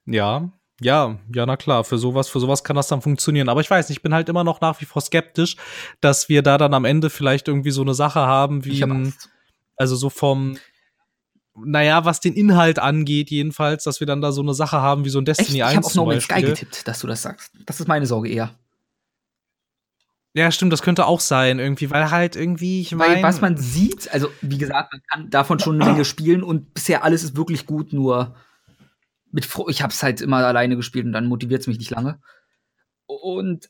Ja, 0.06 0.50
ja, 0.82 1.20
ja, 1.34 1.46
na 1.46 1.58
klar, 1.58 1.84
für 1.84 1.98
sowas, 1.98 2.30
für 2.30 2.40
sowas 2.40 2.64
kann 2.64 2.76
das 2.76 2.88
dann 2.88 3.02
funktionieren. 3.02 3.50
Aber 3.50 3.62
ich 3.62 3.70
weiß, 3.70 3.90
ich 3.90 4.02
bin 4.02 4.14
halt 4.14 4.30
immer 4.30 4.44
noch 4.44 4.62
nach 4.62 4.80
wie 4.82 4.86
vor 4.86 5.02
skeptisch, 5.02 5.58
dass 6.00 6.30
wir 6.30 6.42
da 6.42 6.58
dann 6.58 6.74
am 6.74 6.86
Ende 6.86 7.10
vielleicht 7.10 7.48
irgendwie 7.48 7.72
so 7.72 7.82
eine 7.82 7.94
Sache 7.94 8.22
haben 8.22 8.64
wie 8.64 8.82
ein, 8.84 9.14
also 9.76 9.96
so 9.96 10.10
vom, 10.10 10.58
naja, 11.56 12.06
was 12.06 12.22
den 12.22 12.34
Inhalt 12.34 12.80
angeht, 12.80 13.30
jedenfalls, 13.30 13.84
dass 13.84 14.00
wir 14.00 14.08
dann 14.08 14.22
da 14.22 14.32
so 14.32 14.42
eine 14.42 14.54
Sache 14.54 14.82
haben 14.82 15.04
wie 15.04 15.10
so 15.10 15.20
ein 15.20 15.26
Destiny 15.26 15.60
Echt? 15.60 15.64
1. 15.64 15.72
Ich 15.72 15.78
habe 15.78 15.86
auf 15.86 15.96
No 15.96 16.06
Man's 16.06 16.24
Sky 16.24 16.42
getippt, 16.42 16.88
dass 16.88 17.00
du 17.00 17.08
das 17.08 17.22
sagst. 17.22 17.52
Das 17.66 17.80
ist 17.80 17.88
meine 17.88 18.06
Sorge 18.06 18.30
eher. 18.30 18.56
Ja, 20.34 20.52
stimmt, 20.52 20.72
das 20.72 20.84
könnte 20.84 21.08
auch 21.08 21.20
sein, 21.20 21.58
irgendwie, 21.58 21.90
weil 21.90 22.12
halt 22.12 22.36
irgendwie, 22.36 22.82
ich 22.82 22.94
meine. 22.94 23.24
Was 23.24 23.42
man 23.42 23.58
sieht, 23.58 24.12
also 24.14 24.30
wie 24.42 24.60
gesagt, 24.60 24.94
man 24.94 25.02
kann 25.12 25.30
davon 25.32 25.60
schon 25.60 25.82
eine 25.82 25.92
Menge 25.92 26.06
spielen 26.06 26.44
und 26.44 26.74
bisher 26.74 27.04
alles 27.04 27.24
ist 27.24 27.36
wirklich 27.36 27.66
gut, 27.66 27.94
nur 27.94 28.36
mit 29.32 29.46
Fro 29.46 29.70
ich 29.70 29.82
hab's 29.82 30.04
halt 30.04 30.22
immer 30.22 30.38
alleine 30.38 30.76
gespielt 30.76 31.06
und 31.06 31.14
dann 31.14 31.26
motiviert's 31.26 31.68
mich 31.68 31.80
nicht 31.80 31.90
lange. 31.90 32.20
Und 33.08 33.70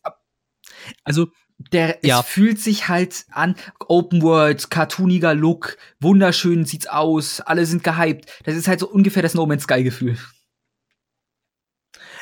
also 1.03 1.27
der 1.71 1.99
ja. 2.03 2.19
es 2.19 2.25
fühlt 2.25 2.59
sich 2.59 2.87
halt 2.87 3.25
an 3.31 3.55
Open 3.87 4.21
World, 4.21 4.69
cartooniger 4.69 5.33
Look, 5.33 5.77
wunderschön 5.99 6.65
sieht's 6.65 6.87
aus, 6.87 7.41
alle 7.41 7.65
sind 7.65 7.83
gehypt. 7.83 8.31
Das 8.43 8.55
ist 8.55 8.67
halt 8.67 8.79
so 8.79 8.89
ungefähr 8.89 9.23
das 9.23 9.33
No 9.33 9.45
Man's 9.45 9.63
Sky 9.63 9.83
Gefühl. 9.83 10.17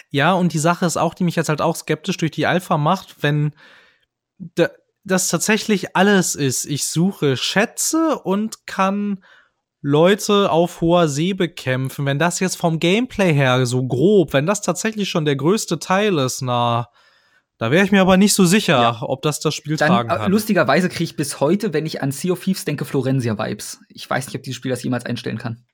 Ja, 0.09 0.33
und 0.33 0.53
die 0.53 0.59
Sache 0.59 0.85
ist 0.85 0.97
auch, 0.97 1.13
die 1.13 1.23
mich 1.23 1.35
jetzt 1.35 1.49
halt 1.49 1.61
auch 1.61 1.75
skeptisch 1.75 2.17
durch 2.17 2.31
die 2.31 2.47
Alpha 2.47 2.77
macht, 2.77 3.21
wenn 3.21 3.53
das 5.03 5.29
tatsächlich 5.29 5.95
alles 5.95 6.35
ist. 6.35 6.65
Ich 6.65 6.85
suche 6.87 7.37
Schätze 7.37 8.19
und 8.19 8.67
kann 8.67 9.23
Leute 9.81 10.51
auf 10.51 10.81
hoher 10.81 11.07
See 11.07 11.33
bekämpfen. 11.33 12.05
Wenn 12.05 12.19
das 12.19 12.39
jetzt 12.39 12.57
vom 12.57 12.79
Gameplay 12.79 13.33
her 13.33 13.65
so 13.65 13.85
grob, 13.87 14.33
wenn 14.33 14.45
das 14.45 14.61
tatsächlich 14.61 15.09
schon 15.09 15.25
der 15.25 15.35
größte 15.35 15.79
Teil 15.79 16.17
ist, 16.17 16.41
na, 16.41 16.89
da 17.57 17.71
wäre 17.71 17.85
ich 17.85 17.91
mir 17.91 18.01
aber 18.01 18.17
nicht 18.17 18.33
so 18.33 18.45
sicher, 18.45 18.81
ja. 18.81 19.01
ob 19.01 19.21
das 19.21 19.39
das 19.39 19.55
Spiel 19.55 19.77
Dann, 19.77 19.89
tragen 19.89 20.09
äh, 20.09 20.15
kann. 20.17 20.31
Lustigerweise 20.31 20.89
kriege 20.89 21.05
ich 21.05 21.15
bis 21.15 21.39
heute, 21.39 21.73
wenn 21.73 21.85
ich 21.85 22.01
an 22.01 22.11
Sea 22.11 22.33
of 22.33 22.43
Thieves 22.43 22.65
denke, 22.65 22.85
Florencia-Vibes. 22.85 23.79
Ich 23.89 24.09
weiß 24.09 24.27
nicht, 24.27 24.35
ob 24.35 24.43
dieses 24.43 24.57
Spiel 24.57 24.71
das 24.71 24.83
jemals 24.83 25.05
einstellen 25.05 25.37
kann. 25.37 25.65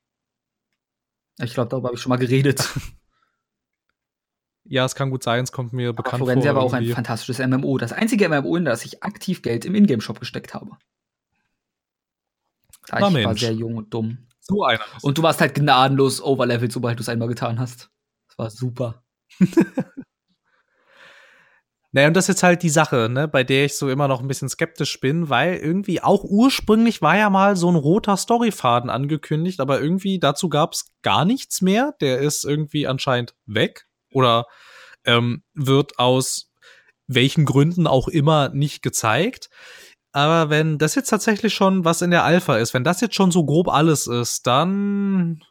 Ich 1.42 1.54
glaube, 1.54 1.68
darüber 1.68 1.88
habe 1.88 1.96
ich 1.96 2.02
schon 2.02 2.10
mal 2.10 2.16
geredet. 2.16 2.68
Ja, 4.66 4.84
es 4.84 4.94
kann 4.94 5.10
gut 5.10 5.22
sein, 5.22 5.44
es 5.44 5.52
kommt 5.52 5.72
mir 5.72 5.90
aber 5.90 5.96
bekannt 5.96 6.22
Florencia 6.22 6.52
vor. 6.52 6.60
Florencia 6.62 6.80
war 6.80 6.88
auch 6.88 6.88
ein 6.90 6.94
fantastisches 6.94 7.46
MMO. 7.46 7.78
Das 7.78 7.92
einzige 7.92 8.28
MMO, 8.28 8.56
in 8.56 8.64
das 8.64 8.84
ich 8.84 9.02
aktiv 9.02 9.42
Geld 9.42 9.64
im 9.64 9.74
Ingame-Shop 9.74 10.18
gesteckt 10.18 10.54
habe. 10.54 10.72
Da 12.88 13.00
Na 13.00 13.08
ich 13.08 13.12
Mensch. 13.12 13.26
war 13.26 13.36
sehr 13.36 13.52
jung 13.52 13.76
und 13.76 13.92
dumm. 13.92 14.26
So 14.40 14.64
einer. 14.64 14.80
Und 15.02 15.18
du 15.18 15.22
warst 15.22 15.40
halt 15.40 15.54
gnadenlos 15.54 16.22
overlevelt, 16.22 16.72
sobald 16.72 16.98
du 16.98 17.02
es 17.02 17.08
einmal 17.08 17.28
getan 17.28 17.58
hast. 17.58 17.90
Das 18.28 18.38
war 18.38 18.50
super. 18.50 19.02
Naja, 21.94 22.08
und 22.08 22.14
das 22.14 22.24
ist 22.24 22.28
jetzt 22.34 22.42
halt 22.42 22.64
die 22.64 22.70
Sache, 22.70 23.08
ne, 23.08 23.28
bei 23.28 23.44
der 23.44 23.66
ich 23.66 23.76
so 23.76 23.88
immer 23.88 24.08
noch 24.08 24.20
ein 24.20 24.26
bisschen 24.26 24.48
skeptisch 24.48 24.98
bin, 24.98 25.28
weil 25.30 25.54
irgendwie 25.54 26.02
auch 26.02 26.24
ursprünglich 26.24 27.02
war 27.02 27.16
ja 27.16 27.30
mal 27.30 27.54
so 27.54 27.70
ein 27.70 27.76
roter 27.76 28.16
Storyfaden 28.16 28.90
angekündigt, 28.90 29.60
aber 29.60 29.80
irgendwie 29.80 30.18
dazu 30.18 30.48
gab 30.48 30.72
es 30.72 30.92
gar 31.02 31.24
nichts 31.24 31.62
mehr. 31.62 31.94
Der 32.00 32.18
ist 32.18 32.44
irgendwie 32.44 32.88
anscheinend 32.88 33.36
weg 33.46 33.86
oder 34.14 34.46
ähm, 35.04 35.42
wird 35.54 35.98
aus 35.98 36.50
welchen 37.06 37.44
Gründen 37.44 37.86
auch 37.86 38.08
immer 38.08 38.48
nicht 38.48 38.82
gezeigt. 38.82 39.50
Aber 40.12 40.48
wenn 40.48 40.78
das 40.78 40.94
jetzt 40.94 41.10
tatsächlich 41.10 41.52
schon 41.52 41.84
was 41.84 42.00
in 42.00 42.10
der 42.10 42.24
Alpha 42.24 42.56
ist, 42.56 42.72
wenn 42.72 42.84
das 42.84 43.00
jetzt 43.00 43.16
schon 43.16 43.32
so 43.32 43.44
grob 43.44 43.68
alles 43.68 44.06
ist, 44.06 44.46
dann 44.46 45.42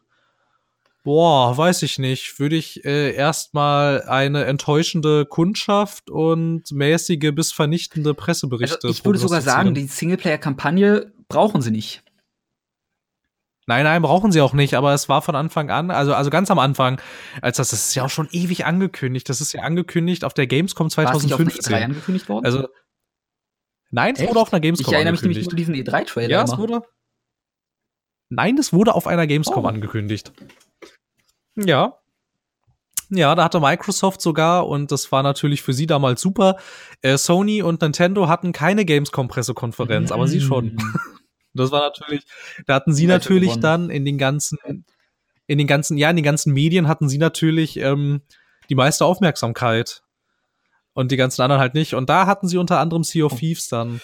boah, 1.03 1.55
weiß 1.55 1.83
ich 1.83 1.99
nicht, 1.99 2.39
würde 2.39 2.55
ich 2.55 2.83
äh, 2.85 3.13
erstmal 3.13 4.03
eine 4.03 4.45
enttäuschende 4.45 5.25
Kundschaft 5.25 6.09
und 6.09 6.71
mäßige 6.71 7.31
bis 7.33 7.51
vernichtende 7.51 8.13
Presseberichte. 8.13 8.87
Also 8.87 8.89
ich 8.89 9.05
würde 9.05 9.19
sogar 9.19 9.41
sagen, 9.41 9.73
die 9.73 9.87
Singleplayer-Kampagne 9.87 11.11
brauchen 11.27 11.61
sie 11.61 11.71
nicht. 11.71 12.02
Nein, 13.65 13.85
nein, 13.85 14.01
brauchen 14.01 14.31
sie 14.31 14.41
auch 14.41 14.53
nicht, 14.53 14.73
aber 14.73 14.93
es 14.93 15.07
war 15.07 15.21
von 15.21 15.35
Anfang 15.35 15.69
an, 15.69 15.89
also, 15.89 16.13
also 16.13 16.29
ganz 16.29 16.51
am 16.51 16.59
Anfang, 16.59 16.99
als 17.41 17.57
das, 17.57 17.69
das 17.69 17.87
ist 17.87 17.95
ja 17.95 18.03
auch 18.03 18.09
schon 18.09 18.27
ewig 18.31 18.65
angekündigt. 18.65 19.29
Das 19.29 19.39
ist 19.39 19.53
ja 19.53 19.61
angekündigt 19.61 20.25
auf 20.25 20.33
der 20.33 20.47
Gamescom 20.47 20.89
2015. 20.89 21.45
War 21.45 21.79
es 21.79 21.83
E3 21.83 21.85
angekündigt 21.85 22.29
worden? 22.29 22.45
Also, 22.45 22.67
nein, 23.91 24.15
es 24.17 24.27
wurde 24.27 24.39
auf 24.39 24.51
einer 24.51 24.59
Gamescom 24.59 24.87
Ich 24.87 24.93
erinnere 24.93 25.13
mich 25.13 25.21
nämlich 25.21 25.45
nur 25.45 25.55
diesen 25.55 25.75
E3-Trailer. 25.75 26.29
Ja, 26.29 26.43
es 26.43 26.57
wurde. 26.57 26.81
Nein, 28.29 28.57
es 28.57 28.73
wurde 28.73 28.95
auf 28.95 29.07
einer 29.07 29.27
Gamescom 29.27 29.63
oh. 29.63 29.67
angekündigt. 29.67 30.33
Ja. 31.55 31.99
Ja, 33.09 33.35
da 33.35 33.43
hatte 33.43 33.59
Microsoft 33.59 34.21
sogar, 34.21 34.67
und 34.67 34.91
das 34.91 35.11
war 35.11 35.23
natürlich 35.23 35.61
für 35.61 35.73
sie 35.73 35.85
damals 35.85 36.19
super, 36.19 36.57
äh, 37.01 37.17
Sony 37.17 37.61
und 37.61 37.81
Nintendo 37.81 38.27
hatten 38.27 38.53
keine 38.53 38.85
Gamescom-Pressekonferenz, 38.85 40.09
mm. 40.09 40.13
aber 40.13 40.27
sie 40.27 40.41
schon. 40.41 40.77
Das 41.53 41.71
war 41.71 41.81
natürlich, 41.81 42.25
da 42.65 42.75
hatten 42.75 42.93
sie 42.93 43.07
natürlich 43.07 43.49
gewonnen. 43.49 43.61
dann 43.61 43.89
in 43.89 44.05
den 44.05 44.17
ganzen, 44.17 44.85
in 45.47 45.57
den 45.57 45.67
ganzen, 45.67 45.97
ja, 45.97 46.09
in 46.09 46.15
den 46.15 46.25
ganzen 46.25 46.53
Medien 46.53 46.87
hatten 46.87 47.09
sie 47.09 47.17
natürlich 47.17 47.77
ähm, 47.77 48.21
die 48.69 48.75
meiste 48.75 49.05
Aufmerksamkeit. 49.05 50.03
Und 50.95 51.11
die 51.11 51.17
ganzen 51.17 51.41
anderen 51.41 51.59
halt 51.59 51.73
nicht. 51.73 51.95
Und 51.95 52.07
da 52.09 52.27
hatten 52.27 52.47
sie 52.47 52.57
unter 52.57 52.79
anderem 52.79 53.03
Sea 53.03 53.25
of 53.25 53.33
oh. 53.33 53.35
Thieves 53.35 53.67
dann 53.67 53.99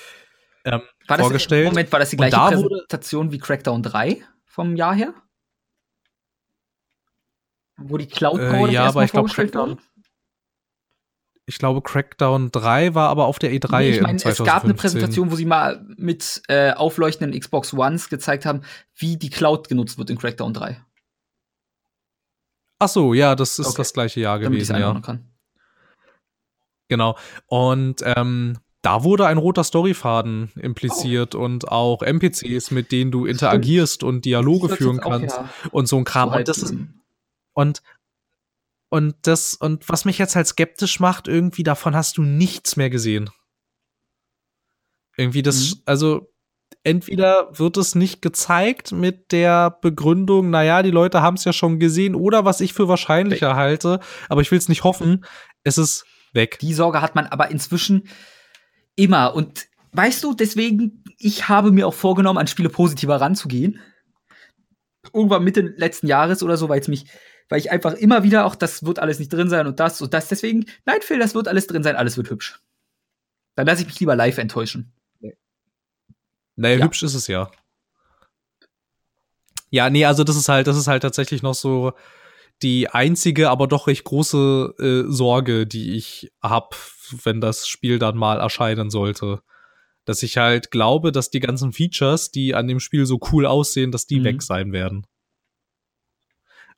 ähm, 0.65 0.81
war 1.07 1.19
vorgestellt. 1.19 1.67
Das, 1.67 1.73
Moment, 1.73 1.91
war 1.91 1.99
das 1.99 2.09
die 2.09 2.17
gleiche 2.17 2.35
Präsentation 2.35 3.31
wie 3.31 3.37
Crackdown 3.37 3.83
3 3.83 4.23
vom 4.45 4.75
Jahr 4.75 4.95
her? 4.95 5.13
Wo 7.77 7.97
die 7.97 8.07
Cloud 8.07 8.39
äh, 8.39 8.71
ja, 8.71 8.85
aber 8.87 9.03
ich 9.05 9.11
glaube, 9.11 9.29
Crackdown, 9.29 9.79
ich 11.49 11.57
glaube, 11.57 11.81
Crackdown 11.81 12.51
3 12.51 12.93
war 12.93 13.09
aber 13.09 13.25
auf 13.25 13.39
der 13.39 13.51
E3. 13.51 13.79
Nee, 13.79 13.89
ich 13.89 14.01
meine, 14.01 14.21
es 14.23 14.43
gab 14.43 14.65
eine 14.65 14.75
Präsentation, 14.75 15.31
wo 15.31 15.35
sie 15.35 15.45
mal 15.45 15.83
mit 15.97 16.43
äh, 16.47 16.73
aufleuchtenden 16.73 17.37
Xbox 17.37 17.73
Ones 17.73 18.07
gezeigt 18.07 18.45
haben, 18.45 18.61
wie 18.95 19.17
die 19.17 19.31
Cloud 19.31 19.67
genutzt 19.67 19.97
wird 19.97 20.11
in 20.11 20.19
Crackdown 20.19 20.53
3. 20.53 20.79
Ach 22.77 22.87
so, 22.87 23.15
ja, 23.15 23.35
das 23.35 23.57
ist 23.57 23.69
okay. 23.69 23.77
das 23.77 23.93
gleiche 23.93 24.21
Jahr 24.21 24.37
gewesen, 24.37 24.77
ja. 24.77 24.99
Kann. 25.01 25.27
Genau. 26.87 27.17
Und 27.47 28.03
ähm, 28.05 28.59
da 28.83 29.03
wurde 29.03 29.25
ein 29.25 29.39
roter 29.39 29.63
Storyfaden 29.63 30.51
impliziert 30.55 31.33
oh. 31.33 31.43
und 31.43 31.67
auch 31.67 32.03
NPCs, 32.03 32.69
mit 32.69 32.91
denen 32.91 33.09
du 33.09 33.25
interagierst 33.25 33.95
Stimmt. 33.95 34.09
und 34.09 34.25
Dialoge 34.25 34.69
führen 34.69 34.99
kannst 34.99 35.35
auch, 35.35 35.43
ja. 35.43 35.49
und 35.71 35.87
so 35.87 35.97
ein 35.97 36.03
Kram. 36.03 36.29
So 36.29 36.37
und 36.37 36.47
das 36.47 36.57
ist, 36.59 36.75
und 37.53 37.81
und 38.89 39.15
das, 39.21 39.53
und 39.53 39.87
was 39.87 40.05
mich 40.05 40.17
jetzt 40.17 40.35
halt 40.35 40.47
skeptisch 40.47 40.99
macht, 40.99 41.27
irgendwie 41.27 41.63
davon 41.63 41.95
hast 41.95 42.17
du 42.17 42.23
nichts 42.23 42.75
mehr 42.75 42.89
gesehen. 42.89 43.29
Irgendwie 45.15 45.43
das, 45.43 45.75
mhm. 45.75 45.81
also 45.85 46.33
entweder 46.83 47.49
wird 47.57 47.77
es 47.77 47.93
nicht 47.95 48.21
gezeigt 48.21 48.91
mit 48.91 49.31
der 49.31 49.69
Begründung, 49.69 50.49
naja, 50.49 50.81
die 50.81 50.91
Leute 50.91 51.21
haben 51.21 51.35
es 51.35 51.43
ja 51.43 51.53
schon 51.53 51.79
gesehen, 51.79 52.15
oder 52.15 52.45
was 52.45 52.61
ich 52.61 52.73
für 52.73 52.87
wahrscheinlicher 52.87 53.49
weg. 53.49 53.55
halte, 53.55 53.99
aber 54.27 54.41
ich 54.41 54.49
will 54.51 54.57
es 54.57 54.69
nicht 54.69 54.83
hoffen, 54.83 55.25
es 55.63 55.77
ist 55.77 56.05
weg. 56.33 56.57
Die 56.59 56.73
Sorge 56.73 57.01
hat 57.01 57.15
man 57.15 57.27
aber 57.27 57.51
inzwischen 57.51 58.07
immer. 58.95 59.35
Und 59.35 59.67
weißt 59.91 60.23
du, 60.23 60.33
deswegen, 60.33 61.03
ich 61.17 61.47
habe 61.47 61.71
mir 61.71 61.87
auch 61.87 61.93
vorgenommen, 61.93 62.39
an 62.39 62.47
Spiele 62.47 62.69
positiver 62.69 63.19
ranzugehen. 63.19 63.79
Irgendwann 65.13 65.43
Mitte 65.43 65.61
letzten 65.61 66.07
Jahres 66.07 66.43
oder 66.43 66.57
so, 66.57 66.69
weil 66.69 66.81
es 66.81 66.87
mich 66.87 67.05
weil 67.49 67.59
ich 67.59 67.71
einfach 67.71 67.93
immer 67.95 68.23
wieder 68.23 68.45
auch, 68.45 68.55
das 68.55 68.85
wird 68.85 68.99
alles 68.99 69.19
nicht 69.19 69.33
drin 69.33 69.49
sein 69.49 69.67
und 69.67 69.79
das 69.79 70.01
und 70.01 70.13
das. 70.13 70.27
Deswegen, 70.27 70.65
nein, 70.85 70.99
Phil, 71.01 71.19
das 71.19 71.35
wird 71.35 71.47
alles 71.47 71.67
drin 71.67 71.83
sein, 71.83 71.95
alles 71.95 72.15
wird 72.15 72.29
hübsch. 72.29 72.61
Dann 73.55 73.65
lasse 73.65 73.81
ich 73.81 73.87
mich 73.87 73.99
lieber 73.99 74.15
live 74.15 74.37
enttäuschen. 74.37 74.93
Naja, 76.55 76.77
ja. 76.77 76.85
hübsch 76.85 77.03
ist 77.03 77.15
es 77.15 77.27
ja. 77.27 77.51
Ja, 79.71 79.89
nee, 79.89 80.05
also 80.05 80.23
das 80.23 80.35
ist 80.35 80.49
halt, 80.49 80.67
das 80.67 80.77
ist 80.77 80.87
halt 80.87 81.01
tatsächlich 81.01 81.41
noch 81.41 81.53
so 81.53 81.93
die 82.61 82.89
einzige, 82.89 83.49
aber 83.49 83.67
doch 83.67 83.87
recht 83.87 84.03
große 84.03 84.75
äh, 84.79 85.11
Sorge, 85.11 85.65
die 85.65 85.95
ich 85.95 86.31
hab, 86.41 86.75
wenn 87.23 87.41
das 87.41 87.67
Spiel 87.67 87.99
dann 87.99 88.17
mal 88.17 88.39
erscheinen 88.39 88.89
sollte. 88.89 89.41
Dass 90.05 90.23
ich 90.23 90.37
halt 90.37 90.71
glaube, 90.71 91.11
dass 91.11 91.29
die 91.29 91.39
ganzen 91.39 91.71
Features, 91.71 92.31
die 92.31 92.55
an 92.55 92.67
dem 92.67 92.79
Spiel 92.79 93.05
so 93.05 93.19
cool 93.31 93.45
aussehen, 93.45 93.91
dass 93.91 94.07
die 94.07 94.19
mhm. 94.19 94.23
weg 94.25 94.41
sein 94.41 94.71
werden. 94.71 95.05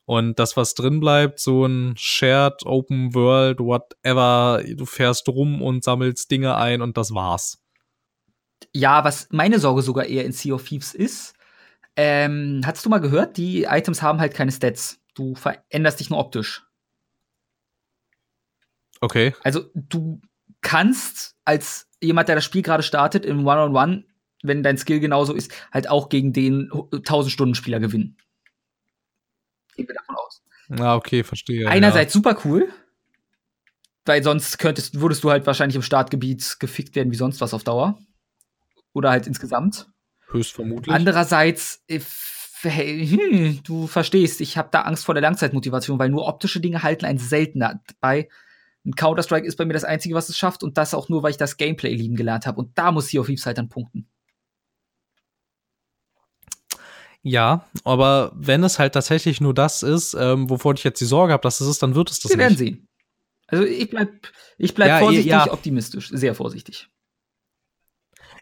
Und 0.05 0.39
das, 0.39 0.57
was 0.57 0.73
drin 0.73 0.99
bleibt, 0.99 1.39
so 1.39 1.65
ein 1.65 1.95
Shared 1.97 2.65
Open 2.65 3.13
World, 3.13 3.59
whatever, 3.59 4.61
du 4.63 4.85
fährst 4.85 5.27
rum 5.29 5.61
und 5.61 5.83
sammelst 5.83 6.29
Dinge 6.31 6.55
ein 6.55 6.81
und 6.81 6.97
das 6.97 7.13
war's. 7.13 7.59
Ja, 8.73 9.03
was 9.03 9.27
meine 9.31 9.59
Sorge 9.59 9.81
sogar 9.81 10.05
eher 10.05 10.25
in 10.25 10.31
Sea 10.31 10.53
of 10.55 10.63
Thieves 10.63 10.93
ist, 10.93 11.33
ähm, 11.95 12.61
hast 12.65 12.85
du 12.85 12.89
mal 12.89 12.99
gehört, 12.99 13.37
die 13.37 13.63
Items 13.63 14.01
haben 14.01 14.19
halt 14.19 14.33
keine 14.33 14.51
Stats. 14.51 14.99
Du 15.13 15.35
veränderst 15.35 15.99
dich 15.99 16.09
nur 16.09 16.19
optisch. 16.19 16.63
Okay. 19.01 19.35
Also 19.43 19.65
du 19.73 20.21
kannst 20.61 21.35
als 21.43 21.87
jemand, 22.01 22.29
der 22.29 22.35
das 22.35 22.45
Spiel 22.45 22.61
gerade 22.61 22.83
startet, 22.83 23.25
im 23.25 23.45
One-on-One, 23.45 23.93
-on 23.93 23.97
-One, 23.97 24.03
wenn 24.43 24.63
dein 24.63 24.77
Skill 24.77 24.99
genauso 24.99 25.33
ist, 25.33 25.51
halt 25.71 25.89
auch 25.89 26.09
gegen 26.09 26.33
den 26.33 26.69
1000-Stunden-Spieler 26.69 27.79
gewinnen. 27.79 28.17
Gehen 29.75 29.87
wir 29.87 29.95
davon 29.95 30.15
aus. 30.15 30.41
Ah, 30.79 30.95
okay, 30.95 31.23
verstehe. 31.23 31.67
Einerseits 31.67 32.13
ja. 32.13 32.19
super 32.19 32.37
cool, 32.45 32.71
weil 34.05 34.23
sonst 34.23 34.57
könntest, 34.57 34.99
würdest 34.99 35.23
du 35.23 35.29
halt 35.29 35.45
wahrscheinlich 35.45 35.75
im 35.75 35.81
Startgebiet 35.81 36.57
gefickt 36.59 36.95
werden 36.95 37.11
wie 37.11 37.17
sonst 37.17 37.41
was 37.41 37.53
auf 37.53 37.63
Dauer. 37.63 37.99
Oder 38.93 39.11
halt 39.11 39.27
insgesamt. 39.27 39.87
Höchstvermutlich. 40.29 40.93
Andererseits, 40.93 41.83
hey, 42.61 43.07
hm, 43.07 43.63
du 43.63 43.87
verstehst, 43.87 44.41
ich 44.41 44.57
habe 44.57 44.69
da 44.71 44.81
Angst 44.81 45.05
vor 45.05 45.13
der 45.13 45.21
Langzeitmotivation, 45.21 45.99
weil 45.99 46.09
nur 46.09 46.27
optische 46.27 46.59
Dinge 46.59 46.83
halten 46.83 47.05
einen 47.05 47.19
seltener 47.19 47.81
bei. 47.99 48.29
Ein 48.85 48.95
Counter-Strike 48.95 49.45
ist 49.45 49.57
bei 49.57 49.65
mir 49.65 49.73
das 49.73 49.83
Einzige, 49.83 50.15
was 50.15 50.29
es 50.29 50.37
schafft 50.37 50.63
und 50.63 50.77
das 50.77 50.93
auch 50.93 51.07
nur, 51.07 51.21
weil 51.21 51.31
ich 51.31 51.37
das 51.37 51.57
Gameplay 51.57 51.93
lieben 51.93 52.15
gelernt 52.15 52.47
habe. 52.47 52.59
Und 52.59 52.77
da 52.77 52.91
muss 52.91 53.07
Sea 53.07 53.21
of 53.21 53.27
Thieves 53.27 53.45
halt 53.45 53.57
dann 53.57 53.69
punkten. 53.69 54.07
Ja, 57.23 57.65
aber 57.83 58.31
wenn 58.35 58.63
es 58.63 58.79
halt 58.79 58.93
tatsächlich 58.93 59.41
nur 59.41 59.53
das 59.53 59.83
ist, 59.83 60.15
ähm, 60.15 60.49
wovor 60.49 60.73
ich 60.73 60.83
jetzt 60.83 60.99
die 61.01 61.05
Sorge 61.05 61.33
habe, 61.33 61.43
dass 61.43 61.61
es 61.61 61.67
ist, 61.67 61.83
dann 61.83 61.93
wird 61.93 62.09
es 62.09 62.19
das 62.19 62.31
Wir 62.31 62.37
nicht. 62.37 62.59
Wir 62.59 62.65
werden 62.65 62.75
sehen. 62.75 62.87
Also 63.47 63.63
ich 63.63 63.89
bleib, 63.89 64.09
ich 64.57 64.73
bleib 64.73 64.87
ja, 64.87 64.99
vorsichtig 64.99 65.31
ja. 65.31 65.51
optimistisch, 65.51 66.09
sehr 66.09 66.33
vorsichtig. 66.33 66.89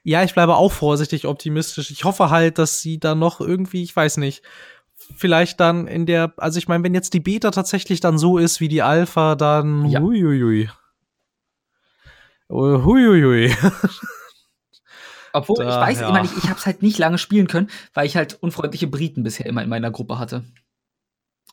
Ja, 0.03 0.23
ich 0.23 0.33
bleibe 0.33 0.55
auch 0.55 0.71
vorsichtig 0.71 1.25
optimistisch. 1.25 1.91
Ich 1.91 2.05
hoffe 2.05 2.29
halt, 2.29 2.57
dass 2.57 2.81
sie 2.81 2.99
da 2.99 3.15
noch 3.15 3.41
irgendwie, 3.41 3.83
ich 3.83 3.93
weiß 3.93 4.17
nicht, 4.17 4.43
vielleicht 4.95 5.59
dann 5.59 5.87
in 5.87 6.05
der, 6.05 6.33
also 6.37 6.57
ich 6.57 6.67
meine, 6.67 6.83
wenn 6.83 6.93
jetzt 6.93 7.13
die 7.13 7.19
Beta 7.19 7.51
tatsächlich 7.51 7.99
dann 7.99 8.17
so 8.17 8.37
ist 8.37 8.61
wie 8.61 8.69
die 8.69 8.81
Alpha, 8.81 9.35
dann 9.35 9.89
ja. 9.89 9.99
huiuiui. 9.99 10.69
Huiuiui. 12.49 13.53
Obwohl, 15.33 15.65
da, 15.65 15.69
ich 15.69 15.87
weiß 15.87 16.01
ja. 16.01 16.09
immer 16.09 16.21
nicht, 16.21 16.37
ich 16.37 16.49
habe 16.49 16.59
es 16.59 16.65
halt 16.65 16.81
nicht 16.81 16.97
lange 16.97 17.17
spielen 17.17 17.47
können, 17.47 17.69
weil 17.93 18.05
ich 18.05 18.15
halt 18.15 18.35
unfreundliche 18.41 18.87
Briten 18.87 19.23
bisher 19.23 19.45
immer 19.45 19.63
in 19.63 19.69
meiner 19.69 19.91
Gruppe 19.91 20.19
hatte. 20.19 20.43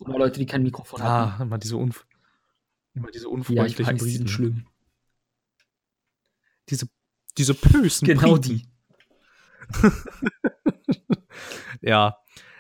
Oder 0.01 0.19
Leute, 0.19 0.39
die 0.39 0.47
kein 0.47 0.63
Mikrofon 0.63 1.01
ah, 1.01 1.33
hatten. 1.33 1.43
Immer 1.43 1.59
diese, 1.59 1.77
unf 1.77 2.07
immer 2.95 3.11
diese 3.11 3.29
unfreundlichen 3.29 3.85
ja, 3.85 3.93
ich 3.93 3.95
weiß, 3.95 4.03
Briten. 4.03 4.19
Sind 4.19 4.31
schlimm. 4.31 4.67
Diese, 6.69 6.89
diese 7.39 7.55
bösen 7.55 8.07
Genau 8.07 8.37
Briten. 8.37 8.63
die. 8.63 8.69
ja. 11.81 12.17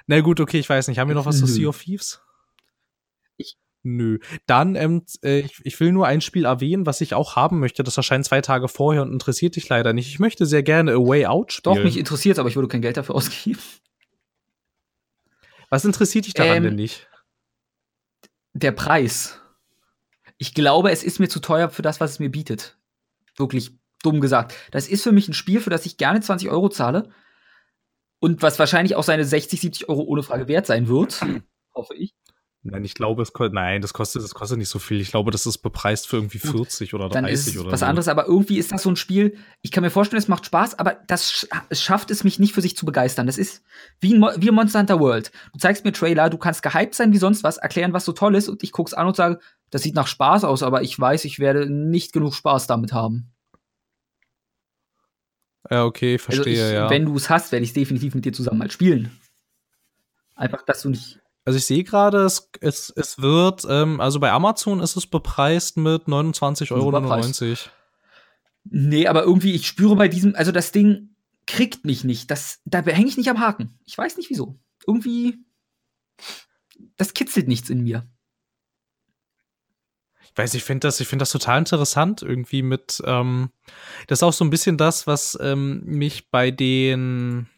Na 0.07 0.21
gut, 0.21 0.41
okay, 0.41 0.59
ich 0.59 0.69
weiß 0.69 0.89
nicht. 0.89 0.99
Haben 0.99 1.09
wir 1.09 1.15
noch 1.15 1.27
was 1.27 1.39
zu 1.39 1.47
Sea 1.47 1.69
of 1.69 1.83
Thieves? 1.83 2.21
Nö. 3.87 4.19
Dann, 4.47 4.75
ähm, 4.75 5.03
äh, 5.23 5.41
ich, 5.41 5.61
ich 5.63 5.79
will 5.79 5.93
nur 5.93 6.09
ein 6.09 6.21
Spiel 6.21 6.45
erwähnen, 6.45 6.87
was 6.87 7.01
ich 7.01 7.15
auch 7.15 7.37
haben 7.37 7.61
möchte. 7.61 7.85
Das 7.85 7.97
erscheint 7.97 8.25
zwei 8.25 8.41
Tage 8.41 8.67
vorher 8.67 9.03
und 9.03 9.13
interessiert 9.13 9.55
dich 9.55 9.69
leider 9.69 9.93
nicht. 9.93 10.09
Ich 10.09 10.19
möchte 10.19 10.45
sehr 10.45 10.65
gerne 10.65 10.95
A 10.95 10.97
Way 10.97 11.27
Out 11.27 11.53
spielen. 11.53 11.77
Doch, 11.77 11.85
mich 11.85 11.97
interessiert 11.97 12.41
aber 12.41 12.49
ich 12.49 12.57
würde 12.57 12.67
kein 12.67 12.83
Geld 12.83 12.97
dafür 12.97 13.15
ausgeben. 13.15 13.61
Was 15.71 15.85
interessiert 15.85 16.27
dich 16.27 16.35
daran 16.35 16.57
ähm, 16.57 16.63
denn 16.65 16.75
nicht? 16.75 17.09
Der 18.55 18.73
Preis. 18.73 19.41
Ich 20.37 20.53
glaube, 20.53 20.91
es 20.91 21.05
ist 21.05 21.21
mir 21.21 21.29
zu 21.29 21.39
teuer 21.39 21.71
für 21.71 21.83
das, 21.83 22.01
was 22.01 22.13
es 22.13 22.19
mir 22.19 22.31
bietet. 22.31 22.77
Wirklich 23.37 23.79
dumm 24.03 24.21
gesagt. 24.21 24.55
Das 24.73 24.89
ist 24.89 25.05
für 25.05 25.13
mich 25.13 25.29
ein 25.29 25.35
Spiel, 25.35 25.61
für 25.61 25.71
das 25.71 25.87
ich 25.87 25.97
gerne 25.97 26.21
20 26.21 26.51
Euro 26.51 26.71
zahle. 26.71 27.11
Und 28.19 28.43
was 28.43 28.59
wahrscheinlich 28.59 28.97
auch 28.97 29.05
seine 29.05 29.25
60, 29.25 29.61
70 29.61 29.89
Euro 29.89 30.03
ohne 30.03 30.25
Frage 30.25 30.49
wert 30.49 30.67
sein 30.67 30.89
wird. 30.89 31.21
hoffe 31.73 31.95
ich. 31.95 32.15
Nein, 32.71 32.85
ich 32.85 32.95
glaube, 32.95 33.23
es 33.23 33.33
kostet, 33.33 33.55
nein, 33.55 33.81
das 33.81 33.93
kostet, 33.93 34.23
das 34.23 34.35
kostet 34.35 34.59
nicht 34.59 34.69
so 34.69 34.79
viel. 34.79 35.01
Ich 35.01 35.11
glaube, 35.11 35.31
das 35.31 35.47
ist 35.47 35.59
bepreist 35.59 36.09
für 36.09 36.17
irgendwie 36.17 36.39
40 36.39 36.95
oder 36.95 37.09
30 37.09 37.15
Dann 37.15 37.33
ist 37.33 37.59
oder 37.59 37.73
was 37.73 37.81
so. 37.81 37.87
anderes, 37.87 38.09
aber 38.09 38.27
irgendwie 38.27 38.59
ist 38.59 38.73
das 38.73 38.83
so 38.83 38.91
ein 38.91 38.97
Spiel, 38.97 39.37
ich 39.63 39.71
kann 39.71 39.83
mir 39.83 39.91
vorstellen, 39.91 40.23
es 40.23 40.29
macht 40.29 40.47
Spaß, 40.47 40.79
aber 40.79 40.99
das 41.07 41.47
es 41.69 41.83
schafft 41.83 42.11
es 42.11 42.25
mich 42.25 42.39
nicht 42.39 42.55
für 42.55 42.63
sich 42.63 42.77
zu 42.77 42.87
begeistern. 42.87 43.27
Das 43.27 43.39
ist 43.39 43.63
wie 44.01 44.15
ein, 44.15 44.23
wie 44.39 44.51
Monster 44.51 44.81
Hunter 44.81 45.01
World. 45.01 45.31
Du 45.53 45.59
zeigst 45.59 45.85
mir 45.85 45.93
Trailer, 45.93 46.31
du 46.31 46.39
kannst 46.39 46.63
gehypt 46.63 46.95
sein 46.95 47.13
wie 47.13 47.19
sonst 47.19 47.45
was, 47.45 47.57
erklären, 47.57 47.93
was 47.93 48.05
so 48.05 48.13
toll 48.13 48.35
ist 48.35 48.49
und 48.49 48.63
ich 48.63 48.73
guck's 48.73 48.95
an 48.95 49.07
und 49.07 49.17
sage, 49.17 49.39
das 49.71 49.83
sieht 49.83 49.95
nach 49.95 50.07
Spaß 50.07 50.45
aus, 50.45 50.63
aber 50.63 50.83
ich 50.83 50.99
weiß, 50.99 51.25
ich 51.25 51.39
werde 51.39 51.71
nicht 51.71 52.13
genug 52.13 52.35
Spaß 52.35 52.67
damit 52.67 52.93
haben. 52.93 53.33
Ja, 55.71 55.85
okay, 55.85 56.19
verstehe, 56.19 56.63
also 56.63 56.71
ich, 56.71 56.75
ja. 56.75 56.91
Wenn 56.91 57.07
du 57.07 57.17
es 57.17 57.29
hast, 57.29 57.53
werde 57.53 57.65
ich 57.65 57.73
definitiv 57.73 58.15
mit 58.15 58.25
dir 58.25 58.33
zusammen 58.33 58.59
mal 58.59 58.71
spielen. 58.71 59.11
Einfach, 60.37 60.63
dass 60.63 60.83
du 60.83 60.91
nicht 60.91 61.19
also 61.47 61.59
ich 61.59 61.65
sehe 61.65 61.85
gerade, 61.85 62.25
es, 62.25 62.51
es, 62.61 62.93
es 62.97 63.23
wird, 63.23 63.65
ähm, 63.71 64.01
also 64.01 64.19
bei 64.19 64.33
Amazon 64.33 64.81
ist 64.81 64.97
es 64.97 65.07
bepreist 65.07 65.77
mit 65.77 66.03
29,99 66.03 66.73
Euro. 66.73 66.91
Nee, 68.65 69.07
aber 69.07 69.23
irgendwie, 69.23 69.53
ich 69.53 69.69
spüre 69.69 69.95
bei 69.95 70.09
diesem, 70.09 70.35
also 70.35 70.51
das 70.51 70.73
Ding 70.73 71.15
kriegt 71.47 71.85
mich 71.85 72.03
nicht. 72.03 72.33
Das, 72.33 72.61
da 72.65 72.83
hänge 72.83 73.07
ich 73.07 73.17
nicht 73.17 73.31
am 73.31 73.39
Haken. 73.39 73.79
Ich 73.85 73.97
weiß 73.97 74.17
nicht 74.17 74.29
wieso. 74.29 74.59
Irgendwie, 74.89 75.39
das 76.97 77.15
kitzelt 77.15 77.47
nichts 77.47 77.71
in 77.71 77.85
mir. 77.85 78.09
Ich 80.25 80.33
weiß, 80.37 80.53
ich 80.55 80.65
finde 80.65 80.89
das, 80.89 80.99
ich 80.99 81.07
finde 81.07 81.23
das 81.23 81.31
total 81.31 81.61
interessant 81.61 82.23
irgendwie 82.23 82.63
mit, 82.63 83.01
ähm, 83.07 83.51
das 84.09 84.19
ist 84.19 84.23
auch 84.25 84.33
so 84.33 84.45
ein 84.45 84.51
bisschen 84.51 84.77
das, 84.77 85.07
was 85.07 85.39
ähm, 85.41 85.85
mich 85.85 86.29
bei 86.29 86.51
den 86.51 87.49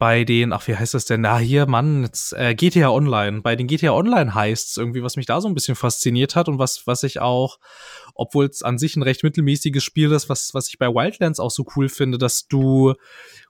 bei 0.00 0.24
den, 0.24 0.54
ach, 0.54 0.66
wie 0.66 0.74
heißt 0.74 0.94
das 0.94 1.04
denn? 1.04 1.20
Na, 1.20 1.36
hier, 1.36 1.66
Mann, 1.66 2.04
jetzt, 2.04 2.32
äh, 2.32 2.54
GTA 2.54 2.88
Online, 2.88 3.42
bei 3.42 3.54
den 3.54 3.66
GTA 3.66 3.92
Online 3.92 4.34
heißt 4.34 4.78
irgendwie, 4.78 5.02
was 5.02 5.16
mich 5.16 5.26
da 5.26 5.42
so 5.42 5.46
ein 5.46 5.52
bisschen 5.52 5.76
fasziniert 5.76 6.34
hat 6.34 6.48
und 6.48 6.58
was, 6.58 6.86
was 6.86 7.02
ich 7.02 7.20
auch, 7.20 7.58
obwohl 8.14 8.46
es 8.46 8.62
an 8.62 8.78
sich 8.78 8.96
ein 8.96 9.02
recht 9.02 9.22
mittelmäßiges 9.22 9.84
Spiel 9.84 10.10
ist, 10.12 10.30
was, 10.30 10.54
was 10.54 10.68
ich 10.68 10.78
bei 10.78 10.86
Wildlands 10.86 11.38
auch 11.38 11.50
so 11.50 11.66
cool 11.76 11.90
finde, 11.90 12.16
dass 12.16 12.48
du 12.48 12.94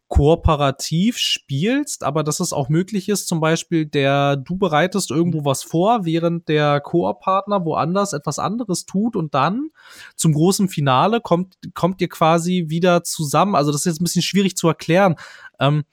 kooperativ 0.09 1.18
spielst, 1.18 2.02
aber 2.02 2.24
dass 2.24 2.40
es 2.40 2.52
auch 2.52 2.68
möglich 2.68 3.09
ist, 3.09 3.28
zum 3.28 3.39
Beispiel, 3.39 3.86
der 3.86 4.36
du 4.36 4.59
bereitest 4.59 5.12
irgendwo 5.12 5.44
was 5.44 5.62
vor, 5.62 6.05
während 6.05 6.48
der 6.48 6.81
Koop-Partner 6.81 7.64
woanders 7.64 8.12
etwas 8.12 8.40
anderes 8.40 8.86
tut 8.86 9.14
und 9.14 9.35
dann 9.35 9.70
zum 10.16 10.32
großen 10.32 10.68
Finale 10.68 11.20
kommt, 11.20 11.55
kommt 11.74 12.01
ihr 12.01 12.09
quasi 12.09 12.64
wieder 12.66 13.05
zusammen. 13.05 13.55
Also 13.55 13.70
das 13.70 13.82
ist 13.82 13.93
jetzt 13.93 14.01
ein 14.01 14.05
bisschen 14.05 14.22
schwierig 14.22 14.56
zu 14.56 14.66
erklären. 14.66 15.14
Ähm, 15.60 15.85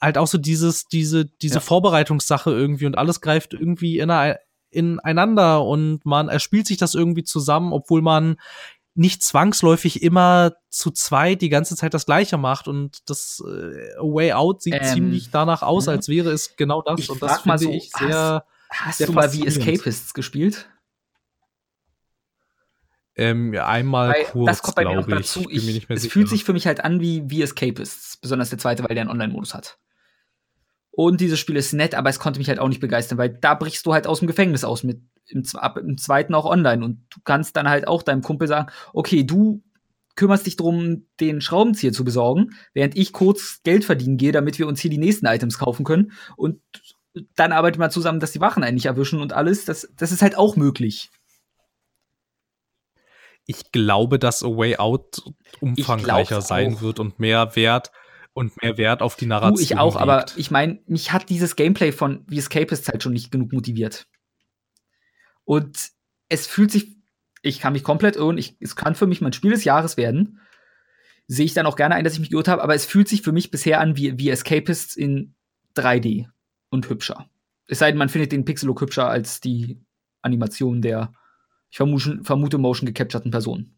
halt 0.00 0.18
auch 0.18 0.26
so 0.26 0.38
dieses, 0.38 0.86
diese, 0.86 1.26
diese 1.26 1.56
ja. 1.56 1.60
Vorbereitungssache 1.60 2.50
irgendwie 2.50 2.86
und 2.86 2.96
alles 2.96 3.20
greift 3.20 3.54
irgendwie 3.54 3.98
in 3.98 4.10
einer, 4.10 4.38
ineinander 4.70 5.64
und 5.64 6.04
man 6.04 6.28
erspielt 6.28 6.66
sich 6.66 6.76
das 6.76 6.94
irgendwie 6.94 7.24
zusammen, 7.24 7.72
obwohl 7.72 8.02
man 8.02 8.36
nicht 8.94 9.22
zwangsläufig 9.22 10.02
immer 10.02 10.54
zu 10.70 10.90
zweit 10.90 11.40
die 11.40 11.48
ganze 11.48 11.76
Zeit 11.76 11.94
das 11.94 12.06
Gleiche 12.06 12.36
macht 12.36 12.68
und 12.68 13.08
das 13.08 13.42
äh, 13.46 13.96
Way 14.00 14.32
Out 14.32 14.62
sieht 14.62 14.74
ähm, 14.74 14.84
ziemlich 14.84 15.30
danach 15.30 15.62
aus, 15.62 15.86
ja. 15.86 15.92
als 15.92 16.08
wäre 16.08 16.30
es 16.30 16.56
genau 16.56 16.82
das 16.82 16.98
ich 16.98 17.10
und 17.10 17.22
das 17.22 17.42
finde 17.42 17.58
so, 17.58 17.70
ich 17.70 17.90
sehr 17.92 18.44
Hast, 18.68 18.86
hast 18.86 18.98
sehr 18.98 19.06
du 19.06 19.12
mal 19.14 19.32
wie 19.32 19.46
Escapists 19.46 20.14
gespielt? 20.14 20.68
Ähm, 23.16 23.56
einmal 23.58 24.10
weil 24.10 24.24
kurz, 24.26 24.46
das 24.46 24.62
kommt 24.62 24.76
bei 24.76 24.84
mir 24.84 24.94
noch 24.94 25.08
dazu. 25.08 25.44
Ich, 25.48 25.66
ich 25.68 25.90
es 25.90 26.06
fühlt 26.06 26.28
sich 26.28 26.44
für 26.44 26.52
mich 26.52 26.66
halt 26.66 26.84
an 26.84 27.00
wie, 27.00 27.28
wie 27.28 27.42
Escapists, 27.42 28.16
besonders 28.18 28.50
der 28.50 28.58
zweite, 28.58 28.84
weil 28.84 28.94
der 28.94 29.02
einen 29.02 29.10
Online-Modus 29.10 29.54
hat. 29.54 29.78
Und 30.98 31.20
dieses 31.20 31.38
Spiel 31.38 31.54
ist 31.54 31.74
nett, 31.74 31.94
aber 31.94 32.10
es 32.10 32.18
konnte 32.18 32.40
mich 32.40 32.48
halt 32.48 32.58
auch 32.58 32.66
nicht 32.66 32.80
begeistern, 32.80 33.18
weil 33.18 33.28
da 33.28 33.54
brichst 33.54 33.86
du 33.86 33.92
halt 33.92 34.08
aus 34.08 34.18
dem 34.18 34.26
Gefängnis 34.26 34.64
aus 34.64 34.82
mit 34.82 35.00
im, 35.28 35.44
ab, 35.54 35.76
im 35.78 35.96
zweiten 35.96 36.34
auch 36.34 36.44
online 36.44 36.84
und 36.84 37.06
du 37.10 37.20
kannst 37.22 37.54
dann 37.54 37.68
halt 37.68 37.86
auch 37.86 38.02
deinem 38.02 38.20
Kumpel 38.20 38.48
sagen, 38.48 38.68
okay, 38.92 39.22
du 39.22 39.62
kümmerst 40.16 40.44
dich 40.44 40.56
drum, 40.56 41.06
den 41.20 41.40
Schraubenzieher 41.40 41.92
zu 41.92 42.02
besorgen, 42.02 42.50
während 42.74 42.96
ich 42.96 43.12
kurz 43.12 43.60
Geld 43.62 43.84
verdienen 43.84 44.16
gehe, 44.16 44.32
damit 44.32 44.58
wir 44.58 44.66
uns 44.66 44.80
hier 44.80 44.90
die 44.90 44.98
nächsten 44.98 45.26
Items 45.26 45.60
kaufen 45.60 45.84
können 45.84 46.10
und 46.36 46.60
dann 47.36 47.52
arbeitet 47.52 47.78
man 47.78 47.92
zusammen, 47.92 48.18
dass 48.18 48.32
die 48.32 48.40
Wachen 48.40 48.64
einen 48.64 48.74
nicht 48.74 48.86
erwischen 48.86 49.20
und 49.20 49.32
alles. 49.32 49.66
Das, 49.66 49.88
das 49.96 50.10
ist 50.10 50.22
halt 50.22 50.36
auch 50.36 50.56
möglich. 50.56 51.10
Ich 53.46 53.70
glaube, 53.70 54.18
dass 54.18 54.42
A 54.42 54.48
Way 54.48 54.78
Out 54.78 55.22
umfangreicher 55.60 56.42
sein 56.42 56.80
wird 56.80 56.98
und 56.98 57.20
mehr 57.20 57.54
Wert 57.54 57.92
und 58.38 58.62
mehr 58.62 58.78
Wert 58.78 59.02
auf 59.02 59.16
die 59.16 59.26
Narration. 59.26 59.56
Du, 59.56 59.60
ich 59.60 59.76
auch, 59.76 59.94
liegt. 59.94 60.02
aber 60.02 60.26
ich 60.36 60.52
meine, 60.52 60.78
mich 60.86 61.12
hat 61.12 61.28
dieses 61.28 61.56
Gameplay 61.56 61.90
von 61.90 62.24
wie 62.28 62.38
Escapist 62.38 62.88
halt 62.88 63.02
schon 63.02 63.12
nicht 63.12 63.32
genug 63.32 63.52
motiviert. 63.52 64.06
Und 65.44 65.88
es 66.28 66.46
fühlt 66.46 66.70
sich, 66.70 66.96
ich 67.42 67.58
kann 67.58 67.72
mich 67.72 67.82
komplett 67.82 68.14
irren, 68.14 68.38
ich, 68.38 68.56
es 68.60 68.76
kann 68.76 68.94
für 68.94 69.08
mich 69.08 69.20
mein 69.20 69.32
Spiel 69.32 69.50
des 69.50 69.64
Jahres 69.64 69.96
werden. 69.96 70.38
Sehe 71.26 71.46
ich 71.46 71.52
dann 71.52 71.66
auch 71.66 71.74
gerne 71.74 71.96
ein, 71.96 72.04
dass 72.04 72.12
ich 72.12 72.20
mich 72.20 72.30
geirrt 72.30 72.46
habe, 72.46 72.62
aber 72.62 72.76
es 72.76 72.86
fühlt 72.86 73.08
sich 73.08 73.22
für 73.22 73.32
mich 73.32 73.50
bisher 73.50 73.80
an 73.80 73.96
wie, 73.96 74.16
wie 74.20 74.30
Escapists 74.30 74.94
in 74.94 75.34
3D 75.74 76.28
und 76.70 76.88
hübscher. 76.88 77.28
Es 77.66 77.80
sei 77.80 77.90
denn, 77.90 77.98
man 77.98 78.08
findet 78.08 78.30
den 78.30 78.44
Pixel-Look 78.44 78.80
hübscher 78.82 79.08
als 79.08 79.40
die 79.40 79.80
Animation 80.22 80.80
der, 80.80 81.12
ich 81.70 81.76
vermute, 81.76 82.20
vermute 82.22 82.58
motion 82.58 82.86
gecapturten 82.86 83.32
Person. 83.32 83.76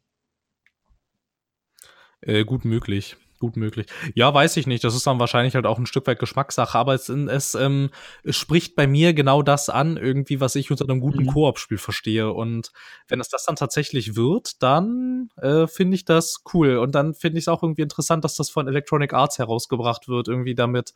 Äh, 2.21 2.45
gut 2.45 2.67
möglich 2.67 3.17
gut 3.41 3.57
möglich. 3.57 3.87
Ja, 4.15 4.33
weiß 4.33 4.57
ich 4.59 4.69
nicht. 4.69 4.85
Das 4.85 4.95
ist 4.95 5.07
dann 5.07 5.19
wahrscheinlich 5.19 5.57
halt 5.57 5.67
auch 5.67 5.79
ein 5.79 5.87
Stück 5.87 6.07
weit 6.07 6.21
Geschmackssache, 6.21 6.79
aber 6.79 6.95
es, 6.95 7.09
es, 7.09 7.57
ähm, 7.57 7.91
es 8.23 8.37
spricht 8.37 8.77
bei 8.77 8.87
mir 8.87 9.13
genau 9.15 9.43
das 9.43 9.69
an, 9.69 9.97
irgendwie, 9.97 10.41
was 10.41 10.55
ich 10.55 10.71
unter 10.71 10.85
einem 10.85 11.01
guten 11.01 11.25
mhm. 11.25 11.29
Koop-Spiel 11.29 11.79
verstehe. 11.79 12.33
Und 12.33 12.71
wenn 13.09 13.19
es 13.19 13.29
das 13.29 13.47
dann 13.47 13.57
tatsächlich 13.57 14.15
wird, 14.15 14.63
dann 14.63 15.31
äh, 15.37 15.67
finde 15.67 15.97
ich 15.97 16.05
das 16.05 16.45
cool. 16.55 16.77
Und 16.77 16.95
dann 16.95 17.15
finde 17.15 17.39
ich 17.39 17.45
es 17.45 17.49
auch 17.49 17.63
irgendwie 17.65 17.83
interessant, 17.83 18.25
dass 18.25 18.37
das 18.37 18.51
von 18.51 18.69
Electronic 18.69 19.13
Arts 19.13 19.39
herausgebracht 19.39 20.07
wird, 20.07 20.29
irgendwie 20.29 20.55
damit 20.55 20.95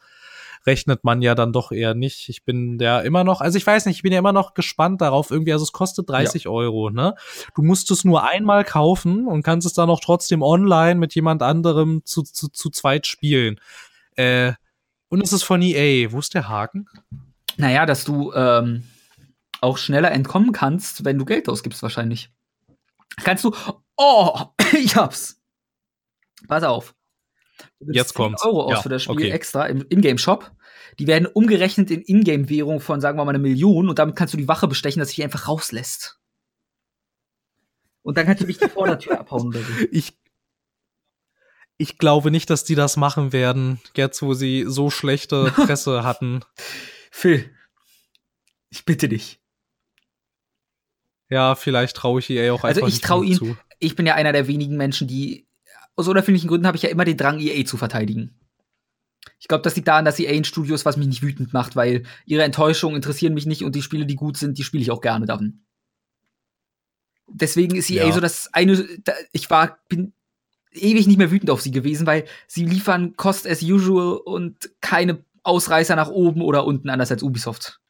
rechnet 0.67 1.05
man 1.05 1.23
ja 1.23 1.35
dann 1.35 1.53
doch 1.53 1.73
eher 1.73 1.95
nicht. 1.95 2.29
Ich 2.29 2.45
bin 2.45 2.79
ja 2.79 3.01
immer 3.01 3.25
noch, 3.25 3.41
also 3.41 3.59
ich 3.59 3.67
weiß 3.67 3.87
nicht, 3.87 3.97
ich 3.97 4.03
bin 4.03 4.13
ja 4.13 4.19
immer 4.19 4.33
noch 4.33 4.55
gespannt 4.55 5.01
darauf 5.01 5.31
irgendwie, 5.31 5.53
also 5.53 5.65
es 5.65 5.73
kostet 5.73 6.09
30 6.09 6.45
ja. 6.45 6.51
Euro, 6.51 6.91
ne? 6.91 7.15
Du 7.55 7.63
musst 7.63 7.91
es 7.91 8.05
nur 8.05 8.29
einmal 8.29 8.65
kaufen 8.65 9.27
und 9.27 9.43
kannst 9.43 9.67
es 9.67 9.75
dann 9.75 9.91
auch 9.91 10.01
trotzdem 10.01 10.43
online 10.43 10.97
mit 10.97 11.15
jemand 11.15 11.43
anderem 11.43 12.03
zu, 12.05 12.23
zu, 12.23 12.49
zu 12.49 12.71
zweit 12.71 13.07
spielen. 13.07 13.61
Äh, 14.17 14.53
und 15.09 15.23
es 15.23 15.33
ist 15.33 15.45
von 15.45 15.63
EA. 15.63 16.11
Wo 16.13 16.19
ist 16.19 16.35
der 16.35 16.49
Haken? 16.49 16.89
Naja, 17.57 17.87
dass 17.87 18.05
du 18.05 18.33
ähm, 18.33 18.85
auch 19.61 19.79
schneller 19.79 20.11
entkommen 20.11 20.53
kannst, 20.53 21.05
wenn 21.05 21.19
du 21.19 21.25
Geld 21.25 21.49
ausgibst, 21.49 21.83
wahrscheinlich. 21.83 22.31
Kannst 23.17 23.45
du. 23.45 23.55
Oh, 23.97 24.41
ich 24.73 24.97
hab's. 24.97 25.41
Pass 26.49 26.65
auf. 26.65 26.95
Jetzt 27.81 28.15
kommt 28.15 28.43
Euro 28.45 28.65
aus 28.65 28.73
ja, 28.73 28.83
für 28.83 28.89
das 28.89 29.03
Spiel 29.03 29.17
okay. 29.17 29.31
extra 29.31 29.67
im 29.67 29.85
Ingame-Shop. 29.89 30.51
Die 30.99 31.07
werden 31.07 31.27
umgerechnet 31.27 31.91
in 31.91 32.03
Ingame-Währung 32.03 32.81
von, 32.81 33.01
sagen 33.01 33.19
wir 33.19 33.25
mal, 33.25 33.31
eine 33.31 33.39
Million 33.39 33.89
und 33.89 33.99
damit 33.99 34.17
kannst 34.17 34.35
du 34.35 34.39
die 34.39 34.49
Wache 34.49 34.69
bestechen, 34.69 35.01
dass 35.01 35.11
sich 35.11 35.23
einfach 35.23 35.49
rauslässt. 35.49 36.19
Und 38.03 38.19
dann 38.19 38.27
kannst 38.27 38.43
du 38.43 38.47
dich 38.47 38.59
die 38.59 38.69
Vordertür 38.69 39.19
abhauen 39.19 39.51
so. 39.53 39.59
Ich, 39.91 40.13
ich 41.79 41.99
glaube 41.99 42.31
nicht, 42.31 42.51
dass 42.51 42.65
die 42.65 42.75
das 42.75 42.97
machen 42.97 43.33
werden, 43.33 43.81
jetzt 43.97 44.23
wo 44.23 44.35
sie 44.35 44.65
so 44.67 44.91
schlechte 44.91 45.53
Presse 45.57 46.05
hatten. 46.05 46.43
Phil, 47.11 47.51
ich 48.69 48.85
bitte 48.85 49.09
dich. 49.09 49.41
Ja, 51.31 51.55
vielleicht 51.55 51.97
traue 51.97 52.21
ich 52.21 52.31
ihr 52.31 52.53
auch 52.55 52.63
also 52.63 52.81
einfach 52.81 52.83
Also 52.83 52.97
ich 52.97 53.01
traue 53.01 53.25
ihm. 53.27 53.59
Ich 53.81 53.97
bin 53.97 54.07
ja 54.07 54.15
einer 54.15 54.33
der 54.33 54.47
wenigen 54.47 54.77
Menschen, 54.77 55.09
die 55.09 55.47
aus 55.97 56.09
unerfindlichen 56.09 56.49
Gründen 56.49 56.67
habe 56.67 56.77
ich 56.77 56.83
ja 56.83 56.89
immer 56.91 57.05
den 57.05 57.17
Drang, 57.17 57.39
EA 57.39 57.65
zu 57.65 57.77
verteidigen. 57.77 58.39
Ich 59.39 59.49
glaube, 59.49 59.63
das 59.63 59.77
liegt 59.77 59.89
daran, 59.89 60.05
dass 60.05 60.19
EA 60.19 60.33
ein 60.33 60.45
Studio 60.45 60.75
ist, 60.75 60.85
was 60.85 60.97
mich 60.97 61.07
nicht 61.07 61.23
wütend 61.23 61.53
macht, 61.53 61.77
weil 61.77 62.05
ihre 62.27 62.43
Enttäuschungen 62.43 62.97
interessieren 62.97 63.35
mich 63.35 63.47
nicht 63.47 63.63
und 63.63 63.75
die 63.75 63.83
Spiele, 63.83 64.07
die 64.07 64.17
gut 64.17 64.37
sind, 64.37 64.59
die 64.59 64.65
spiele 64.65 64.83
ich 64.83 64.91
auch 64.91 65.01
gerne 65.01 65.27
davon. 65.27 65.65
Deswegen 67.29 67.77
ist 67.77 67.91
EA 67.91 68.07
ja. 68.07 68.13
so 68.13 68.21
das 68.21 68.53
eine, 68.53 68.87
ich 69.33 69.51
war, 69.51 69.79
bin 69.89 70.13
ewig 70.73 71.07
nicht 71.07 71.19
mehr 71.19 71.31
wütend 71.31 71.51
auf 71.51 71.63
sie 71.63 71.71
gewesen, 71.71 72.07
weil 72.07 72.25
sie 72.47 72.65
liefern 72.65 73.17
Cost 73.17 73.47
as 73.47 73.63
usual 73.63 74.17
und 74.17 74.71
keine 74.81 75.25
Ausreißer 75.43 75.97
nach 75.97 76.09
oben 76.09 76.43
oder 76.43 76.65
unten, 76.65 76.91
anders 76.91 77.11
als 77.11 77.23
Ubisoft. 77.23 77.81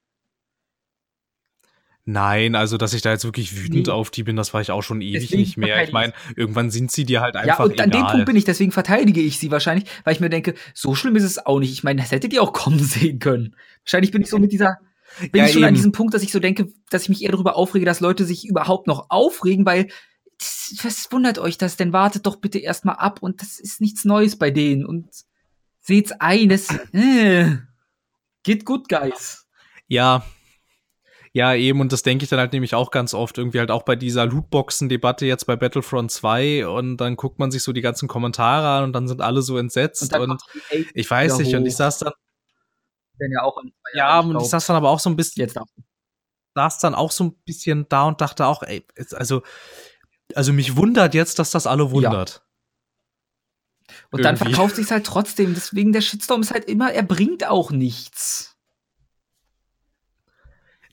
Nein, 2.07 2.55
also 2.55 2.77
dass 2.77 2.93
ich 2.93 3.01
da 3.01 3.13
jetzt 3.13 3.25
wirklich 3.25 3.57
wütend 3.57 3.87
nee. 3.87 3.93
auf 3.93 4.11
die 4.11 4.25
bin, 4.25 4.37
das 4.37 4.53
war 4.53 4.61
ich 4.61 4.71
auch 4.71 4.83
schon 4.83 5.01
ewig 5.01 5.23
deswegen 5.23 5.41
nicht 5.41 5.57
mehr. 5.57 5.83
Ich 5.83 5.93
meine, 5.93 6.13
irgendwann 6.37 6.71
sind 6.71 6.91
sie 6.91 7.05
dir 7.05 7.23
halt 7.23 7.35
einfach. 7.35 7.61
Ja, 7.61 7.65
und 7.65 7.73
egal. 7.73 7.85
an 7.85 7.91
dem 7.91 8.07
Punkt 8.07 8.27
bin 8.27 8.37
ich, 8.37 8.45
deswegen 8.45 8.73
verteidige 8.73 9.23
ich 9.23 9.39
sie 9.39 9.51
wahrscheinlich, 9.51 9.89
weil 10.05 10.13
ich 10.13 10.21
mir 10.21 10.29
denke, 10.29 10.55
so 10.75 10.95
schlimm 10.95 11.17
ist 11.17 11.23
es 11.23 11.47
auch 11.47 11.61
nicht. 11.61 11.73
Ich 11.73 11.83
meine, 11.83 12.03
das 12.03 12.11
hättet 12.11 12.35
ihr 12.35 12.43
auch 12.43 12.53
kommen 12.53 12.79
sehen 12.85 13.21
können. 13.21 13.57
Wahrscheinlich 13.85 14.11
bin 14.11 14.21
ich 14.21 14.29
so 14.29 14.39
mit 14.39 14.53
dieser, 14.53 14.79
bin 15.33 15.41
ja, 15.41 15.47
ich 15.47 15.53
schon 15.53 15.63
eben. 15.63 15.69
an 15.69 15.75
diesem 15.75 15.93
Punkt, 15.93 16.13
dass 16.13 16.23
ich 16.23 16.31
so 16.31 16.41
denke, 16.41 16.69
dass 16.91 17.05
ich 17.05 17.09
mich 17.09 17.23
eher 17.23 17.33
darüber 17.33 17.57
aufrege, 17.57 17.87
dass 17.87 18.01
Leute 18.01 18.27
sich 18.27 18.47
überhaupt 18.47 18.87
noch 18.87 19.07
aufregen, 19.09 19.65
weil 19.65 19.89
was 20.83 21.11
wundert 21.11 21.39
euch 21.39 21.57
das 21.57 21.77
denn? 21.77 21.95
Wartet 21.95 22.27
doch 22.27 22.37
bitte 22.37 22.59
erstmal 22.59 22.97
ab 22.97 23.23
und 23.23 23.41
das 23.41 23.59
ist 23.59 23.81
nichts 23.81 24.05
Neues 24.05 24.37
bei 24.37 24.51
denen 24.51 24.85
und 24.85 25.09
seht's 25.81 26.13
ein, 26.19 26.51
das 26.51 26.69
äh, 26.93 27.57
geht 28.43 28.67
gut, 28.67 28.89
Guys. 28.91 29.47
Ja, 29.87 30.25
ja, 31.37 31.53
eben, 31.53 31.81
und 31.81 31.93
das 31.93 32.05
denke 32.05 32.23
ich 32.23 32.31
dann 32.31 32.39
halt 32.39 32.53
nämlich 32.53 32.77
auch 32.77 32.93
ganz 32.93 33.13
oft, 33.13 33.39
irgendwie 33.39 33.59
halt 33.59 33.73
auch 33.73 33.83
bei 33.83 33.97
dieser 33.97 34.25
Lootboxen-Debatte 34.25 35.27
jetzt 35.27 35.47
bei 35.47 35.57
Battlefront 35.57 36.13
2 36.13 36.69
und 36.69 36.97
dann 36.99 37.17
guckt 37.17 37.41
man 37.41 37.51
sich 37.51 37.65
so 37.65 37.73
die 37.73 37.81
ganzen 37.81 38.07
Kommentare 38.07 38.69
an 38.69 38.85
und 38.85 38.93
dann 38.93 39.09
sind 39.09 39.21
alle 39.21 39.43
so 39.43 39.59
entsetzt 39.59 40.15
und, 40.15 40.31
und 40.31 40.43
ich 40.95 41.11
weiß 41.11 41.39
nicht, 41.39 41.53
hoch. 41.53 41.59
und 41.59 41.67
ich 41.67 41.75
saß 41.75 41.99
dann. 41.99 42.13
Ja, 43.19 43.43
auch 43.43 43.61
ja 43.95 44.21
und 44.21 44.41
ich 44.41 44.49
saß 44.49 44.65
dann 44.67 44.77
aber 44.77 44.91
auch 44.91 45.01
so 45.01 45.11
ein 45.11 45.17
bisschen. 45.17 45.41
Jetzt 45.41 45.59
saß 46.55 46.79
dann 46.79 46.95
auch 46.95 47.11
so 47.11 47.25
ein 47.25 47.35
bisschen 47.45 47.87
da 47.89 48.05
und 48.05 48.21
dachte 48.21 48.47
auch, 48.47 48.63
ey, 48.63 48.87
also, 49.15 49.43
also 50.37 50.53
mich 50.53 50.77
wundert 50.77 51.15
jetzt, 51.15 51.41
dass 51.41 51.51
das 51.51 51.67
alle 51.67 51.91
wundert. 51.91 52.31
Ja. 52.31 53.95
Und 54.13 54.21
Irgendwie. 54.21 54.23
dann 54.23 54.37
verkauft 54.37 54.77
sich's 54.77 54.93
halt 54.93 55.05
trotzdem. 55.05 55.53
Deswegen 55.55 55.93
der 55.93 56.01
Shitstorm 56.01 56.43
ist 56.43 56.53
halt 56.53 56.67
immer, 56.67 56.93
er 56.93 57.03
bringt 57.03 57.45
auch 57.45 57.73
nichts. 57.73 58.54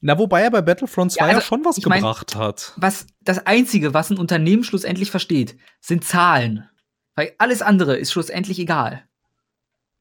Na, 0.02 0.18
wobei 0.18 0.42
er 0.42 0.52
bei 0.52 0.62
Battlefront 0.62 1.12
2 1.12 1.20
ja, 1.20 1.28
also, 1.28 1.40
ja 1.40 1.46
schon 1.46 1.64
was 1.64 1.76
gebracht 1.76 2.34
mein, 2.36 2.44
hat. 2.44 2.74
Was, 2.76 3.06
das 3.22 3.46
Einzige, 3.46 3.94
was 3.94 4.10
ein 4.10 4.18
Unternehmen 4.18 4.64
schlussendlich 4.64 5.12
versteht, 5.12 5.58
sind 5.80 6.04
Zahlen. 6.04 6.68
Weil 7.16 7.34
alles 7.38 7.62
andere 7.62 7.98
ist 7.98 8.12
schlussendlich 8.12 8.58
egal. 8.58 9.04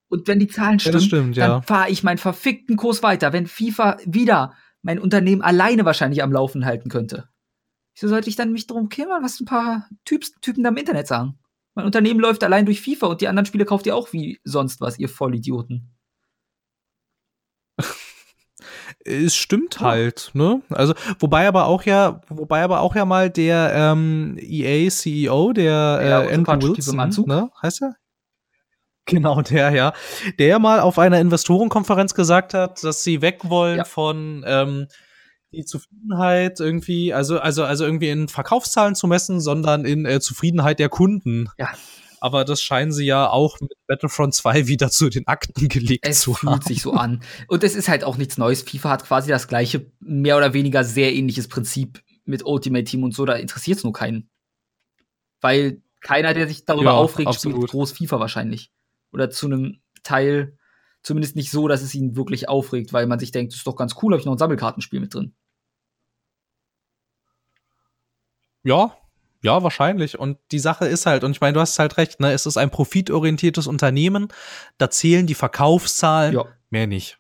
Und 0.09 0.27
wenn 0.27 0.39
die 0.39 0.49
Zahlen 0.49 0.81
stimmen, 0.81 1.01
ja, 1.01 1.07
stimmt, 1.07 1.37
dann 1.37 1.51
ja. 1.51 1.63
fahre 1.63 1.91
ich 1.91 2.03
meinen 2.03 2.19
verfickten 2.19 2.77
Kurs 2.77 3.03
weiter, 3.03 3.33
wenn 3.33 3.47
FIFA 3.47 3.99
wieder 4.07 4.55
mein 4.83 4.99
Unternehmen 4.99 5.43
alleine 5.43 5.85
wahrscheinlich 5.85 6.23
am 6.23 6.33
Laufen 6.33 6.65
halten 6.65 6.89
könnte. 6.89 7.29
Wieso 7.95 8.09
sollte 8.09 8.31
ich 8.31 8.37
dann 8.37 8.53
mich 8.53 8.67
darum 8.67 8.89
kümmern, 8.89 9.23
was 9.23 9.39
ein 9.39 9.45
paar 9.45 9.89
Typs, 10.07 10.33
Typen 10.41 10.63
da 10.63 10.71
im 10.71 10.77
Internet 10.79 11.07
sagen? 11.07 11.39
Mein 11.75 11.85
Unternehmen 11.85 12.21
läuft 12.21 12.43
allein 12.43 12.65
durch 12.65 12.81
FIFA 12.81 13.07
und 13.09 13.21
die 13.21 13.29
anderen 13.29 13.47
Spiele 13.47 13.67
kauft 13.67 13.87
ihr 13.87 13.95
auch 13.95 14.13
wie 14.13 14.41
sonst 14.45 14.81
was, 14.81 14.99
ihr 14.99 15.09
Vollidioten. 15.09 15.95
Es 19.05 19.35
stimmt 19.35 19.81
halt, 19.81 20.31
ne? 20.35 20.61
Also, 20.71 20.95
wobei 21.19 21.49
aber 21.49 21.67
auch 21.67 21.85
ja, 21.85 22.21
wobei 22.29 22.63
aber 22.63 22.81
auch 22.81 22.95
ja 22.95 23.05
mal 23.05 23.31
der 23.31 23.73
ähm, 23.75 24.37
EA 24.41 24.91
CEO, 24.91 25.53
der 25.53 26.29
äh, 26.31 26.35
Andrew 26.35 26.75
Wilson, 26.77 27.27
ne? 27.27 27.51
Heißt 27.63 27.83
er? 27.83 27.97
Genau, 29.07 29.41
der, 29.43 29.71
ja. 29.71 29.93
Der 30.39 30.59
mal 30.59 30.81
auf 30.81 30.99
einer 30.99 31.19
Investorenkonferenz 31.19 32.15
gesagt 32.15 32.55
hat, 32.55 32.85
dass 32.85 33.03
sie 33.03 33.23
weg 33.23 33.41
wollen 33.45 33.79
Ja. 33.79 33.85
von 33.85 34.45
ähm, 34.47 34.87
die 35.53 35.65
Zufriedenheit 35.65 36.61
irgendwie, 36.61 37.13
also, 37.13 37.41
also, 37.41 37.65
also 37.65 37.85
irgendwie 37.85 38.11
in 38.11 38.29
Verkaufszahlen 38.29 38.95
zu 38.95 39.09
messen, 39.09 39.41
sondern 39.41 39.85
in 39.85 40.07
äh, 40.07 40.21
Zufriedenheit 40.21 40.79
der 40.79 40.89
Kunden. 40.89 41.49
Ja. 41.59 41.71
Aber 42.21 42.45
das 42.45 42.63
scheinen 42.63 42.93
sie 42.93 43.07
ja 43.07 43.29
auch 43.31 43.59
mit 43.61 43.73
Battlefront 43.87 44.35
2 44.35 44.67
wieder 44.67 44.91
zu 44.91 45.09
den 45.09 45.27
Akten 45.27 45.69
gelegt 45.69 46.07
Es 46.07 46.21
zu 46.21 46.35
fühlt 46.35 46.53
haben. 46.53 46.63
sich 46.63 46.83
so 46.83 46.93
an. 46.93 47.23
Und 47.49 47.65
es 47.65 47.75
ist 47.75 47.89
halt 47.89 48.05
auch 48.05 48.17
nichts 48.19 48.37
Neues. 48.39 48.63
FIFA 48.63 48.91
hat 48.91 49.05
quasi 49.05 49.31
das 49.31 49.49
gleiche, 49.49 49.91
mehr 50.01 50.37
oder 50.37 50.53
weniger 50.53 50.85
sehr 50.85 51.15
ähnliches 51.15 51.49
Prinzip 51.49 52.03
mit 52.25 52.45
Ultimate 52.45 52.85
Team 52.85 53.03
und 53.05 53.15
so. 53.15 53.25
Da 53.25 53.35
interessiert 53.35 53.79
es 53.79 53.85
nur 53.85 53.93
keinen. 53.95 54.29
Weil 55.41 55.83
keiner, 56.01 56.35
der 56.35 56.47
sich 56.47 56.65
darüber 56.65 56.91
Ja, 56.91 56.97
aufregt, 56.97 57.29
absolut. 57.29 57.57
spielt 57.57 57.71
groß 57.71 57.93
FIFA 57.93 58.21
wahrscheinlich. 58.21 58.71
Oder 59.13 59.31
zu 59.31 59.47
einem 59.47 59.81
Teil 60.03 60.57
zumindest 61.03 61.35
nicht 61.37 61.51
so, 61.51 61.67
dass 61.69 61.81
es 61.83 61.95
ihn 61.95 62.17
wirklich 62.17 62.49
aufregt, 62.51 62.93
weil 62.93 63.07
man 63.07 63.19
sich 63.19 63.33
denkt, 63.33 63.53
das 63.53 63.59
ist 63.61 63.67
doch 63.67 63.77
ganz 63.77 63.95
cool, 64.03 64.13
habe 64.13 64.21
ich 64.21 64.27
noch 64.27 64.35
ein 64.35 64.39
Sammelkartenspiel 64.39 65.01
mit 65.01 65.15
drin. 65.15 65.35
Ja, 68.63 68.95
ja, 69.43 69.63
wahrscheinlich. 69.63 70.19
Und 70.19 70.39
die 70.53 70.59
Sache 70.59 70.87
ist 70.87 71.07
halt, 71.07 71.25
und 71.25 71.31
ich 71.33 71.41
meine, 71.41 71.55
du 71.55 71.61
hast 71.61 71.79
halt 71.79 71.97
recht, 71.97 72.21
ne, 72.21 72.33
es 72.33 72.47
ist 72.47 72.57
ein 72.57 72.71
profitorientiertes 72.71 73.67
Unternehmen, 73.67 74.29
da 74.79 74.91
zählen 74.91 75.27
die 75.27 75.35
Verkaufszahlen, 75.35 76.35
Ja. 76.35 76.45
mehr 76.71 76.87
nicht. 76.87 77.19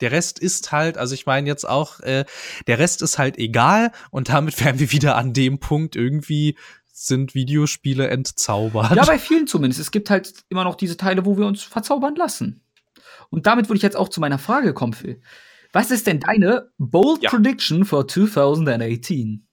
Der 0.00 0.12
Rest 0.12 0.38
ist 0.38 0.70
halt, 0.70 0.96
also 0.96 1.14
ich 1.14 1.26
meine 1.26 1.48
jetzt 1.48 1.68
auch, 1.68 1.98
äh, 2.00 2.24
der 2.68 2.78
Rest 2.78 3.02
ist 3.02 3.18
halt 3.18 3.36
egal 3.38 3.90
und 4.10 4.28
damit 4.28 4.58
wären 4.64 4.78
wir 4.78 4.92
wieder 4.92 5.16
an 5.16 5.32
dem 5.32 5.58
Punkt, 5.58 5.96
irgendwie 5.96 6.56
sind 6.92 7.34
Videospiele 7.34 8.08
entzaubert. 8.08 8.94
Ja, 8.94 9.04
bei 9.04 9.18
vielen 9.18 9.46
zumindest. 9.46 9.80
Es 9.80 9.90
gibt 9.90 10.10
halt 10.10 10.32
immer 10.48 10.64
noch 10.64 10.74
diese 10.74 10.96
Teile, 10.96 11.24
wo 11.24 11.36
wir 11.38 11.46
uns 11.46 11.62
verzaubern 11.62 12.14
lassen. 12.16 12.60
Und 13.30 13.46
damit 13.46 13.68
würde 13.68 13.76
ich 13.76 13.82
jetzt 13.82 13.96
auch 13.96 14.08
zu 14.08 14.20
meiner 14.20 14.38
Frage 14.38 14.74
kommen, 14.74 14.92
Phil. 14.92 15.20
Was 15.72 15.90
ist 15.90 16.06
denn 16.06 16.18
deine 16.20 16.70
bold 16.78 17.22
Ja. 17.22 17.30
prediction 17.30 17.84
for 17.84 18.06
2018? 18.08 19.46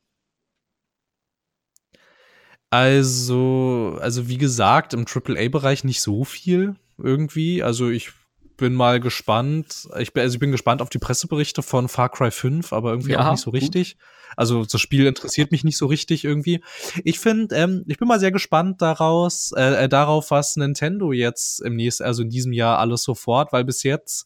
Also, 2.75 3.97
also 4.01 4.27
wie 4.27 4.37
gesagt, 4.37 4.93
im 4.93 5.05
AAA-Bereich 5.05 5.85
nicht 5.85 6.01
so 6.01 6.25
viel 6.25 6.75
irgendwie. 6.97 7.63
Also 7.63 7.89
ich 7.89 8.11
bin 8.57 8.73
mal 8.73 8.99
gespannt. 8.99 9.87
Ich 9.97 10.11
bin, 10.11 10.23
also 10.23 10.35
ich 10.35 10.39
bin 10.41 10.51
gespannt 10.51 10.81
auf 10.81 10.89
die 10.89 10.97
Presseberichte 10.99 11.61
von 11.61 11.87
Far 11.87 12.09
Cry 12.09 12.31
5, 12.31 12.73
aber 12.73 12.91
irgendwie 12.91 13.13
Ja, 13.13 13.27
auch 13.27 13.31
nicht 13.31 13.41
so 13.41 13.51
gut. 13.51 13.61
richtig. 13.61 13.95
Also 14.35 14.65
das 14.65 14.81
Spiel 14.81 15.05
interessiert 15.05 15.51
mich 15.51 15.63
nicht 15.63 15.77
so 15.77 15.85
richtig 15.85 16.25
irgendwie. 16.25 16.61
Ich 17.05 17.19
finde, 17.19 17.55
ähm, 17.55 17.85
ich 17.87 17.97
bin 17.97 18.09
mal 18.09 18.19
sehr 18.19 18.31
gespannt 18.33 18.81
daraus, 18.81 19.53
äh, 19.55 19.85
äh, 19.85 19.89
darauf, 19.89 20.29
was 20.31 20.57
Nintendo 20.57 21.13
jetzt 21.13 21.61
im 21.61 21.77
nächsten, 21.77 22.03
also 22.03 22.23
in 22.23 22.29
diesem 22.29 22.51
Jahr 22.51 22.79
alles 22.79 23.03
sofort, 23.03 23.53
weil 23.53 23.63
bis 23.63 23.83
jetzt 23.83 24.25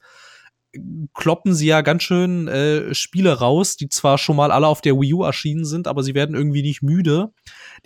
kloppen 1.13 1.53
sie 1.53 1.67
ja 1.67 1.81
ganz 1.81 2.03
schön 2.03 2.47
äh, 2.47 2.93
Spiele 2.93 3.39
raus, 3.39 3.75
die 3.75 3.89
zwar 3.89 4.17
schon 4.17 4.35
mal 4.35 4.51
alle 4.51 4.67
auf 4.67 4.81
der 4.81 4.99
Wii 4.99 5.13
U 5.15 5.23
erschienen 5.23 5.65
sind, 5.65 5.87
aber 5.87 6.03
sie 6.03 6.13
werden 6.13 6.35
irgendwie 6.35 6.61
nicht 6.61 6.83
müde, 6.83 7.31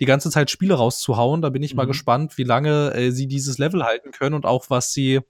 die 0.00 0.04
ganze 0.04 0.30
Zeit 0.30 0.50
Spiele 0.50 0.74
rauszuhauen. 0.74 1.40
Da 1.40 1.48
bin 1.50 1.62
ich 1.62 1.74
mal 1.74 1.84
Mhm. 1.84 1.88
gespannt, 1.88 2.36
wie 2.38 2.44
lange 2.44 2.92
äh, 2.94 3.10
sie 3.10 3.26
dieses 3.26 3.58
Level 3.58 3.84
halten 3.84 4.10
können 4.10 4.34
und 4.34 4.44
auch 4.44 4.68
was 4.68 4.92
sie 4.92 5.20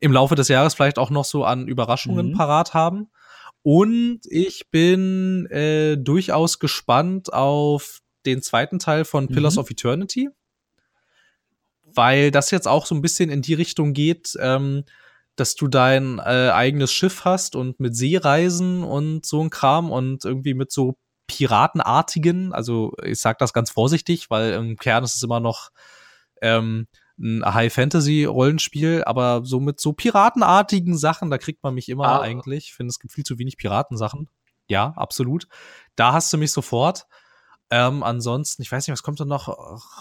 im 0.00 0.12
Laufe 0.12 0.34
des 0.34 0.48
Jahres 0.48 0.74
vielleicht 0.74 0.98
auch 0.98 1.10
noch 1.10 1.24
so 1.24 1.44
an 1.44 1.66
Überraschungen 1.68 2.28
Mhm. 2.28 2.32
parat 2.34 2.72
haben. 2.74 3.10
Und 3.62 4.20
ich 4.24 4.70
bin 4.70 5.46
äh, 5.46 5.96
durchaus 5.96 6.58
gespannt 6.58 7.32
auf 7.32 8.00
den 8.26 8.42
zweiten 8.42 8.78
Teil 8.78 9.04
von 9.04 9.28
Pillars 9.28 9.54
Mhm. 9.54 9.60
of 9.60 9.70
Eternity, 9.70 10.28
weil 11.84 12.30
das 12.30 12.50
jetzt 12.50 12.68
auch 12.68 12.86
so 12.86 12.94
ein 12.94 13.02
bisschen 13.02 13.30
in 13.30 13.42
die 13.42 13.54
Richtung 13.54 13.92
geht, 13.92 14.36
ähm, 14.40 14.84
dass 15.36 15.54
du 15.54 15.68
dein 15.68 16.18
äh, 16.18 16.50
eigenes 16.52 16.92
Schiff 16.92 17.24
hast 17.24 17.56
und 17.56 17.80
mit 17.80 17.96
Seereisen 17.96 18.84
und 18.84 19.24
so 19.26 19.40
ein 19.42 19.50
Kram 19.50 19.90
und 19.90 20.24
irgendwie 20.24 20.54
mit 20.54 20.70
so 20.72 20.96
Piratenartigen, 21.26 22.52
also 22.52 22.92
ich 23.02 23.20
sag 23.20 23.38
das 23.38 23.52
ganz 23.52 23.70
vorsichtig, 23.70 24.28
weil 24.30 24.52
im 24.52 24.76
Kern 24.76 25.04
ist 25.04 25.16
es 25.16 25.22
immer 25.22 25.40
noch 25.40 25.70
ähm, 26.42 26.86
ein 27.18 27.42
High-Fantasy-Rollenspiel, 27.44 29.04
aber 29.04 29.42
so 29.44 29.60
mit 29.60 29.80
so 29.80 29.92
piratenartigen 29.92 30.96
Sachen, 30.96 31.30
da 31.30 31.38
kriegt 31.38 31.62
man 31.62 31.74
mich 31.74 31.88
immer 31.88 32.06
Ah. 32.06 32.20
eigentlich. 32.20 32.64
Ich 32.66 32.74
finde, 32.74 32.90
es 32.90 32.98
gibt 32.98 33.12
viel 33.12 33.24
zu 33.24 33.38
wenig 33.38 33.56
Piratensachen. 33.56 34.28
Ja, 34.68 34.92
absolut. 34.96 35.46
Da 35.96 36.12
hast 36.12 36.32
du 36.32 36.38
mich 36.38 36.52
sofort. 36.52 37.06
Ähm, 37.70 38.02
ansonsten, 38.02 38.62
ich 38.62 38.70
weiß 38.70 38.86
nicht, 38.86 38.92
was 38.92 39.02
kommt 39.02 39.20
da 39.20 39.24
noch 39.24 39.48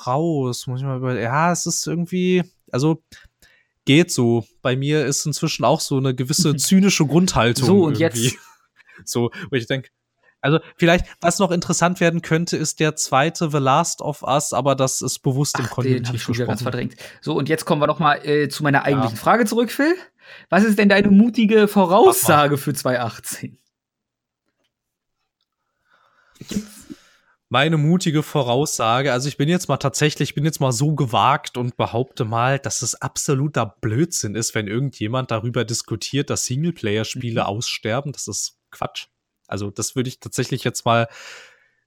raus? 0.06 0.68
Muss 0.68 0.82
ich 0.82 0.86
mal 0.86 0.98
über. 0.98 1.20
Ja, 1.20 1.52
es 1.52 1.66
ist 1.66 1.88
irgendwie, 1.88 2.44
also 2.72 3.02
geht 3.86 4.12
so. 4.12 4.46
Bei 4.62 4.76
mir 4.76 5.06
ist 5.06 5.26
inzwischen 5.26 5.66
auch 5.66 5.80
so 5.82 5.98
eine 5.98 6.14
gewisse 6.16 6.56
zynische 6.56 7.06
Grundhaltung. 7.06 7.66
So, 7.66 7.84
und 7.86 8.00
irgendwie. 8.00 8.26
jetzt- 8.26 8.38
So, 9.06 9.32
wo 9.50 9.56
ich 9.56 9.66
denke, 9.66 9.90
also 10.42 10.60
vielleicht, 10.78 11.06
was 11.22 11.40
noch 11.40 11.50
interessant 11.52 12.00
werden 12.00 12.22
könnte, 12.22 12.56
ist 12.58 12.80
der 12.80 12.96
zweite 12.96 13.50
The 13.50 13.58
Last 13.58 14.02
of 14.02 14.22
Us, 14.24 14.54
aber 14.54 14.76
das 14.76 15.02
ist 15.02 15.20
bewusst 15.20 15.58
im 15.60 15.66
Ach, 15.66 15.70
den 15.70 15.76
habe 15.78 15.88
ich 15.88 15.94
Konjunktiv 16.04 16.22
schon 16.24 16.36
wieder 16.36 16.46
ganz 16.46 16.62
verdrängt. 16.62 16.96
So, 17.22 17.34
und 17.36 17.50
jetzt 17.50 17.66
kommen 17.66 17.82
wir 17.82 17.88
noch 17.88 18.00
mal 18.00 18.16
äh, 18.28 18.48
zu 18.50 18.62
meiner 18.64 18.84
eigentlichen 18.84 19.18
Frage 19.18 19.46
zurück, 19.46 19.72
Phil. 19.72 19.96
Was 20.50 20.64
ist 20.64 20.78
denn 20.78 20.90
deine 20.90 21.10
mutige 21.10 21.68
Voraussage 21.68 22.58
für 22.58 22.74
2018? 22.74 23.58
Meine 27.54 27.76
mutige 27.76 28.24
Voraussage, 28.24 29.12
also 29.12 29.28
ich 29.28 29.36
bin 29.36 29.50
jetzt 29.50 29.68
mal 29.68 29.76
tatsächlich, 29.76 30.30
ich 30.30 30.36
bin 30.36 30.46
jetzt 30.46 30.62
mal 30.62 30.72
so 30.72 30.96
gewagt 30.96 31.58
und 31.58 31.76
behaupte 31.76 32.24
mal, 32.24 32.60
dass 32.60 32.82
es 32.82 32.96
absoluter 32.96 33.76
Blödsinn 33.82 34.36
ist, 34.36 34.56
wenn 34.56 34.70
irgendjemand 34.70 35.32
darüber 35.32 35.66
diskutiert, 35.66 36.30
dass 36.30 36.46
Singleplayer-Spiele 36.46 37.42
Mhm. 37.42 37.48
aussterben. 37.48 38.14
Das 38.14 38.30
ist 38.30 38.58
Quatsch. 38.72 39.08
Also 39.48 39.70
das 39.70 39.98
würde 39.98 40.08
ich 40.08 40.22
tatsächlich 40.22 40.64
jetzt 40.64 40.86
mal 40.86 41.10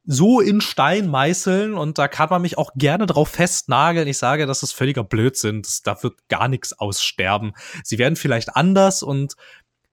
so 0.04 0.40
in 0.40 0.60
Stein 0.60 1.08
meißeln 1.08 1.72
und 1.72 1.96
da 1.96 2.08
kann 2.08 2.28
man 2.28 2.42
mich 2.42 2.58
auch 2.58 2.72
gerne 2.74 3.06
drauf 3.06 3.30
festnageln. 3.30 4.06
Ich 4.06 4.18
sage, 4.18 4.44
das 4.44 4.62
ist 4.62 4.72
völliger 4.72 5.02
Blödsinn. 5.02 5.62
Das, 5.62 5.80
da 5.80 6.02
wird 6.02 6.28
gar 6.28 6.48
nichts 6.48 6.74
aussterben. 6.74 7.52
Sie 7.82 7.96
werden 7.96 8.16
vielleicht 8.16 8.54
anders 8.54 9.02
und 9.02 9.32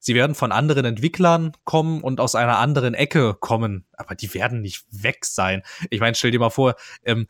sie 0.02 0.16
werden 0.16 0.36
von 0.36 0.52
anderen 0.52 0.84
Entwicklern 0.84 1.54
kommen 1.64 2.02
und 2.02 2.20
aus 2.20 2.36
einer 2.36 2.58
anderen 2.58 2.94
Ecke 2.94 3.36
kommen, 3.40 3.86
aber 3.94 4.16
die 4.16 4.34
werden 4.34 4.60
nicht 4.60 4.84
weg 4.92 5.24
sein. 5.24 5.64
Ich 5.90 6.02
meine, 6.02 6.16
stell 6.16 6.32
dir 6.32 6.40
mal 6.40 6.50
vor, 6.50 6.76
ähm, 7.04 7.28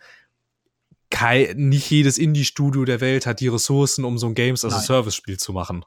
Kai, 1.12 1.54
nicht 1.58 1.92
jedes 1.92 2.18
Indie-Studio 2.18 2.86
der 2.86 3.02
Welt 3.02 3.26
hat 3.26 3.42
die 3.42 3.50
Ressourcen, 3.50 4.06
um 4.06 4.18
so 4.18 4.28
ein 4.28 4.34
Games 4.34 4.64
as 4.64 4.74
a. 4.74 4.80
Service-Spiel 4.80 5.38
zu 5.38 5.52
machen. 5.52 5.84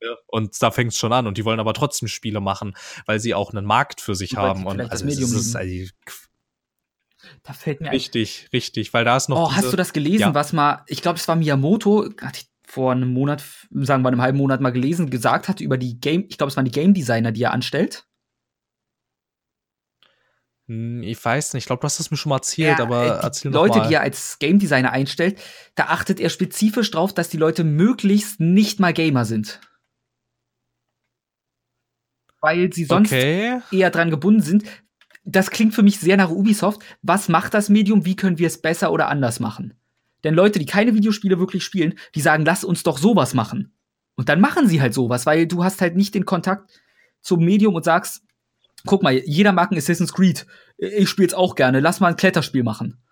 Ja. 0.00 0.14
Und 0.28 0.62
da 0.62 0.70
fängt 0.70 0.92
es 0.92 0.98
schon 0.98 1.12
an. 1.12 1.26
Und 1.26 1.36
die 1.36 1.44
wollen 1.44 1.58
aber 1.60 1.74
trotzdem 1.74 2.06
Spiele 2.08 2.40
machen, 2.40 2.74
weil 3.06 3.18
sie 3.18 3.34
auch 3.34 3.52
einen 3.52 3.66
Markt 3.66 4.00
für 4.00 4.14
sich 4.14 4.36
Und 4.36 4.38
haben. 4.38 4.66
Und 4.66 4.78
das 4.78 4.90
also, 4.90 5.04
Medium 5.04 5.34
ist, 5.34 5.56
also, 5.56 5.90
Da 7.42 7.52
fällt 7.52 7.80
mir 7.80 7.88
ein. 7.88 7.94
richtig, 7.94 8.48
richtig, 8.52 8.94
weil 8.94 9.04
da 9.04 9.16
ist 9.16 9.28
noch. 9.28 9.46
Oh, 9.46 9.48
diese, 9.48 9.56
hast 9.62 9.72
du 9.72 9.76
das 9.76 9.92
gelesen, 9.92 10.20
Ja. 10.20 10.34
was 10.34 10.52
mal, 10.52 10.84
ich 10.86 11.02
glaube, 11.02 11.18
es 11.18 11.26
war 11.26 11.34
Miyamoto, 11.36 12.08
hatte 12.22 12.40
ich 12.40 12.49
vor 12.70 12.92
einem 12.92 13.12
Monat, 13.12 13.42
sagen 13.72 14.02
wir 14.04 14.08
einem 14.08 14.22
halben 14.22 14.38
Monat 14.38 14.60
mal 14.60 14.70
gelesen, 14.70 15.10
gesagt 15.10 15.48
hat 15.48 15.60
über 15.60 15.76
die 15.76 15.98
Game, 15.98 16.26
ich 16.28 16.38
glaube, 16.38 16.50
es 16.50 16.56
waren 16.56 16.64
die 16.64 16.70
Game 16.70 16.94
Designer, 16.94 17.32
die 17.32 17.42
er 17.42 17.52
anstellt. 17.52 18.06
Hm, 20.68 21.02
Ich 21.02 21.22
weiß 21.22 21.54
nicht, 21.54 21.64
ich 21.64 21.66
glaube, 21.66 21.80
du 21.80 21.86
hast 21.86 21.98
es 21.98 22.12
mir 22.12 22.16
schon 22.16 22.30
mal 22.30 22.36
erzählt, 22.36 22.78
Er, 22.78 22.84
aber 22.84 23.02
äh, 23.02 23.18
die 23.18 23.24
erzähl 23.24 23.50
noch 23.50 23.62
Leute, 23.62 23.78
mal. 23.78 23.88
die 23.88 23.94
er 23.94 24.02
als 24.02 24.38
Game 24.38 24.60
Designer 24.60 24.92
einstellt, 24.92 25.40
da 25.74 25.86
achtet 25.86 26.20
er 26.20 26.30
spezifisch 26.30 26.90
drauf, 26.92 27.12
dass 27.12 27.28
die 27.28 27.38
Leute 27.38 27.64
möglichst 27.64 28.38
nicht 28.38 28.78
mal 28.78 28.92
Gamer 28.92 29.24
sind. 29.24 29.60
Weil 32.40 32.72
sie 32.72 32.84
sonst 32.84 33.12
okay. 33.12 33.60
eher 33.70 33.90
dran 33.90 34.10
gebunden 34.10 34.42
sind. 34.42 34.64
Das 35.24 35.50
klingt 35.50 35.74
für 35.74 35.82
mich 35.82 35.98
sehr 36.00 36.16
nach 36.16 36.30
Ubisoft. 36.30 36.80
Was 37.02 37.28
macht 37.28 37.52
das 37.52 37.68
Medium? 37.68 38.06
Wie 38.06 38.16
können 38.16 38.38
wir 38.38 38.46
es 38.46 38.62
besser 38.62 38.92
oder 38.92 39.08
anders 39.08 39.40
machen? 39.40 39.74
Denn 40.24 40.34
Leute, 40.34 40.58
die 40.58 40.66
keine 40.66 40.94
Videospiele 40.94 41.38
wirklich 41.38 41.64
spielen, 41.64 41.94
die 42.14 42.20
sagen, 42.20 42.44
lass 42.44 42.64
uns 42.64 42.82
doch 42.82 42.98
sowas 42.98 43.34
machen. 43.34 43.74
Und 44.16 44.28
dann 44.28 44.40
machen 44.40 44.68
sie 44.68 44.80
halt 44.80 44.94
sowas, 44.94 45.26
weil 45.26 45.46
du 45.46 45.64
hast 45.64 45.80
halt 45.80 45.96
nicht 45.96 46.14
den 46.14 46.26
Kontakt 46.26 46.70
zum 47.20 47.44
Medium 47.44 47.74
und 47.74 47.84
sagst, 47.84 48.22
guck 48.86 49.02
mal, 49.02 49.14
jeder 49.14 49.52
mag 49.52 49.70
ein 49.70 49.78
Assassin's 49.78 50.12
Creed. 50.12 50.46
Ich 50.78 51.08
spiel's 51.08 51.34
auch 51.34 51.54
gerne. 51.54 51.80
Lass 51.80 52.00
mal 52.00 52.08
ein 52.08 52.16
Kletterspiel 52.16 52.62
machen. 52.62 53.02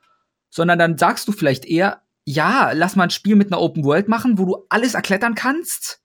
Sondern 0.51 0.79
dann 0.79 0.99
sagst 0.99 1.29
du 1.29 1.33
vielleicht 1.33 1.65
eher, 1.65 2.03
ja, 2.25 2.73
lass 2.73 2.97
mal 2.97 3.05
ein 3.05 3.11
Spiel 3.11 3.37
mit 3.37 3.51
einer 3.51 3.61
Open 3.61 3.85
World 3.85 4.09
machen, 4.09 4.39
wo 4.39 4.45
du 4.45 4.67
alles 4.69 4.95
erklettern 4.95 5.35
kannst 5.35 6.03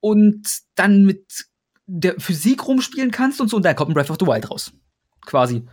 und 0.00 0.46
dann 0.74 1.04
mit 1.04 1.46
der 1.86 2.20
Physik 2.20 2.66
rumspielen 2.66 3.10
kannst 3.10 3.40
und 3.40 3.48
so, 3.48 3.56
und 3.56 3.64
dann 3.64 3.76
kommt 3.76 3.90
ein 3.90 3.94
Breath 3.94 4.10
of 4.10 4.18
the 4.20 4.26
Wild 4.26 4.50
raus. 4.50 4.72
Quasi. 5.24 5.66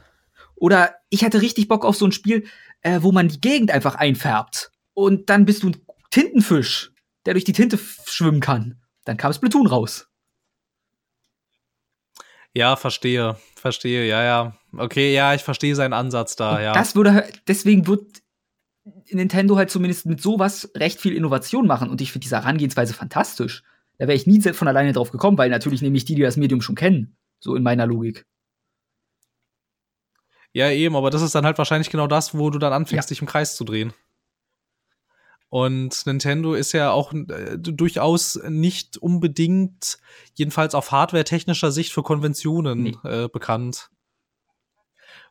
Oder 0.56 0.96
ich 1.10 1.24
hatte 1.24 1.42
richtig 1.42 1.68
Bock 1.68 1.86
auf 1.86 1.96
so 1.96 2.06
ein 2.06 2.12
Spiel, 2.12 2.46
äh, 2.88 3.04
wo 3.04 3.12
man 3.12 3.28
die 3.28 3.42
Gegend 3.42 3.70
einfach 3.72 3.96
einfärbt. 3.96 4.72
Und 4.94 5.30
dann 5.30 5.46
bist 5.46 5.64
du 5.64 5.70
ein 5.70 5.78
Tintenfisch, 6.10 6.92
der 7.26 7.34
durch 7.34 7.44
die 7.44 7.54
Tinte 7.54 7.78
schwimmen 8.06 8.40
kann. 8.40 8.82
Dann 9.04 9.18
kam 9.18 9.34
Splatoon 9.34 9.68
raus. 9.68 10.08
Ja, 12.54 12.78
verstehe, 12.78 13.38
verstehe, 13.56 14.08
ja, 14.08 14.24
ja. 14.24 14.58
Okay, 14.76 15.14
ja, 15.14 15.36
ich 15.36 15.44
verstehe 15.44 15.76
seinen 15.76 15.94
Ansatz 15.94 16.36
da, 16.38 16.56
Und 16.56 16.64
ja. 16.64 16.74
Das 16.74 16.96
würde, 16.96 17.30
deswegen 17.48 17.88
wird 17.88 18.24
Nintendo 19.12 19.58
halt 19.58 19.70
zumindest 19.70 20.06
mit 20.06 20.22
sowas 20.22 20.72
recht 20.76 21.02
viel 21.02 21.14
Innovation 21.14 21.68
machen 21.68 21.90
und 21.90 22.00
ich 22.02 22.12
finde 22.12 22.24
diese 22.24 22.38
Herangehensweise 22.38 22.94
fantastisch. 22.94 23.64
Da 23.98 24.08
wäre 24.08 24.16
ich 24.16 24.28
nie 24.28 24.42
von 24.42 24.68
alleine 24.68 24.94
drauf 24.94 25.12
gekommen, 25.12 25.38
weil 25.38 25.50
natürlich 25.50 25.82
nämlich 25.82 26.06
die, 26.06 26.16
die 26.16 26.22
das 26.22 26.38
Medium 26.38 26.62
schon 26.62 26.76
kennen, 26.76 27.18
so 27.40 27.56
in 27.56 27.64
meiner 27.64 27.86
Logik. 27.86 28.26
Ja, 30.58 30.72
eben, 30.72 30.96
aber 30.96 31.12
das 31.12 31.22
ist 31.22 31.36
dann 31.36 31.46
halt 31.46 31.60
wahrscheinlich 31.60 31.92
genau 31.92 32.08
das, 32.08 32.36
wo 32.36 32.50
du 32.50 32.58
dann 32.58 32.74
anfängst, 32.74 33.12
ja. 33.12 33.14
dich 33.14 33.22
im 33.22 33.28
Kreis 33.28 33.56
zu 33.56 33.64
drehen. 33.64 33.94
Und 35.50 36.08
Nintendo 36.08 36.56
ist 36.56 36.72
ja 36.72 36.90
auch 36.90 37.14
äh, 37.14 37.60
durchaus 37.60 38.40
nicht 38.50 38.98
unbedingt, 38.98 40.00
jedenfalls 40.34 40.74
auf 40.74 40.92
hardware-technischer 40.92 41.72
Sicht, 41.72 41.94
für 41.94 42.02
Konventionen 42.02 42.82
nee. 42.82 42.98
äh, 43.04 43.30
bekannt. 43.30 43.92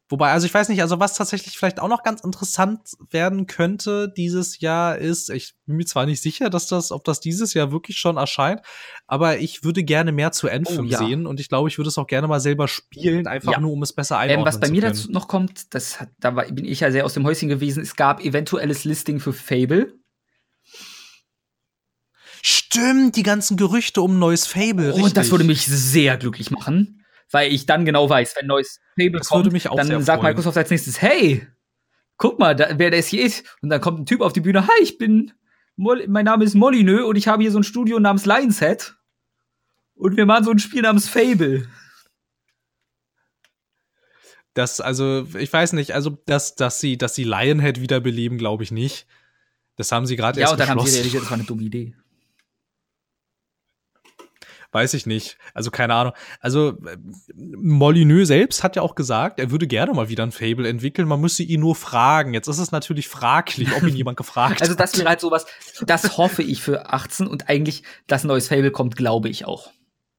Wobei, 0.08 0.30
also 0.30 0.46
ich 0.46 0.54
weiß 0.54 0.68
nicht, 0.68 0.82
also 0.82 1.00
was 1.00 1.14
tatsächlich 1.14 1.58
vielleicht 1.58 1.80
auch 1.80 1.88
noch 1.88 2.04
ganz 2.04 2.20
interessant 2.20 2.92
werden 3.10 3.48
könnte 3.48 4.12
dieses 4.16 4.60
Jahr 4.60 4.98
ist, 4.98 5.30
ich 5.30 5.54
bin 5.66 5.76
mir 5.76 5.84
zwar 5.84 6.06
nicht 6.06 6.22
sicher, 6.22 6.48
dass 6.48 6.68
das, 6.68 6.92
ob 6.92 7.02
das 7.02 7.18
dieses 7.18 7.54
Jahr 7.54 7.72
wirklich 7.72 7.98
schon 7.98 8.16
erscheint, 8.16 8.60
aber 9.08 9.38
ich 9.38 9.64
würde 9.64 9.82
gerne 9.82 10.12
mehr 10.12 10.30
zu 10.30 10.48
Anthem 10.48 10.86
oh, 10.86 10.88
ja. 10.88 10.98
sehen 10.98 11.26
und 11.26 11.40
ich 11.40 11.48
glaube, 11.48 11.68
ich 11.68 11.78
würde 11.78 11.88
es 11.88 11.98
auch 11.98 12.06
gerne 12.06 12.28
mal 12.28 12.38
selber 12.38 12.68
spielen, 12.68 13.26
einfach 13.26 13.52
ja. 13.52 13.60
nur, 13.60 13.72
um 13.72 13.82
es 13.82 13.92
besser 13.92 14.18
einordnen 14.18 14.46
ähm, 14.46 14.46
Was 14.46 14.60
bei 14.60 14.70
mir 14.70 14.82
dazu 14.82 15.10
noch 15.10 15.26
kommt, 15.26 15.74
das 15.74 16.00
hat, 16.00 16.10
da 16.20 16.36
war, 16.36 16.44
bin 16.44 16.66
ich 16.66 16.80
ja 16.80 16.92
sehr 16.92 17.04
aus 17.04 17.14
dem 17.14 17.26
Häuschen 17.26 17.48
gewesen, 17.48 17.82
es 17.82 17.96
gab 17.96 18.24
eventuelles 18.24 18.84
Listing 18.84 19.18
für 19.18 19.32
Fable. 19.32 19.92
Stimmt, 22.42 23.16
die 23.16 23.24
ganzen 23.24 23.56
Gerüchte 23.56 24.02
um 24.02 24.20
neues 24.20 24.46
Fable. 24.46 24.92
Oh, 24.94 25.02
und 25.02 25.16
das 25.16 25.32
würde 25.32 25.42
mich 25.42 25.66
sehr 25.66 26.16
glücklich 26.16 26.52
machen 26.52 27.02
weil 27.30 27.52
ich 27.52 27.66
dann 27.66 27.84
genau 27.84 28.08
weiß, 28.08 28.36
wenn 28.36 28.44
ein 28.44 28.48
neues 28.48 28.80
Fable 28.98 29.18
das 29.18 29.28
kommt, 29.28 29.78
dann 29.78 30.02
sagt 30.02 30.22
Microsoft 30.22 30.56
als 30.56 30.70
nächstes, 30.70 31.00
hey, 31.02 31.46
guck 32.16 32.38
mal, 32.38 32.54
da, 32.54 32.78
wer 32.78 32.90
das 32.90 33.08
hier 33.08 33.24
ist. 33.24 33.44
Und 33.62 33.70
dann 33.70 33.80
kommt 33.80 34.00
ein 34.00 34.06
Typ 34.06 34.20
auf 34.20 34.32
die 34.32 34.40
Bühne, 34.40 34.66
hi, 34.66 34.82
ich 34.82 34.98
bin, 34.98 35.32
mein 35.76 36.24
Name 36.24 36.44
ist 36.44 36.54
Molyneux 36.54 37.04
und 37.04 37.16
ich 37.16 37.28
habe 37.28 37.42
hier 37.42 37.52
so 37.52 37.58
ein 37.58 37.64
Studio 37.64 37.98
namens 37.98 38.26
Lionset. 38.26 38.96
Und 39.94 40.16
wir 40.16 40.26
machen 40.26 40.44
so 40.44 40.50
ein 40.50 40.58
Spiel 40.58 40.82
namens 40.82 41.08
Fable. 41.08 41.66
Das, 44.54 44.80
also, 44.80 45.26
ich 45.38 45.52
weiß 45.52 45.74
nicht, 45.74 45.94
also, 45.94 46.10
dass, 46.26 46.54
dass 46.54 46.80
sie, 46.80 46.96
dass 46.96 47.14
sie 47.14 47.24
Lionhead 47.24 47.80
wiederbeleben, 47.80 48.38
glaube 48.38 48.62
ich 48.62 48.70
nicht. 48.70 49.06
Das 49.76 49.92
haben 49.92 50.06
sie 50.06 50.16
gerade 50.16 50.40
ja, 50.40 50.46
erst 50.46 50.52
Ja, 50.52 50.54
und 50.54 50.60
dann 50.60 50.68
haben 50.70 50.86
sie 50.86 50.96
realisiert, 50.96 51.22
das 51.24 51.30
war 51.30 51.38
eine 51.38 51.46
dumme 51.46 51.62
Idee 51.62 51.94
weiß 54.72 54.94
ich 54.94 55.06
nicht. 55.06 55.38
Also 55.54 55.70
keine 55.70 55.94
Ahnung. 55.94 56.12
Also 56.40 56.78
Molyneux 57.34 58.26
selbst 58.26 58.62
hat 58.62 58.76
ja 58.76 58.82
auch 58.82 58.94
gesagt, 58.94 59.40
er 59.40 59.50
würde 59.50 59.66
gerne 59.66 59.92
mal 59.92 60.08
wieder 60.08 60.22
ein 60.22 60.32
Fable 60.32 60.68
entwickeln. 60.68 61.08
Man 61.08 61.20
müsse 61.20 61.42
ihn 61.42 61.60
nur 61.60 61.74
fragen. 61.74 62.34
Jetzt 62.34 62.48
ist 62.48 62.58
es 62.58 62.72
natürlich 62.72 63.08
fraglich, 63.08 63.74
ob 63.74 63.82
ihn 63.82 63.96
jemand 63.96 64.16
gefragt 64.16 64.60
also, 64.60 64.72
hat. 64.74 64.80
Also 64.80 64.92
das 64.92 64.98
wäre 64.98 65.08
halt 65.08 65.20
sowas, 65.20 65.46
das 65.82 66.16
hoffe 66.16 66.42
ich 66.42 66.62
für 66.62 66.92
18 66.92 67.26
und 67.26 67.48
eigentlich, 67.48 67.82
dass 68.06 68.24
ein 68.24 68.28
neues 68.28 68.48
Fable 68.48 68.70
kommt, 68.70 68.96
glaube 68.96 69.28
ich 69.28 69.44
auch. 69.44 69.70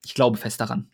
Ich 0.06 0.14
glaube 0.14 0.38
fest 0.38 0.62
daran. 0.62 0.90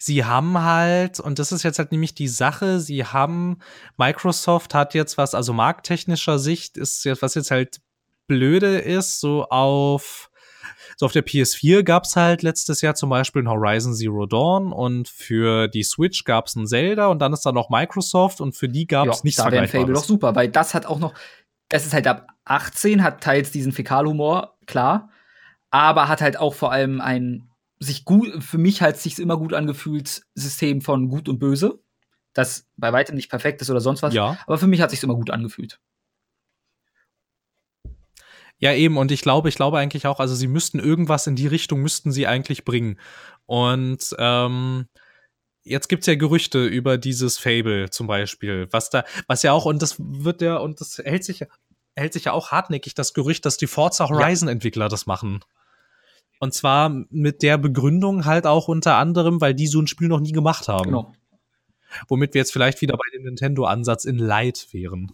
Sie 0.00 0.24
haben 0.24 0.62
halt, 0.62 1.18
und 1.18 1.40
das 1.40 1.50
ist 1.50 1.64
jetzt 1.64 1.80
halt 1.80 1.90
nämlich 1.90 2.14
die 2.14 2.28
Sache, 2.28 2.78
sie 2.78 3.04
haben, 3.04 3.58
Microsoft 3.96 4.72
hat 4.72 4.94
jetzt 4.94 5.18
was, 5.18 5.34
also 5.34 5.52
markttechnischer 5.52 6.38
Sicht 6.38 6.76
ist 6.76 7.04
jetzt, 7.04 7.20
was 7.20 7.34
jetzt 7.34 7.50
halt 7.50 7.80
blöde 8.28 8.78
ist, 8.78 9.18
so 9.18 9.46
auf 9.48 10.27
so 10.98 11.06
auf 11.06 11.12
der 11.12 11.24
PS4 11.24 11.84
gab 11.84 12.04
es 12.04 12.16
halt 12.16 12.42
letztes 12.42 12.80
Jahr 12.80 12.96
zum 12.96 13.08
Beispiel 13.08 13.42
ein 13.42 13.48
Horizon 13.48 13.94
Zero 13.94 14.26
Dawn 14.26 14.72
und 14.72 15.08
für 15.08 15.68
die 15.68 15.84
Switch 15.84 16.24
gab 16.24 16.48
es 16.48 16.56
ein 16.56 16.66
Zelda 16.66 17.06
und 17.06 17.20
dann 17.20 17.32
ist 17.32 17.46
da 17.46 17.52
noch 17.52 17.70
Microsoft 17.70 18.40
und 18.40 18.56
für 18.56 18.68
die 18.68 18.88
gab 18.88 19.06
es 19.06 19.22
nichts 19.22 19.40
da 19.40 19.52
wäre 19.52 19.68
Fable 19.68 19.94
doch 19.94 20.02
super, 20.02 20.34
weil 20.34 20.48
das 20.48 20.74
hat 20.74 20.86
auch 20.86 20.98
noch, 20.98 21.14
das 21.68 21.86
ist 21.86 21.94
halt 21.94 22.08
ab 22.08 22.26
18, 22.46 23.04
hat 23.04 23.22
teils 23.22 23.52
diesen 23.52 23.70
Fäkalhumor, 23.70 24.58
klar, 24.66 25.10
aber 25.70 26.08
hat 26.08 26.20
halt 26.20 26.36
auch 26.36 26.54
vor 26.54 26.72
allem 26.72 27.00
ein 27.00 27.48
sich 27.78 28.04
gut, 28.04 28.42
für 28.42 28.58
mich 28.58 28.82
hat 28.82 28.96
sich 28.96 29.20
immer 29.20 29.36
gut 29.36 29.54
angefühlt, 29.54 30.22
System 30.34 30.80
von 30.80 31.08
gut 31.08 31.28
und 31.28 31.38
böse. 31.38 31.78
Das 32.32 32.66
bei 32.76 32.92
weitem 32.92 33.14
nicht 33.14 33.30
perfekt 33.30 33.62
ist 33.62 33.70
oder 33.70 33.80
sonst 33.80 34.02
was. 34.02 34.14
Ja. 34.14 34.36
Aber 34.46 34.58
für 34.58 34.66
mich 34.66 34.80
hat 34.80 34.90
sich 34.90 35.00
immer 35.04 35.14
gut 35.14 35.30
angefühlt. 35.30 35.80
Ja, 38.58 38.72
eben, 38.72 38.96
und 38.96 39.12
ich 39.12 39.22
glaube, 39.22 39.48
ich 39.48 39.54
glaube 39.54 39.78
eigentlich 39.78 40.06
auch, 40.06 40.18
also 40.20 40.34
sie 40.34 40.48
müssten 40.48 40.78
irgendwas 40.80 41.26
in 41.26 41.36
die 41.36 41.46
Richtung 41.46 41.80
müssten 41.80 42.10
sie 42.10 42.26
eigentlich 42.26 42.64
bringen. 42.64 42.98
Und 43.46 44.14
ähm, 44.18 44.88
jetzt 45.62 45.88
gibt's 45.88 46.06
ja 46.06 46.16
Gerüchte 46.16 46.66
über 46.66 46.98
dieses 46.98 47.38
Fable 47.38 47.90
zum 47.90 48.08
Beispiel, 48.08 48.66
was 48.70 48.90
da, 48.90 49.04
was 49.28 49.42
ja 49.42 49.52
auch, 49.52 49.64
und 49.64 49.80
das 49.80 49.96
wird 49.98 50.42
ja, 50.42 50.56
und 50.56 50.80
das 50.80 50.98
hält 50.98 51.24
sich, 51.24 51.44
hält 51.94 52.12
sich 52.12 52.24
ja 52.24 52.32
auch 52.32 52.50
hartnäckig, 52.50 52.94
das 52.94 53.14
Gerücht, 53.14 53.46
dass 53.46 53.58
die 53.58 53.68
Forza 53.68 54.08
Horizon-Entwickler 54.08 54.86
ja. 54.86 54.88
das 54.88 55.06
machen. 55.06 55.40
Und 56.40 56.54
zwar 56.54 56.88
mit 57.10 57.42
der 57.42 57.58
Begründung 57.58 58.24
halt 58.24 58.46
auch 58.46 58.68
unter 58.68 58.96
anderem, 58.96 59.40
weil 59.40 59.54
die 59.54 59.66
so 59.66 59.80
ein 59.80 59.86
Spiel 59.86 60.08
noch 60.08 60.20
nie 60.20 60.32
gemacht 60.32 60.68
haben. 60.68 60.84
Genau. 60.84 61.12
Womit 62.08 62.34
wir 62.34 62.40
jetzt 62.40 62.52
vielleicht 62.52 62.80
wieder 62.80 62.96
bei 62.96 63.06
dem 63.14 63.24
Nintendo-Ansatz 63.24 64.04
in 64.04 64.18
Light 64.18 64.68
wären. 64.72 65.12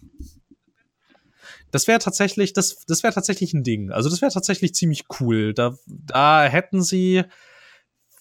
Das 1.74 1.88
wäre 1.88 1.98
tatsächlich, 1.98 2.52
das, 2.52 2.84
das 2.86 3.02
wäre 3.02 3.12
tatsächlich 3.12 3.52
ein 3.52 3.64
Ding. 3.64 3.90
Also 3.90 4.08
das 4.08 4.22
wäre 4.22 4.30
tatsächlich 4.30 4.76
ziemlich 4.76 5.06
cool. 5.18 5.52
Da, 5.54 5.74
da 5.88 6.44
hätten 6.44 6.84
sie, 6.84 7.24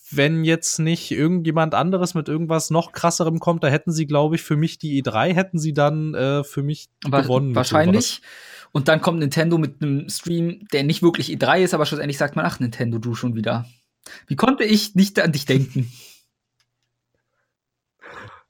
wenn 0.10 0.44
jetzt 0.44 0.80
nicht 0.80 1.12
irgendjemand 1.12 1.76
anderes 1.76 2.16
mit 2.16 2.28
irgendwas 2.28 2.72
noch 2.72 2.94
krasserem 2.94 3.38
kommt, 3.38 3.64
da 3.64 3.68
hätten 3.68 3.92
sie, 3.92 4.08
glaube 4.08 4.38
ich, 4.38 4.42
für 4.42 4.58
mich 4.58 4.80
die 4.80 5.04
E3 5.04 5.36
hätten 5.36 5.60
sie 5.60 5.72
dann 5.72 6.16
äh, 6.16 6.44
für 6.44 6.64
mich 6.64 6.90
aber 7.06 7.22
gewonnen. 7.22 7.54
Wahrscheinlich. 7.54 8.24
Und 8.72 8.88
dann 8.88 9.02
kommt 9.02 9.20
Nintendo 9.20 9.60
mit 9.60 9.84
einem 9.84 10.10
Stream, 10.10 10.66
der 10.74 10.84
nicht 10.84 11.04
wirklich 11.04 11.30
E3 11.30 11.62
ist, 11.62 11.76
aber 11.76 11.86
schlussendlich 11.86 12.18
sagt 12.18 12.36
man, 12.36 12.48
ach 12.48 12.60
Nintendo, 12.60 12.98
du 12.98 13.14
schon 13.14 13.36
wieder. 13.36 13.68
Wie 14.26 14.36
konnte 14.36 14.64
ich 14.64 14.96
nicht 14.96 15.20
an 15.20 15.32
dich 15.32 15.46
denken? 15.46 15.94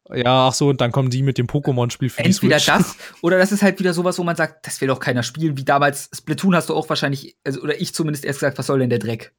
Ja, 0.09 0.49
ach 0.49 0.53
so, 0.53 0.69
und 0.69 0.81
dann 0.81 0.91
kommen 0.91 1.09
die 1.09 1.23
mit 1.23 1.37
dem 1.37 1.47
Pokémon-Spiel 1.47 2.09
für 2.09 2.23
Entweder 2.23 2.57
die 2.57 2.63
Switch. 2.63 2.77
das, 2.77 2.97
oder 3.21 3.37
das 3.37 3.51
ist 3.51 3.61
halt 3.63 3.79
wieder 3.79 3.93
sowas, 3.93 4.19
wo 4.19 4.23
man 4.23 4.35
sagt, 4.35 4.67
das 4.67 4.81
will 4.81 4.89
doch 4.89 4.99
keiner 4.99 5.23
spielen. 5.23 5.57
Wie 5.57 5.63
damals 5.63 6.09
Splatoon 6.13 6.55
hast 6.55 6.69
du 6.69 6.75
auch 6.75 6.89
wahrscheinlich, 6.89 7.37
also, 7.45 7.61
oder 7.61 7.79
ich 7.79 7.93
zumindest 7.93 8.25
erst 8.25 8.39
gesagt, 8.39 8.57
was 8.57 8.67
soll 8.67 8.79
denn 8.79 8.89
der 8.89 8.99
Dreck? 8.99 9.33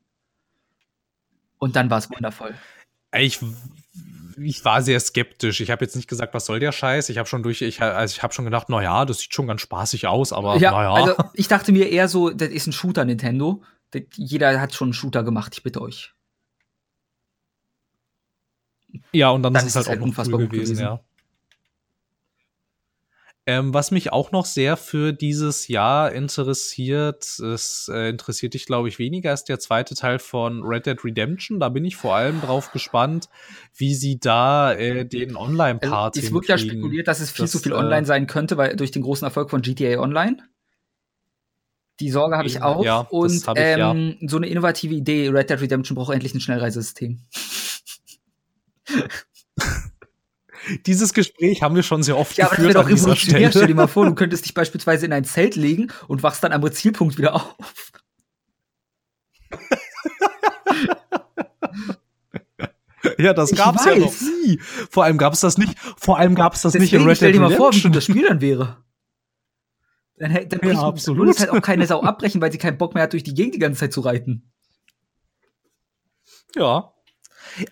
Und 1.58 1.76
dann 1.76 1.90
war 1.90 1.98
es 1.98 2.10
wundervoll. 2.10 2.54
Ich, 3.16 3.40
ich 4.38 4.64
war 4.64 4.80
sehr 4.82 4.98
skeptisch. 5.00 5.60
Ich 5.60 5.70
habe 5.70 5.84
jetzt 5.84 5.96
nicht 5.96 6.08
gesagt, 6.08 6.32
was 6.32 6.46
soll 6.46 6.60
der 6.60 6.72
Scheiß. 6.72 7.10
Ich 7.10 7.18
habe 7.18 7.28
schon 7.28 7.42
durch, 7.42 7.60
ich, 7.60 7.82
also 7.82 8.12
ich 8.12 8.22
habe 8.22 8.32
schon 8.32 8.46
gedacht, 8.46 8.68
na 8.68 8.82
ja, 8.82 9.04
das 9.04 9.18
sieht 9.18 9.34
schon 9.34 9.46
ganz 9.46 9.60
spaßig 9.60 10.06
aus, 10.06 10.32
aber 10.32 10.56
ja, 10.56 10.70
naja. 10.72 10.94
Also 10.94 11.14
ich 11.34 11.48
dachte 11.48 11.72
mir 11.72 11.90
eher 11.90 12.08
so, 12.08 12.30
das 12.30 12.48
ist 12.48 12.66
ein 12.66 12.72
Shooter 12.72 13.04
Nintendo. 13.04 13.62
jeder 14.14 14.60
hat 14.60 14.74
schon 14.74 14.86
einen 14.86 14.94
Shooter 14.94 15.22
gemacht, 15.22 15.52
ich 15.54 15.62
bitte 15.62 15.82
euch. 15.82 16.13
Ja, 19.12 19.30
und 19.30 19.42
dann, 19.42 19.54
dann 19.54 19.62
ist 19.62 19.70
es 19.70 19.76
halt, 19.76 19.88
halt 19.88 20.00
auch 20.00 20.04
unfassbar 20.04 20.40
cool 20.40 20.48
gewesen, 20.48 20.74
gewesen, 20.74 20.82
ja. 20.82 21.00
Ähm, 23.46 23.74
was 23.74 23.90
mich 23.90 24.10
auch 24.10 24.32
noch 24.32 24.46
sehr 24.46 24.78
für 24.78 25.12
dieses 25.12 25.68
Jahr 25.68 26.12
interessiert, 26.12 27.24
es 27.40 27.90
äh, 27.92 28.08
interessiert 28.08 28.54
dich, 28.54 28.64
glaube 28.64 28.88
ich, 28.88 28.98
weniger, 28.98 29.34
ist 29.34 29.50
der 29.50 29.58
zweite 29.58 29.94
Teil 29.94 30.18
von 30.18 30.62
Red 30.62 30.86
Dead 30.86 31.04
Redemption. 31.04 31.60
Da 31.60 31.68
bin 31.68 31.84
ich 31.84 31.94
vor 31.96 32.14
allem 32.14 32.40
drauf 32.40 32.72
gespannt, 32.72 33.28
wie 33.76 33.94
sie 33.94 34.18
da 34.18 34.72
äh, 34.72 35.04
den 35.04 35.36
Online-Part 35.36 36.16
also, 36.16 36.26
Es 36.26 36.32
wird 36.32 36.48
ja 36.48 36.56
spekuliert, 36.56 37.06
dass 37.06 37.20
es 37.20 37.30
viel 37.30 37.44
das, 37.44 37.50
zu 37.50 37.58
viel 37.58 37.72
äh, 37.72 37.76
online 37.76 38.06
sein 38.06 38.26
könnte, 38.26 38.56
weil 38.56 38.76
durch 38.76 38.92
den 38.92 39.02
großen 39.02 39.26
Erfolg 39.26 39.50
von 39.50 39.60
GTA 39.60 40.00
Online. 40.00 40.38
Die 42.00 42.10
Sorge 42.10 42.38
habe 42.38 42.48
ich 42.48 42.62
auch. 42.62 42.82
Ja, 42.82 43.00
und 43.00 43.30
ich, 43.30 43.44
ähm, 43.56 44.16
ja. 44.18 44.28
so 44.28 44.38
eine 44.38 44.48
innovative 44.48 44.94
Idee, 44.94 45.28
Red 45.28 45.50
Dead 45.50 45.60
Redemption 45.60 45.96
braucht 45.96 46.14
endlich 46.14 46.34
ein 46.34 46.40
Schnellreisesystem. 46.40 47.20
Dieses 50.86 51.12
Gespräch 51.12 51.62
haben 51.62 51.74
wir 51.74 51.82
schon 51.82 52.02
sehr 52.02 52.16
oft 52.16 52.36
ja, 52.36 52.48
geführt. 52.48 52.74
Ja, 52.74 52.80
aber 52.80 52.90
das 52.90 53.00
wäre 53.00 53.10
doch 53.10 53.18
revolutionär. 53.20 53.50
Stell 53.50 53.66
dir 53.66 53.74
mal 53.74 53.86
vor, 53.86 54.06
du 54.06 54.14
könntest 54.20 54.46
dich 54.46 54.54
beispielsweise 54.54 55.04
in 55.06 55.12
ein 55.12 55.24
Zelt 55.24 55.56
legen 55.56 55.92
und 56.08 56.22
wachst 56.22 56.42
dann 56.42 56.52
am 56.52 56.72
Zielpunkt 56.72 57.18
wieder 57.18 57.34
auf. 57.34 57.92
ja, 63.18 63.34
das 63.34 63.52
gab's 63.52 63.84
ja 63.84 63.96
noch 63.96 64.14
nie. 64.20 64.58
Vor 64.90 65.04
allem 65.04 65.18
gab's 65.18 65.40
das 65.40 65.58
nicht. 65.58 65.78
Vor 65.96 66.18
allem 66.18 66.34
gab's 66.34 66.62
das 66.62 66.72
Deswegen 66.72 66.84
nicht 66.84 66.92
in 66.94 67.00
Red 67.02 67.10
Dead. 67.10 67.16
Stell 67.16 67.32
dir 67.32 67.40
mal 67.40 67.50
vor, 67.50 67.74
wie 67.74 67.82
gut 67.82 67.94
das 67.94 68.04
Spiel 68.04 68.26
dann 68.26 68.40
wäre. 68.40 68.78
Dann, 70.16 70.32
dann 70.48 70.60
ja, 70.62 70.80
absolut. 70.80 71.26
würde 71.26 71.38
halt 71.38 71.50
auch 71.50 71.60
keine 71.60 71.86
Sau 71.86 72.02
abbrechen, 72.02 72.40
weil 72.40 72.52
sie 72.52 72.58
keinen 72.58 72.78
Bock 72.78 72.94
mehr 72.94 73.02
hat, 73.02 73.12
durch 73.12 73.24
die 73.24 73.34
Gegend 73.34 73.54
die 73.54 73.58
ganze 73.58 73.80
Zeit 73.80 73.92
zu 73.92 74.00
reiten. 74.00 74.50
Ja, 76.54 76.93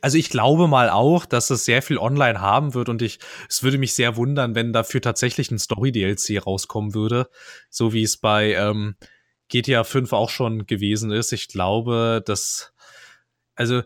also 0.01 0.19
ich 0.19 0.31
glaube 0.31 0.69
mal 0.69 0.91
auch, 0.91 1.27
dass 1.27 1.51
es 1.51 1.65
sehr 1.65 1.83
viel 1.83 1.99
online 1.99 2.41
haben 2.41 2.75
wird 2.75 2.89
und 2.89 3.03
ich, 3.03 3.19
es 3.49 3.63
würde 3.63 3.79
mich 3.79 3.95
sehr 3.95 4.17
wundern, 4.17 4.55
wenn 4.55 4.73
dafür 4.73 5.01
tatsächlich 5.01 5.51
ein 5.51 5.59
Story-DLC 5.59 6.45
rauskommen 6.45 6.95
würde, 6.95 7.29
so 7.71 7.93
wie 7.93 8.03
es 8.03 8.17
bei 8.17 8.55
ähm, 8.55 8.97
GTA 9.49 9.85
5 9.85 10.13
auch 10.13 10.31
schon 10.31 10.67
gewesen 10.67 11.13
ist. 11.13 11.33
Ich 11.33 11.49
glaube, 11.49 12.23
dass, 12.25 12.73
also 13.55 13.83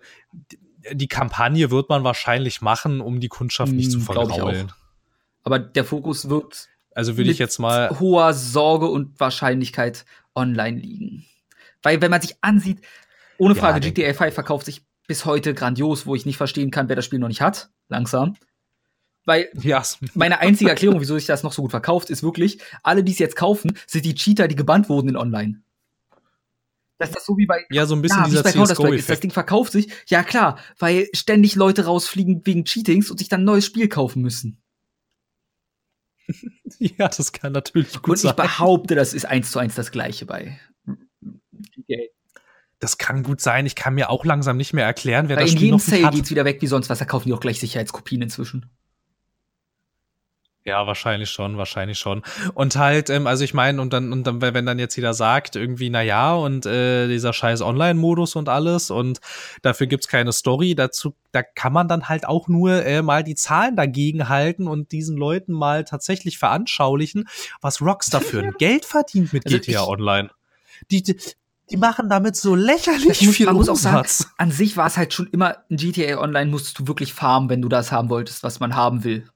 die 0.93 1.09
Kampagne 1.09 1.70
wird 1.70 1.89
man 1.89 2.05
wahrscheinlich 2.05 2.60
machen, 2.60 3.01
um 3.01 3.20
die 3.20 3.28
Kundschaft 3.28 3.73
nicht 3.73 3.90
zu 3.90 3.98
hm, 3.98 4.05
vergraulen. 4.05 4.73
Aber 5.43 5.59
der 5.59 5.85
Fokus 5.85 6.28
wird 6.28 6.68
Also 6.93 7.16
würde 7.16 7.31
ich 7.31 7.39
jetzt 7.39 7.59
mal 7.59 7.98
hoher 7.98 8.32
Sorge 8.35 8.86
und 8.86 9.18
Wahrscheinlichkeit 9.18 10.05
online 10.35 10.78
liegen. 10.78 11.27
Weil 11.82 12.01
wenn 12.01 12.10
man 12.10 12.20
sich 12.20 12.36
ansieht, 12.40 12.81
ohne 13.39 13.55
Frage, 13.55 13.85
ja, 13.85 13.93
GTA 13.93 14.14
5 14.14 14.35
verkauft 14.35 14.66
sich 14.66 14.85
bis 15.06 15.24
heute 15.24 15.54
grandios, 15.54 16.06
wo 16.06 16.14
ich 16.14 16.26
nicht 16.26 16.36
verstehen 16.36 16.70
kann, 16.70 16.88
wer 16.88 16.96
das 16.96 17.04
Spiel 17.04 17.18
noch 17.18 17.28
nicht 17.28 17.40
hat. 17.40 17.70
Langsam. 17.88 18.36
Weil 19.24 19.50
ja. 19.60 19.82
meine 20.14 20.38
einzige 20.38 20.70
Erklärung, 20.70 21.00
wieso 21.00 21.16
sich 21.16 21.26
das 21.26 21.42
noch 21.42 21.52
so 21.52 21.62
gut 21.62 21.72
verkauft, 21.72 22.10
ist 22.10 22.22
wirklich, 22.22 22.60
alle, 22.82 23.02
die 23.02 23.12
es 23.12 23.18
jetzt 23.18 23.36
kaufen, 23.36 23.76
sind 23.86 24.04
die 24.04 24.14
Cheater, 24.14 24.46
die 24.46 24.54
gebannt 24.54 24.88
wurden 24.88 25.08
in 25.08 25.16
Online. 25.16 25.62
Das 26.98 27.10
ist 27.10 27.16
das 27.16 27.26
so 27.26 27.36
wie 27.36 27.44
bei 27.44 27.66
ja 27.70 27.84
so 27.84 27.94
ein 27.94 28.02
bisschen 28.02 28.20
ja, 28.20 28.28
dieser 28.28 28.94
ist. 28.94 29.10
Das 29.10 29.20
Ding 29.20 29.30
verkauft 29.30 29.72
sich, 29.72 29.92
ja 30.06 30.22
klar, 30.22 30.58
weil 30.78 31.08
ständig 31.12 31.54
Leute 31.54 31.84
rausfliegen 31.84 32.40
wegen 32.46 32.64
Cheatings 32.64 33.10
und 33.10 33.18
sich 33.18 33.28
dann 33.28 33.42
ein 33.42 33.44
neues 33.44 33.66
Spiel 33.66 33.88
kaufen 33.88 34.22
müssen. 34.22 34.62
ja, 36.78 37.08
das 37.08 37.32
kann 37.32 37.52
natürlich 37.52 38.00
gut 38.00 38.18
sein. 38.18 38.30
Und 38.30 38.38
ich 38.38 38.44
behaupte, 38.44 38.94
das 38.94 39.12
ist 39.12 39.26
eins 39.26 39.50
zu 39.50 39.58
eins 39.58 39.74
das 39.74 39.90
Gleiche 39.90 40.24
bei 40.24 40.58
das 42.78 42.98
kann 42.98 43.22
gut 43.22 43.40
sein. 43.40 43.66
Ich 43.66 43.74
kann 43.74 43.94
mir 43.94 44.10
auch 44.10 44.24
langsam 44.24 44.56
nicht 44.56 44.72
mehr 44.72 44.84
erklären, 44.84 45.28
wer 45.28 45.36
Weil 45.36 45.44
das 45.44 45.52
Spiel 45.52 45.64
jedem 45.64 45.78
Sale 45.78 46.10
geht's 46.10 46.30
wieder 46.30 46.44
weg 46.44 46.60
wie 46.60 46.66
sonst 46.66 46.90
was. 46.90 46.98
Da 46.98 47.04
kaufen 47.04 47.28
die 47.28 47.34
auch 47.34 47.40
gleich 47.40 47.60
Sicherheitskopien 47.60 48.22
inzwischen. 48.22 48.70
Ja, 50.66 50.84
wahrscheinlich 50.84 51.30
schon, 51.30 51.58
wahrscheinlich 51.58 51.96
schon. 51.96 52.22
Und 52.54 52.74
halt, 52.74 53.08
ähm, 53.08 53.28
also 53.28 53.44
ich 53.44 53.54
meine, 53.54 53.80
und 53.80 53.92
dann, 53.92 54.12
und 54.12 54.26
dann, 54.26 54.40
wenn 54.40 54.66
dann 54.66 54.80
jetzt 54.80 54.96
jeder 54.96 55.14
sagt, 55.14 55.54
irgendwie, 55.54 55.90
na 55.90 56.02
ja, 56.02 56.34
und 56.34 56.66
äh, 56.66 57.06
dieser 57.06 57.32
scheiß 57.32 57.62
Online-Modus 57.62 58.34
und 58.34 58.48
alles, 58.48 58.90
und 58.90 59.20
dafür 59.62 59.86
gibt's 59.86 60.08
keine 60.08 60.32
Story, 60.32 60.74
dazu, 60.74 61.14
da 61.30 61.44
kann 61.44 61.72
man 61.72 61.86
dann 61.86 62.08
halt 62.08 62.26
auch 62.26 62.48
nur 62.48 62.84
äh, 62.84 63.00
mal 63.02 63.22
die 63.22 63.36
Zahlen 63.36 63.76
dagegen 63.76 64.28
halten 64.28 64.66
und 64.66 64.90
diesen 64.90 65.16
Leuten 65.16 65.52
mal 65.52 65.84
tatsächlich 65.84 66.36
veranschaulichen, 66.38 67.28
was 67.60 67.80
Rockstar 67.80 68.20
für 68.20 68.40
ein 68.40 68.54
Geld 68.58 68.84
verdient 68.86 69.32
mit 69.32 69.46
also 69.46 69.58
GTA 69.58 69.84
Online. 69.84 70.30
Die, 70.90 71.04
die, 71.04 71.16
die 71.70 71.76
machen 71.76 72.09
damit 72.09 72.36
so 72.36 72.55
lächerlich 72.55 73.22
muss, 73.22 73.36
viel 73.36 73.47
man 73.47 73.56
Umsatz. 73.56 73.68
Muss 73.68 73.86
auch 73.86 74.06
sagen, 74.06 74.32
an 74.36 74.51
sich 74.52 74.76
war 74.76 74.86
es 74.86 74.97
halt 74.97 75.12
schon 75.12 75.26
immer 75.28 75.56
ein 75.70 75.76
GTA 75.76 76.18
Online 76.18 76.51
musstest 76.51 76.78
du 76.78 76.86
wirklich 76.86 77.12
farmen, 77.12 77.48
wenn 77.48 77.62
du 77.62 77.68
das 77.68 77.90
haben 77.90 78.09
wolltest, 78.09 78.43
was 78.43 78.60
man 78.60 78.76
haben 78.76 79.05
will. 79.05 79.28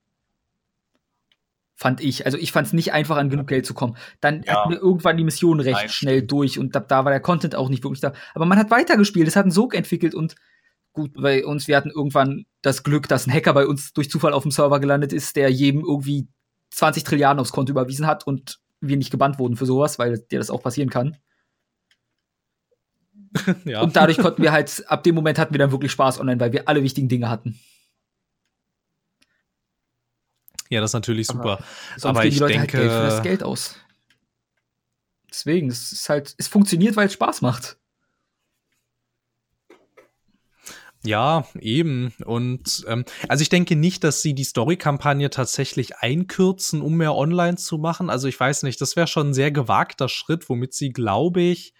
Fand 1.75 2.03
ich. 2.03 2.27
Also 2.27 2.37
ich 2.37 2.53
fand 2.53 2.67
es 2.67 2.73
nicht 2.73 2.93
einfach, 2.93 3.17
an 3.17 3.31
genug 3.31 3.47
Geld 3.47 3.65
zu 3.65 3.73
kommen. 3.75 3.97
Dann 4.21 4.43
ja. 4.43 4.55
hatten 4.55 4.71
wir 4.71 4.79
irgendwann 4.79 5.17
die 5.17 5.25
Mission 5.25 5.61
recht 5.61 5.79
Nein, 5.79 5.89
schnell 5.89 6.19
stimmt. 6.19 6.33
durch 6.33 6.59
und 6.59 6.75
da, 6.75 6.81
da, 6.81 7.05
war 7.05 7.11
der 7.11 7.21
Content 7.21 7.57
auch 7.57 7.69
nicht 7.69 7.83
wirklich 7.83 8.01
da. 8.01 8.13
Aber 8.35 8.45
man 8.45 8.59
hat 8.59 8.71
weitergespielt, 8.71 9.27
es 9.27 9.35
hat 9.35 9.45
einen 9.45 9.51
Sog 9.51 9.75
entwickelt 9.75 10.15
und 10.15 10.37
gut 10.93 11.15
bei 11.15 11.45
uns, 11.45 11.69
wir 11.69 11.77
hatten 11.77 11.91
irgendwann 11.91 12.45
das 12.63 12.83
Glück, 12.83 13.09
dass 13.09 13.27
ein 13.27 13.33
Hacker 13.33 13.55
bei 13.55 13.67
uns 13.67 13.93
durch 13.93 14.11
Zufall 14.11 14.35
auf 14.35 14.43
dem 14.43 14.51
Server 14.51 14.79
gelandet 14.79 15.13
ist, 15.13 15.37
der 15.37 15.51
jedem 15.51 15.81
irgendwie 15.81 16.29
20 16.71 17.05
Trilliarden 17.05 17.41
aufs 17.41 17.53
Konto 17.53 17.71
überwiesen 17.71 18.07
hat 18.07 18.27
und 18.27 18.61
wir 18.81 18.97
nicht 18.97 19.11
gebannt 19.11 19.39
wurden 19.39 19.57
für 19.57 19.67
sowas, 19.67 19.99
weil 19.99 20.19
dir 20.19 20.39
das 20.39 20.51
auch 20.51 20.63
passieren 20.63 20.91
kann. 20.91 21.17
ja. 23.65 23.81
Und 23.83 23.97
dadurch 23.97 24.19
konnten 24.19 24.43
wir 24.43 24.53
halt, 24.53 24.85
ab 24.89 25.03
dem 25.03 25.15
Moment 25.15 25.39
hatten 25.39 25.55
wir 25.55 25.59
dann 25.59 25.71
wirklich 25.71 25.93
Spaß 25.93 26.21
online, 26.21 26.41
weil 26.41 26.53
wir 26.53 26.69
alle 26.69 26.83
wichtigen 26.83 27.09
Dinge 27.09 27.29
hatten. 27.29 27.59
Ja, 30.69 30.81
das 30.81 30.91
ist 30.91 30.95
natürlich 30.95 31.27
super. 31.27 31.59
Aber, 32.01 32.09
Aber 32.09 32.25
ich 32.25 32.35
die 32.35 32.41
Leute 32.41 32.55
denke, 32.55 32.79
halt 32.79 32.89
Geld 32.89 32.93
für 32.93 33.03
das 33.03 33.23
Geld 33.23 33.43
aus. 33.43 33.77
Deswegen, 35.29 35.69
es 35.69 35.93
ist 35.93 36.09
halt, 36.09 36.35
es 36.39 36.49
funktioniert, 36.49 36.97
weil 36.97 37.07
es 37.07 37.13
Spaß 37.13 37.41
macht. 37.43 37.77
Ja, 41.03 41.47
eben. 41.59 42.13
Und 42.27 42.85
ähm, 42.87 43.05
also 43.27 43.41
ich 43.41 43.49
denke 43.49 43.75
nicht, 43.75 44.05
dass 44.05 44.21
sie 44.21 44.35
die 44.35 44.45
Story-Kampagne 44.45 45.31
tatsächlich 45.31 45.97
einkürzen, 45.97 46.83
um 46.83 46.97
mehr 46.97 47.15
online 47.15 47.57
zu 47.57 47.79
machen. 47.79 48.11
Also 48.11 48.29
ich 48.29 48.39
weiß 48.39 48.65
nicht, 48.65 48.81
das 48.81 48.97
wäre 48.97 49.07
schon 49.07 49.31
ein 49.31 49.35
sehr 49.35 49.51
gewagter 49.51 50.09
Schritt, 50.09 50.49
womit 50.51 50.75
sie, 50.75 50.91
glaube 50.91 51.41
ich, 51.41 51.73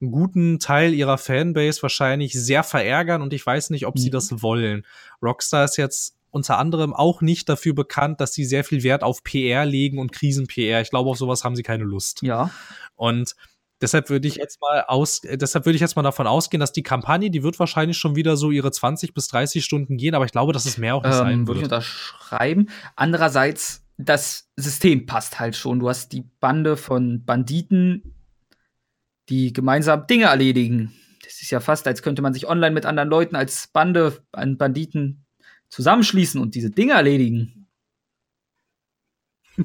einen 0.00 0.10
guten 0.10 0.58
Teil 0.58 0.92
ihrer 0.94 1.18
Fanbase 1.18 1.82
wahrscheinlich 1.82 2.32
sehr 2.34 2.62
verärgern 2.62 3.22
und 3.22 3.32
ich 3.32 3.44
weiß 3.44 3.70
nicht, 3.70 3.86
ob 3.86 3.94
mhm. 3.94 4.00
sie 4.00 4.10
das 4.10 4.42
wollen. 4.42 4.84
Rockstar 5.22 5.64
ist 5.64 5.76
jetzt 5.76 6.16
unter 6.30 6.58
anderem 6.58 6.92
auch 6.92 7.22
nicht 7.22 7.48
dafür 7.48 7.74
bekannt, 7.74 8.20
dass 8.20 8.34
sie 8.34 8.44
sehr 8.44 8.62
viel 8.62 8.82
Wert 8.82 9.02
auf 9.02 9.22
PR 9.22 9.64
legen 9.64 9.98
und 9.98 10.12
Krisen-PR. 10.12 10.82
Ich 10.82 10.90
glaube, 10.90 11.08
auf 11.08 11.16
sowas 11.16 11.44
haben 11.44 11.56
sie 11.56 11.62
keine 11.62 11.84
Lust. 11.84 12.20
Ja. 12.22 12.50
Und 12.94 13.34
deshalb 13.80 14.10
würde 14.10 14.28
ich 14.28 14.36
jetzt 14.36 14.60
mal 14.60 14.84
aus, 14.86 15.22
deshalb 15.22 15.64
würde 15.64 15.76
ich 15.76 15.80
jetzt 15.80 15.96
mal 15.96 16.02
davon 16.02 16.26
ausgehen, 16.26 16.60
dass 16.60 16.72
die 16.72 16.82
Kampagne, 16.82 17.30
die 17.30 17.42
wird 17.42 17.58
wahrscheinlich 17.58 17.96
schon 17.96 18.16
wieder 18.16 18.36
so 18.36 18.50
ihre 18.50 18.70
20 18.70 19.14
bis 19.14 19.28
30 19.28 19.64
Stunden 19.64 19.96
gehen, 19.96 20.14
aber 20.14 20.26
ich 20.26 20.32
glaube, 20.32 20.52
dass 20.52 20.66
es 20.66 20.76
mehr 20.76 20.94
auch 20.94 21.02
nicht 21.02 21.12
ähm, 21.12 21.18
sein 21.18 21.38
wird. 21.38 21.48
Würde 21.48 21.60
ich 21.60 21.64
unterschreiben. 21.64 22.68
Andererseits, 22.96 23.84
das 23.96 24.50
System 24.56 25.06
passt 25.06 25.40
halt 25.40 25.56
schon. 25.56 25.78
Du 25.78 25.88
hast 25.88 26.12
die 26.12 26.24
Bande 26.40 26.76
von 26.76 27.24
Banditen, 27.24 28.15
die 29.28 29.52
gemeinsam 29.52 30.06
Dinge 30.06 30.26
erledigen. 30.26 30.92
Das 31.24 31.42
ist 31.42 31.50
ja 31.50 31.60
fast, 31.60 31.86
als 31.86 32.02
könnte 32.02 32.22
man 32.22 32.34
sich 32.34 32.48
online 32.48 32.74
mit 32.74 32.86
anderen 32.86 33.08
Leuten 33.08 33.36
als 33.36 33.68
Bande 33.68 34.22
an 34.32 34.56
Banditen 34.56 35.26
zusammenschließen 35.68 36.40
und 36.40 36.54
diese 36.54 36.70
Dinge 36.70 36.92
erledigen. 36.92 37.68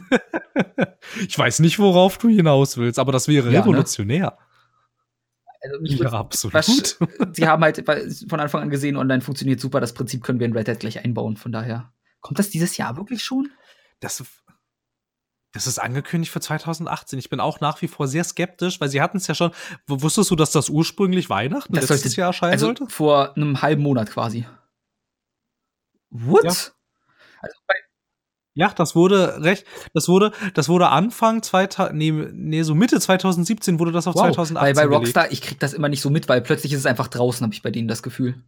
ich 1.28 1.38
weiß 1.38 1.60
nicht, 1.60 1.80
worauf 1.80 2.18
du 2.18 2.30
hinaus 2.30 2.78
willst, 2.78 2.98
aber 2.98 3.12
das 3.12 3.28
wäre 3.28 3.48
ja, 3.48 3.60
ne? 3.60 3.60
revolutionär. 3.60 4.38
Ne? 4.38 4.52
Also 5.62 6.04
ja, 6.04 6.12
absolut. 6.12 6.54
Was, 6.56 6.98
sie 7.34 7.48
haben 7.48 7.64
halt 7.64 7.84
von 8.28 8.40
Anfang 8.40 8.64
an 8.64 8.70
gesehen, 8.70 8.98
online 8.98 9.22
funktioniert 9.22 9.60
super. 9.60 9.80
Das 9.80 9.94
Prinzip 9.94 10.24
können 10.24 10.40
wir 10.40 10.48
in 10.48 10.58
Red 10.58 10.68
Hat 10.68 10.80
gleich 10.80 11.04
einbauen. 11.04 11.38
Von 11.38 11.52
daher 11.52 11.94
kommt 12.22 12.40
das 12.40 12.50
dieses 12.50 12.78
Jahr 12.78 12.98
wirklich 12.98 13.24
schon? 13.24 13.50
Das 14.00 14.24
das 15.54 15.68
ist 15.68 15.80
angekündigt 15.80 16.32
für 16.32 16.40
2018. 16.40 17.20
Ich 17.20 17.30
bin 17.30 17.40
auch 17.40 17.60
nach 17.60 17.82
wie 17.82 17.88
vor 17.88 18.08
sehr 18.08 18.24
skeptisch, 18.24 18.80
weil 18.80 18.90
sie 18.90 19.02
hatten 19.02 19.18
es 19.18 19.28
ja 19.28 19.36
schon. 19.36 19.52
Wusstest 19.88 20.32
du, 20.32 20.36
dass 20.36 20.52
das 20.52 20.70
ursprünglich 20.70 21.30
Weihnachten 21.30 21.74
das 21.74 21.90
letztes 21.90 22.02
sollte, 22.02 22.22
Jahr 22.22 22.28
erscheinen 22.30 22.52
also 22.54 22.66
sollte? 22.68 22.88
Vor 22.88 23.36
einem 23.36 23.62
halben 23.62 23.84
Monat 23.84 24.10
quasi. 24.10 24.46
What? 26.10 26.44
Ja. 26.44 26.52
Also 27.42 27.56
ja, 28.54 28.70
das 28.70 28.96
wurde 28.96 29.42
recht, 29.44 29.66
das 29.94 30.10
wurde, 30.10 30.34
das 30.54 30.68
wurde 30.68 30.90
Anfang 30.90 31.42
2000, 31.42 31.98
nee, 31.98 32.12
nee, 32.12 32.64
so 32.64 32.76
Mitte 32.76 33.00
2017 33.00 33.80
wurde 33.80 33.94
das 33.94 34.08
auf 34.08 34.16
wow. 34.16 34.24
2018 34.24 34.56
Weil 34.56 34.74
bei 34.74 34.94
Rockstar, 34.94 35.24
gelegt. 35.24 35.42
ich 35.42 35.48
krieg 35.48 35.60
das 35.60 35.74
immer 35.74 35.88
nicht 35.88 36.02
so 36.02 36.10
mit, 36.10 36.28
weil 36.28 36.42
plötzlich 36.42 36.74
ist 36.74 36.80
es 36.80 36.86
einfach 36.86 37.08
draußen, 37.08 37.46
habe 37.46 37.54
ich 37.54 37.62
bei 37.62 37.72
denen 37.72 37.88
das 37.88 38.04
Gefühl. 38.04 38.44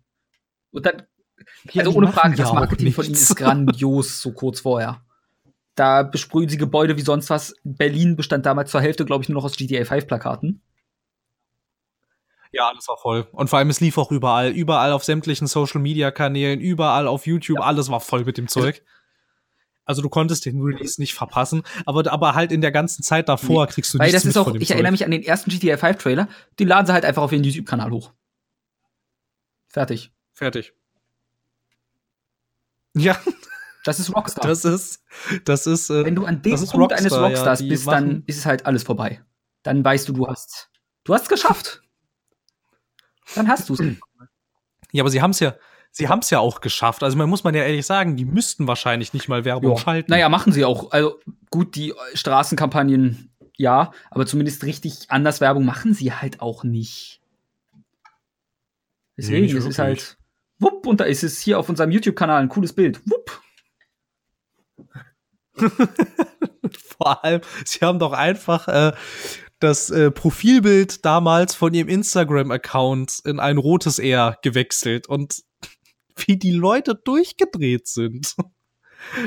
Und 0.71 0.85
dann, 0.85 1.03
ja, 1.71 1.83
also 1.83 1.95
ohne 1.95 2.11
Frage, 2.11 2.35
das 2.35 2.51
Marketing 2.51 2.91
von 2.91 3.05
ihnen 3.05 3.13
ist 3.13 3.33
grandios, 3.37 4.21
so 4.21 4.33
kurz 4.33 4.59
vorher. 4.59 5.05
Da 5.75 6.03
besprühen 6.03 6.49
sie 6.49 6.57
Gebäude 6.57 6.97
wie 6.97 7.01
sonst 7.01 7.29
was. 7.29 7.55
Berlin 7.63 8.15
bestand 8.15 8.45
damals 8.45 8.71
zur 8.71 8.81
Hälfte, 8.81 9.05
glaube 9.05 9.23
ich, 9.23 9.29
nur 9.29 9.37
noch 9.37 9.45
aus 9.45 9.57
GTA 9.57 9.85
5 9.85 10.07
Plakaten. 10.07 10.61
Ja, 12.51 12.69
alles 12.69 12.87
war 12.87 12.97
voll. 12.97 13.27
Und 13.31 13.49
vor 13.49 13.57
allem, 13.57 13.71
es 13.71 13.81
lief 13.81 13.97
auch 13.97 14.11
überall. 14.11 14.51
Überall 14.51 14.91
auf 14.91 15.03
sämtlichen 15.03 15.47
Social 15.47 15.81
Media 15.81 16.11
Kanälen, 16.11 16.59
überall 16.59 17.07
auf 17.07 17.25
YouTube, 17.25 17.57
ja. 17.57 17.63
alles 17.65 17.89
war 17.89 17.99
voll 17.99 18.23
mit 18.25 18.37
dem 18.37 18.47
Zeug. 18.47 18.75
Also, 18.75 18.91
also 19.85 20.01
du 20.03 20.09
konntest 20.09 20.45
den 20.45 20.61
Release 20.61 21.01
nicht 21.01 21.15
verpassen, 21.15 21.63
aber, 21.85 22.09
aber 22.11 22.35
halt 22.35 22.51
in 22.51 22.61
der 22.61 22.71
ganzen 22.71 23.01
Zeit 23.01 23.27
davor 23.27 23.65
nee. 23.65 23.71
kriegst 23.71 23.93
du 23.93 23.99
Weil 23.99 24.11
das 24.11 24.23
ist 24.23 24.37
auch, 24.37 24.53
ich 24.53 24.67
Zeug. 24.67 24.75
erinnere 24.75 24.91
mich 24.91 25.03
an 25.03 25.11
den 25.11 25.23
ersten 25.23 25.49
GTA 25.49 25.77
5 25.77 25.97
Trailer, 25.97 26.29
den 26.59 26.67
laden 26.67 26.85
sie 26.85 26.93
halt 26.93 27.05
einfach 27.05 27.23
auf 27.23 27.31
ihren 27.31 27.43
YouTube-Kanal 27.43 27.89
hoch. 27.89 28.13
Fertig. 29.67 30.11
Fertig. 30.33 30.73
Ja. 32.95 33.19
Das 33.83 33.99
ist 33.99 34.15
Rockstar. 34.15 34.47
Das 34.47 34.65
ist, 34.65 35.03
das 35.45 35.67
ist, 35.67 35.89
äh, 35.89 36.05
Wenn 36.05 36.15
du 36.15 36.25
an 36.25 36.41
dem 36.41 36.55
Punkt 36.55 36.73
Rockstar, 36.73 36.99
eines 36.99 37.13
Rockstars 37.13 37.59
ja, 37.61 37.67
bist, 37.67 37.87
dann 37.87 38.23
ist 38.27 38.37
es 38.37 38.45
halt 38.45 38.65
alles 38.65 38.83
vorbei. 38.83 39.21
Dann 39.63 39.83
weißt 39.83 40.07
du, 40.07 40.13
du 40.13 40.27
hast, 40.27 40.69
du 41.03 41.13
hast 41.13 41.29
geschafft. 41.29 41.81
Dann 43.35 43.47
hast 43.47 43.69
du 43.69 43.73
es. 43.73 43.81
Ja, 44.91 45.03
aber 45.03 45.09
sie 45.09 45.21
haben 45.21 45.31
es 45.31 45.39
ja, 45.39 45.55
sie 45.91 46.07
haben 46.07 46.19
es 46.19 46.29
ja 46.29 46.39
auch 46.39 46.61
geschafft. 46.61 47.03
Also 47.03 47.17
man 47.17 47.29
muss 47.29 47.43
man 47.43 47.55
ja 47.55 47.63
ehrlich 47.63 47.85
sagen, 47.85 48.15
die 48.15 48.25
müssten 48.25 48.67
wahrscheinlich 48.67 49.13
nicht 49.13 49.27
mal 49.27 49.43
Werbung 49.45 49.71
jo. 49.71 49.77
schalten. 49.77 50.11
Naja, 50.11 50.29
machen 50.29 50.53
sie 50.53 50.65
auch. 50.65 50.91
Also 50.91 51.19
gut, 51.49 51.75
die 51.75 51.93
Straßenkampagnen 52.13 53.33
ja, 53.57 53.91
aber 54.09 54.25
zumindest 54.25 54.63
richtig 54.63 55.09
anders 55.09 55.41
Werbung 55.41 55.65
machen 55.65 55.93
sie 55.93 56.11
halt 56.11 56.41
auch 56.41 56.63
nicht. 56.63 57.21
Deswegen, 59.15 59.45
nee, 59.45 59.53
es 59.53 59.65
ist 59.65 59.77
halt, 59.77 60.17
wupp, 60.57 60.87
und 60.87 60.99
da 60.99 61.03
ist 61.03 61.23
es 61.23 61.39
hier 61.39 61.59
auf 61.59 61.69
unserem 61.69 61.91
YouTube-Kanal 61.91 62.41
ein 62.41 62.49
cooles 62.49 62.73
Bild. 62.73 63.01
Wupp. 63.05 63.42
Vor 66.97 67.23
allem, 67.23 67.41
sie 67.65 67.79
haben 67.79 67.99
doch 67.99 68.13
einfach 68.13 68.67
äh, 68.67 68.93
das 69.59 69.89
äh, 69.89 70.11
Profilbild 70.11 71.05
damals 71.05 71.55
von 71.55 71.73
ihrem 71.73 71.87
Instagram-Account 71.87 73.19
in 73.25 73.39
ein 73.39 73.57
rotes 73.57 73.99
R 73.99 74.37
gewechselt 74.41 75.07
und 75.07 75.43
wie 76.15 76.37
die 76.37 76.51
Leute 76.51 76.95
durchgedreht 76.95 77.87
sind. 77.87 78.35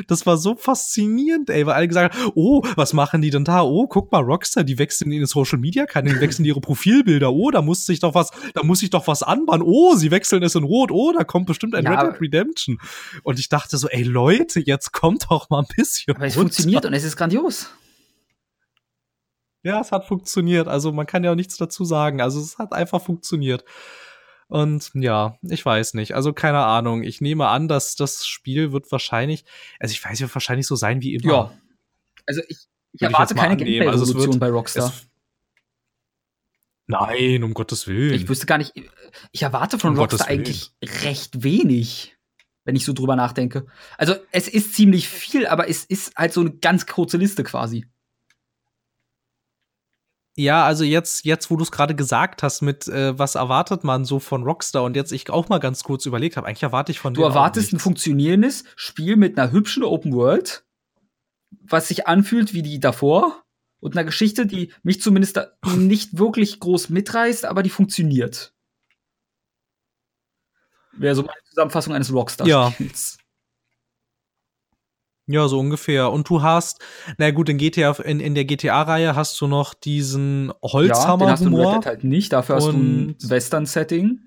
Das 0.06 0.26
war 0.26 0.36
so 0.36 0.56
faszinierend, 0.56 1.50
ey, 1.50 1.66
weil 1.66 1.74
alle 1.74 1.88
gesagt 1.88 2.14
haben, 2.14 2.32
oh, 2.34 2.62
was 2.76 2.92
machen 2.92 3.22
die 3.22 3.30
denn 3.30 3.44
da? 3.44 3.62
Oh, 3.62 3.86
guck 3.86 4.12
mal, 4.12 4.20
Rockstar, 4.22 4.64
die 4.64 4.78
wechseln 4.78 5.12
in 5.12 5.18
den 5.18 5.26
Social 5.26 5.58
Media 5.58 5.86
Kanälen, 5.86 6.20
wechseln 6.20 6.44
ihre 6.44 6.60
Profilbilder. 6.60 7.32
Oh, 7.32 7.50
da 7.50 7.62
muss 7.62 7.86
sich 7.86 8.00
doch 8.00 8.14
was, 8.14 8.30
da 8.54 8.62
muss 8.62 8.80
sich 8.80 8.90
doch 8.90 9.06
was 9.06 9.22
anbauen. 9.22 9.62
Oh, 9.62 9.94
sie 9.94 10.10
wechseln 10.10 10.42
es 10.42 10.54
in 10.54 10.64
Rot. 10.64 10.90
Oh, 10.90 11.12
da 11.12 11.24
kommt 11.24 11.46
bestimmt 11.46 11.74
ein 11.74 11.84
Ja, 11.84 12.00
Red 12.00 12.14
Dead 12.14 12.20
Redemption. 12.20 12.78
Und 13.22 13.38
ich 13.38 13.48
dachte 13.48 13.76
so, 13.76 13.88
ey, 13.88 14.02
Leute, 14.02 14.60
jetzt 14.60 14.92
kommt 14.92 15.26
doch 15.30 15.50
mal 15.50 15.60
ein 15.60 15.66
bisschen. 15.76 16.14
Aber 16.16 16.26
es 16.26 16.34
runter. 16.36 16.42
funktioniert 16.42 16.84
und 16.84 16.92
es 16.92 17.04
ist 17.04 17.16
grandios. 17.16 17.70
Ja, 19.62 19.80
es 19.80 19.90
hat 19.90 20.06
funktioniert. 20.06 20.68
Also 20.68 20.92
man 20.92 21.06
kann 21.06 21.24
ja 21.24 21.32
auch 21.32 21.36
nichts 21.36 21.56
dazu 21.56 21.84
sagen. 21.84 22.20
Also 22.20 22.40
es 22.40 22.58
hat 22.58 22.72
einfach 22.72 23.02
funktioniert. 23.02 23.64
Und 24.48 24.90
ja, 24.94 25.36
ich 25.42 25.64
weiß 25.64 25.94
nicht. 25.94 26.14
Also 26.14 26.32
keine 26.32 26.58
Ahnung. 26.64 27.02
Ich 27.02 27.20
nehme 27.20 27.48
an, 27.48 27.66
dass 27.68 27.96
das 27.96 28.26
Spiel 28.26 28.72
wird 28.72 28.90
wahrscheinlich, 28.92 29.44
also 29.80 29.92
ich 29.92 30.04
weiß, 30.04 30.20
wird 30.20 30.34
wahrscheinlich 30.34 30.66
so 30.66 30.76
sein 30.76 31.02
wie 31.02 31.14
immer. 31.14 31.32
Ja. 31.32 31.58
Also 32.26 32.42
ich, 32.48 32.58
ich 32.58 32.66
ich 32.92 33.02
erwarte 33.02 33.34
mal 33.34 33.42
keine. 33.42 33.52
Also 33.54 33.64
Gameplay-Revolution 33.64 34.32
wird- 34.34 34.40
bei 34.40 34.50
Rockstar. 34.50 34.92
Nein, 36.88 37.42
um 37.42 37.52
Gottes 37.54 37.88
Willen. 37.88 38.14
Ich 38.14 38.28
wüsste 38.28 38.46
gar 38.46 38.58
nicht, 38.58 38.72
ich 39.32 39.42
erwarte 39.42 39.78
von 39.78 39.94
Um 39.94 39.98
Rockstar 39.98 40.28
eigentlich 40.28 40.70
recht 41.02 41.42
wenig, 41.42 42.16
wenn 42.64 42.76
ich 42.76 42.84
so 42.84 42.92
drüber 42.92 43.16
nachdenke. 43.16 43.66
Also 43.98 44.14
es 44.30 44.46
ist 44.46 44.74
ziemlich 44.74 45.08
viel, 45.08 45.48
aber 45.48 45.68
es 45.68 45.84
ist 45.84 46.14
halt 46.16 46.32
so 46.32 46.42
eine 46.42 46.52
ganz 46.52 46.86
kurze 46.86 47.16
Liste 47.16 47.42
quasi. 47.42 47.86
Ja, 50.38 50.66
also 50.66 50.84
jetzt, 50.84 51.24
jetzt, 51.24 51.50
wo 51.50 51.56
du 51.56 51.62
es 51.62 51.72
gerade 51.72 51.94
gesagt 51.94 52.42
hast, 52.42 52.60
mit 52.60 52.86
äh, 52.88 53.18
was 53.18 53.36
erwartet 53.36 53.84
man 53.84 54.04
so 54.04 54.18
von 54.18 54.42
Rockstar 54.42 54.82
und 54.84 54.94
jetzt 54.94 55.10
ich 55.10 55.30
auch 55.30 55.48
mal 55.48 55.58
ganz 55.58 55.82
kurz 55.82 56.04
überlegt 56.04 56.36
habe, 56.36 56.46
eigentlich 56.46 56.62
erwarte 56.62 56.92
ich 56.92 57.00
von 57.00 57.14
Du 57.14 57.22
denen 57.22 57.32
auch 57.32 57.36
erwartest 57.36 57.72
ein 57.72 57.78
funktionierendes 57.78 58.64
Spiel 58.76 59.16
mit 59.16 59.38
einer 59.38 59.50
hübschen 59.50 59.82
Open 59.82 60.12
World, 60.12 60.66
was 61.62 61.88
sich 61.88 62.06
anfühlt 62.06 62.52
wie 62.52 62.62
die 62.62 62.80
davor 62.80 63.44
und 63.80 63.96
einer 63.96 64.04
Geschichte, 64.04 64.44
die 64.44 64.74
mich 64.82 65.00
zumindest 65.00 65.40
nicht 65.76 66.18
wirklich 66.18 66.60
groß 66.60 66.90
mitreißt, 66.90 67.46
aber 67.46 67.62
die 67.62 67.70
funktioniert. 67.70 68.52
Wäre 70.92 71.14
so 71.14 71.22
meine 71.22 71.40
Zusammenfassung 71.48 71.94
eines. 71.94 72.12
Rockstar-Spiels. 72.12 73.18
Ja, 73.18 73.24
so 75.48 75.58
ungefähr. 75.58 76.10
Und 76.12 76.28
du 76.28 76.42
hast, 76.42 76.80
na 77.18 77.30
gut, 77.30 77.48
in 77.48 77.58
GTA, 77.58 77.92
in, 78.04 78.20
in 78.20 78.34
der 78.34 78.44
GTA-Reihe 78.44 79.14
hast 79.16 79.40
du 79.40 79.46
noch 79.46 79.74
diesen 79.74 80.52
Ja, 80.62 81.16
den 81.16 81.28
hast 81.30 81.44
du 81.44 81.48
in 81.48 81.54
Red. 81.56 81.76
Dead 81.78 81.86
halt 81.86 82.04
nicht. 82.04 82.32
Dafür 82.32 82.56
hast 82.56 82.66
du 82.68 82.72
ein 82.72 83.16
Western-Setting. 83.22 84.20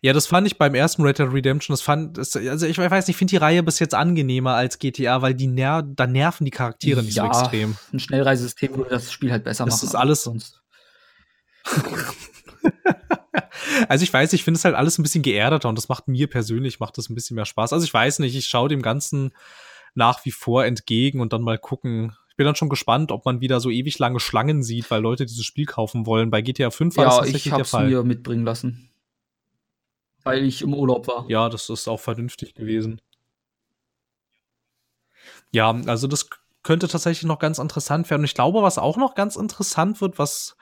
Ja, 0.00 0.12
das 0.12 0.28
fand 0.28 0.46
ich 0.46 0.58
beim 0.58 0.76
ersten 0.76 1.02
Red 1.02 1.18
Dead 1.18 1.32
Redemption, 1.32 1.72
das 1.72 1.80
fand, 1.82 2.18
das, 2.18 2.36
also 2.36 2.66
ich 2.66 2.78
weiß 2.78 3.08
nicht, 3.08 3.14
ich 3.14 3.16
finde 3.16 3.30
die 3.32 3.36
Reihe 3.36 3.64
bis 3.64 3.80
jetzt 3.80 3.94
angenehmer 3.94 4.54
als 4.54 4.78
GTA, 4.78 5.22
weil 5.22 5.34
die 5.34 5.48
ner 5.48 5.82
da 5.82 6.06
nerven 6.06 6.44
die 6.44 6.52
Charaktere 6.52 7.02
nicht 7.02 7.14
so 7.14 7.22
Ja. 7.22 7.26
extrem. 7.26 7.76
Ein 7.92 7.98
Schnellreisesystem 7.98 8.76
würde 8.76 8.90
das 8.90 9.10
Spiel 9.12 9.32
halt 9.32 9.42
besser 9.42 9.64
Das 9.64 9.74
machen. 9.74 9.86
ist 9.88 9.94
aber 9.96 10.02
alles- 10.02 10.22
sonst. 10.22 10.62
Also 13.88 14.02
ich 14.02 14.12
weiß, 14.12 14.32
ich 14.32 14.44
finde 14.44 14.58
es 14.58 14.64
halt 14.64 14.74
alles 14.74 14.98
ein 14.98 15.02
bisschen 15.02 15.22
geerdeter 15.22 15.68
und 15.68 15.76
das 15.76 15.88
macht 15.88 16.08
mir 16.08 16.28
persönlich, 16.28 16.80
macht 16.80 16.98
das 16.98 17.08
ein 17.08 17.14
bisschen 17.14 17.34
mehr 17.34 17.44
Spaß. 17.44 17.72
Also 17.72 17.84
ich 17.84 17.92
weiß 17.92 18.20
nicht, 18.20 18.34
ich 18.34 18.46
schaue 18.46 18.68
dem 18.68 18.82
Ganzen 18.82 19.32
nach 19.94 20.24
wie 20.24 20.30
vor 20.30 20.64
entgegen 20.64 21.20
und 21.20 21.32
dann 21.32 21.42
mal 21.42 21.58
gucken. 21.58 22.16
Ich 22.30 22.36
bin 22.36 22.46
dann 22.46 22.54
schon 22.56 22.68
gespannt, 22.68 23.10
ob 23.12 23.24
man 23.24 23.40
wieder 23.40 23.60
so 23.60 23.68
ewig 23.70 23.98
lange 23.98 24.20
Schlangen 24.20 24.62
sieht, 24.62 24.90
weil 24.90 25.02
Leute 25.02 25.26
dieses 25.26 25.44
Spiel 25.44 25.66
kaufen 25.66 26.06
wollen. 26.06 26.30
Bei 26.30 26.40
GTA 26.40 26.70
5 26.70 26.96
war 26.96 27.04
das 27.04 27.14
Ja, 27.14 27.18
tatsächlich 27.18 27.46
ich 27.46 27.50
der 27.50 27.58
hab's 27.58 27.70
Fall. 27.70 27.88
mir 27.88 28.02
mitbringen 28.04 28.44
lassen. 28.44 28.90
Weil 30.22 30.44
ich 30.44 30.62
im 30.62 30.74
Urlaub 30.74 31.08
war. 31.08 31.28
Ja, 31.28 31.48
das 31.48 31.68
ist 31.68 31.88
auch 31.88 32.00
vernünftig 32.00 32.54
gewesen. 32.54 33.00
Ja, 35.52 35.70
also 35.86 36.06
das 36.06 36.28
könnte 36.62 36.88
tatsächlich 36.88 37.26
noch 37.26 37.38
ganz 37.38 37.58
interessant 37.58 38.08
werden. 38.10 38.20
Und 38.22 38.26
ich 38.26 38.34
glaube, 38.34 38.62
was 38.62 38.78
auch 38.78 38.96
noch 38.96 39.14
ganz 39.14 39.36
interessant 39.36 40.00
wird, 40.00 40.18
was 40.18 40.56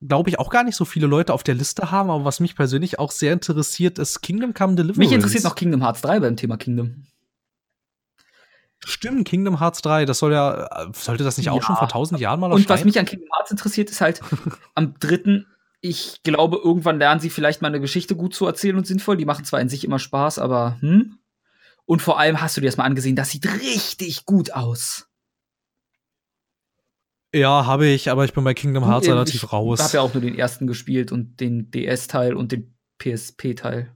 glaube 0.00 0.30
ich 0.30 0.38
auch 0.38 0.50
gar 0.50 0.64
nicht 0.64 0.76
so 0.76 0.84
viele 0.84 1.06
Leute 1.06 1.34
auf 1.34 1.42
der 1.42 1.54
Liste 1.54 1.90
haben, 1.90 2.10
aber 2.10 2.24
was 2.24 2.40
mich 2.40 2.54
persönlich 2.54 2.98
auch 2.98 3.10
sehr 3.10 3.32
interessiert, 3.32 3.98
ist 3.98 4.20
Kingdom 4.20 4.54
Come 4.54 4.74
Deliverance. 4.74 4.98
Mich 4.98 5.12
interessiert 5.12 5.44
noch 5.44 5.54
Kingdom 5.54 5.82
Hearts 5.82 6.00
3 6.02 6.20
beim 6.20 6.36
Thema 6.36 6.56
Kingdom. 6.56 7.04
Stimmt, 8.84 9.26
Kingdom 9.26 9.58
Hearts 9.58 9.82
3, 9.82 10.04
das 10.04 10.20
soll 10.20 10.32
ja, 10.32 10.88
sollte 10.94 11.24
das 11.24 11.36
nicht 11.36 11.50
auch 11.50 11.56
Ja. 11.56 11.62
schon 11.62 11.76
vor 11.76 11.88
tausend 11.88 12.20
Jahren 12.20 12.38
mal 12.38 12.52
Und 12.52 12.68
was 12.68 12.84
mich 12.84 12.98
an 12.98 13.06
Kingdom 13.06 13.28
Hearts 13.34 13.50
interessiert, 13.50 13.90
ist 13.90 14.00
halt 14.00 14.20
am 14.76 14.94
dritten, 15.00 15.46
ich 15.80 16.22
glaube, 16.22 16.60
irgendwann 16.62 16.98
lernen 16.98 17.20
sie 17.20 17.30
vielleicht 17.30 17.60
mal 17.60 17.68
eine 17.68 17.80
Geschichte 17.80 18.14
gut 18.14 18.34
zu 18.34 18.46
erzählen 18.46 18.76
und 18.76 18.86
sinnvoll. 18.86 19.16
Die 19.16 19.24
machen 19.24 19.44
zwar 19.44 19.60
in 19.60 19.68
sich 19.68 19.84
immer 19.84 19.98
Spaß, 19.98 20.38
aber 20.38 20.76
hm. 20.80 21.18
Und 21.88 22.02
vor 22.02 22.18
allem 22.20 22.42
hast 22.42 22.54
du 22.54 22.60
dir 22.60 22.66
das 22.66 22.76
mal 22.76 22.84
angesehen, 22.84 23.16
das 23.16 23.30
sieht 23.30 23.46
richtig 23.46 24.26
gut 24.26 24.52
aus. 24.52 25.07
Ja, 27.34 27.66
habe 27.66 27.86
ich, 27.86 28.10
aber 28.10 28.24
ich 28.24 28.32
bin 28.32 28.42
bei 28.44 28.54
Kingdom 28.54 28.86
Hearts 28.86 29.06
Ich 29.06 29.12
relativ 29.12 29.52
raus. 29.52 29.80
habe 29.80 29.92
ja 29.94 30.00
auch 30.00 30.14
nur 30.14 30.22
den 30.22 30.34
ersten 30.38 30.66
gespielt 30.66 31.12
und 31.12 31.40
den 31.40 31.70
DS-Teil 31.70 32.34
und 32.34 32.52
den 32.52 32.74
PSP-Teil. 32.98 33.94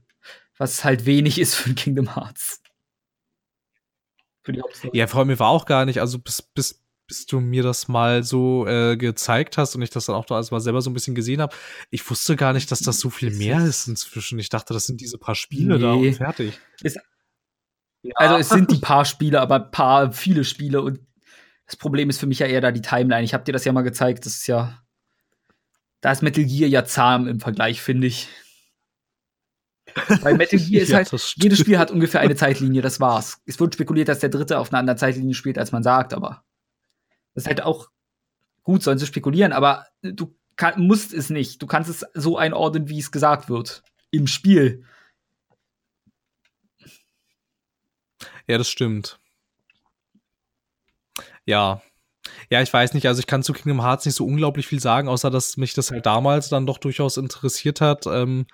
Was 0.57 0.83
halt 0.83 1.05
wenig 1.05 1.39
ist 1.39 1.55
für 1.55 1.73
Kingdom 1.73 2.15
Hearts. 2.15 2.61
Für 4.43 4.53
die 4.53 4.61
Hauptstory. 4.61 4.95
Ja, 4.97 5.07
vor 5.07 5.19
allem 5.19 5.29
mir 5.29 5.39
war 5.39 5.49
auch 5.49 5.65
gar 5.65 5.85
nicht, 5.85 5.99
also 5.99 6.19
bis, 6.19 6.41
bis, 6.43 6.83
bis 7.07 7.25
du 7.25 7.39
mir 7.39 7.63
das 7.63 7.87
mal 7.87 8.23
so 8.23 8.67
äh, 8.67 8.97
gezeigt 8.97 9.57
hast 9.57 9.75
und 9.75 9.81
ich 9.81 9.89
das 9.89 10.05
dann 10.05 10.15
auch 10.15 10.27
noch 10.29 10.35
alles 10.35 10.51
mal 10.51 10.59
selber 10.59 10.81
so 10.81 10.89
ein 10.89 10.93
bisschen 10.93 11.15
gesehen 11.15 11.41
habe, 11.41 11.55
ich 11.89 12.07
wusste 12.09 12.35
gar 12.35 12.53
nicht, 12.53 12.69
dass 12.71 12.81
das 12.81 12.99
so 12.99 13.09
viel 13.09 13.31
mehr 13.31 13.65
ist 13.65 13.87
inzwischen. 13.87 14.37
Ich 14.37 14.49
dachte, 14.49 14.73
das 14.73 14.85
sind 14.85 15.01
diese 15.01 15.17
paar 15.17 15.35
Spiele 15.35 15.79
da 15.79 15.95
Nee. 15.95 16.09
und 16.09 16.13
fertig. 16.15 16.59
Ist- 16.83 16.99
Also 18.15 18.35
es 18.35 18.49
sind 18.49 18.69
die 18.69 18.79
paar 18.79 19.05
Spiele, 19.05 19.41
aber 19.41 19.59
paar, 19.59 20.11
viele 20.11 20.43
Spiele 20.43 20.81
und 20.81 20.99
das 21.73 21.77
Problem 21.79 22.09
ist 22.09 22.19
für 22.19 22.27
mich 22.27 22.39
ja 22.39 22.45
eher 22.45 22.61
da 22.61 22.71
die 22.71 22.81
Timeline. 22.81 23.23
Ich 23.23 23.33
habe 23.33 23.43
dir 23.43 23.51
das 23.51 23.65
ja 23.65 23.73
mal 23.73 23.81
gezeigt, 23.81 24.25
das 24.25 24.33
ist 24.33 24.47
ja 24.47 24.79
da 26.01 26.11
ist 26.11 26.21
Metal 26.21 26.43
Gear 26.43 26.69
ja 26.69 26.85
zahm 26.85 27.27
im 27.27 27.39
Vergleich, 27.39 27.81
finde 27.81 28.07
ich. 28.07 28.27
Weil 30.21 30.35
Metal 30.35 30.59
Gear 30.69 30.83
ist 30.83 30.93
halt, 30.93 31.09
jedes 31.37 31.59
Spiel 31.59 31.79
hat 31.79 31.91
ungefähr 31.91 32.19
eine 32.19 32.35
Zeitlinie, 32.35 32.81
das 32.81 32.99
war's. 32.99 33.41
Es 33.45 33.59
wird 33.59 33.73
spekuliert, 33.73 34.09
dass 34.09 34.19
der 34.19 34.29
dritte 34.29 34.59
auf 34.59 34.71
einer 34.71 34.79
anderen 34.79 34.97
Zeitlinie 34.97 35.33
spielt, 35.33 35.57
als 35.57 35.71
man 35.71 35.81
sagt, 35.81 36.13
aber 36.13 36.43
das 37.33 37.45
ist 37.45 37.47
halt 37.47 37.63
auch 37.63 37.89
gut, 38.63 38.83
sollen 38.83 38.99
sie 38.99 39.07
spekulieren, 39.07 39.53
aber 39.53 39.87
du 40.01 40.37
kann, 40.57 40.85
musst 40.85 41.13
es 41.13 41.29
nicht. 41.29 41.61
Du 41.61 41.67
kannst 41.67 41.89
es 41.89 42.05
so 42.13 42.37
einordnen, 42.37 42.89
wie 42.89 42.99
es 42.99 43.11
gesagt 43.11 43.49
wird. 43.49 43.81
Im 44.11 44.27
Spiel. 44.27 44.83
Ja, 48.45 48.57
das 48.57 48.69
stimmt. 48.69 49.19
Ja. 51.45 51.81
Ja, 52.49 52.61
ich 52.61 52.71
weiß 52.71 52.93
nicht, 52.93 53.05
also 53.07 53.19
ich 53.19 53.27
kann 53.27 53.43
zu 53.43 53.51
Kingdom 53.51 53.81
Hearts 53.81 54.05
nicht 54.05 54.15
so 54.15 54.25
unglaublich 54.25 54.65
viel 54.67 54.79
sagen, 54.79 55.09
außer 55.09 55.29
dass 55.29 55.57
mich 55.57 55.73
das 55.73 55.91
halt 55.91 56.05
damals 56.05 56.47
dann 56.49 56.65
doch 56.65 56.77
durchaus 56.77 57.17
interessiert 57.17 57.81
hat. 57.81 58.05
Ähm, 58.07 58.45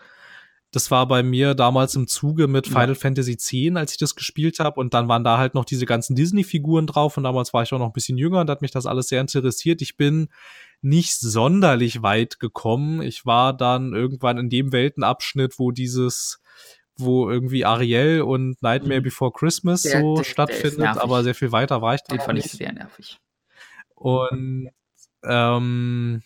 das 0.72 0.92
war 0.92 1.08
bei 1.08 1.24
mir 1.24 1.56
damals 1.56 1.96
im 1.96 2.08
Zuge 2.08 2.48
mit 2.48 2.68
Ja. 2.68 2.74
Final 2.80 2.96
Fantasy 2.96 3.34
X, 3.34 3.54
als 3.76 3.94
ich 3.94 3.98
das 3.98 4.16
gespielt 4.16 4.60
habe. 4.60 4.80
Und 4.80 4.94
dann 4.94 5.08
waren 5.08 5.24
da 5.24 5.38
halt 5.38 5.56
noch 5.56 5.66
diese 5.66 5.86
ganzen 5.86 6.16
Disney-Figuren 6.16 6.86
drauf. 6.88 7.18
Und 7.18 7.24
damals 7.24 7.54
war 7.54 7.64
ich 7.64 7.74
auch 7.74 7.80
noch 7.80 7.88
ein 7.88 7.94
bisschen 7.94 8.18
jünger 8.18 8.42
und 8.42 8.50
hat 8.50 8.62
mich 8.62 8.72
das 8.72 8.86
alles 8.86 9.08
sehr 9.08 9.22
interessiert. 9.22 9.82
Ich 9.82 9.98
bin 9.98 10.30
nicht 10.82 11.20
sonderlich 11.20 12.04
weit 12.04 12.40
gekommen. 12.40 13.02
Ich 13.02 13.26
war 13.26 13.54
dann 13.54 13.94
irgendwann 13.94 14.38
in 14.38 14.50
dem 14.50 14.72
Weltenabschnitt, 14.72 15.58
wo 15.58 15.72
dieses, 15.72 16.40
wo 17.00 17.30
irgendwie 17.30 17.66
Ariel 17.66 18.22
und 18.22 18.62
Nightmare 18.62 19.00
Mhm. 19.00 19.04
Before 19.04 19.32
Christmas 19.32 19.84
Der- 19.84 20.02
so 20.02 20.16
der- 20.16 20.24
der 20.24 20.30
stattfindet, 20.30 20.80
nervig. 20.80 21.02
aber 21.02 21.24
sehr 21.24 21.36
viel 21.36 21.52
weiter 21.52 21.82
war 21.82 21.96
ich 21.96 22.02
da 22.08 22.16
Den 22.16 22.22
fand 22.22 22.40
ich 22.40 22.52
sehr 22.52 22.72
nervig. 22.74 23.18
Und 23.96 24.70
ähm, 25.24 26.22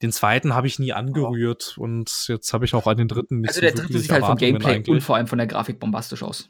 den 0.00 0.12
zweiten 0.12 0.54
habe 0.54 0.66
ich 0.66 0.78
nie 0.78 0.92
angerührt 0.92 1.76
und 1.78 2.26
jetzt 2.28 2.52
habe 2.52 2.64
ich 2.64 2.74
auch 2.74 2.86
an 2.86 2.96
den 2.96 3.08
dritten 3.08 3.40
nicht 3.40 3.50
Also 3.50 3.58
so 3.60 3.60
der 3.62 3.70
dritte 3.72 3.82
wirklich 3.88 4.02
sieht 4.02 4.12
halt 4.12 4.24
vom 4.24 4.36
Gameplay 4.36 4.74
eigentlich. 4.76 4.88
und 4.94 5.00
vor 5.02 5.16
allem 5.16 5.26
von 5.26 5.38
der 5.38 5.46
Grafik 5.46 5.78
bombastisch 5.78 6.22
aus. 6.22 6.48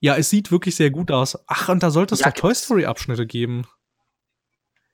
Ja, 0.00 0.16
es 0.16 0.28
sieht 0.30 0.50
wirklich 0.50 0.76
sehr 0.76 0.90
gut 0.90 1.10
aus. 1.10 1.38
Ach, 1.46 1.68
und 1.68 1.82
da 1.82 1.90
sollte 1.90 2.14
es 2.14 2.20
Ja, 2.20 2.30
doch 2.30 2.34
Toy 2.34 2.54
Story 2.54 2.84
Abschnitte 2.84 3.26
geben. 3.26 3.66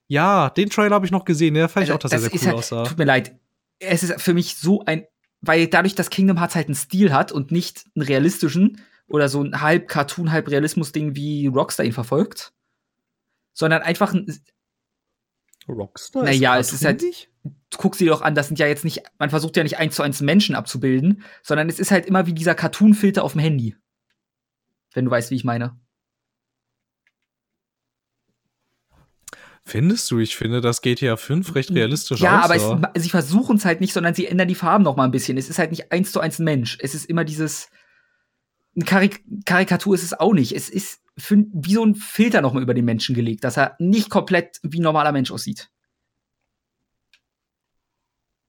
Ja, 0.07 0.51
den 0.51 0.71
Trailer 0.71 0.95
habe 0.95 1.07
ich 1.07 1.13
noch 1.13 1.25
gesehen. 1.25 1.55
Der 1.55 1.69
fand 1.69 1.85
ich 1.85 1.91
Also, 1.91 1.95
auch, 1.97 2.01
dass 2.01 2.13
er 2.13 2.19
sehr 2.21 2.31
cool 2.35 2.41
halt, 2.47 2.55
aussah. 2.57 2.85
Tut 2.85 2.99
mir 2.99 3.05
leid. 3.05 3.35
Es 3.79 4.03
ist 4.03 4.21
für 4.21 4.35
mich 4.35 4.57
so 4.57 4.85
ein, 4.85 5.07
weil 5.41 5.67
dadurch, 5.69 5.95
dass 5.95 6.11
Kingdom 6.11 6.39
Hearts 6.39 6.55
halt 6.55 6.69
einen 6.69 6.75
Stil 6.75 7.13
hat 7.13 7.33
und 7.33 7.51
nicht 7.51 7.87
einen 7.95 8.07
realistischen 8.07 8.81
oder 9.07 9.29
so 9.29 9.43
ein 9.43 9.61
halb 9.61 9.89
Cartoon, 9.89 10.31
halb 10.33 10.49
Realismus-Ding 10.49 11.17
wie 11.17 11.47
Rockstar 11.47 11.87
ihn 11.87 11.93
verfolgt, 11.93 12.53
sondern 13.53 13.83
einfach 13.83 14.15
ein, 14.15 14.27
Rockstar? 15.69 16.25
Naja, 16.25 16.59
es 16.59 16.73
ist 16.73 16.85
halt- 16.85 17.03
guck 17.77 17.95
sie 17.95 18.07
doch 18.07 18.23
an, 18.23 18.35
das 18.35 18.49
sind 18.49 18.59
ja 18.59 18.67
jetzt 18.67 18.85
nicht, 18.85 19.03
man 19.19 19.31
versucht 19.31 19.57
ja 19.57 19.63
nicht 19.63 19.79
eins 19.79 19.95
zu 19.95 20.03
eins 20.03 20.21
Menschen 20.21 20.55
abzubilden, 20.55 21.23
sondern 21.43 21.69
es 21.69 21.79
ist 21.79 21.91
halt 21.91 22.07
immer 22.07 22.27
wie 22.27 22.35
dieser 22.35 22.55
Cartoon-Filter 22.55 23.23
auf 23.23 23.33
dem 23.33 23.41
Handy. 23.41 23.77
Wenn 24.93 25.05
du 25.05 25.11
weißt, 25.11 25.31
wie 25.31 25.37
ich 25.37 25.45
meine. 25.45 25.79
Findest 29.71 30.11
du? 30.11 30.19
Ich 30.19 30.35
finde, 30.35 30.61
das 30.61 30.83
GTA 30.83 31.17
5 31.17 31.55
recht 31.55 31.71
realistisch 31.71 32.21
Ja, 32.21 32.41
aber 32.41 32.57
aussah. 32.57 32.91
es, 32.93 33.05
sie 33.05 33.09
versuchen 33.09 33.57
es 33.57 33.65
halt 33.65 33.81
nicht, 33.81 33.93
sondern 33.93 34.15
sie 34.15 34.27
ändern 34.27 34.49
die 34.49 34.57
Farben 34.57 34.83
noch 34.83 34.97
mal 34.97 35.05
ein 35.05 35.13
bisschen. 35.13 35.39
Es 35.39 35.49
ist 35.49 35.61
halt 35.61 35.71
nicht 35.71 35.93
eins 35.93 36.11
zu 36.11 36.19
eins 36.19 36.41
ein 36.41 36.45
Mensch. 36.45 36.77
Es 36.81 36.97
ist 36.97 37.05
immer 37.05 37.23
dieses, 37.23 37.71
eine 38.75 38.85
Karik 38.85 39.23
Karikatur 39.45 39.95
ist 39.95 40.03
es 40.03 40.13
auch 40.13 40.33
nicht. 40.33 40.57
Es 40.57 40.69
ist 40.69 41.01
wie 41.29 41.75
so 41.75 41.85
ein 41.85 41.95
Filter 41.95 42.41
nochmal 42.41 42.65
über 42.65 42.75
den 42.75 42.85
Menschen 42.85 43.15
gelegt, 43.15 43.45
dass 43.45 43.57
er 43.57 43.77
nicht 43.79 44.11
komplett 44.11 44.59
wie 44.65 44.81
ein 44.81 44.83
normaler 44.83 45.13
Mensch 45.13 45.31
aussieht. 45.31 45.71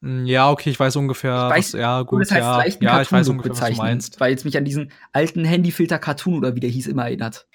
Hm, 0.01 0.25
ja, 0.25 0.49
okay, 0.49 0.71
ich 0.71 0.79
weiß 0.79 0.95
ungefähr. 0.95 1.49
Ich 1.51 1.57
weiß, 1.57 1.73
was, 1.73 1.79
ja, 1.79 2.01
gut, 2.01 2.21
das 2.21 2.31
heißt 2.31 2.39
ja, 2.39 2.59
vielleicht 2.61 2.81
ja, 2.81 2.99
ich 2.99 3.11
weiß 3.11 3.29
ungefähr, 3.29 3.51
was 3.51 3.69
du 3.69 3.75
meinst. 3.75 4.19
Weil 4.19 4.33
es 4.33 4.43
mich 4.43 4.57
an 4.57 4.65
diesen 4.65 4.91
alten 5.11 5.45
Handyfilter 5.45 5.99
Cartoon 5.99 6.39
oder 6.39 6.55
wie 6.55 6.61
der 6.61 6.71
hieß 6.71 6.87
immer 6.87 7.03
erinnert. 7.03 7.47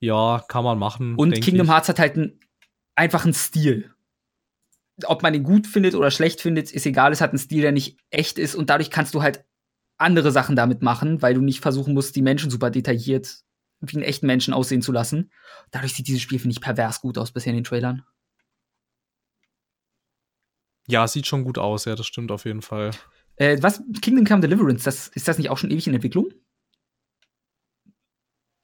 Ja, 0.00 0.44
kann 0.48 0.64
man 0.64 0.78
machen. 0.78 1.14
Und 1.16 1.40
Kingdom 1.40 1.66
ich. 1.66 1.72
Hearts 1.72 1.88
hat 1.88 1.98
halt 1.98 2.16
einen 2.16 2.40
einfachen 2.94 3.34
Stil. 3.34 3.94
Ob 5.04 5.22
man 5.22 5.34
ihn 5.34 5.44
gut 5.44 5.66
findet 5.66 5.94
oder 5.94 6.10
schlecht 6.10 6.40
findet, 6.40 6.72
ist 6.72 6.86
egal. 6.86 7.12
Es 7.12 7.20
hat 7.20 7.30
einen 7.30 7.38
Stil, 7.38 7.62
der 7.62 7.72
nicht 7.72 7.98
echt 8.10 8.38
ist 8.38 8.54
und 8.54 8.70
dadurch 8.70 8.90
kannst 8.90 9.14
du 9.14 9.22
halt 9.22 9.44
andere 9.98 10.32
Sachen 10.32 10.56
damit 10.56 10.82
machen, 10.82 11.22
weil 11.22 11.34
du 11.34 11.42
nicht 11.42 11.60
versuchen 11.60 11.94
musst, 11.94 12.16
die 12.16 12.22
Menschen 12.22 12.50
super 12.50 12.70
detailliert 12.70 13.44
wie 13.80 13.96
einen 13.96 14.02
echten 14.02 14.26
Menschen 14.26 14.52
aussehen 14.52 14.82
zu 14.82 14.92
lassen. 14.92 15.30
Dadurch 15.70 15.94
sieht 15.94 16.06
dieses 16.06 16.20
Spiel, 16.20 16.38
finde 16.38 16.52
ich, 16.52 16.60
pervers 16.60 17.00
gut 17.00 17.16
aus 17.16 17.32
bisher 17.32 17.50
in 17.50 17.58
den 17.58 17.64
Trailern. 17.64 18.04
Ja, 20.86 21.06
sieht 21.08 21.26
schon 21.26 21.44
gut 21.44 21.56
aus, 21.56 21.84
ja, 21.84 21.94
das 21.94 22.06
stimmt 22.06 22.30
auf 22.30 22.44
jeden 22.44 22.62
Fall. 22.62 22.90
Äh, 23.36 23.62
was, 23.62 23.82
Kingdom 24.02 24.26
Come 24.26 24.40
Deliverance, 24.40 24.84
das, 24.84 25.08
ist 25.08 25.28
das 25.28 25.38
nicht 25.38 25.48
auch 25.50 25.56
schon 25.56 25.70
ewig 25.70 25.86
in 25.86 25.94
Entwicklung? 25.94 26.30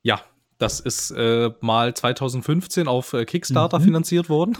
Ja, 0.02 0.22
das 0.58 0.80
ist 0.80 1.10
äh, 1.10 1.50
mal 1.60 1.94
2015 1.94 2.88
auf 2.88 3.12
äh, 3.12 3.24
Kickstarter 3.24 3.78
mhm. 3.78 3.84
finanziert 3.84 4.28
worden. 4.28 4.56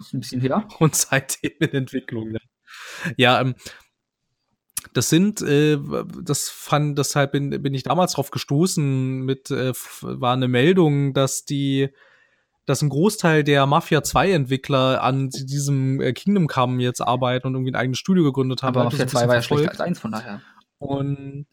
Ist 0.00 0.12
ein 0.12 0.20
bisschen 0.20 0.40
her. 0.40 0.66
Und 0.78 0.94
seitdem 0.94 1.52
in 1.60 1.70
Entwicklung. 1.70 2.32
Ja, 2.32 2.40
ja 3.16 3.40
ähm, 3.40 3.54
das 4.92 5.08
sind, 5.08 5.42
äh, 5.42 5.78
das 6.22 6.48
fand, 6.48 6.98
deshalb 6.98 7.32
bin, 7.32 7.50
bin 7.50 7.74
ich 7.74 7.82
damals 7.82 8.12
drauf 8.12 8.30
gestoßen, 8.30 9.20
mit, 9.20 9.50
äh, 9.50 9.72
war 10.00 10.32
eine 10.32 10.48
Meldung, 10.48 11.12
dass 11.12 11.44
die, 11.44 11.90
dass 12.64 12.82
ein 12.82 12.88
Großteil 12.88 13.44
der 13.44 13.66
Mafia 13.66 14.02
2 14.02 14.32
Entwickler 14.32 15.02
an 15.02 15.28
diesem 15.30 16.00
äh, 16.00 16.12
Kingdom 16.12 16.46
Come 16.48 16.82
jetzt 16.82 17.00
arbeiten 17.00 17.48
und 17.48 17.54
irgendwie 17.54 17.72
ein 17.72 17.76
eigenes 17.76 17.98
Studio 17.98 18.24
gegründet 18.24 18.62
haben. 18.62 18.76
Aber 18.76 18.84
Mafia 18.84 19.06
2 19.06 19.28
war 19.28 19.34
ja 19.34 19.42
schlechter 19.42 19.70
als 19.70 19.80
eins, 19.80 19.98
von 19.98 20.12
daher. 20.12 20.40
Und 20.78 21.46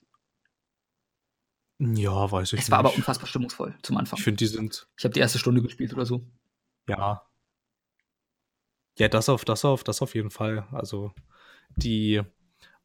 ja, 1.79 2.31
weiß 2.31 2.49
ich 2.49 2.53
es 2.53 2.53
nicht. 2.53 2.63
Es 2.63 2.71
war 2.71 2.79
aber 2.79 2.93
unfassbar 2.95 3.27
stimmungsvoll 3.27 3.75
zum 3.81 3.97
Anfang. 3.97 4.17
Ich 4.17 4.23
finde, 4.23 4.37
die 4.37 4.47
sind. 4.47 4.87
Ich 4.97 5.03
habe 5.03 5.13
die 5.13 5.19
erste 5.19 5.39
Stunde 5.39 5.61
gespielt 5.61 5.93
oder 5.93 6.05
so. 6.05 6.25
Ja. 6.87 7.23
Ja, 8.97 9.07
das 9.07 9.29
auf, 9.29 9.43
das 9.43 9.65
auf, 9.65 9.83
das 9.83 10.01
auf 10.01 10.13
jeden 10.13 10.29
Fall. 10.29 10.67
Also 10.71 11.13
die 11.75 12.21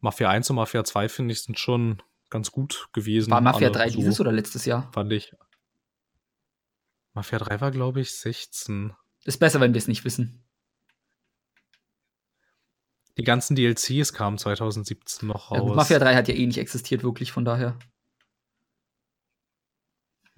Mafia 0.01 0.31
1 0.31 0.49
und 0.51 0.57
Mafia 0.57 0.85
2, 0.85 1.09
finde 1.09 1.33
ich, 1.33 1.43
sind 1.43 1.59
schon 1.59 2.03
ganz 2.31 2.51
gut 2.51 2.89
gewesen. 2.93 3.31
War 3.31 3.41
Mafia 3.41 3.71
3 3.71 3.91
so, 3.91 3.97
dieses 3.97 4.21
oder 4.21 4.33
letztes 4.33 4.65
Jahr? 4.65 4.91
Fand 4.93 5.13
ich. 5.13 5.35
Mafia 7.15 7.39
3 7.39 7.61
war, 7.61 7.71
glaube 7.71 8.01
ich, 8.01 8.13
16. 8.13 8.95
Ist 9.25 9.39
besser, 9.39 9.61
wenn 9.61 9.75
wir 9.75 9.79
es 9.79 9.89
nicht 9.89 10.05
wissen. 10.05 10.45
Die 13.19 13.25
ganzen 13.25 13.57
DLCs 13.57 14.13
kamen 14.13 14.39
2017 14.39 15.27
noch 15.27 15.51
raus. 15.51 15.59
Ja, 15.59 15.75
Mafia 15.75 15.99
3 15.99 16.15
hat 16.15 16.29
ja 16.29 16.35
eh 16.35 16.47
nicht 16.47 16.59
existiert, 16.59 17.03
wirklich, 17.03 17.33
von 17.33 17.45
daher. 17.45 17.77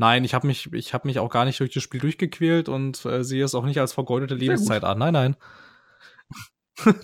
Nein, 0.01 0.24
ich 0.24 0.32
habe 0.32 0.47
mich, 0.47 0.72
ich 0.72 0.94
hab 0.94 1.05
mich 1.05 1.18
auch 1.18 1.28
gar 1.28 1.44
nicht 1.44 1.60
durch 1.60 1.74
das 1.74 1.82
Spiel 1.82 2.01
durchgequält 2.01 2.70
und 2.70 3.05
äh, 3.05 3.22
sehe 3.22 3.44
es 3.44 3.55
auch 3.55 3.66
nicht 3.66 3.78
als 3.81 3.93
vergeudete 3.93 4.35
Lebenszeit 4.35 4.82
an. 4.82 4.98
Nein, 4.98 5.12
nein. 5.12 5.36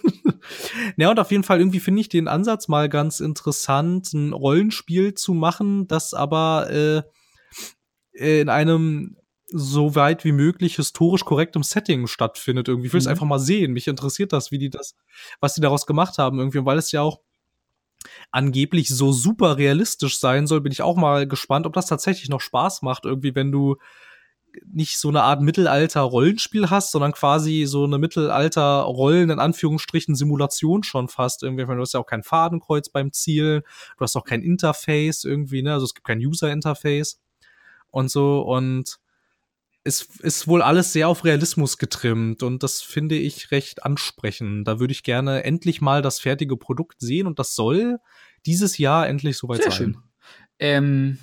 ja, 0.97 1.11
und 1.11 1.21
auf 1.21 1.31
jeden 1.31 1.43
Fall 1.43 1.59
irgendwie 1.59 1.81
finde 1.81 2.01
ich 2.01 2.09
den 2.09 2.27
Ansatz 2.27 2.69
mal 2.69 2.89
ganz 2.89 3.21
interessant, 3.21 4.15
ein 4.15 4.33
Rollenspiel 4.33 5.13
zu 5.13 5.35
machen, 5.35 5.87
das 5.89 6.15
aber 6.15 6.71
äh, 6.71 7.03
in 8.13 8.49
einem 8.49 9.19
so 9.49 9.95
weit 9.95 10.25
wie 10.25 10.33
möglich 10.33 10.77
historisch 10.77 11.27
korrektem 11.27 11.65
Setting 11.65 12.07
stattfindet. 12.07 12.69
Irgendwie 12.69 12.87
ich 12.87 12.95
will 12.95 12.99
es 13.01 13.05
mhm. 13.05 13.11
einfach 13.11 13.27
mal 13.27 13.39
sehen. 13.39 13.75
Mich 13.75 13.89
interessiert 13.89 14.33
das, 14.33 14.51
wie 14.51 14.59
die 14.59 14.71
das, 14.71 14.97
was 15.41 15.53
die 15.53 15.61
daraus 15.61 15.85
gemacht 15.85 16.17
haben 16.17 16.39
irgendwie, 16.39 16.65
weil 16.65 16.79
es 16.79 16.93
ja 16.93 17.03
auch 17.03 17.21
angeblich 18.31 18.89
so 18.89 19.13
super 19.13 19.57
realistisch 19.57 20.19
sein 20.19 20.47
soll, 20.47 20.61
bin 20.61 20.73
ich 20.73 20.83
auch 20.83 20.97
mal 20.97 21.27
gespannt, 21.27 21.67
ob 21.67 21.73
das 21.73 21.87
tatsächlich 21.87 22.29
noch 22.29 22.41
Spaß 22.41 22.83
macht, 22.83 23.05
irgendwie, 23.05 23.35
wenn 23.35 23.53
du 23.53 23.77
nicht 24.65 24.99
so 24.99 25.09
eine 25.09 25.23
Art 25.23 25.43
Mittelalter-Rollenspiel 25.43 26.71
hast, 26.71 26.93
sondern 26.93 27.13
quasi 27.13 27.65
so 27.67 27.85
eine 27.85 27.99
Mittelalter-Rollen, 27.99 29.31
in 29.31 29.39
Anführungsstrichen, 29.39 30.15
Simulation 30.15 30.83
schon 30.83 31.09
fast. 31.09 31.43
Irgendwie, 31.43 31.65
du 31.65 31.81
hast 31.81 31.95
ja 31.95 32.01
auch 32.01 32.07
kein 32.07 32.23
Fadenkreuz 32.23 32.89
beim 32.89 33.13
Zielen, 33.13 33.63
du 33.99 34.03
hast 34.03 34.17
auch 34.17 34.25
kein 34.25 34.43
Interface 34.43 35.25
irgendwie, 35.25 35.63
ne? 35.63 35.75
Also 35.75 35.85
es 35.85 35.95
gibt 35.95 36.07
kein 36.07 36.19
User-Interface 36.19 37.21
und 37.91 38.11
so 38.11 38.41
und 38.41 38.99
es 39.87 40.03
ist 40.19 40.49
wohl 40.49 40.63
alles 40.63 40.93
sehr 40.93 41.09
auf 41.09 41.25
Realismus 41.25 41.79
getrimmt 41.79 42.43
und 42.43 42.65
das 42.65 42.83
finde 42.83 43.15
ich 43.15 43.53
recht 43.53 43.85
ansprechend. 43.85 44.67
Da 44.67 44.81
würde 44.81 44.91
ich 44.91 45.05
gerne 45.05 45.45
endlich 45.45 45.81
mal 45.81 46.03
das 46.03 46.19
fertige 46.19 46.57
Produkt 46.57 47.01
sehen 47.01 47.29
und 47.29 47.39
das 47.39 47.55
soll 47.55 47.99
dieses 48.47 48.79
Jahr 48.79 49.09
endlich 49.09 49.39
soweit 49.39 49.63
sehr 49.63 49.71
sein. 49.71 49.77
Schön. 49.77 49.99
Ähm, 50.59 51.19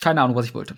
keine 0.00 0.22
Ahnung, 0.22 0.36
was 0.36 0.46
ich 0.46 0.54
wollte. 0.54 0.74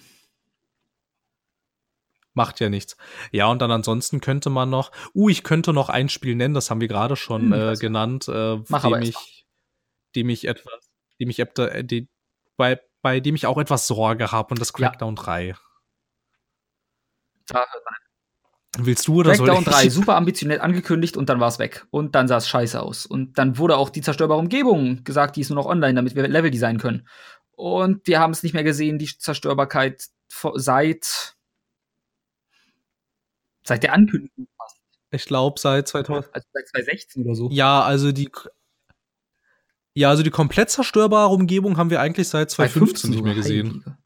Macht 2.35 2.59
ja 2.59 2.69
nichts. 2.69 2.97
Ja, 3.31 3.47
und 3.47 3.63
dann 3.63 3.71
ansonsten 3.71 4.21
könnte 4.21 4.51
man 4.51 4.71
noch, 4.71 4.91
uh, 5.15 5.29
ich 5.29 5.45
könnte 5.45 5.73
noch 5.73 5.89
ein 5.89 6.09
Spiel 6.09 6.35
nennen, 6.35 6.55
das 6.55 6.69
haben 6.69 6.81
wir 6.81 6.89
gerade 6.89 7.15
schon 7.15 7.53
hm, 7.53 7.53
äh, 7.53 7.75
genannt, 7.77 8.27
äh, 8.27 8.59
Mach 8.69 8.83
dem 8.83 9.03
ich, 9.03 9.47
dem 10.17 10.31
ich 10.31 10.49
etwas, 10.49 10.91
dem 11.21 11.31
ich 11.31 11.39
äh, 11.39 11.85
die, 11.85 12.09
bei, 13.03 13.21
dem 13.21 13.35
ich 13.35 13.47
auch 13.47 13.59
etwas 13.59 13.87
Sorge 13.87 14.33
habe 14.33 14.51
und 14.51 14.61
das 14.61 14.73
Crackdown 14.73 15.17
ja. 15.17 15.23
3. 15.23 15.55
Da 17.47 17.67
Willst 18.79 19.07
du 19.07 19.17
oder 19.17 19.33
Crackdown 19.35 19.65
soll 19.65 19.75
ich? 19.75 19.81
3, 19.81 19.89
super 19.91 20.17
ambitioniert 20.17 20.63
angekündigt 20.63 21.17
und 21.19 21.29
dann 21.29 21.41
war 21.41 21.49
es 21.49 21.59
weg. 21.59 21.87
Und 21.91 22.15
dann 22.15 22.27
sah 22.27 22.39
es 22.39 22.49
scheiße 22.49 22.81
aus. 22.81 23.05
Und 23.05 23.37
dann 23.37 23.59
wurde 23.59 23.77
auch 23.77 23.91
die 23.91 24.01
zerstörbare 24.01 24.39
Umgebung 24.39 25.05
gesagt, 25.05 25.37
die 25.37 25.43
ist 25.43 25.51
nur 25.51 25.63
noch 25.63 25.67
online, 25.67 25.95
damit 25.95 26.15
wir 26.15 26.27
Level 26.27 26.51
designen 26.51 26.81
können. 26.81 27.07
Und 27.51 28.07
wir 28.07 28.19
haben 28.19 28.31
es 28.31 28.43
nicht 28.43 28.55
mehr 28.55 28.65
gesehen, 28.65 28.99
die 28.99 29.07
Zerstörbarkeit 29.07 30.07
seit 30.55 31.35
seit 33.65 33.83
der 33.83 33.93
Ankündigung 33.93 34.49
fast. 34.57 34.79
Ich 35.11 35.27
glaube 35.27 35.61
seit 35.61 35.87
2000 35.89 36.35
also 36.35 36.49
seit 36.53 36.69
2016 36.69 37.25
oder 37.25 37.35
so. 37.35 37.51
Ja, 37.51 37.83
also 37.83 38.11
die 38.11 38.31
ja, 39.95 40.09
also 40.09 40.23
die 40.23 40.31
komplett 40.31 40.71
zerstörbare 40.71 41.33
Umgebung 41.33 41.77
haben 41.77 41.91
wir 41.91 42.01
eigentlich 42.01 42.29
seit 42.29 42.51
2015 42.51 43.11
nicht 43.11 43.23
mehr 43.23 43.35
gesehen. 43.35 43.69
Heilige. 43.69 43.99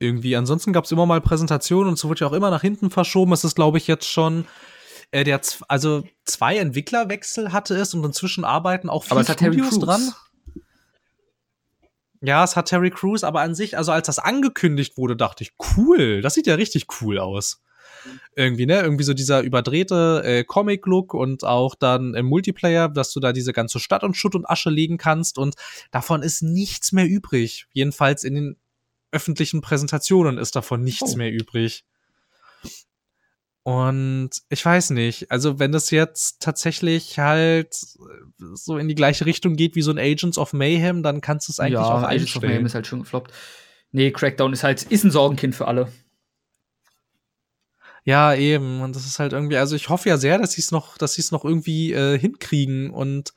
Irgendwie. 0.00 0.36
Ansonsten 0.36 0.72
gab 0.72 0.84
es 0.84 0.92
immer 0.92 1.06
mal 1.06 1.20
Präsentationen 1.20 1.88
und 1.88 1.96
so 1.96 2.08
wird 2.08 2.20
ja 2.20 2.26
auch 2.26 2.32
immer 2.32 2.50
nach 2.50 2.60
hinten 2.60 2.90
verschoben. 2.90 3.32
Es 3.32 3.44
ist, 3.44 3.54
glaube 3.54 3.78
ich, 3.78 3.86
jetzt 3.86 4.08
schon 4.08 4.46
äh, 5.12 5.24
der, 5.24 5.40
also 5.68 6.04
zwei 6.24 6.58
Entwicklerwechsel 6.58 7.52
hatte 7.52 7.76
es 7.76 7.94
und 7.94 8.04
inzwischen 8.04 8.44
arbeiten 8.44 8.88
auch 8.90 9.04
viele 9.04 9.24
Studios 9.24 9.78
dran. 9.78 10.12
Ja, 12.20 12.42
es 12.42 12.56
hat 12.56 12.66
Terry 12.66 12.90
Crews, 12.90 13.22
aber 13.22 13.42
an 13.42 13.54
sich, 13.54 13.76
also 13.76 13.92
als 13.92 14.06
das 14.06 14.18
angekündigt 14.18 14.96
wurde, 14.96 15.14
dachte 15.14 15.44
ich, 15.44 15.52
cool, 15.76 16.22
das 16.22 16.34
sieht 16.34 16.46
ja 16.46 16.54
richtig 16.54 16.86
cool 17.00 17.18
aus. 17.18 17.62
Irgendwie, 18.36 18.66
ne? 18.66 18.80
Irgendwie 18.80 19.04
so 19.04 19.14
dieser 19.14 19.42
überdrehte 19.42 20.22
äh, 20.24 20.44
Comic-Look 20.44 21.14
und 21.14 21.44
auch 21.44 21.74
dann 21.74 22.14
im 22.14 22.26
Multiplayer, 22.26 22.88
dass 22.88 23.12
du 23.12 23.20
da 23.20 23.32
diese 23.32 23.52
ganze 23.52 23.80
Stadt 23.80 24.04
und 24.04 24.16
Schutt 24.16 24.34
und 24.34 24.48
Asche 24.48 24.70
legen 24.70 24.98
kannst 24.98 25.38
und 25.38 25.54
davon 25.90 26.22
ist 26.22 26.42
nichts 26.42 26.92
mehr 26.92 27.06
übrig. 27.06 27.66
Jedenfalls 27.72 28.24
in 28.24 28.34
den 28.34 28.56
öffentlichen 29.12 29.60
Präsentationen 29.60 30.38
ist 30.38 30.56
davon 30.56 30.82
nichts 30.82 31.14
oh. 31.14 31.16
mehr 31.16 31.30
übrig. 31.32 31.84
Und 33.62 34.30
ich 34.50 34.62
weiß 34.62 34.90
nicht, 34.90 35.30
also 35.30 35.58
wenn 35.58 35.72
das 35.72 35.90
jetzt 35.90 36.42
tatsächlich 36.42 37.18
halt 37.18 37.74
so 38.52 38.76
in 38.76 38.88
die 38.88 38.94
gleiche 38.94 39.24
Richtung 39.24 39.56
geht 39.56 39.74
wie 39.74 39.80
so 39.80 39.90
ein 39.90 39.98
Agents 39.98 40.36
of 40.36 40.52
Mayhem, 40.52 41.02
dann 41.02 41.22
kannst 41.22 41.48
du 41.48 41.52
es 41.52 41.60
eigentlich 41.60 41.74
ja, 41.74 41.84
auch 41.84 42.02
einstellen. 42.02 42.10
Agents 42.10 42.36
of 42.36 42.42
Mayhem 42.42 42.66
ist 42.66 42.74
halt 42.74 42.86
schon 42.86 42.98
gefloppt. 43.00 43.32
Nee, 43.90 44.10
Crackdown 44.10 44.52
ist 44.52 44.64
halt, 44.64 44.82
ist 44.82 45.04
ein 45.04 45.10
Sorgenkind 45.10 45.54
für 45.54 45.66
alle. 45.66 45.90
Ja, 48.04 48.34
eben. 48.34 48.82
Und 48.82 48.94
das 48.94 49.06
ist 49.06 49.18
halt 49.18 49.32
irgendwie, 49.32 49.56
also 49.56 49.74
ich 49.74 49.88
hoffe 49.88 50.08
ja 50.08 50.18
sehr, 50.18 50.38
dass 50.38 50.52
sie 50.52 50.60
es 50.60 50.70
noch, 50.70 50.98
dass 50.98 51.14
sie 51.14 51.22
es 51.22 51.32
noch 51.32 51.44
irgendwie 51.44 51.92
äh, 51.92 52.18
hinkriegen 52.18 52.90
und 52.90 53.32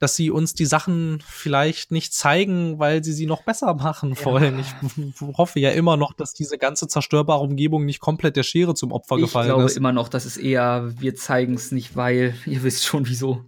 dass 0.00 0.16
sie 0.16 0.30
uns 0.30 0.54
die 0.54 0.64
Sachen 0.64 1.22
vielleicht 1.26 1.92
nicht 1.92 2.14
zeigen, 2.14 2.78
weil 2.78 3.04
sie 3.04 3.12
sie 3.12 3.26
noch 3.26 3.44
besser 3.44 3.74
machen 3.74 4.14
ja. 4.14 4.24
wollen. 4.24 4.58
Ich 4.58 5.20
hoffe 5.20 5.60
ja 5.60 5.70
immer 5.70 5.98
noch, 5.98 6.14
dass 6.14 6.32
diese 6.32 6.56
ganze 6.56 6.88
zerstörbare 6.88 7.40
Umgebung 7.40 7.84
nicht 7.84 8.00
komplett 8.00 8.34
der 8.34 8.42
Schere 8.42 8.74
zum 8.74 8.92
Opfer 8.92 9.16
ich 9.16 9.22
gefallen 9.22 9.48
ist. 9.48 9.52
Ich 9.52 9.58
glaube 9.58 9.72
immer 9.72 9.92
noch, 9.92 10.08
dass 10.08 10.24
es 10.24 10.38
eher, 10.38 10.90
wir 10.98 11.14
zeigen 11.14 11.54
es 11.54 11.70
nicht, 11.70 11.96
weil 11.96 12.34
ihr 12.46 12.62
wisst 12.62 12.86
schon 12.86 13.06
wieso. 13.06 13.44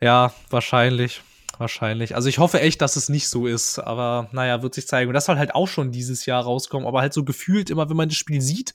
Ja, 0.00 0.32
wahrscheinlich. 0.50 1.22
Wahrscheinlich. 1.60 2.14
Also 2.14 2.28
ich 2.28 2.38
hoffe 2.38 2.60
echt, 2.60 2.80
dass 2.80 2.96
es 2.96 3.08
nicht 3.08 3.28
so 3.28 3.46
ist, 3.46 3.78
aber 3.78 4.28
naja, 4.32 4.62
wird 4.62 4.74
sich 4.74 4.88
zeigen. 4.88 5.08
Und 5.08 5.14
das 5.14 5.26
soll 5.26 5.38
halt 5.38 5.54
auch 5.54 5.68
schon 5.68 5.92
dieses 5.92 6.26
Jahr 6.26 6.42
rauskommen, 6.42 6.88
aber 6.88 7.00
halt 7.00 7.12
so 7.12 7.24
gefühlt 7.24 7.70
immer, 7.70 7.88
wenn 7.88 7.96
man 7.96 8.08
das 8.08 8.16
Spiel 8.16 8.40
sieht, 8.40 8.74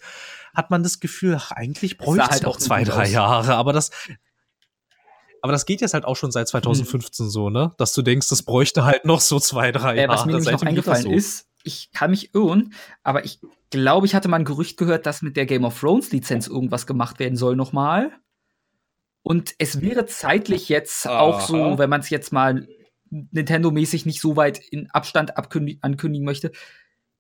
hat 0.56 0.72
man 0.72 0.84
das 0.84 1.00
Gefühl, 1.00 1.36
ach, 1.38 1.52
eigentlich 1.52 1.98
bräuchte 1.98 2.24
es 2.24 2.30
halt 2.30 2.46
auch 2.46 2.58
zwei, 2.58 2.84
drei 2.84 3.04
aus. 3.04 3.12
Jahre, 3.12 3.56
aber 3.56 3.74
das, 3.74 3.92
aber 5.42 5.52
das 5.52 5.66
geht 5.66 5.82
jetzt 5.82 5.94
halt 5.94 6.06
auch 6.06 6.16
schon 6.16 6.32
seit 6.32 6.48
2015 6.48 7.26
hm. 7.26 7.30
so, 7.30 7.50
ne? 7.50 7.74
Dass 7.78 7.94
du 7.94 8.02
denkst, 8.02 8.30
das 8.30 8.44
bräuchte 8.44 8.86
halt 8.86 9.06
noch 9.06 9.20
so 9.20 9.40
zwei, 9.40 9.72
drei 9.72 9.96
Jahre. 9.96 10.08
Äh, 10.08 10.10
was 10.10 10.26
mir 10.26 10.32
nämlich 10.34 10.52
noch 10.52 10.64
eingefallen 10.64 11.04
so. 11.04 11.12
ist, 11.12 11.48
ich 11.64 11.92
kann 11.92 12.12
mich 12.12 12.34
irren, 12.34 12.74
aber 13.04 13.26
ich 13.26 13.40
glaube, 13.70 14.06
ich 14.06 14.16
hatte 14.16 14.28
mal 14.28 14.38
ein 14.38 14.46
Gerücht 14.46 14.78
gehört, 14.78 15.06
dass 15.06 15.22
mit 15.22 15.36
der 15.36 15.46
Game 15.46 15.66
of 15.66 15.80
Thrones 15.80 16.12
Lizenz 16.12 16.48
irgendwas 16.48 16.88
gemacht 16.88 17.20
werden 17.20 17.36
soll 17.36 17.56
nochmal. 17.56 18.12
Und 19.28 19.56
es 19.58 19.82
wäre 19.82 20.06
zeitlich 20.06 20.70
jetzt 20.70 21.08
Aha. 21.08 21.20
auch 21.20 21.42
so, 21.42 21.80
wenn 21.80 21.90
man 21.90 22.02
es 22.02 22.12
jetzt 22.12 22.32
mal 22.32 22.68
Nintendo-mäßig 23.10 24.06
nicht 24.06 24.22
so 24.22 24.36
weit 24.36 24.60
in 24.70 24.92
Abstand 24.92 25.36
ankündigen 25.36 26.24
möchte, 26.24 26.52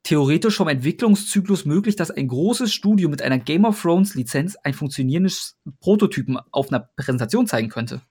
theoretisch 0.03 0.55
vom 0.55 0.67
Entwicklungszyklus 0.67 1.65
möglich, 1.65 1.95
dass 1.95 2.11
ein 2.11 2.27
großes 2.27 2.71
Studio 2.71 3.09
mit 3.09 3.23
einer 3.23 3.39
Game 3.39 3.65
of 3.65 3.81
Thrones 3.81 4.13
Lizenz 4.13 4.55
ein 4.57 4.75
funktionierendes 4.75 5.57
Prototypen 5.79 6.37
auf 6.51 6.71
einer 6.71 6.87
Präsentation 6.95 7.47
zeigen 7.47 7.69
könnte. 7.69 8.01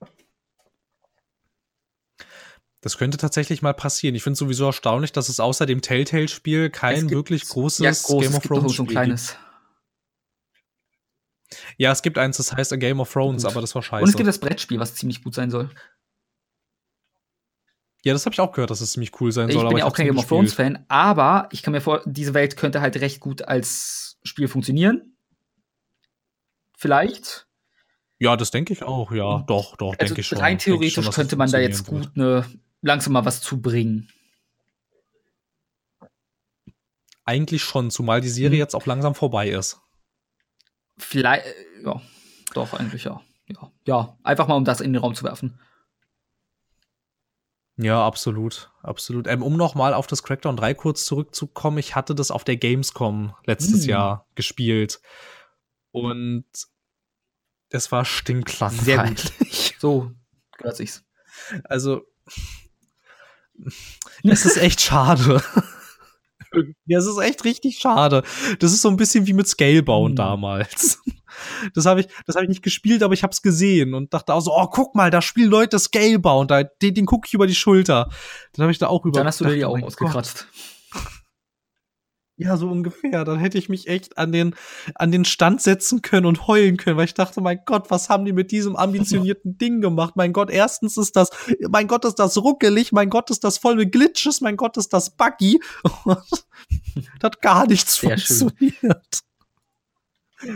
Das 2.81 2.99
könnte 2.99 3.17
tatsächlich 3.17 3.63
mal 3.63 3.75
passieren. 3.75 4.17
Ich 4.17 4.25
finde 4.25 4.37
sowieso 4.37 4.67
erstaunlich, 4.67 5.13
dass 5.13 5.29
es 5.29 5.39
außer 5.39 5.67
dem 5.67 5.83
Telltale-Spiel 5.83 6.71
kein 6.71 7.11
wirklich 7.11 7.49
großes 7.49 7.79
ja, 7.79 7.93
groß, 7.93 8.25
Game 8.25 8.35
of 8.35 8.43
Thrones 8.43 8.75
Spiel 8.75 8.87
gibt. 8.87 9.39
Ja, 11.77 11.93
es 11.93 12.03
gibt 12.03 12.19
eins, 12.19 12.37
das 12.39 12.53
heißt 12.53 12.73
A 12.73 12.77
Game 12.77 13.01
of 13.01 13.13
Thrones, 13.13 13.43
gut. 13.43 13.53
aber 13.53 13.61
das 13.61 13.75
war 13.75 13.83
scheiße. 13.83 14.03
Und 14.03 14.09
es 14.09 14.17
gibt 14.17 14.29
das 14.29 14.39
Brettspiel, 14.39 14.79
was 14.81 14.95
ziemlich 14.95 15.23
gut 15.23 15.35
sein 15.35 15.51
soll. 15.51 15.71
Ja, 18.05 18.13
das 18.13 18.27
habe 18.27 18.35
ich 18.35 18.41
auch 18.41 18.53
gehört, 18.53 18.71
dass 18.71 18.83
es 18.83 18.93
ziemlich 18.93 19.19
cool 19.21 19.33
sein 19.33 19.49
ich 19.49 19.55
soll. 19.55 19.65
Ich 19.65 19.69
bin 19.71 19.79
ja 19.79 19.87
auch 19.87 19.95
kein 19.95 20.07
Game 20.07 20.19
of 20.19 20.27
Thrones 20.27 20.53
Fan, 20.53 20.85
aber 20.89 21.49
ich 21.53 21.63
kann 21.63 21.73
mir 21.73 21.81
vor, 21.81 22.03
diese 22.05 22.35
Welt 22.35 22.57
könnte 22.57 22.83
halt 22.83 22.97
recht 23.01 23.19
gut 23.21 23.43
als 23.43 24.19
Spiel 24.23 24.47
funktionieren. 24.47 25.17
Vielleicht. 26.77 27.47
Ja, 28.19 28.37
das 28.37 28.51
denke 28.51 28.75
ich 28.75 28.83
auch, 28.83 29.11
ja. 29.11 29.39
Mhm. 29.39 29.47
Doch, 29.47 29.77
doch, 29.77 29.95
also 29.99 30.15
denke 30.15 30.21
ich 30.21 30.27
schon. 30.27 30.39
Rein 30.39 30.59
theoretisch 30.59 31.03
schon, 31.03 31.15
könnte 31.15 31.37
man 31.37 31.51
da 31.51 31.59
jetzt 31.59 31.87
gut 31.87 32.11
eine, 32.15 32.45
langsam 32.83 33.15
mal 33.15 33.25
was 33.25 33.41
zubringen. 33.41 34.11
Eigentlich 37.25 37.63
schon, 37.63 37.91
zumal 37.91 38.21
die 38.21 38.29
Serie 38.29 38.59
hm. 38.59 38.59
jetzt 38.59 38.75
auch 38.75 38.85
langsam 38.85 39.15
vorbei 39.15 39.49
ist. 39.49 39.81
Vielleicht, 40.97 41.47
ja, 41.85 42.01
doch, 42.55 42.75
eigentlich 42.75 43.05
ja. 43.05 43.21
Ja, 43.47 43.71
ja, 43.87 44.19
einfach 44.23 44.49
mal, 44.49 44.55
um 44.55 44.65
das 44.65 44.81
in 44.81 44.93
den 44.93 45.03
Raum 45.03 45.15
zu 45.15 45.25
werfen. 45.25 45.59
Ja, 47.77 48.07
absolut, 48.07 48.71
absolut. 48.83 49.27
Ähm, 49.27 49.43
um 49.43 49.57
noch 49.57 49.75
mal 49.75 49.95
auf 49.95 50.07
das 50.07 50.23
Crackdown 50.23 50.57
3 50.57 50.75
kurz 50.75 51.05
zurückzukommen, 51.05 51.79
ich 51.79 51.97
hatte 51.97 52.15
das 52.15 52.31
auf 52.31 52.45
der 52.45 52.57
Gamescom 52.57 53.35
letztes 53.45 53.83
hm. 53.83 53.91
Jahr 53.91 54.27
gespielt 54.37 55.01
und 55.91 56.47
es 57.71 57.91
war 57.91 58.05
stinklangweilig. 58.05 58.85
Sehr 58.85 59.05
gut. 59.09 59.33
So 59.81 60.13
gehört 60.57 60.77
sich's. 60.77 61.05
Also 61.65 62.07
es 64.23 64.47
ist 64.47 64.57
echt 64.57 64.81
schade. 64.81 65.43
Ja, 66.87 66.99
es 66.99 67.07
ist 67.07 67.19
echt 67.19 67.45
richtig 67.45 67.79
schade. 67.79 68.23
Das 68.59 68.73
ist 68.73 68.83
so 68.83 68.89
ein 68.89 68.97
bisschen 68.97 69.27
wie 69.27 69.33
mit 69.33 69.47
Scalebound 69.49 70.13
hm. 70.13 70.17
damals. 70.17 71.01
Das 71.75 71.85
habe 71.85 71.99
ich, 71.99 72.07
das 72.27 72.37
habe 72.37 72.45
ich 72.45 72.49
nicht 72.49 72.63
gespielt, 72.63 73.03
aber 73.03 73.13
ich 73.13 73.25
habe 73.25 73.33
es 73.33 73.43
gesehen 73.43 73.95
und 73.95 74.15
dachte 74.15 74.33
auch 74.33 74.41
so, 74.41 74.53
oh, 74.55 74.69
guck 74.69 74.95
mal, 74.95 75.11
da 75.11 75.21
spielen 75.21 75.51
Leute 75.51 75.81
Scalebound, 75.81 76.49
da, 76.49 76.63
den, 76.63 76.95
den 76.95 77.07
gucke 77.07 77.27
ich 77.27 77.35
über 77.35 77.49
die 77.49 77.57
Schulter. 77.57 78.09
Dann 78.53 78.63
habe 78.63 78.71
ich 78.71 78.79
da 78.79 78.87
auch 78.87 79.05
über. 79.05 79.19
Dann 79.19 79.27
hast 79.27 79.41
du 79.41 79.45
dir 79.45 79.57
die 79.57 79.65
Augen 79.65 79.83
oh 79.83 79.87
ausgekratzt. 79.87 80.47
Ja, 82.37 82.57
so 82.57 82.69
ungefähr. 82.69 83.25
Dann 83.25 83.39
hätte 83.39 83.59
ich 83.59 83.69
mich 83.69 83.87
echt 83.87 84.19
an 84.19 84.33
den, 84.33 84.57
an 84.97 85.13
den 85.13 85.25
Stand 85.25 85.63
setzen 85.63 86.03
können 86.03 86.27
und 86.27 86.49
heulen 86.49 86.77
können, 86.77 86.97
weil 86.97 87.05
ich 87.05 87.15
dachte, 87.15 87.41
mein 87.41 87.61
Gott, 87.65 87.91
was 87.91 88.09
haben 88.09 88.25
die 88.25 88.33
mit 88.33 88.51
diesem 88.51 88.75
ambitionierten 88.75 89.57
Ding 89.59 89.81
gemacht? 89.81 90.17
Mein 90.17 90.33
Gott, 90.33 90.51
erstens 90.51 90.97
ist 90.97 91.15
das, 91.15 91.31
mein 91.69 91.87
Gott, 91.87 92.05
ist 92.05 92.17
das 92.17 92.37
ruckelig, 92.37 92.91
mein 92.91 93.09
Gott, 93.09 93.31
ist 93.31 93.45
das 93.45 93.59
voll 93.59 93.77
mit 93.77 93.93
Glitches, 93.93 94.41
mein 94.41 94.57
Gott, 94.57 94.77
ist 94.77 94.93
das 94.93 95.11
buggy. 95.11 95.61
das 96.05 96.47
hat 97.23 97.41
gar 97.41 97.69
nichts 97.69 97.97
Sehr 97.97 98.19
funktioniert. 98.19 99.21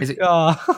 Also, 0.01 0.13
ja. 0.15 0.61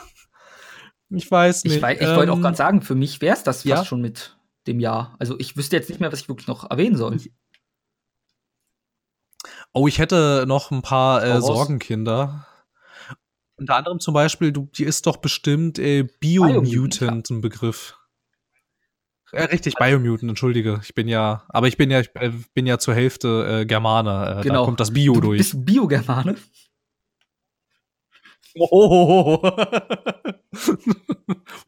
Ich 1.13 1.29
weiß 1.29 1.65
nicht. 1.65 1.75
Ich, 1.75 1.83
ich 1.83 2.03
ähm, 2.03 2.15
wollte 2.15 2.33
auch 2.33 2.41
gerade 2.41 2.57
sagen, 2.57 2.83
für 2.83 2.95
mich 2.95 3.21
wäre 3.21 3.37
es 3.37 3.43
das 3.43 3.65
ja? 3.65 3.79
fast 3.79 3.89
schon 3.89 4.01
mit 4.01 4.37
dem 4.69 4.79
Jahr. 4.79 5.17
Also 5.19 5.37
ich 5.41 5.57
wüsste 5.57 5.75
jetzt 5.75 5.89
nicht 5.89 6.01
mehr, 6.01 6.13
was 6.13 6.21
ich 6.21 6.29
wirklich 6.29 6.47
noch 6.47 6.71
erwähnen 6.71 6.95
soll. 6.95 7.19
Oh, 9.73 9.87
ich 9.87 9.99
hätte 9.99 10.45
noch 10.47 10.71
ein 10.71 10.83
paar 10.83 11.23
äh, 11.23 11.41
Sorgenkinder. 11.41 12.47
Unter 13.57 13.77
anderem 13.77 14.01
zum 14.01 14.15
Beispiel, 14.15 14.53
du, 14.53 14.69
die 14.75 14.85
ist 14.85 15.07
doch 15.07 15.19
bestimmt 15.19 15.79
äh, 15.79 16.03
Biomutant 16.03 17.29
ja. 17.29 17.37
ein 17.37 17.41
Begriff. 17.41 17.97
Ja, 19.33 19.45
richtig, 19.45 19.75
Biomutant, 19.75 20.31
entschuldige. 20.31 20.81
Ich 20.83 20.95
bin 20.95 21.07
ja, 21.07 21.45
aber 21.49 21.69
ich 21.69 21.77
bin 21.77 21.91
ja, 21.91 22.01
ich 22.01 22.11
äh, 22.15 22.33
bin 22.55 22.67
ja 22.67 22.79
zur 22.79 22.95
Hälfte 22.95 23.61
äh, 23.61 23.67
Germane. 23.67 24.39
Äh, 24.39 24.43
genau. 24.43 24.61
Da 24.61 24.65
kommt 24.65 24.81
das 24.81 24.93
Bio 24.93 25.15
du 25.15 25.21
durch. 25.21 25.39
Bist 25.39 25.65
Biogermane? 25.65 26.37
Oh. 28.59 29.39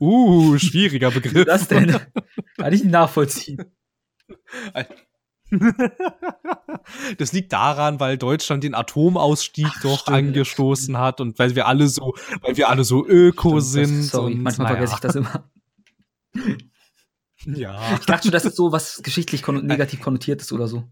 uh, 0.00 0.58
schwieriger 0.58 1.10
Begriff. 1.10 1.34
Wie 1.34 1.44
das 1.44 1.68
denn? 1.68 1.90
Kann 2.56 2.72
ich 2.72 2.82
nicht 2.82 2.92
nachvollziehen. 2.92 3.64
Das 7.18 7.32
liegt 7.32 7.52
daran, 7.52 8.00
weil 8.00 8.18
Deutschland 8.18 8.64
den 8.64 8.74
Atomausstieg 8.74 9.68
Ach, 9.68 9.82
doch 9.82 10.00
stimmt. 10.00 10.16
angestoßen 10.16 10.98
hat 10.98 11.20
und 11.20 11.38
weil 11.38 11.54
wir 11.54 11.66
alle 11.66 11.86
so, 11.86 12.14
weil 12.40 12.56
wir 12.56 12.68
alle 12.68 12.84
so 12.84 13.06
öko 13.06 13.60
stimmt, 13.60 13.64
sind. 13.64 14.02
sorry, 14.04 14.34
und, 14.34 14.42
manchmal 14.42 14.72
naja. 14.72 14.76
vergesse 14.76 14.94
ich 14.94 15.00
das 15.00 15.14
immer. 15.14 15.48
Ja. 17.44 17.94
Ich 18.00 18.06
dachte 18.06 18.24
schon, 18.24 18.32
dass 18.32 18.44
es 18.44 18.56
so 18.56 18.72
was 18.72 19.00
geschichtlich 19.02 19.42
kon 19.42 19.64
negativ 19.66 20.00
konnotiert 20.00 20.40
ist 20.40 20.52
oder 20.52 20.68
so. 20.68 20.88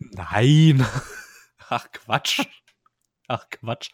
Nein. 0.00 0.84
Ach 1.68 1.86
Quatsch. 1.92 2.42
Ach 3.28 3.48
Quatsch. 3.50 3.90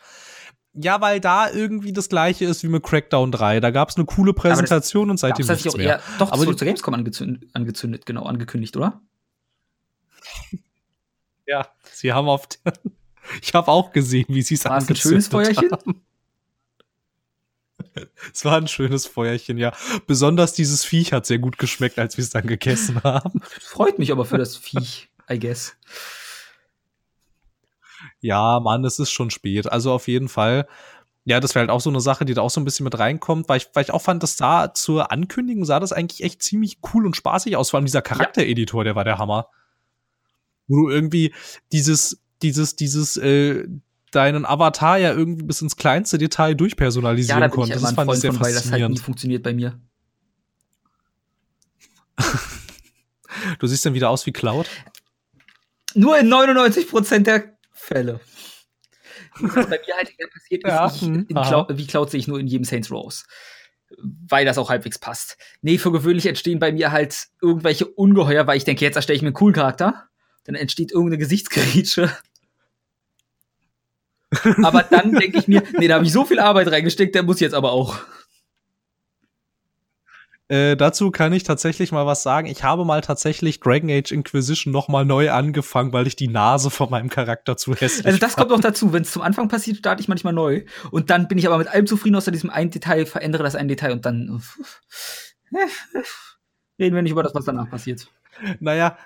Ja, 0.74 1.00
weil 1.02 1.20
da 1.20 1.50
irgendwie 1.50 1.92
das 1.92 2.08
gleiche 2.08 2.46
ist 2.46 2.62
wie 2.62 2.68
mit 2.68 2.82
Crackdown 2.82 3.30
3. 3.30 3.60
Da 3.60 3.70
gab 3.70 3.90
es 3.90 3.96
eine 3.96 4.06
coole 4.06 4.32
Präsentation 4.32 5.10
und 5.10 5.18
seitdem 5.18 5.46
nichts 5.46 5.66
auch 5.66 5.76
mehr. 5.76 5.86
Eher, 5.86 6.02
doch, 6.18 6.32
aber 6.32 6.46
das 6.46 6.56
zur 6.56 6.66
Gamescom 6.66 6.94
angezündet, 6.94 7.50
angezündet, 7.52 8.06
genau, 8.06 8.24
angekündigt, 8.24 8.76
oder? 8.76 9.00
Ja, 11.44 11.66
sie 11.92 12.12
haben 12.12 12.28
auf 12.28 12.48
Ich 13.42 13.52
habe 13.52 13.68
auch 13.68 13.92
gesehen, 13.92 14.26
wie 14.28 14.42
sie 14.42 14.54
es 14.54 14.64
angezündet 14.64 15.32
haben. 15.32 15.40
ein 15.40 15.54
schönes 15.54 15.66
Feuerchen? 15.66 16.02
Es 18.32 18.44
war 18.44 18.56
ein 18.56 18.68
schönes 18.68 19.06
Feuerchen, 19.06 19.58
ja. 19.58 19.72
Besonders 20.06 20.54
dieses 20.54 20.84
Viech 20.84 21.12
hat 21.12 21.26
sehr 21.26 21.38
gut 21.38 21.58
geschmeckt, 21.58 21.98
als 21.98 22.16
wir 22.16 22.22
es 22.22 22.30
dann 22.30 22.46
gegessen 22.46 23.02
haben. 23.02 23.42
Freut 23.60 23.98
mich 23.98 24.12
aber 24.12 24.24
für 24.24 24.38
das 24.38 24.56
Viech, 24.56 25.10
I 25.28 25.38
guess. 25.38 25.76
Ja, 28.22 28.60
Mann, 28.60 28.84
es 28.84 28.98
ist 28.98 29.10
schon 29.10 29.30
spät. 29.30 29.70
Also 29.70 29.92
auf 29.92 30.08
jeden 30.08 30.28
Fall. 30.28 30.66
Ja, 31.24 31.38
das 31.38 31.54
wäre 31.54 31.62
halt 31.62 31.70
auch 31.70 31.80
so 31.80 31.90
eine 31.90 32.00
Sache, 32.00 32.24
die 32.24 32.34
da 32.34 32.40
auch 32.40 32.50
so 32.50 32.60
ein 32.60 32.64
bisschen 32.64 32.84
mit 32.84 32.98
reinkommt, 32.98 33.48
weil 33.48 33.58
ich, 33.58 33.68
weil 33.74 33.84
ich 33.84 33.92
auch 33.92 34.02
fand, 34.02 34.22
dass 34.22 34.36
da 34.36 34.72
zur 34.72 35.12
Ankündigung 35.12 35.64
sah 35.64 35.78
das 35.78 35.92
eigentlich 35.92 36.24
echt 36.24 36.42
ziemlich 36.42 36.78
cool 36.94 37.04
und 37.04 37.16
spaßig 37.16 37.56
aus. 37.56 37.70
Vor 37.70 37.78
allem 37.78 37.84
dieser 37.84 38.02
Charaktereditor, 38.02 38.84
der 38.84 38.96
war 38.96 39.04
der 39.04 39.18
Hammer. 39.18 39.48
Wo 40.66 40.82
du 40.82 40.90
irgendwie 40.90 41.34
dieses, 41.70 42.22
dieses, 42.42 42.76
dieses, 42.76 43.16
äh, 43.18 43.68
deinen 44.12 44.46
Avatar 44.46 44.98
ja 44.98 45.12
irgendwie 45.12 45.42
bis 45.42 45.60
ins 45.62 45.76
kleinste 45.76 46.18
Detail 46.18 46.54
durchpersonalisieren 46.54 47.40
ja, 47.40 47.48
da 47.48 47.54
konntest. 47.54 47.82
Das 47.82 47.92
fand 47.92 48.12
ich 48.12 48.20
sehr 48.20 48.32
von, 48.32 48.40
faszinierend. 48.40 48.62
Weil 48.64 48.72
das 48.72 48.82
halt 48.82 48.90
nie 48.90 48.98
funktioniert 48.98 49.42
bei 49.42 49.54
mir. 49.54 49.80
du 53.58 53.66
siehst 53.66 53.84
dann 53.84 53.94
wieder 53.94 54.10
aus 54.10 54.26
wie 54.26 54.32
Cloud? 54.32 54.68
Nur 55.94 56.18
in 56.18 56.28
99% 56.32 57.20
der 57.20 57.51
Fälle. 57.82 58.20
Was 59.40 59.66
bei 59.66 59.80
mir 59.86 59.96
halt 59.96 60.12
passiert 60.32 60.64
ist, 60.64 60.70
ja, 60.70 60.86
ich, 60.86 61.00
hm, 61.00 61.26
Cloud, 61.26 61.76
wie 61.76 61.86
Cloud 61.86 62.10
sehe 62.10 62.20
ich 62.20 62.28
nur 62.28 62.38
in 62.38 62.46
jedem 62.46 62.64
Saints 62.64 62.90
Rose. 62.90 63.24
Weil 63.98 64.46
das 64.46 64.56
auch 64.56 64.70
halbwegs 64.70 64.98
passt. 64.98 65.36
Nee, 65.60 65.78
für 65.78 65.92
gewöhnlich 65.92 66.26
entstehen 66.26 66.58
bei 66.58 66.72
mir 66.72 66.92
halt 66.92 67.26
irgendwelche 67.40 67.86
Ungeheuer, 67.86 68.46
weil 68.46 68.56
ich 68.56 68.64
denke, 68.64 68.84
jetzt 68.84 68.96
erstelle 68.96 69.16
ich 69.16 69.22
mir 69.22 69.28
einen 69.28 69.34
coolen 69.34 69.54
Charakter. 69.54 70.08
Dann 70.44 70.54
entsteht 70.54 70.92
irgendeine 70.92 71.18
Gesichtsgrätsche. 71.18 72.10
aber 74.62 74.82
dann 74.84 75.12
denke 75.12 75.38
ich 75.38 75.48
mir, 75.48 75.62
nee, 75.78 75.88
da 75.88 75.96
habe 75.96 76.06
ich 76.06 76.12
so 76.12 76.24
viel 76.24 76.38
Arbeit 76.38 76.68
reingesteckt, 76.68 77.14
der 77.14 77.22
muss 77.22 77.40
jetzt 77.40 77.54
aber 77.54 77.72
auch. 77.72 77.98
Äh, 80.52 80.76
dazu 80.76 81.10
kann 81.10 81.32
ich 81.32 81.44
tatsächlich 81.44 81.92
mal 81.92 82.04
was 82.04 82.22
sagen. 82.22 82.46
Ich 82.46 82.62
habe 82.62 82.84
mal 82.84 83.00
tatsächlich 83.00 83.60
Dragon 83.60 83.88
Age 83.88 84.12
Inquisition 84.12 84.70
noch 84.70 84.86
mal 84.86 85.02
neu 85.02 85.30
angefangen, 85.30 85.94
weil 85.94 86.06
ich 86.06 86.14
die 86.14 86.28
Nase 86.28 86.68
von 86.68 86.90
meinem 86.90 87.08
Charakter 87.08 87.56
zu 87.56 87.74
hässlich 87.74 88.04
Also 88.04 88.18
das 88.18 88.34
fand. 88.34 88.50
kommt 88.50 88.58
auch 88.58 88.62
dazu. 88.62 88.92
Wenn 88.92 89.00
es 89.00 89.12
zum 89.12 89.22
Anfang 89.22 89.48
passiert, 89.48 89.78
starte 89.78 90.02
ich 90.02 90.08
manchmal 90.08 90.34
neu. 90.34 90.64
Und 90.90 91.08
dann 91.08 91.26
bin 91.26 91.38
ich 91.38 91.46
aber 91.46 91.56
mit 91.56 91.68
allem 91.68 91.86
zufrieden, 91.86 92.16
außer 92.16 92.30
diesem 92.32 92.50
einen 92.50 92.70
Detail, 92.70 93.06
verändere 93.06 93.44
das 93.44 93.54
ein 93.54 93.66
Detail 93.66 93.92
und 93.92 94.04
dann. 94.04 94.42
Reden 96.78 96.94
wir 96.96 97.00
nicht 97.00 97.12
über 97.12 97.22
das, 97.22 97.34
was 97.34 97.46
danach 97.46 97.70
passiert. 97.70 98.08
Naja, 98.60 98.98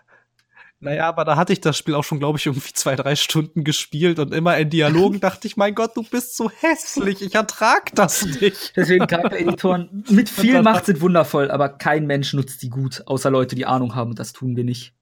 naja, 0.86 1.08
aber 1.08 1.24
da 1.24 1.34
hatte 1.34 1.52
ich 1.52 1.60
das 1.60 1.76
Spiel 1.76 1.94
auch 1.94 2.04
schon, 2.04 2.20
glaube 2.20 2.38
ich, 2.38 2.46
irgendwie 2.46 2.72
zwei, 2.72 2.94
drei 2.94 3.16
Stunden 3.16 3.64
gespielt 3.64 4.20
und 4.20 4.32
immer 4.32 4.56
in 4.56 4.70
Dialogen 4.70 5.18
dachte 5.20 5.48
ich, 5.48 5.56
mein 5.56 5.74
Gott, 5.74 5.96
du 5.96 6.04
bist 6.04 6.36
so 6.36 6.48
hässlich, 6.48 7.22
ich 7.22 7.34
ertrag 7.34 7.92
das 7.96 8.24
nicht. 8.24 8.72
Deswegen 8.76 9.08
Charaktereditoren 9.08 10.04
mit 10.10 10.28
viel 10.28 10.62
Macht 10.62 10.86
sind 10.86 11.00
wundervoll, 11.00 11.50
aber 11.50 11.70
kein 11.70 12.06
Mensch 12.06 12.32
nutzt 12.34 12.62
die 12.62 12.70
gut, 12.70 13.02
außer 13.06 13.30
Leute, 13.30 13.56
die 13.56 13.66
Ahnung 13.66 13.96
haben 13.96 14.10
und 14.10 14.20
das 14.20 14.32
tun 14.32 14.54
wir 14.54 14.62
nicht. 14.62 14.94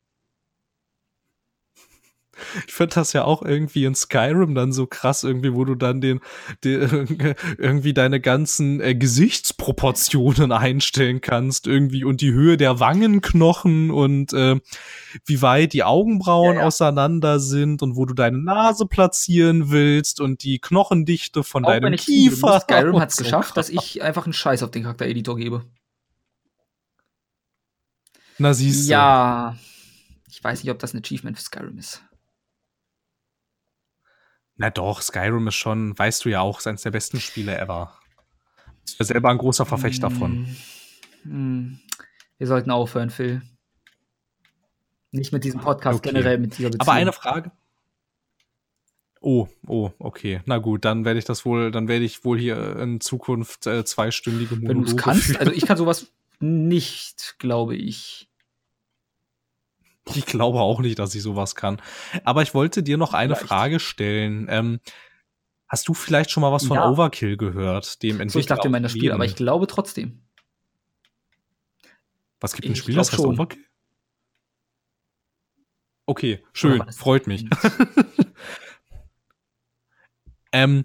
Ich 2.66 2.74
finde 2.74 2.94
das 2.94 3.12
ja 3.12 3.24
auch 3.24 3.43
irgendwie 3.43 3.85
in 3.85 3.94
Skyrim 3.94 4.55
dann 4.55 4.73
so 4.73 4.86
krass, 4.86 5.24
irgendwie, 5.24 5.55
wo 5.55 5.65
du 5.65 5.74
dann 5.74 6.01
den, 6.01 6.20
den 6.62 7.35
irgendwie 7.59 7.94
deine 7.94 8.20
ganzen 8.20 8.81
äh, 8.81 8.94
Gesichtsproportionen 8.94 10.52
einstellen 10.52 11.20
kannst, 11.20 11.66
irgendwie 11.66 12.05
und 12.05 12.20
die 12.20 12.32
Höhe 12.32 12.56
der 12.56 12.81
Wangenknochen 12.81 13.90
und 13.90 14.32
äh, 14.32 14.61
wie 15.24 15.43
weit 15.43 15.73
die 15.73 15.85
Augenbrauen 15.85 16.56
ja, 16.56 16.61
ja. 16.61 16.66
auseinander 16.66 17.40
sind 17.40 17.82
und 17.82 17.97
wo 17.97 18.06
du 18.06 18.15
deine 18.15 18.39
Nase 18.39 18.86
platzieren 18.86 19.70
willst 19.70 20.20
und 20.20 20.43
die 20.43 20.59
Knochendichte 20.59 21.44
von 21.44 21.65
auch 21.65 21.70
deinem 21.70 21.97
Kiefer. 21.97 22.61
Skyrim 22.61 22.98
hat 23.01 23.11
es 23.11 23.16
so 23.16 23.24
geschafft, 23.24 23.55
krass. 23.55 23.69
dass 23.69 23.69
ich 23.70 24.02
einfach 24.02 24.24
einen 24.24 24.32
Scheiß 24.32 24.62
auf 24.62 24.70
den 24.70 24.82
Charaktereditor 24.82 25.36
gebe. 25.36 25.65
Na 28.39 28.52
siehst 28.55 28.86
du. 28.86 28.93
Ja. 28.93 29.56
Ich 30.28 30.43
weiß 30.43 30.62
nicht, 30.62 30.73
ob 30.73 30.78
das 30.78 30.94
ein 30.94 30.98
Achievement 30.98 31.39
für 31.39 31.44
Skyrim 31.44 31.78
ist. 31.78 32.02
Na 34.56 34.70
doch, 34.70 35.02
Skyrim 35.02 35.48
ist 35.48 35.56
schon, 35.56 35.98
weißt 35.98 36.24
du 36.24 36.28
ja 36.28 36.40
auch, 36.40 36.64
eines 36.66 36.82
der 36.82 36.90
besten 36.90 37.20
Spiele 37.20 37.59
ever. 37.59 37.93
Ich 38.86 38.98
bin 38.98 39.06
selber 39.06 39.31
ein 39.31 39.39
großer 39.39 39.66
Verfechter 39.66 40.10
mm. 40.10 40.12
von. 40.12 40.56
Mm. 41.24 41.81
Wir 42.39 42.47
sollten 42.47 42.70
aufhören, 42.70 43.10
Phil. 43.10 43.43
Nicht 45.10 45.32
mit 45.32 45.44
diesem 45.44 45.60
Podcast, 45.60 45.98
okay. 45.98 46.10
generell 46.10 46.39
mit 46.39 46.59
dieser 46.59 46.70
Beziehung. 46.70 46.89
Aber 46.89 46.93
eine 46.93 47.12
Frage. 47.12 47.52
Oh, 49.20 49.48
oh, 49.66 49.90
okay. 49.98 50.43
Na 50.44 50.59
gut, 50.59 50.85
dann 50.85 51.05
werde 51.05 51.18
ich 51.18 51.24
das 51.24 51.47
wohl, 51.47 51.70
dann 51.70 51.89
werde 51.89 52.05
ich 52.05 52.24
wohl 52.24 52.39
hier 52.39 52.76
in 52.76 53.01
Zukunft 53.01 53.66
äh, 53.66 53.85
zweistündige 53.85 54.56
Monologe 54.56 54.68
Wenn 54.68 54.85
du 54.85 54.90
es 54.90 54.97
kannst, 54.97 55.22
führen. 55.24 55.39
also 55.39 55.52
ich 55.52 55.64
kann 55.64 55.78
sowas 55.78 56.12
nicht, 56.40 57.36
glaube 57.39 57.74
ich. 57.74 58.28
Ich 60.14 60.26
glaube 60.26 60.60
auch 60.60 60.81
nicht, 60.81 60.98
dass 60.98 61.14
ich 61.14 61.22
sowas 61.22 61.55
kann. 61.55 61.81
Aber 62.24 62.43
ich 62.43 62.55
wollte 62.55 62.82
dir 62.82 62.98
noch 62.98 63.14
eine 63.14 63.35
vielleicht. 63.35 63.48
Frage 63.48 63.81
stellen. 63.81 64.47
Ähm, 64.51 64.81
hast 65.66 65.89
du 65.89 65.94
vielleicht 65.94 66.31
schon 66.31 66.43
mal 66.43 66.52
was 66.52 66.66
von 66.66 66.76
ja. 66.76 66.89
Overkill 66.89 67.36
gehört? 67.36 68.02
Dem 68.02 68.20
Entwickler 68.20 68.31
so, 68.31 68.39
ich 68.39 68.47
dachte 68.47 68.68
immer 68.68 68.76
in 68.76 68.82
das 68.82 68.93
Spiel, 68.93 69.12
aber 69.12 69.24
ich 69.24 69.36
glaube 69.36 69.66
trotzdem. 69.66 70.20
Was 72.40 72.52
gibt 72.52 72.68
ein 72.68 72.76
Spiel, 72.76 72.97
das 72.97 73.10
heißt 73.10 73.22
schon. 73.22 73.35
Overkill? 73.35 73.64
Okay, 76.06 76.44
schön, 76.52 76.85
freut 76.93 77.26
mich. 77.26 77.47
ähm, 80.52 80.85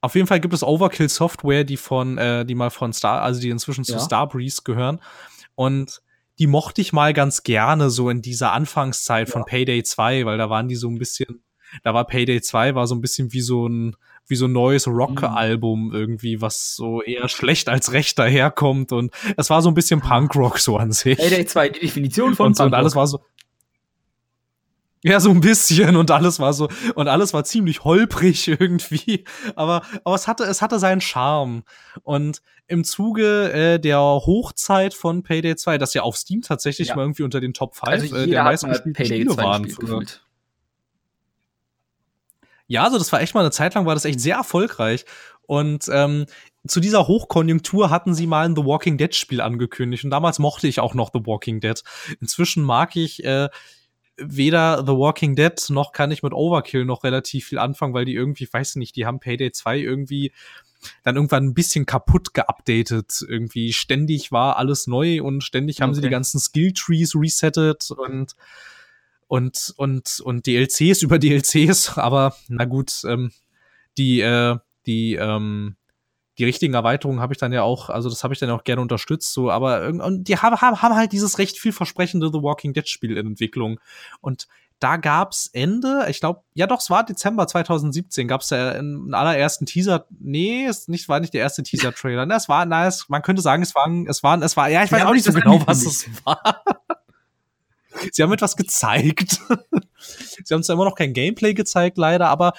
auf 0.00 0.14
jeden 0.14 0.26
Fall 0.26 0.40
gibt 0.40 0.54
es 0.54 0.62
Overkill 0.62 1.10
Software, 1.10 1.64
die 1.64 1.76
von, 1.76 2.16
äh, 2.16 2.46
die 2.46 2.54
mal 2.54 2.70
von 2.70 2.94
Star, 2.94 3.20
also 3.20 3.40
die 3.40 3.50
inzwischen 3.50 3.84
ja. 3.84 3.98
zu 3.98 4.04
Starbreeze 4.04 4.62
gehören. 4.64 5.00
Und 5.54 6.00
die 6.42 6.48
mochte 6.48 6.80
ich 6.80 6.92
mal 6.92 7.12
ganz 7.12 7.44
gerne 7.44 7.88
so 7.88 8.10
in 8.10 8.20
dieser 8.20 8.50
Anfangszeit 8.50 9.28
ja. 9.28 9.32
von 9.32 9.44
Payday 9.44 9.84
2, 9.84 10.26
weil 10.26 10.38
da 10.38 10.50
waren 10.50 10.66
die 10.66 10.74
so 10.74 10.88
ein 10.88 10.98
bisschen, 10.98 11.44
da 11.84 11.94
war 11.94 12.04
Payday 12.04 12.40
2 12.40 12.74
war 12.74 12.88
so 12.88 12.96
ein 12.96 13.00
bisschen 13.00 13.32
wie 13.32 13.40
so 13.40 13.68
ein 13.68 13.94
wie 14.26 14.34
so 14.34 14.46
ein 14.46 14.52
neues 14.52 14.88
Rock-Album 14.88 15.88
mhm. 15.88 15.94
irgendwie, 15.94 16.40
was 16.40 16.74
so 16.74 17.00
eher 17.00 17.28
schlecht 17.28 17.68
als 17.68 17.92
recht 17.92 18.18
daherkommt 18.18 18.90
und 18.90 19.12
es 19.36 19.50
war 19.50 19.62
so 19.62 19.68
ein 19.68 19.74
bisschen 19.74 20.00
Punkrock 20.00 20.58
so 20.58 20.78
an 20.78 20.90
sich. 20.90 21.18
Payday 21.18 21.46
2, 21.46 21.68
die 21.68 21.80
Definition 21.80 22.34
von 22.34 22.48
und, 22.48 22.58
und 22.58 22.74
alles 22.74 22.96
war 22.96 23.06
so 23.06 23.20
ja, 25.04 25.18
so 25.18 25.30
ein 25.30 25.40
bisschen 25.40 25.96
und 25.96 26.10
alles 26.10 26.38
war 26.38 26.52
so 26.52 26.68
und 26.94 27.08
alles 27.08 27.34
war 27.34 27.44
ziemlich 27.44 27.84
holprig 27.84 28.48
irgendwie, 28.60 29.24
aber 29.56 29.82
aber 30.04 30.14
es 30.14 30.28
hatte 30.28 30.44
es 30.44 30.62
hatte 30.62 30.78
seinen 30.78 31.00
Charme. 31.00 31.64
Und 32.02 32.42
im 32.68 32.84
Zuge 32.84 33.52
äh, 33.52 33.78
der 33.78 33.98
Hochzeit 33.98 34.94
von 34.94 35.22
Payday 35.22 35.56
2, 35.56 35.78
das 35.78 35.94
ja 35.94 36.02
auf 36.02 36.16
Steam 36.16 36.42
tatsächlich 36.42 36.88
ja. 36.88 36.96
mal 36.96 37.02
irgendwie 37.02 37.24
unter 37.24 37.40
den 37.40 37.52
Top 37.52 37.74
5 37.74 37.88
also 37.88 38.16
äh, 38.16 38.26
der 38.28 38.44
meisten 38.44 38.74
Spiele 38.74 39.36
waren 39.36 39.66
Ja, 42.68 42.84
also 42.84 42.96
das 42.96 43.12
war 43.12 43.20
echt 43.20 43.34
mal 43.34 43.40
eine 43.40 43.50
Zeit 43.50 43.74
lang 43.74 43.86
war 43.86 43.94
das 43.94 44.04
echt 44.04 44.20
sehr 44.20 44.36
erfolgreich. 44.36 45.04
Und 45.42 45.86
ähm, 45.92 46.26
zu 46.66 46.78
dieser 46.78 47.08
Hochkonjunktur 47.08 47.90
hatten 47.90 48.14
sie 48.14 48.28
mal 48.28 48.46
ein 48.46 48.54
The 48.54 48.64
Walking 48.64 48.96
Dead 48.96 49.14
Spiel 49.14 49.40
angekündigt. 49.40 50.04
Und 50.04 50.10
damals 50.10 50.38
mochte 50.38 50.68
ich 50.68 50.78
auch 50.78 50.94
noch 50.94 51.10
The 51.12 51.26
Walking 51.26 51.60
Dead. 51.60 51.82
Inzwischen 52.20 52.62
mag 52.62 52.94
ich 52.94 53.24
äh, 53.24 53.48
weder 54.16 54.84
The 54.86 54.92
Walking 54.92 55.36
Dead 55.36 55.54
noch 55.68 55.92
kann 55.92 56.10
ich 56.10 56.22
mit 56.22 56.32
Overkill 56.32 56.84
noch 56.84 57.04
relativ 57.04 57.46
viel 57.46 57.58
anfangen, 57.58 57.94
weil 57.94 58.04
die 58.04 58.14
irgendwie, 58.14 58.48
weiß 58.50 58.76
nicht, 58.76 58.96
die 58.96 59.06
haben 59.06 59.20
Payday 59.20 59.52
2 59.52 59.78
irgendwie 59.78 60.32
dann 61.04 61.16
irgendwann 61.16 61.46
ein 61.46 61.54
bisschen 61.54 61.86
kaputt 61.86 62.34
geupdatet. 62.34 63.24
Irgendwie 63.26 63.72
ständig 63.72 64.32
war 64.32 64.56
alles 64.56 64.86
neu 64.86 65.22
und 65.22 65.42
ständig 65.42 65.80
haben 65.80 65.90
okay. 65.90 65.96
sie 65.96 66.02
die 66.02 66.10
ganzen 66.10 66.40
Skill 66.40 66.72
Trees 66.72 67.14
resettet 67.14 67.90
und 67.90 68.34
und 69.28 69.72
und 69.76 70.20
und 70.24 70.46
DLCs 70.46 71.02
über 71.02 71.18
DLCs, 71.18 71.96
aber 71.98 72.36
na 72.48 72.64
gut, 72.64 73.02
ähm, 73.06 73.30
die 73.96 74.20
äh, 74.20 74.56
die 74.86 75.14
ähm, 75.14 75.76
die 76.38 76.44
richtigen 76.44 76.74
Erweiterungen 76.74 77.20
habe 77.20 77.34
ich 77.34 77.38
dann 77.38 77.52
ja 77.52 77.62
auch, 77.62 77.90
also 77.90 78.08
das 78.08 78.24
habe 78.24 78.32
ich 78.32 78.40
dann 78.40 78.50
auch 78.50 78.64
gerne 78.64 78.80
unterstützt, 78.80 79.32
so, 79.32 79.50
aber 79.50 79.88
und 79.88 80.24
die 80.28 80.38
haben, 80.38 80.60
haben, 80.60 80.80
haben 80.80 80.94
halt 80.94 81.12
dieses 81.12 81.38
recht 81.38 81.58
viel 81.58 81.72
versprechende 81.72 82.30
The 82.32 82.42
Walking 82.42 82.72
Dead 82.72 82.88
Spiel 82.88 83.16
in 83.16 83.26
Entwicklung. 83.26 83.80
Und 84.20 84.48
da 84.78 84.96
gab's 84.96 85.48
Ende, 85.52 86.06
ich 86.08 86.20
glaube, 86.20 86.42
ja 86.54 86.66
doch, 86.66 86.80
es 86.80 86.90
war 86.90 87.04
Dezember 87.04 87.46
2017, 87.46 88.26
gab's 88.26 88.50
ja 88.50 88.70
einen 88.70 89.14
allerersten 89.14 89.66
Teaser, 89.66 90.06
nee, 90.18 90.66
es 90.66 90.88
nicht, 90.88 91.08
war 91.08 91.20
nicht 91.20 91.34
der 91.34 91.42
erste 91.42 91.62
Teaser-Trailer, 91.62 92.26
ne, 92.26 92.34
es 92.34 92.48
war, 92.48 92.66
na, 92.66 92.88
es, 92.88 93.08
man 93.08 93.22
könnte 93.22 93.42
sagen, 93.42 93.62
es 93.62 93.74
war, 93.74 93.88
es 94.08 94.22
war, 94.22 94.42
es 94.42 94.56
war, 94.56 94.68
ja, 94.68 94.82
ich 94.82 94.90
weiß 94.90 95.00
ja, 95.02 95.08
auch 95.08 95.12
nicht 95.12 95.24
so 95.24 95.32
genau, 95.32 95.64
was 95.66 95.84
es 95.84 96.06
war. 96.24 96.64
Sie 98.10 98.22
haben 98.22 98.32
etwas 98.32 98.56
gezeigt. 98.56 99.38
Sie 100.44 100.54
haben 100.54 100.62
zwar 100.62 100.74
immer 100.74 100.86
noch 100.86 100.96
kein 100.96 101.12
Gameplay 101.12 101.54
gezeigt, 101.54 101.98
leider, 101.98 102.28
aber 102.28 102.54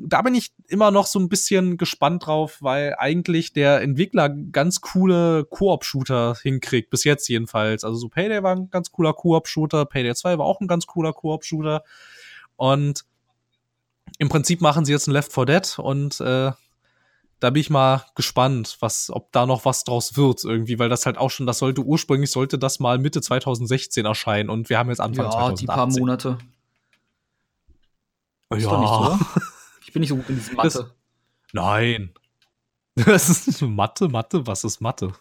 da 0.00 0.22
bin 0.22 0.34
ich 0.34 0.52
immer 0.68 0.90
noch 0.90 1.06
so 1.06 1.18
ein 1.18 1.28
bisschen 1.28 1.76
gespannt 1.76 2.26
drauf, 2.26 2.58
weil 2.60 2.94
eigentlich 2.98 3.52
der 3.52 3.80
Entwickler 3.82 4.28
ganz 4.28 4.80
coole 4.80 5.44
Koop-Shooter 5.44 6.36
hinkriegt, 6.40 6.90
bis 6.90 7.04
jetzt 7.04 7.28
jedenfalls. 7.28 7.82
Also 7.82 7.98
so 7.98 8.08
Payday 8.08 8.42
war 8.42 8.54
ein 8.54 8.70
ganz 8.70 8.92
cooler 8.92 9.12
Koop-Shooter, 9.12 9.86
Payday 9.86 10.14
2 10.14 10.38
war 10.38 10.46
auch 10.46 10.60
ein 10.60 10.68
ganz 10.68 10.86
cooler 10.86 11.12
Koop-Shooter. 11.12 11.82
Und 12.56 13.04
im 14.18 14.28
Prinzip 14.28 14.60
machen 14.60 14.84
sie 14.84 14.92
jetzt 14.92 15.08
ein 15.08 15.12
Left 15.12 15.32
4 15.32 15.46
Dead 15.46 15.78
und 15.78 16.20
äh, 16.20 16.52
da 17.40 17.50
bin 17.50 17.60
ich 17.60 17.70
mal 17.70 18.04
gespannt, 18.14 18.76
was, 18.80 19.10
ob 19.10 19.30
da 19.32 19.46
noch 19.46 19.64
was 19.64 19.84
draus 19.84 20.16
wird 20.16 20.42
irgendwie, 20.44 20.78
weil 20.78 20.88
das 20.88 21.06
halt 21.06 21.18
auch 21.18 21.30
schon, 21.30 21.46
das 21.46 21.58
sollte 21.58 21.82
ursprünglich 21.82 22.30
sollte 22.30 22.58
das 22.58 22.80
mal 22.80 22.98
Mitte 22.98 23.20
2016 23.20 24.04
erscheinen 24.04 24.48
und 24.50 24.70
wir 24.70 24.78
haben 24.78 24.88
jetzt 24.88 25.00
Anfang 25.00 25.26
ja, 25.26 25.30
2018. 25.30 25.66
Ja, 25.68 25.74
die 25.74 25.78
paar 25.78 25.86
Monate. 25.86 26.38
Ist 28.50 28.62
ja. 28.62 28.70
Doch 28.70 28.80
nicht 28.80 29.28
so, 29.34 29.40
ich 29.88 29.92
bin 29.94 30.00
nicht 30.00 30.10
so 30.10 30.16
gut 30.16 30.28
in 30.28 30.34
diesem 30.36 30.54
Mathe. 30.56 30.68
Das, 30.68 30.86
nein. 31.52 32.12
Das 32.94 33.28
ist 33.30 33.62
Mathe, 33.62 34.08
Mathe, 34.08 34.48
was 34.48 34.64
ist 34.64 34.80
Mathe? 34.80 35.12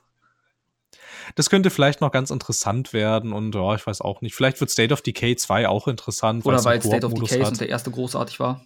Das 1.36 1.52
könnte 1.52 1.70
vielleicht 1.70 2.02
noch 2.02 2.12
ganz 2.12 2.32
interessant 2.32 2.92
werden 2.92 3.34
und 3.34 3.54
ja, 3.54 3.76
ich 3.76 3.86
weiß 3.86 4.02
auch 4.02 4.22
nicht. 4.22 4.34
Vielleicht 4.34 4.60
wird 4.60 4.72
State 4.72 4.92
of 4.92 5.04
Decay 5.04 5.36
2 5.36 5.68
auch 5.68 5.88
interessant. 5.88 6.44
Oder 6.44 6.66
weil 6.66 6.82
State 6.82 7.06
of 7.06 7.14
Decay 7.14 7.46
und 7.46 7.62
der 7.62 7.70
erste 7.70 7.92
großartig 7.92 8.40
war. 8.40 8.66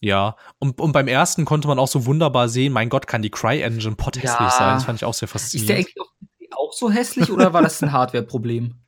Ja, 0.00 0.36
und, 0.58 0.80
und 0.80 0.92
beim 0.92 1.08
ersten 1.08 1.44
konnte 1.44 1.68
man 1.68 1.78
auch 1.78 1.88
so 1.88 2.06
wunderbar 2.06 2.48
sehen, 2.48 2.72
mein 2.72 2.88
Gott, 2.88 3.06
kann 3.06 3.20
die 3.20 3.30
Cry-Engine 3.30 3.96
pothässlich 3.96 4.40
ja. 4.40 4.50
sein. 4.50 4.74
Das 4.76 4.84
fand 4.84 4.98
ich 4.98 5.04
auch 5.04 5.14
sehr 5.14 5.28
faszinierend. 5.28 5.70
Ist 5.78 5.94
der 5.94 6.06
eigentlich 6.06 6.56
auch 6.56 6.72
so 6.72 6.90
hässlich 6.90 7.30
oder 7.30 7.52
war 7.52 7.60
das 7.60 7.82
ein 7.82 7.92
Hardware-Problem? 7.92 8.83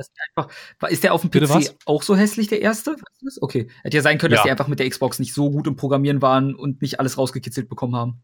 Das 0.00 0.10
einfach, 0.34 0.90
ist 0.90 1.04
der 1.04 1.12
auf 1.12 1.20
dem 1.20 1.30
PC 1.30 1.74
auch 1.84 2.02
so 2.02 2.16
hässlich, 2.16 2.48
der 2.48 2.62
erste? 2.62 2.96
Okay. 3.40 3.68
Hätte 3.82 3.96
ja 3.96 4.02
sein 4.02 4.18
können, 4.18 4.32
dass 4.32 4.40
ja. 4.40 4.44
die 4.44 4.50
einfach 4.50 4.68
mit 4.68 4.78
der 4.78 4.88
Xbox 4.88 5.18
nicht 5.18 5.34
so 5.34 5.50
gut 5.50 5.66
im 5.66 5.76
Programmieren 5.76 6.22
waren 6.22 6.54
und 6.54 6.80
nicht 6.80 7.00
alles 7.00 7.18
rausgekitzelt 7.18 7.68
bekommen 7.68 7.96
haben. 7.96 8.22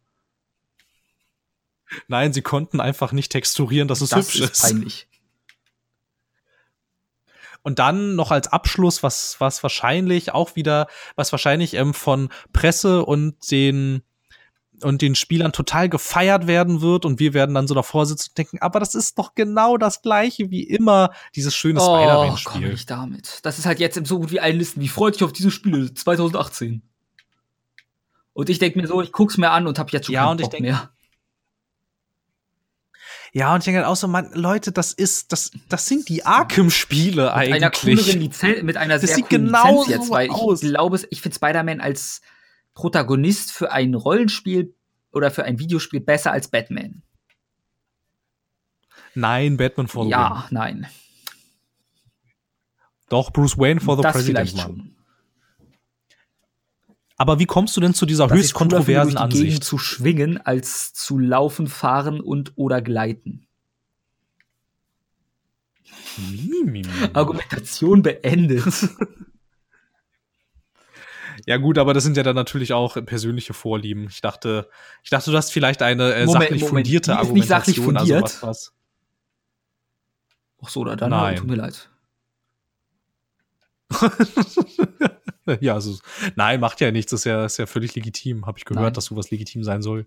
Nein, 2.08 2.32
sie 2.32 2.42
konnten 2.42 2.80
einfach 2.80 3.12
nicht 3.12 3.30
texturieren, 3.30 3.88
dass 3.88 4.00
es 4.00 4.10
das 4.10 4.26
hübsch 4.26 4.40
ist. 4.40 4.52
ist. 4.52 4.62
Peinlich. 4.62 5.08
Und 7.62 7.78
dann 7.80 8.14
noch 8.14 8.30
als 8.30 8.48
Abschluss, 8.48 9.02
was, 9.02 9.36
was 9.40 9.62
wahrscheinlich 9.62 10.32
auch 10.32 10.54
wieder, 10.54 10.86
was 11.16 11.32
wahrscheinlich 11.32 11.74
ähm, 11.74 11.94
von 11.94 12.28
Presse 12.52 13.04
und 13.04 13.50
den 13.50 14.02
und 14.82 15.02
den 15.02 15.14
Spielern 15.14 15.52
total 15.52 15.88
gefeiert 15.88 16.46
werden 16.46 16.80
wird 16.80 17.04
und 17.04 17.18
wir 17.18 17.34
werden 17.34 17.54
dann 17.54 17.66
so 17.66 17.74
davor 17.74 18.06
sitzen 18.06 18.30
und 18.30 18.38
denken, 18.38 18.58
aber 18.60 18.80
das 18.80 18.94
ist 18.94 19.18
doch 19.18 19.34
genau 19.34 19.76
das 19.76 20.02
gleiche 20.02 20.50
wie 20.50 20.62
immer, 20.62 21.12
dieses 21.34 21.54
schöne 21.54 21.80
oh, 21.80 21.84
Spider-Man-Spiel. 21.84 22.62
komm 22.62 22.70
ich 22.70 22.86
damit. 22.86 23.40
Das 23.42 23.58
ist 23.58 23.66
halt 23.66 23.80
jetzt 23.80 24.06
so 24.06 24.18
gut 24.18 24.30
wie 24.30 24.40
allen 24.40 24.58
Listen. 24.58 24.80
Wie 24.80 24.88
freut 24.88 25.14
dich 25.14 25.24
auf 25.24 25.32
diese 25.32 25.50
Spiele 25.50 25.92
2018? 25.92 26.82
Und 28.32 28.50
ich 28.50 28.58
denke 28.58 28.78
mir 28.78 28.86
so, 28.86 29.00
ich 29.00 29.12
guck's 29.12 29.38
mir 29.38 29.50
an 29.50 29.66
und 29.66 29.78
hab 29.78 29.90
jetzt 29.92 30.06
schon 30.06 30.14
ja, 30.14 30.30
und 30.30 30.40
Bock 30.40 30.48
ich 30.48 30.50
denk, 30.50 30.62
mehr. 30.62 30.90
Ja, 33.32 33.52
und 33.52 33.58
ich 33.58 33.64
denke 33.64 33.80
halt 33.80 33.86
auch 33.86 33.96
so, 33.96 34.08
man, 34.08 34.30
Leute, 34.32 34.72
das 34.72 34.92
ist, 34.92 35.32
das, 35.32 35.50
das 35.68 35.86
sind 35.86 36.08
die 36.08 36.24
Arkham-Spiele 36.24 37.32
eigentlich. 37.32 37.54
Mit 37.54 37.62
einer 37.62 37.70
cooleren 37.70 38.20
Lizenz, 38.20 38.62
mit 38.62 38.76
einer 38.76 38.94
Das 38.94 39.02
sehr 39.02 39.16
sieht 39.16 39.28
coolen 39.28 39.46
genau 39.46 39.82
Lizenz 39.82 39.88
jetzt, 39.88 40.06
so 40.06 40.12
weil 40.12 40.30
aus. 40.30 40.62
ich 40.62 40.70
glaube, 40.70 41.00
ich 41.10 41.20
finde 41.20 41.34
Spider-Man 41.34 41.80
als 41.80 42.20
Protagonist 42.76 43.52
für 43.52 43.72
ein 43.72 43.94
Rollenspiel 43.94 44.74
oder 45.10 45.30
für 45.32 45.44
ein 45.44 45.58
Videospiel 45.58 46.00
besser 46.00 46.30
als 46.30 46.48
Batman. 46.48 47.02
Nein, 49.14 49.56
Batman 49.56 49.88
for 49.88 50.04
the 50.04 50.10
win. 50.10 50.10
Ja, 50.10 50.46
nein. 50.50 50.86
Doch, 53.08 53.32
Bruce 53.32 53.56
Wayne 53.56 53.80
for 53.80 53.96
the 53.96 54.02
das 54.02 54.12
President, 54.12 54.50
vielleicht 54.50 54.56
Mann. 54.58 54.76
schon. 54.76 54.96
Aber 57.16 57.38
wie 57.38 57.46
kommst 57.46 57.74
du 57.76 57.80
denn 57.80 57.94
zu 57.94 58.04
dieser 58.04 58.26
Das 58.26 58.36
höchst 58.36 58.52
finde, 58.52 58.76
kontroversen 58.76 59.14
durch 59.16 59.24
die 59.30 59.36
Gegend 59.38 59.46
Ansicht? 59.54 59.64
zu 59.64 59.78
schwingen, 59.78 60.38
als 60.38 60.92
zu 60.92 61.18
laufen, 61.18 61.68
fahren 61.68 62.20
und 62.20 62.52
oder 62.56 62.82
gleiten. 62.82 63.46
Argumentation 67.14 68.02
beendet. 68.02 68.64
Ja 71.46 71.58
gut, 71.58 71.78
aber 71.78 71.94
das 71.94 72.02
sind 72.02 72.16
ja 72.16 72.24
dann 72.24 72.34
natürlich 72.34 72.72
auch 72.72 72.96
persönliche 73.06 73.54
Vorlieben. 73.54 74.08
Ich 74.10 74.20
dachte, 74.20 74.68
ich 75.04 75.10
dachte, 75.10 75.30
du 75.30 75.36
hast 75.36 75.52
vielleicht 75.52 75.80
eine 75.80 76.12
äh, 76.12 76.26
Moment, 76.26 76.32
sachlich 76.32 76.62
Moment, 76.62 76.86
fundierte 76.86 77.16
die 77.16 77.22
ist 77.22 77.32
nicht 77.32 77.48
sachlich 77.48 77.78
Argumentation, 77.78 78.18
fundiert. 78.18 78.24
also 78.24 78.42
was, 78.42 78.42
was. 78.42 78.72
Ach 80.62 80.68
so, 80.68 80.80
oder 80.80 80.96
dann 80.96 81.10
Nein. 81.10 81.36
tut 81.36 81.46
mir 81.46 81.54
leid. 81.54 81.88
ja, 85.60 85.74
also 85.74 85.96
nein, 86.34 86.58
macht 86.58 86.80
ja 86.80 86.90
nichts, 86.90 87.12
ist 87.12 87.24
ja, 87.24 87.44
ist 87.44 87.58
ja 87.58 87.66
völlig 87.66 87.94
legitim. 87.94 88.46
Habe 88.46 88.58
ich 88.58 88.64
gehört, 88.64 88.82
Nein. 88.82 88.92
dass 88.94 89.04
sowas 89.04 89.30
legitim 89.30 89.62
sein 89.62 89.82
soll. 89.82 90.06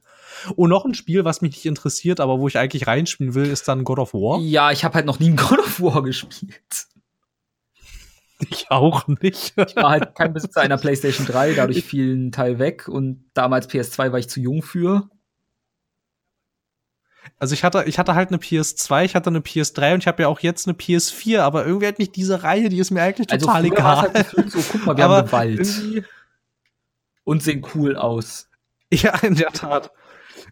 Und 0.57 0.69
noch 0.69 0.83
ein 0.83 0.93
Spiel, 0.93 1.23
was 1.23 1.41
mich 1.41 1.51
nicht 1.51 1.65
interessiert, 1.65 2.19
aber 2.19 2.39
wo 2.39 2.49
ich 2.49 2.57
eigentlich 2.57 2.87
reinspielen 2.87 3.35
will, 3.35 3.45
ist 3.45 3.67
dann 3.69 3.85
God 3.85 3.99
of 3.99 4.13
War. 4.13 4.39
Ja, 4.41 4.71
ich 4.71 4.83
habe 4.83 4.95
halt 4.95 5.05
noch 5.05 5.19
nie 5.19 5.29
ein 5.29 5.35
God 5.37 5.59
of 5.59 5.79
War 5.79 6.03
gespielt. 6.03 6.87
Ich 8.47 8.71
auch 8.71 9.07
nicht. 9.07 9.53
Ich 9.57 9.75
war 9.75 9.89
halt 9.89 10.15
kein 10.15 10.33
Besitzer 10.33 10.61
einer 10.61 10.77
PlayStation 10.77 11.25
3, 11.27 11.55
dadurch 11.55 11.83
fiel 11.83 12.15
ein 12.15 12.31
Teil 12.31 12.57
weg 12.57 12.87
und 12.87 13.25
damals 13.33 13.69
PS2 13.69 14.11
war 14.11 14.19
ich 14.19 14.29
zu 14.29 14.39
jung 14.39 14.61
für. 14.61 15.09
Also 17.37 17.53
ich 17.53 17.63
hatte, 17.63 17.83
ich 17.85 17.99
hatte 17.99 18.15
halt 18.15 18.29
eine 18.29 18.37
PS2, 18.37 19.05
ich 19.05 19.15
hatte 19.15 19.29
eine 19.29 19.39
PS3 19.39 19.93
und 19.93 19.99
ich 19.99 20.07
habe 20.07 20.23
ja 20.23 20.27
auch 20.29 20.39
jetzt 20.39 20.67
eine 20.67 20.75
PS4, 20.77 21.39
aber 21.41 21.65
irgendwie 21.65 21.85
halt 21.85 21.99
nicht 21.99 22.15
diese 22.15 22.43
Reihe, 22.43 22.69
die 22.69 22.79
ist 22.79 22.91
mir 22.91 23.01
eigentlich 23.01 23.29
Also 23.31 23.45
total 23.45 23.63
war's 23.71 24.05
egal. 24.09 24.13
halt 24.13 24.51
so, 24.51 24.61
guck 24.71 24.85
mal, 24.85 24.97
wir 24.97 25.05
aber 25.05 25.17
haben 25.17 25.25
Gewalt 25.27 25.59
irgendwie- 25.59 26.03
und 27.23 27.43
sehen 27.43 27.65
cool 27.75 27.95
aus. 27.95 28.47
Ja, 28.91 29.15
in 29.19 29.35
der 29.35 29.51
Tat. 29.51 29.91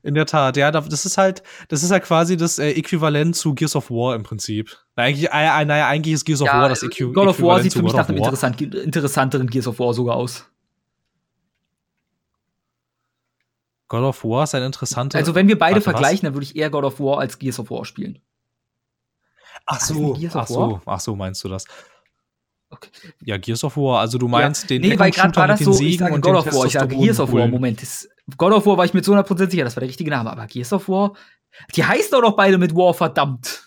In 0.08 0.14
der 0.14 0.26
Tat, 0.26 0.56
ja, 0.56 0.72
da- 0.72 0.80
das 0.80 1.06
ist 1.06 1.18
halt, 1.18 1.44
das 1.68 1.84
ist 1.84 1.92
halt 1.92 2.04
quasi 2.04 2.38
das 2.38 2.60
äh, 2.60 2.70
Äquivalent 2.72 3.36
zu 3.36 3.54
Gears 3.54 3.76
of 3.76 3.92
War 3.92 4.16
im 4.16 4.24
Prinzip. 4.24 4.78
Eigentlich, 4.96 5.30
äh, 5.30 5.62
äh, 5.62 5.66
naja, 5.66 5.88
eigentlich 5.88 6.14
ist 6.14 6.24
Gears 6.24 6.42
of 6.42 6.48
War 6.48 6.70
das 6.70 6.82
Äqui 6.82 7.04
God 7.12 7.28
of 7.28 7.42
War 7.42 7.60
Äquivalent 7.60 7.64
sieht 7.64 7.74
für 7.74 7.84
mich 7.84 7.94
nach 7.94 8.08
einem 8.08 8.18
interessant, 8.20 8.62
interessanteren 8.62 9.48
Gears 9.50 9.68
of 9.68 9.80
War 9.80 9.94
sogar 9.94 10.16
aus. 10.16 10.46
God 13.90 14.04
of 14.04 14.24
War 14.24 14.44
ist 14.46 14.56
ein 14.56 14.64
interessanter. 14.64 15.18
Also 15.18 15.36
wenn 15.36 15.50
wir 15.50 15.58
beide 15.60 15.76
Warte, 15.76 15.88
was? 15.88 15.92
vergleichen, 15.94 16.26
dann 16.26 16.34
würde 16.36 16.44
ich 16.46 16.56
eher 16.56 16.70
God 16.70 16.86
of 16.86 17.00
War 17.02 17.20
als 17.20 17.38
Gears 17.38 17.60
of 17.60 17.70
War 17.70 17.84
spielen. 17.84 18.20
Ach 19.66 19.82
so, 19.82 20.18
ach 20.34 20.48
so, 20.48 20.82
ach 20.86 21.00
so 21.02 21.16
meinst 21.18 21.44
du 21.44 21.50
das? 21.50 21.66
Okay. 22.70 22.90
Ja, 23.26 23.38
Gears 23.38 23.64
of 23.66 23.76
War, 23.76 24.00
also 24.00 24.18
du 24.18 24.30
meinst 24.30 24.70
den 24.70 24.82
Nee, 24.82 24.98
weil 24.98 25.12
gerade 25.12 25.36
war 25.36 25.48
das 25.48 25.60
so, 25.60 25.78
ich 25.82 25.98
sage 25.98 26.14
und 26.14 26.22
God 26.22 26.36
of 26.36 26.54
War, 26.54 26.66
ich 26.66 26.72
sage 26.74 26.96
Gears 26.96 27.20
of 27.20 27.34
War. 27.34 27.48
Moment. 27.48 27.82
Das, 27.82 28.08
God 28.36 28.52
of 28.54 28.66
War 28.66 28.78
war 28.78 28.86
ich 28.86 28.94
mir 28.94 29.02
zu 29.02 29.14
100% 29.14 29.50
sicher, 29.50 29.64
das 29.64 29.76
war 29.76 29.82
der 29.82 29.90
richtige 29.90 30.10
Name, 30.10 30.30
aber 30.32 30.48
Gears 30.48 30.74
of 30.74 30.90
War, 30.90 31.14
die 31.76 31.84
heißen 31.86 32.12
doch 32.12 32.22
noch 32.22 32.36
beide 32.36 32.58
mit 32.58 32.76
War, 32.76 32.94
verdammt. 32.94 33.64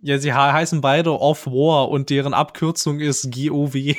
Ja, 0.00 0.18
sie 0.18 0.32
he- 0.32 0.36
heißen 0.38 0.80
beide 0.80 1.12
Off 1.20 1.46
War 1.46 1.88
und 1.88 2.10
deren 2.10 2.34
Abkürzung 2.34 2.98
ist 2.98 3.30
GOW. 3.32 3.94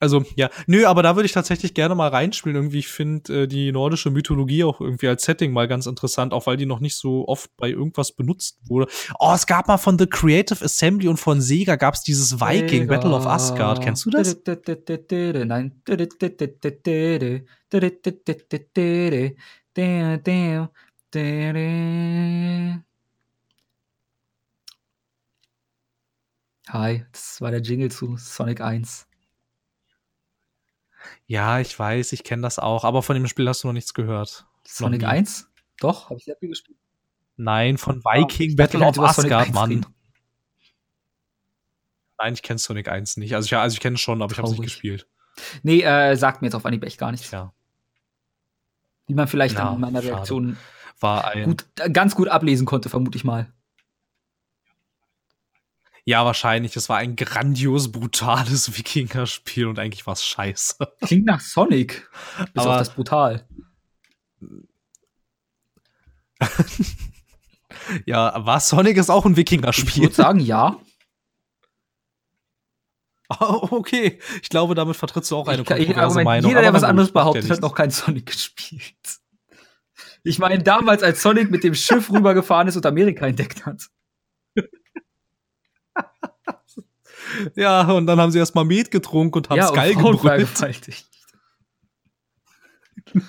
Also, 0.00 0.24
ja, 0.34 0.48
nö, 0.66 0.86
aber 0.86 1.02
da 1.02 1.14
würde 1.14 1.26
ich 1.26 1.32
tatsächlich 1.32 1.74
gerne 1.74 1.94
mal 1.94 2.08
reinspielen. 2.08 2.56
Irgendwie, 2.56 2.78
ich 2.78 2.88
finde 2.88 3.42
äh, 3.42 3.46
die 3.46 3.70
nordische 3.70 4.10
Mythologie 4.10 4.64
auch 4.64 4.80
irgendwie 4.80 5.08
als 5.08 5.24
Setting 5.24 5.52
mal 5.52 5.68
ganz 5.68 5.84
interessant, 5.86 6.32
auch 6.32 6.46
weil 6.46 6.56
die 6.56 6.64
noch 6.66 6.80
nicht 6.80 6.96
so 6.96 7.28
oft 7.28 7.54
bei 7.58 7.68
irgendwas 7.68 8.12
benutzt 8.12 8.58
wurde. 8.66 8.90
Oh, 9.18 9.32
es 9.34 9.46
gab 9.46 9.68
mal 9.68 9.76
von 9.76 9.98
The 9.98 10.06
Creative 10.06 10.64
Assembly 10.64 11.06
und 11.08 11.18
von 11.18 11.42
Sega 11.42 11.76
gab's 11.76 12.02
dieses 12.02 12.40
Viking 12.40 12.86
Battle 12.86 13.10
of 13.14 13.26
Asgard. 13.26 13.82
Kennst 13.82 14.06
du 14.06 14.10
das? 14.10 14.28
Nein. 15.46 15.74
Hi, 26.68 27.04
das 27.12 27.40
war 27.40 27.50
der 27.50 27.60
Jingle 27.60 27.90
zu 27.90 28.16
Sonic 28.16 28.60
1. 28.60 29.09
Ja, 31.26 31.60
ich 31.60 31.78
weiß, 31.78 32.12
ich 32.12 32.24
kenne 32.24 32.42
das 32.42 32.58
auch, 32.58 32.84
aber 32.84 33.02
von 33.02 33.14
dem 33.14 33.26
Spiel 33.26 33.48
hast 33.48 33.62
du 33.64 33.68
noch 33.68 33.72
nichts 33.74 33.94
gehört. 33.94 34.46
Sonic 34.66 35.00
nie. 35.02 35.06
1? 35.06 35.48
Doch, 35.80 36.10
habe 36.10 36.18
ich 36.18 36.24
sehr 36.24 36.36
viel 36.36 36.48
gespielt. 36.50 36.78
Nein, 37.36 37.78
von 37.78 38.02
Viking 38.04 38.50
Ich 38.50 38.56
Battle 38.56 38.84
of 38.86 38.98
Asgard, 38.98 39.46
1 39.46 39.54
Mann. 39.54 39.86
Nein, 42.18 42.34
ich 42.34 42.42
kenne 42.42 42.58
Sonic 42.58 42.88
1 42.88 43.16
nicht. 43.16 43.34
Also 43.34 43.46
ich, 43.46 43.56
also 43.56 43.74
ich 43.74 43.80
kenne 43.80 43.94
es 43.94 44.00
schon, 44.00 44.20
aber 44.20 44.30
ich 44.32 44.38
habe 44.38 44.46
es 44.46 44.50
nicht 44.52 44.58
Traurig. 44.58 44.72
gespielt. 44.72 45.06
Nee, 45.62 45.80
äh, 45.82 46.16
sagt 46.16 46.42
mir 46.42 46.48
jetzt 46.48 46.54
auf 46.54 46.66
Anhieb 46.66 46.84
echt 46.84 46.98
gar 46.98 47.10
nichts. 47.12 47.30
Tja, 47.30 47.52
Wie 49.06 49.14
man 49.14 49.26
vielleicht 49.26 49.54
Ja, 49.54 49.70
an 49.70 49.80
meiner. 49.80 50.02
Reaktion 50.02 50.58
war 50.98 51.24
ein 51.28 51.44
gut, 51.44 51.64
äh, 51.78 51.88
ganz 51.90 52.14
gut 52.14 52.28
ablesen 52.28 52.66
konnte, 52.66 52.90
vermute 52.90 53.16
ich 53.16 53.24
mal. 53.24 53.50
Ja, 56.04 56.24
wahrscheinlich. 56.24 56.74
Es 56.76 56.88
war 56.88 56.96
ein 56.98 57.14
grandios 57.16 57.92
brutales 57.92 58.76
Wikinger-Spiel 58.78 59.66
und 59.66 59.78
eigentlich 59.78 60.06
war 60.06 60.14
es 60.14 60.24
scheiße. 60.24 60.76
Klingt 61.02 61.26
nach 61.26 61.40
Sonic. 61.40 62.08
Bis 62.54 62.62
Aber- 62.64 62.72
auf 62.72 62.78
das 62.78 62.94
brutal. 62.94 63.46
ja, 68.06 68.44
war 68.46 68.60
Sonic 68.60 68.96
ist 68.96 69.10
auch 69.10 69.24
ein 69.26 69.32
Ich 69.32 69.38
Wikinger-Spiel. 69.38 70.04
würde 70.04 70.14
sagen, 70.14 70.40
ja. 70.40 70.78
Oh, 73.38 73.68
okay, 73.70 74.18
ich 74.42 74.48
glaube, 74.48 74.74
damit 74.74 74.96
vertrittst 74.96 75.30
du 75.30 75.36
auch 75.36 75.46
eine 75.46 75.62
Ich, 75.62 75.70
ich, 75.70 75.76
kontroverse 75.76 76.00
Argument, 76.02 76.24
Meinung. 76.24 76.48
jeder, 76.50 76.62
der 76.62 76.72
was 76.74 76.82
anderes 76.82 77.12
behauptet, 77.12 77.48
hat 77.48 77.60
noch 77.60 77.76
kein 77.76 77.90
Sonic 77.92 78.26
gespielt. 78.26 78.96
Ich 80.24 80.40
meine, 80.40 80.64
damals, 80.64 81.04
als 81.04 81.22
Sonic 81.22 81.48
mit 81.48 81.62
dem 81.62 81.76
Schiff 81.76 82.10
rübergefahren 82.10 82.66
ist 82.66 82.74
und 82.76 82.84
Amerika 82.86 83.26
entdeckt 83.28 83.64
hat. 83.66 83.86
Ja, 87.54 87.82
und 87.90 88.06
dann 88.06 88.20
haben 88.20 88.30
sie 88.32 88.38
erstmal 88.38 88.64
Met 88.64 88.90
getrunken 88.90 89.38
und 89.38 89.50
haben 89.50 89.58
ja, 89.58 89.66
Frauen 89.66 89.96
gebrüllt 89.96 90.20
vergewaltigt. 90.20 91.06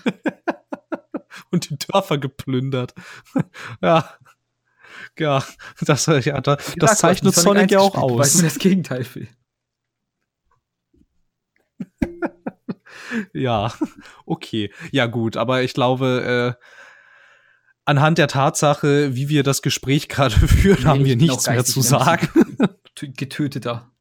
und 1.51 1.69
die 1.69 1.77
Dörfer 1.77 2.17
geplündert. 2.17 2.93
ja. 3.81 4.09
Ja, 5.19 5.43
das, 5.81 6.05
ja, 6.05 6.39
da, 6.41 6.55
gesagt, 6.55 6.81
das 6.81 6.91
du 6.91 6.97
zeichnet 6.97 7.35
Sonic 7.35 7.63
1 7.63 7.71
ja 7.71 7.79
auch 7.79 7.95
aus. 7.95 8.35
mir 8.35 8.43
das 8.43 8.59
Gegenteil 8.59 9.05
will. 9.13 9.27
Ja, 13.33 13.73
okay. 14.25 14.71
Ja, 14.91 15.05
gut, 15.07 15.35
aber 15.35 15.63
ich 15.63 15.73
glaube, 15.73 16.57
äh, 16.57 16.63
anhand 17.85 18.17
der 18.17 18.27
Tatsache, 18.27 19.15
wie 19.15 19.29
wir 19.29 19.43
das 19.43 19.61
Gespräch 19.61 20.07
gerade 20.09 20.35
führen, 20.47 20.85
haben 20.85 20.99
Nee, 20.99 21.05
wir 21.05 21.13
ich 21.13 21.19
bin 21.19 21.27
nichts 21.29 21.47
mehr 21.47 21.65
zu 21.65 21.79
ein 21.79 21.83
sagen. 21.83 22.27
Getöteter. 23.17 23.91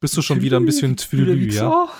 Bist 0.00 0.16
du 0.16 0.22
schon 0.22 0.42
wieder 0.42 0.58
ein 0.60 0.66
bisschen 0.66 0.96
Twilü, 0.96 1.50
ja? 1.52 1.88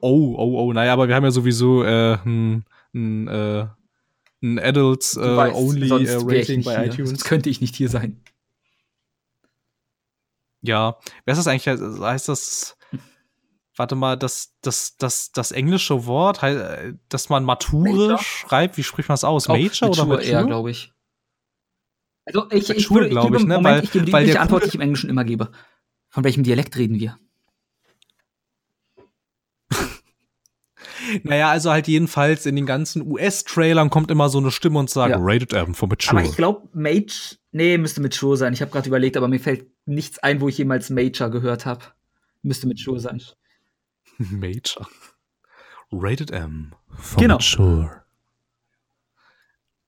Oh, 0.00 0.34
oh, 0.36 0.58
oh, 0.66 0.72
naja, 0.72 0.92
aber 0.92 1.06
wir 1.06 1.14
haben 1.14 1.22
ja 1.22 1.30
sowieso 1.30 1.84
äh, 1.84 2.14
ein, 2.24 2.64
ein, 2.92 3.28
äh, 3.28 3.66
ein 4.42 4.58
Adults 4.58 5.16
äh, 5.16 5.20
Du 5.22 5.36
weißt, 5.36 5.54
Only 5.54 5.88
sonst 5.88 6.08
äh, 6.10 6.26
wär 6.26 6.36
ich 6.36 6.40
Rating 6.42 6.56
nicht 6.56 6.66
bei 6.66 6.74
hier. 6.82 6.92
iTunes. 6.92 7.10
Sonst 7.10 7.24
könnte 7.24 7.50
ich 7.50 7.60
nicht 7.60 7.76
hier 7.76 7.88
sein. 7.88 8.20
Ja, 10.62 10.98
wer 11.24 11.32
ist 11.32 11.38
das 11.38 11.46
eigentlich? 11.46 11.66
Heißt 12.00 12.28
das, 12.28 12.76
warte 13.76 13.94
mal, 13.94 14.16
das, 14.16 14.54
das, 14.62 14.96
das, 14.96 15.32
das 15.32 15.52
englische 15.52 16.06
Wort, 16.06 16.42
hei- 16.42 16.94
dass 17.08 17.28
man 17.28 17.44
Mature 17.44 17.90
Major? 17.90 18.18
schreibt, 18.18 18.76
wie 18.76 18.82
spricht 18.82 19.08
man 19.08 19.14
es 19.14 19.24
aus? 19.24 19.48
Major 19.48 19.90
oder 19.90 20.04
Mature 20.04 20.06
Mature? 20.06 20.22
eher, 20.24 20.44
glaube 20.44 20.70
ich. 20.70 20.92
Also 22.26 22.48
ich, 22.50 22.70
ich, 22.70 22.88
Mature, 22.90 22.94
würde, 23.10 23.14
ich, 23.14 23.22
gebe, 23.22 23.36
ich, 23.36 23.44
ne? 23.44 23.54
Moment, 23.54 23.76
Weil- 23.76 23.84
ich 23.84 23.90
gebe 23.92 24.04
die 24.06 24.12
weil 24.12 24.26
der 24.26 24.40
Antwort, 24.40 24.64
die 24.64 24.68
ich 24.68 24.74
im 24.74 24.80
Englischen 24.80 25.10
immer 25.10 25.24
gebe. 25.24 25.50
Von 26.08 26.24
welchem 26.24 26.42
Dialekt 26.42 26.76
reden 26.76 26.98
wir? 26.98 27.18
Naja, 31.22 31.50
also 31.50 31.70
halt 31.70 31.86
jedenfalls 31.88 32.46
in 32.46 32.56
den 32.56 32.64
ganzen 32.66 33.02
US-Trailern 33.06 33.90
kommt 33.90 34.10
immer 34.10 34.28
so 34.30 34.38
eine 34.38 34.50
Stimme 34.50 34.78
und 34.78 34.88
sagt, 34.88 35.10
Ja. 35.14 35.18
Rated 35.20 35.52
M 35.52 35.74
for 35.74 35.88
Mature. 35.88 36.18
Aber 36.18 36.26
ich 36.28 36.36
glaube, 36.36 36.68
Mage, 36.72 37.36
nee, 37.52 37.76
müsste 37.78 38.00
Mature 38.00 38.36
sein. 38.36 38.52
Ich 38.52 38.60
habe 38.62 38.70
gerade 38.70 38.88
überlegt, 38.88 39.16
aber 39.16 39.28
mir 39.28 39.40
fällt 39.40 39.66
nichts 39.86 40.18
ein, 40.20 40.40
wo 40.40 40.48
ich 40.48 40.56
jemals 40.58 40.88
Major 40.90 41.30
gehört 41.30 41.66
habe. 41.66 41.84
Müsste 42.42 42.66
Mature 42.66 43.00
sein. 43.00 43.20
Major. 44.30 44.86
Rated 45.92 46.30
M. 46.30 46.74
Genau. 47.16 47.34
Mature. 47.34 48.02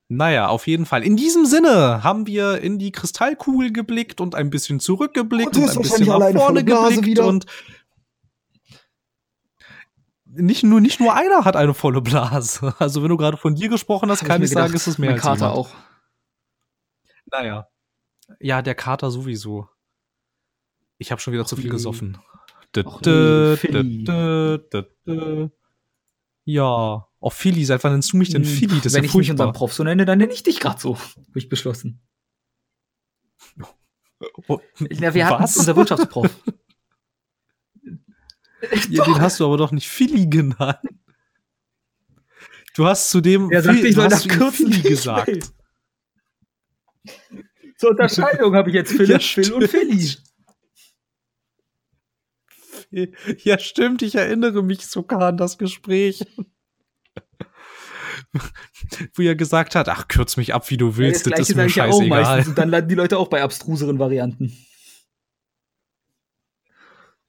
Naja, 0.08 0.48
auf 0.48 0.68
jeden 0.68 0.86
Fall. 0.86 1.02
In 1.02 1.16
diesem 1.16 1.46
Sinne 1.46 2.04
haben 2.04 2.26
wir 2.28 2.60
in 2.60 2.78
die 2.78 2.92
Kristallkugel 2.92 3.72
geblickt 3.72 4.20
und 4.20 4.36
ein 4.36 4.50
bisschen 4.50 4.78
zurückgeblickt 4.78 5.56
Und 5.56 5.64
und, 5.64 5.70
ein 5.70 5.82
bisschen 5.82 6.06
nach 6.06 6.30
vorne 6.32 6.62
geblickt 6.64 7.04
wieder. 7.04 7.26
und 7.26 7.46
nicht 10.24 10.62
nur, 10.62 10.80
nicht 10.80 11.00
nur 11.00 11.14
einer 11.14 11.44
hat 11.44 11.56
eine 11.56 11.74
volle 11.74 12.02
Blase. 12.02 12.74
Also 12.78 13.02
wenn 13.02 13.08
du 13.08 13.16
gerade 13.16 13.36
von 13.36 13.54
dir 13.54 13.68
gesprochen 13.68 14.10
hast, 14.10 14.20
Hab 14.20 14.28
kann 14.28 14.40
mir 14.40 14.44
ich 14.44 14.52
sagen, 14.52 14.66
gedacht, 14.66 14.76
ist 14.76 14.86
es 14.86 14.98
mehr 14.98 15.12
als 15.12 15.22
Kater 15.22 15.46
jemand. 15.48 15.56
auch. 15.56 15.70
Naja. 17.32 17.68
Ja, 18.38 18.62
der 18.62 18.74
Kater 18.74 19.10
sowieso. 19.10 19.68
Ich 20.98 21.10
habe 21.10 21.20
schon 21.20 21.32
wieder 21.32 21.42
Och 21.42 21.48
zu 21.48 21.56
viel 21.56 21.70
gesoffen. 21.70 22.18
Philly. 22.74 24.04
Ja. 26.44 27.06
Oh, 27.18 27.30
Philly, 27.30 27.64
seit 27.64 27.82
wann 27.82 27.92
nennst 27.92 28.12
du 28.12 28.18
mich 28.18 28.30
denn 28.30 28.44
Hm, 28.44 28.50
Philly? 28.50 28.76
Das 28.76 28.86
ist 28.86 28.94
Wenn 28.94 29.04
ja 29.04 29.08
ich 29.10 29.14
nicht 29.14 29.30
unseren. 29.30 29.52
Prof 29.52 29.72
so 29.72 29.82
nenne, 29.84 30.04
dann 30.04 30.18
nenne 30.18 30.32
ich 30.32 30.42
dich 30.42 30.60
gerade 30.60 30.80
so. 30.80 30.96
Hab 30.98 31.36
ich 31.36 31.48
beschlossen. 31.48 32.00
Oh, 34.48 34.60
Ja, 34.90 35.14
wir 35.14 35.26
hatten 35.26 35.42
Was? 35.42 35.56
unser 35.56 35.76
Wirtschaftsprof. 35.76 36.28
ja, 38.90 39.04
den 39.04 39.20
hast 39.20 39.40
du 39.40 39.44
aber 39.46 39.56
doch 39.58 39.72
nicht 39.72 39.88
Philly 39.88 40.26
genannt. 40.26 40.78
Du 42.74 42.86
hast 42.86 43.10
zu 43.10 43.20
dem 43.20 43.50
Er 43.50 43.62
sagte, 43.62 43.80
Phil- 43.80 43.90
ich 43.90 43.96
du 43.96 44.02
hast 44.02 44.22
zu 44.22 44.52
Philly 44.52 44.80
gesagt. 44.82 45.52
Zur 47.78 47.90
Unterscheidung 47.90 48.54
habe 48.54 48.70
ich 48.70 48.74
jetzt 48.74 48.92
Philipp, 48.92 49.08
Ja, 49.08 49.18
Phil 49.18 49.52
und. 49.52 49.68
Philly. 49.68 50.10
Ja, 53.42 53.58
stimmt, 53.58 54.02
ich 54.02 54.14
erinnere 54.14 54.62
mich 54.62 54.86
sogar 54.86 55.22
an 55.22 55.36
das 55.36 55.58
Gespräch. 55.58 56.24
Wo 59.14 59.22
er 59.22 59.34
gesagt 59.34 59.74
hat, 59.74 59.88
ach, 59.88 60.08
kürz 60.08 60.36
mich 60.36 60.54
ab, 60.54 60.68
wie 60.70 60.76
du 60.76 60.96
willst, 60.96 61.26
das 61.26 61.32
das, 61.32 61.48
gleiche 61.48 61.52
ist 61.52 61.56
mir 61.56 61.62
ja 61.62 61.68
scheißegal. 61.68 62.44
Und 62.46 62.58
dann 62.58 62.68
landen 62.68 62.88
die 62.88 62.94
Leute 62.94 63.18
auch 63.18 63.28
bei 63.28 63.42
abstruseren 63.42 63.98
Varianten. 63.98 64.52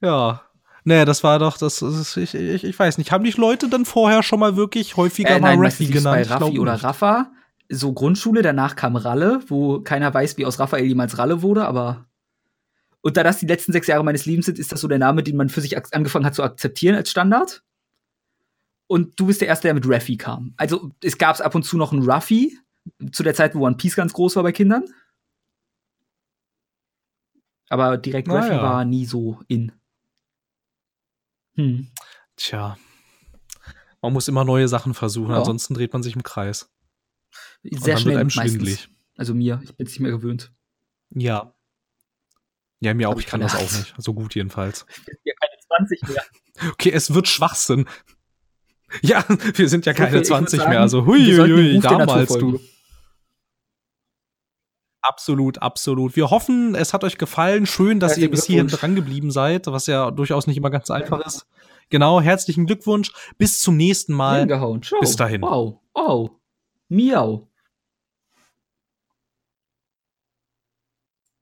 Ja. 0.02 0.44
Nee, 0.84 1.04
das 1.04 1.24
war 1.24 1.40
doch, 1.40 1.58
das 1.58 1.82
ist, 1.82 2.16
ich, 2.16 2.34
ich, 2.34 2.64
ich 2.64 2.80
weiß 2.80 2.98
nicht, 2.98 3.12
haben 3.12 3.24
die 3.24 3.32
Leute 3.32 3.68
dann 3.68 3.84
vorher 3.84 4.24
schon 4.24 4.40
mal 4.40 4.56
wirklich 4.56 4.96
häufiger 4.96 5.32
Äh, 5.32 5.40
mal 5.40 5.58
nein, 5.58 5.60
Raffi 5.60 5.64
meistens 5.64 5.88
lief's 5.88 6.04
genannt? 6.04 6.30
bei 6.30 6.36
Raffi 6.36 6.60
oder 6.60 6.74
nicht. 6.74 6.84
Rafa. 6.84 7.32
So 7.70 7.92
Grundschule, 7.92 8.42
danach 8.42 8.78
kam 8.78 8.96
Ralle, 8.96 9.42
wo 9.48 9.82
keiner 9.82 10.14
weiß, 10.14 10.38
wie 10.38 10.46
aus 10.46 10.60
Raphael 10.60 10.86
jemals 10.86 11.18
Ralle 11.18 11.42
wurde, 11.42 11.66
aber 11.66 12.07
und 13.02 13.18
da 13.18 13.24
das 13.24 13.40
die 13.40 13.46
letzten 13.46 13.72
sechs 13.72 13.88
Jahre 13.88 14.04
meines 14.04 14.26
Lebens 14.26 14.46
sind, 14.48 14.60
ist 14.60 14.72
das 14.72 14.82
so 14.82 14.88
der 14.88 15.00
Name, 15.00 15.24
den 15.24 15.38
man 15.38 15.50
für 15.50 15.62
sich 15.62 15.78
angefangen 15.94 16.26
hat 16.26 16.36
zu 16.36 16.44
akzeptieren 16.44 16.96
als 16.96 17.10
Standard. 17.10 17.64
Und 18.88 19.20
du 19.20 19.28
bist 19.28 19.42
der 19.42 19.48
Erste, 19.48 19.68
der 19.68 19.74
mit 19.74 19.88
Raffi 19.88 20.18
kam. 20.18 20.54
Also 20.58 20.92
es 21.04 21.18
gab 21.18 21.40
ab 21.40 21.56
und 21.56 21.64
zu 21.64 21.78
noch 21.78 21.92
einen 21.92 22.10
Ruffy, 22.10 22.58
zu 23.12 23.24
der 23.24 23.34
Zeit, 23.34 23.54
wo 23.54 23.66
One 23.66 23.76
Piece 23.76 23.96
ganz 23.96 24.14
groß 24.14 24.38
war 24.38 24.44
bei 24.44 24.52
Kindern. 24.52 24.86
Aber 27.70 27.98
direkt 27.98 28.28
Na 28.28 28.36
Raffi 28.36 28.54
ja. 28.54 28.62
war 28.62 28.86
nie 28.86 29.06
so 29.06 29.42
in. 29.48 29.74
Hm. 31.56 31.90
Tja. 32.38 32.78
Man 34.02 34.14
muss 34.14 34.28
immer 34.28 34.46
neue 34.46 34.68
Sachen 34.68 34.94
versuchen, 34.94 35.32
Ja. 35.32 35.40
ansonsten 35.40 35.74
dreht 35.74 35.92
man 35.92 36.04
sich 36.04 36.16
im 36.16 36.24
Kreis. 36.24 36.72
Und 37.64 37.84
Sehr 37.84 37.96
dann 37.96 38.02
schnell 38.02 38.16
wird 38.16 38.38
einem 38.38 38.52
meistens. 38.54 38.90
Also 39.18 39.34
mir, 39.34 39.60
ich 39.64 39.76
bin 39.76 39.88
es 39.88 39.94
nicht 39.94 40.00
mehr 40.00 40.12
gewöhnt. 40.12 40.54
Ja. 41.10 41.54
Ja, 42.80 42.94
mir 42.94 43.10
auch, 43.10 43.14
Hab 43.14 43.20
ich 43.20 43.26
kann 43.26 43.42
das 43.42 43.56
auch 43.56 43.62
nicht. 43.62 43.94
So 43.98 44.14
gut 44.14 44.36
jedenfalls. 44.36 44.86
Ja 45.24 45.34
keine 45.40 45.88
20 45.88 46.08
mehr. 46.10 46.24
Okay, 46.72 46.92
es 46.92 47.14
wird 47.14 47.28
Schwachsinn. 47.28 47.88
Ja, 49.04 49.24
wir 49.28 49.70
sind 49.70 49.86
ja 49.86 49.94
So 49.94 49.98
keine 49.98 50.10
ich 50.10 50.14
würd 50.16 50.26
20 50.26 50.58
sagen, 50.58 50.72
mehr. 50.72 50.82
Also 50.82 51.06
wir 51.06 51.36
sollten 51.36 51.56
den 51.56 51.66
hui, 51.66 51.76
Ruf 51.76 51.82
der 51.84 51.98
damals 52.00 52.34
du. 52.34 52.60
Absolut, 55.02 55.62
absolut. 55.62 56.16
Wir 56.16 56.32
hoffen, 56.32 56.74
es 56.74 56.94
hat 56.94 57.04
euch 57.04 57.20
gefallen. 57.20 57.68
Schön, 57.68 58.00
dass 58.00 58.18
ihr 58.18 58.32
bis 58.32 58.46
hierhin 58.46 58.68
dran 58.68 58.96
geblieben 58.96 59.30
seid, 59.30 59.68
was 59.68 59.86
ja 59.86 60.10
durchaus 60.10 60.48
nicht 60.48 60.58
immer 60.58 60.72
ganz 60.72 60.90
einfach 60.90 61.24
ist. 61.26 61.46
Genau, 61.90 62.20
herzlichen 62.20 62.66
Glückwunsch. 62.66 63.12
Bis 63.38 63.62
zum 63.62 63.78
nächsten 63.78 64.14
Mal. 64.14 64.48
Bis 65.00 65.16
dahin. 65.16 65.44
Wow. 65.44 65.80
Oh. 65.94 66.30
Miau. 66.90 67.48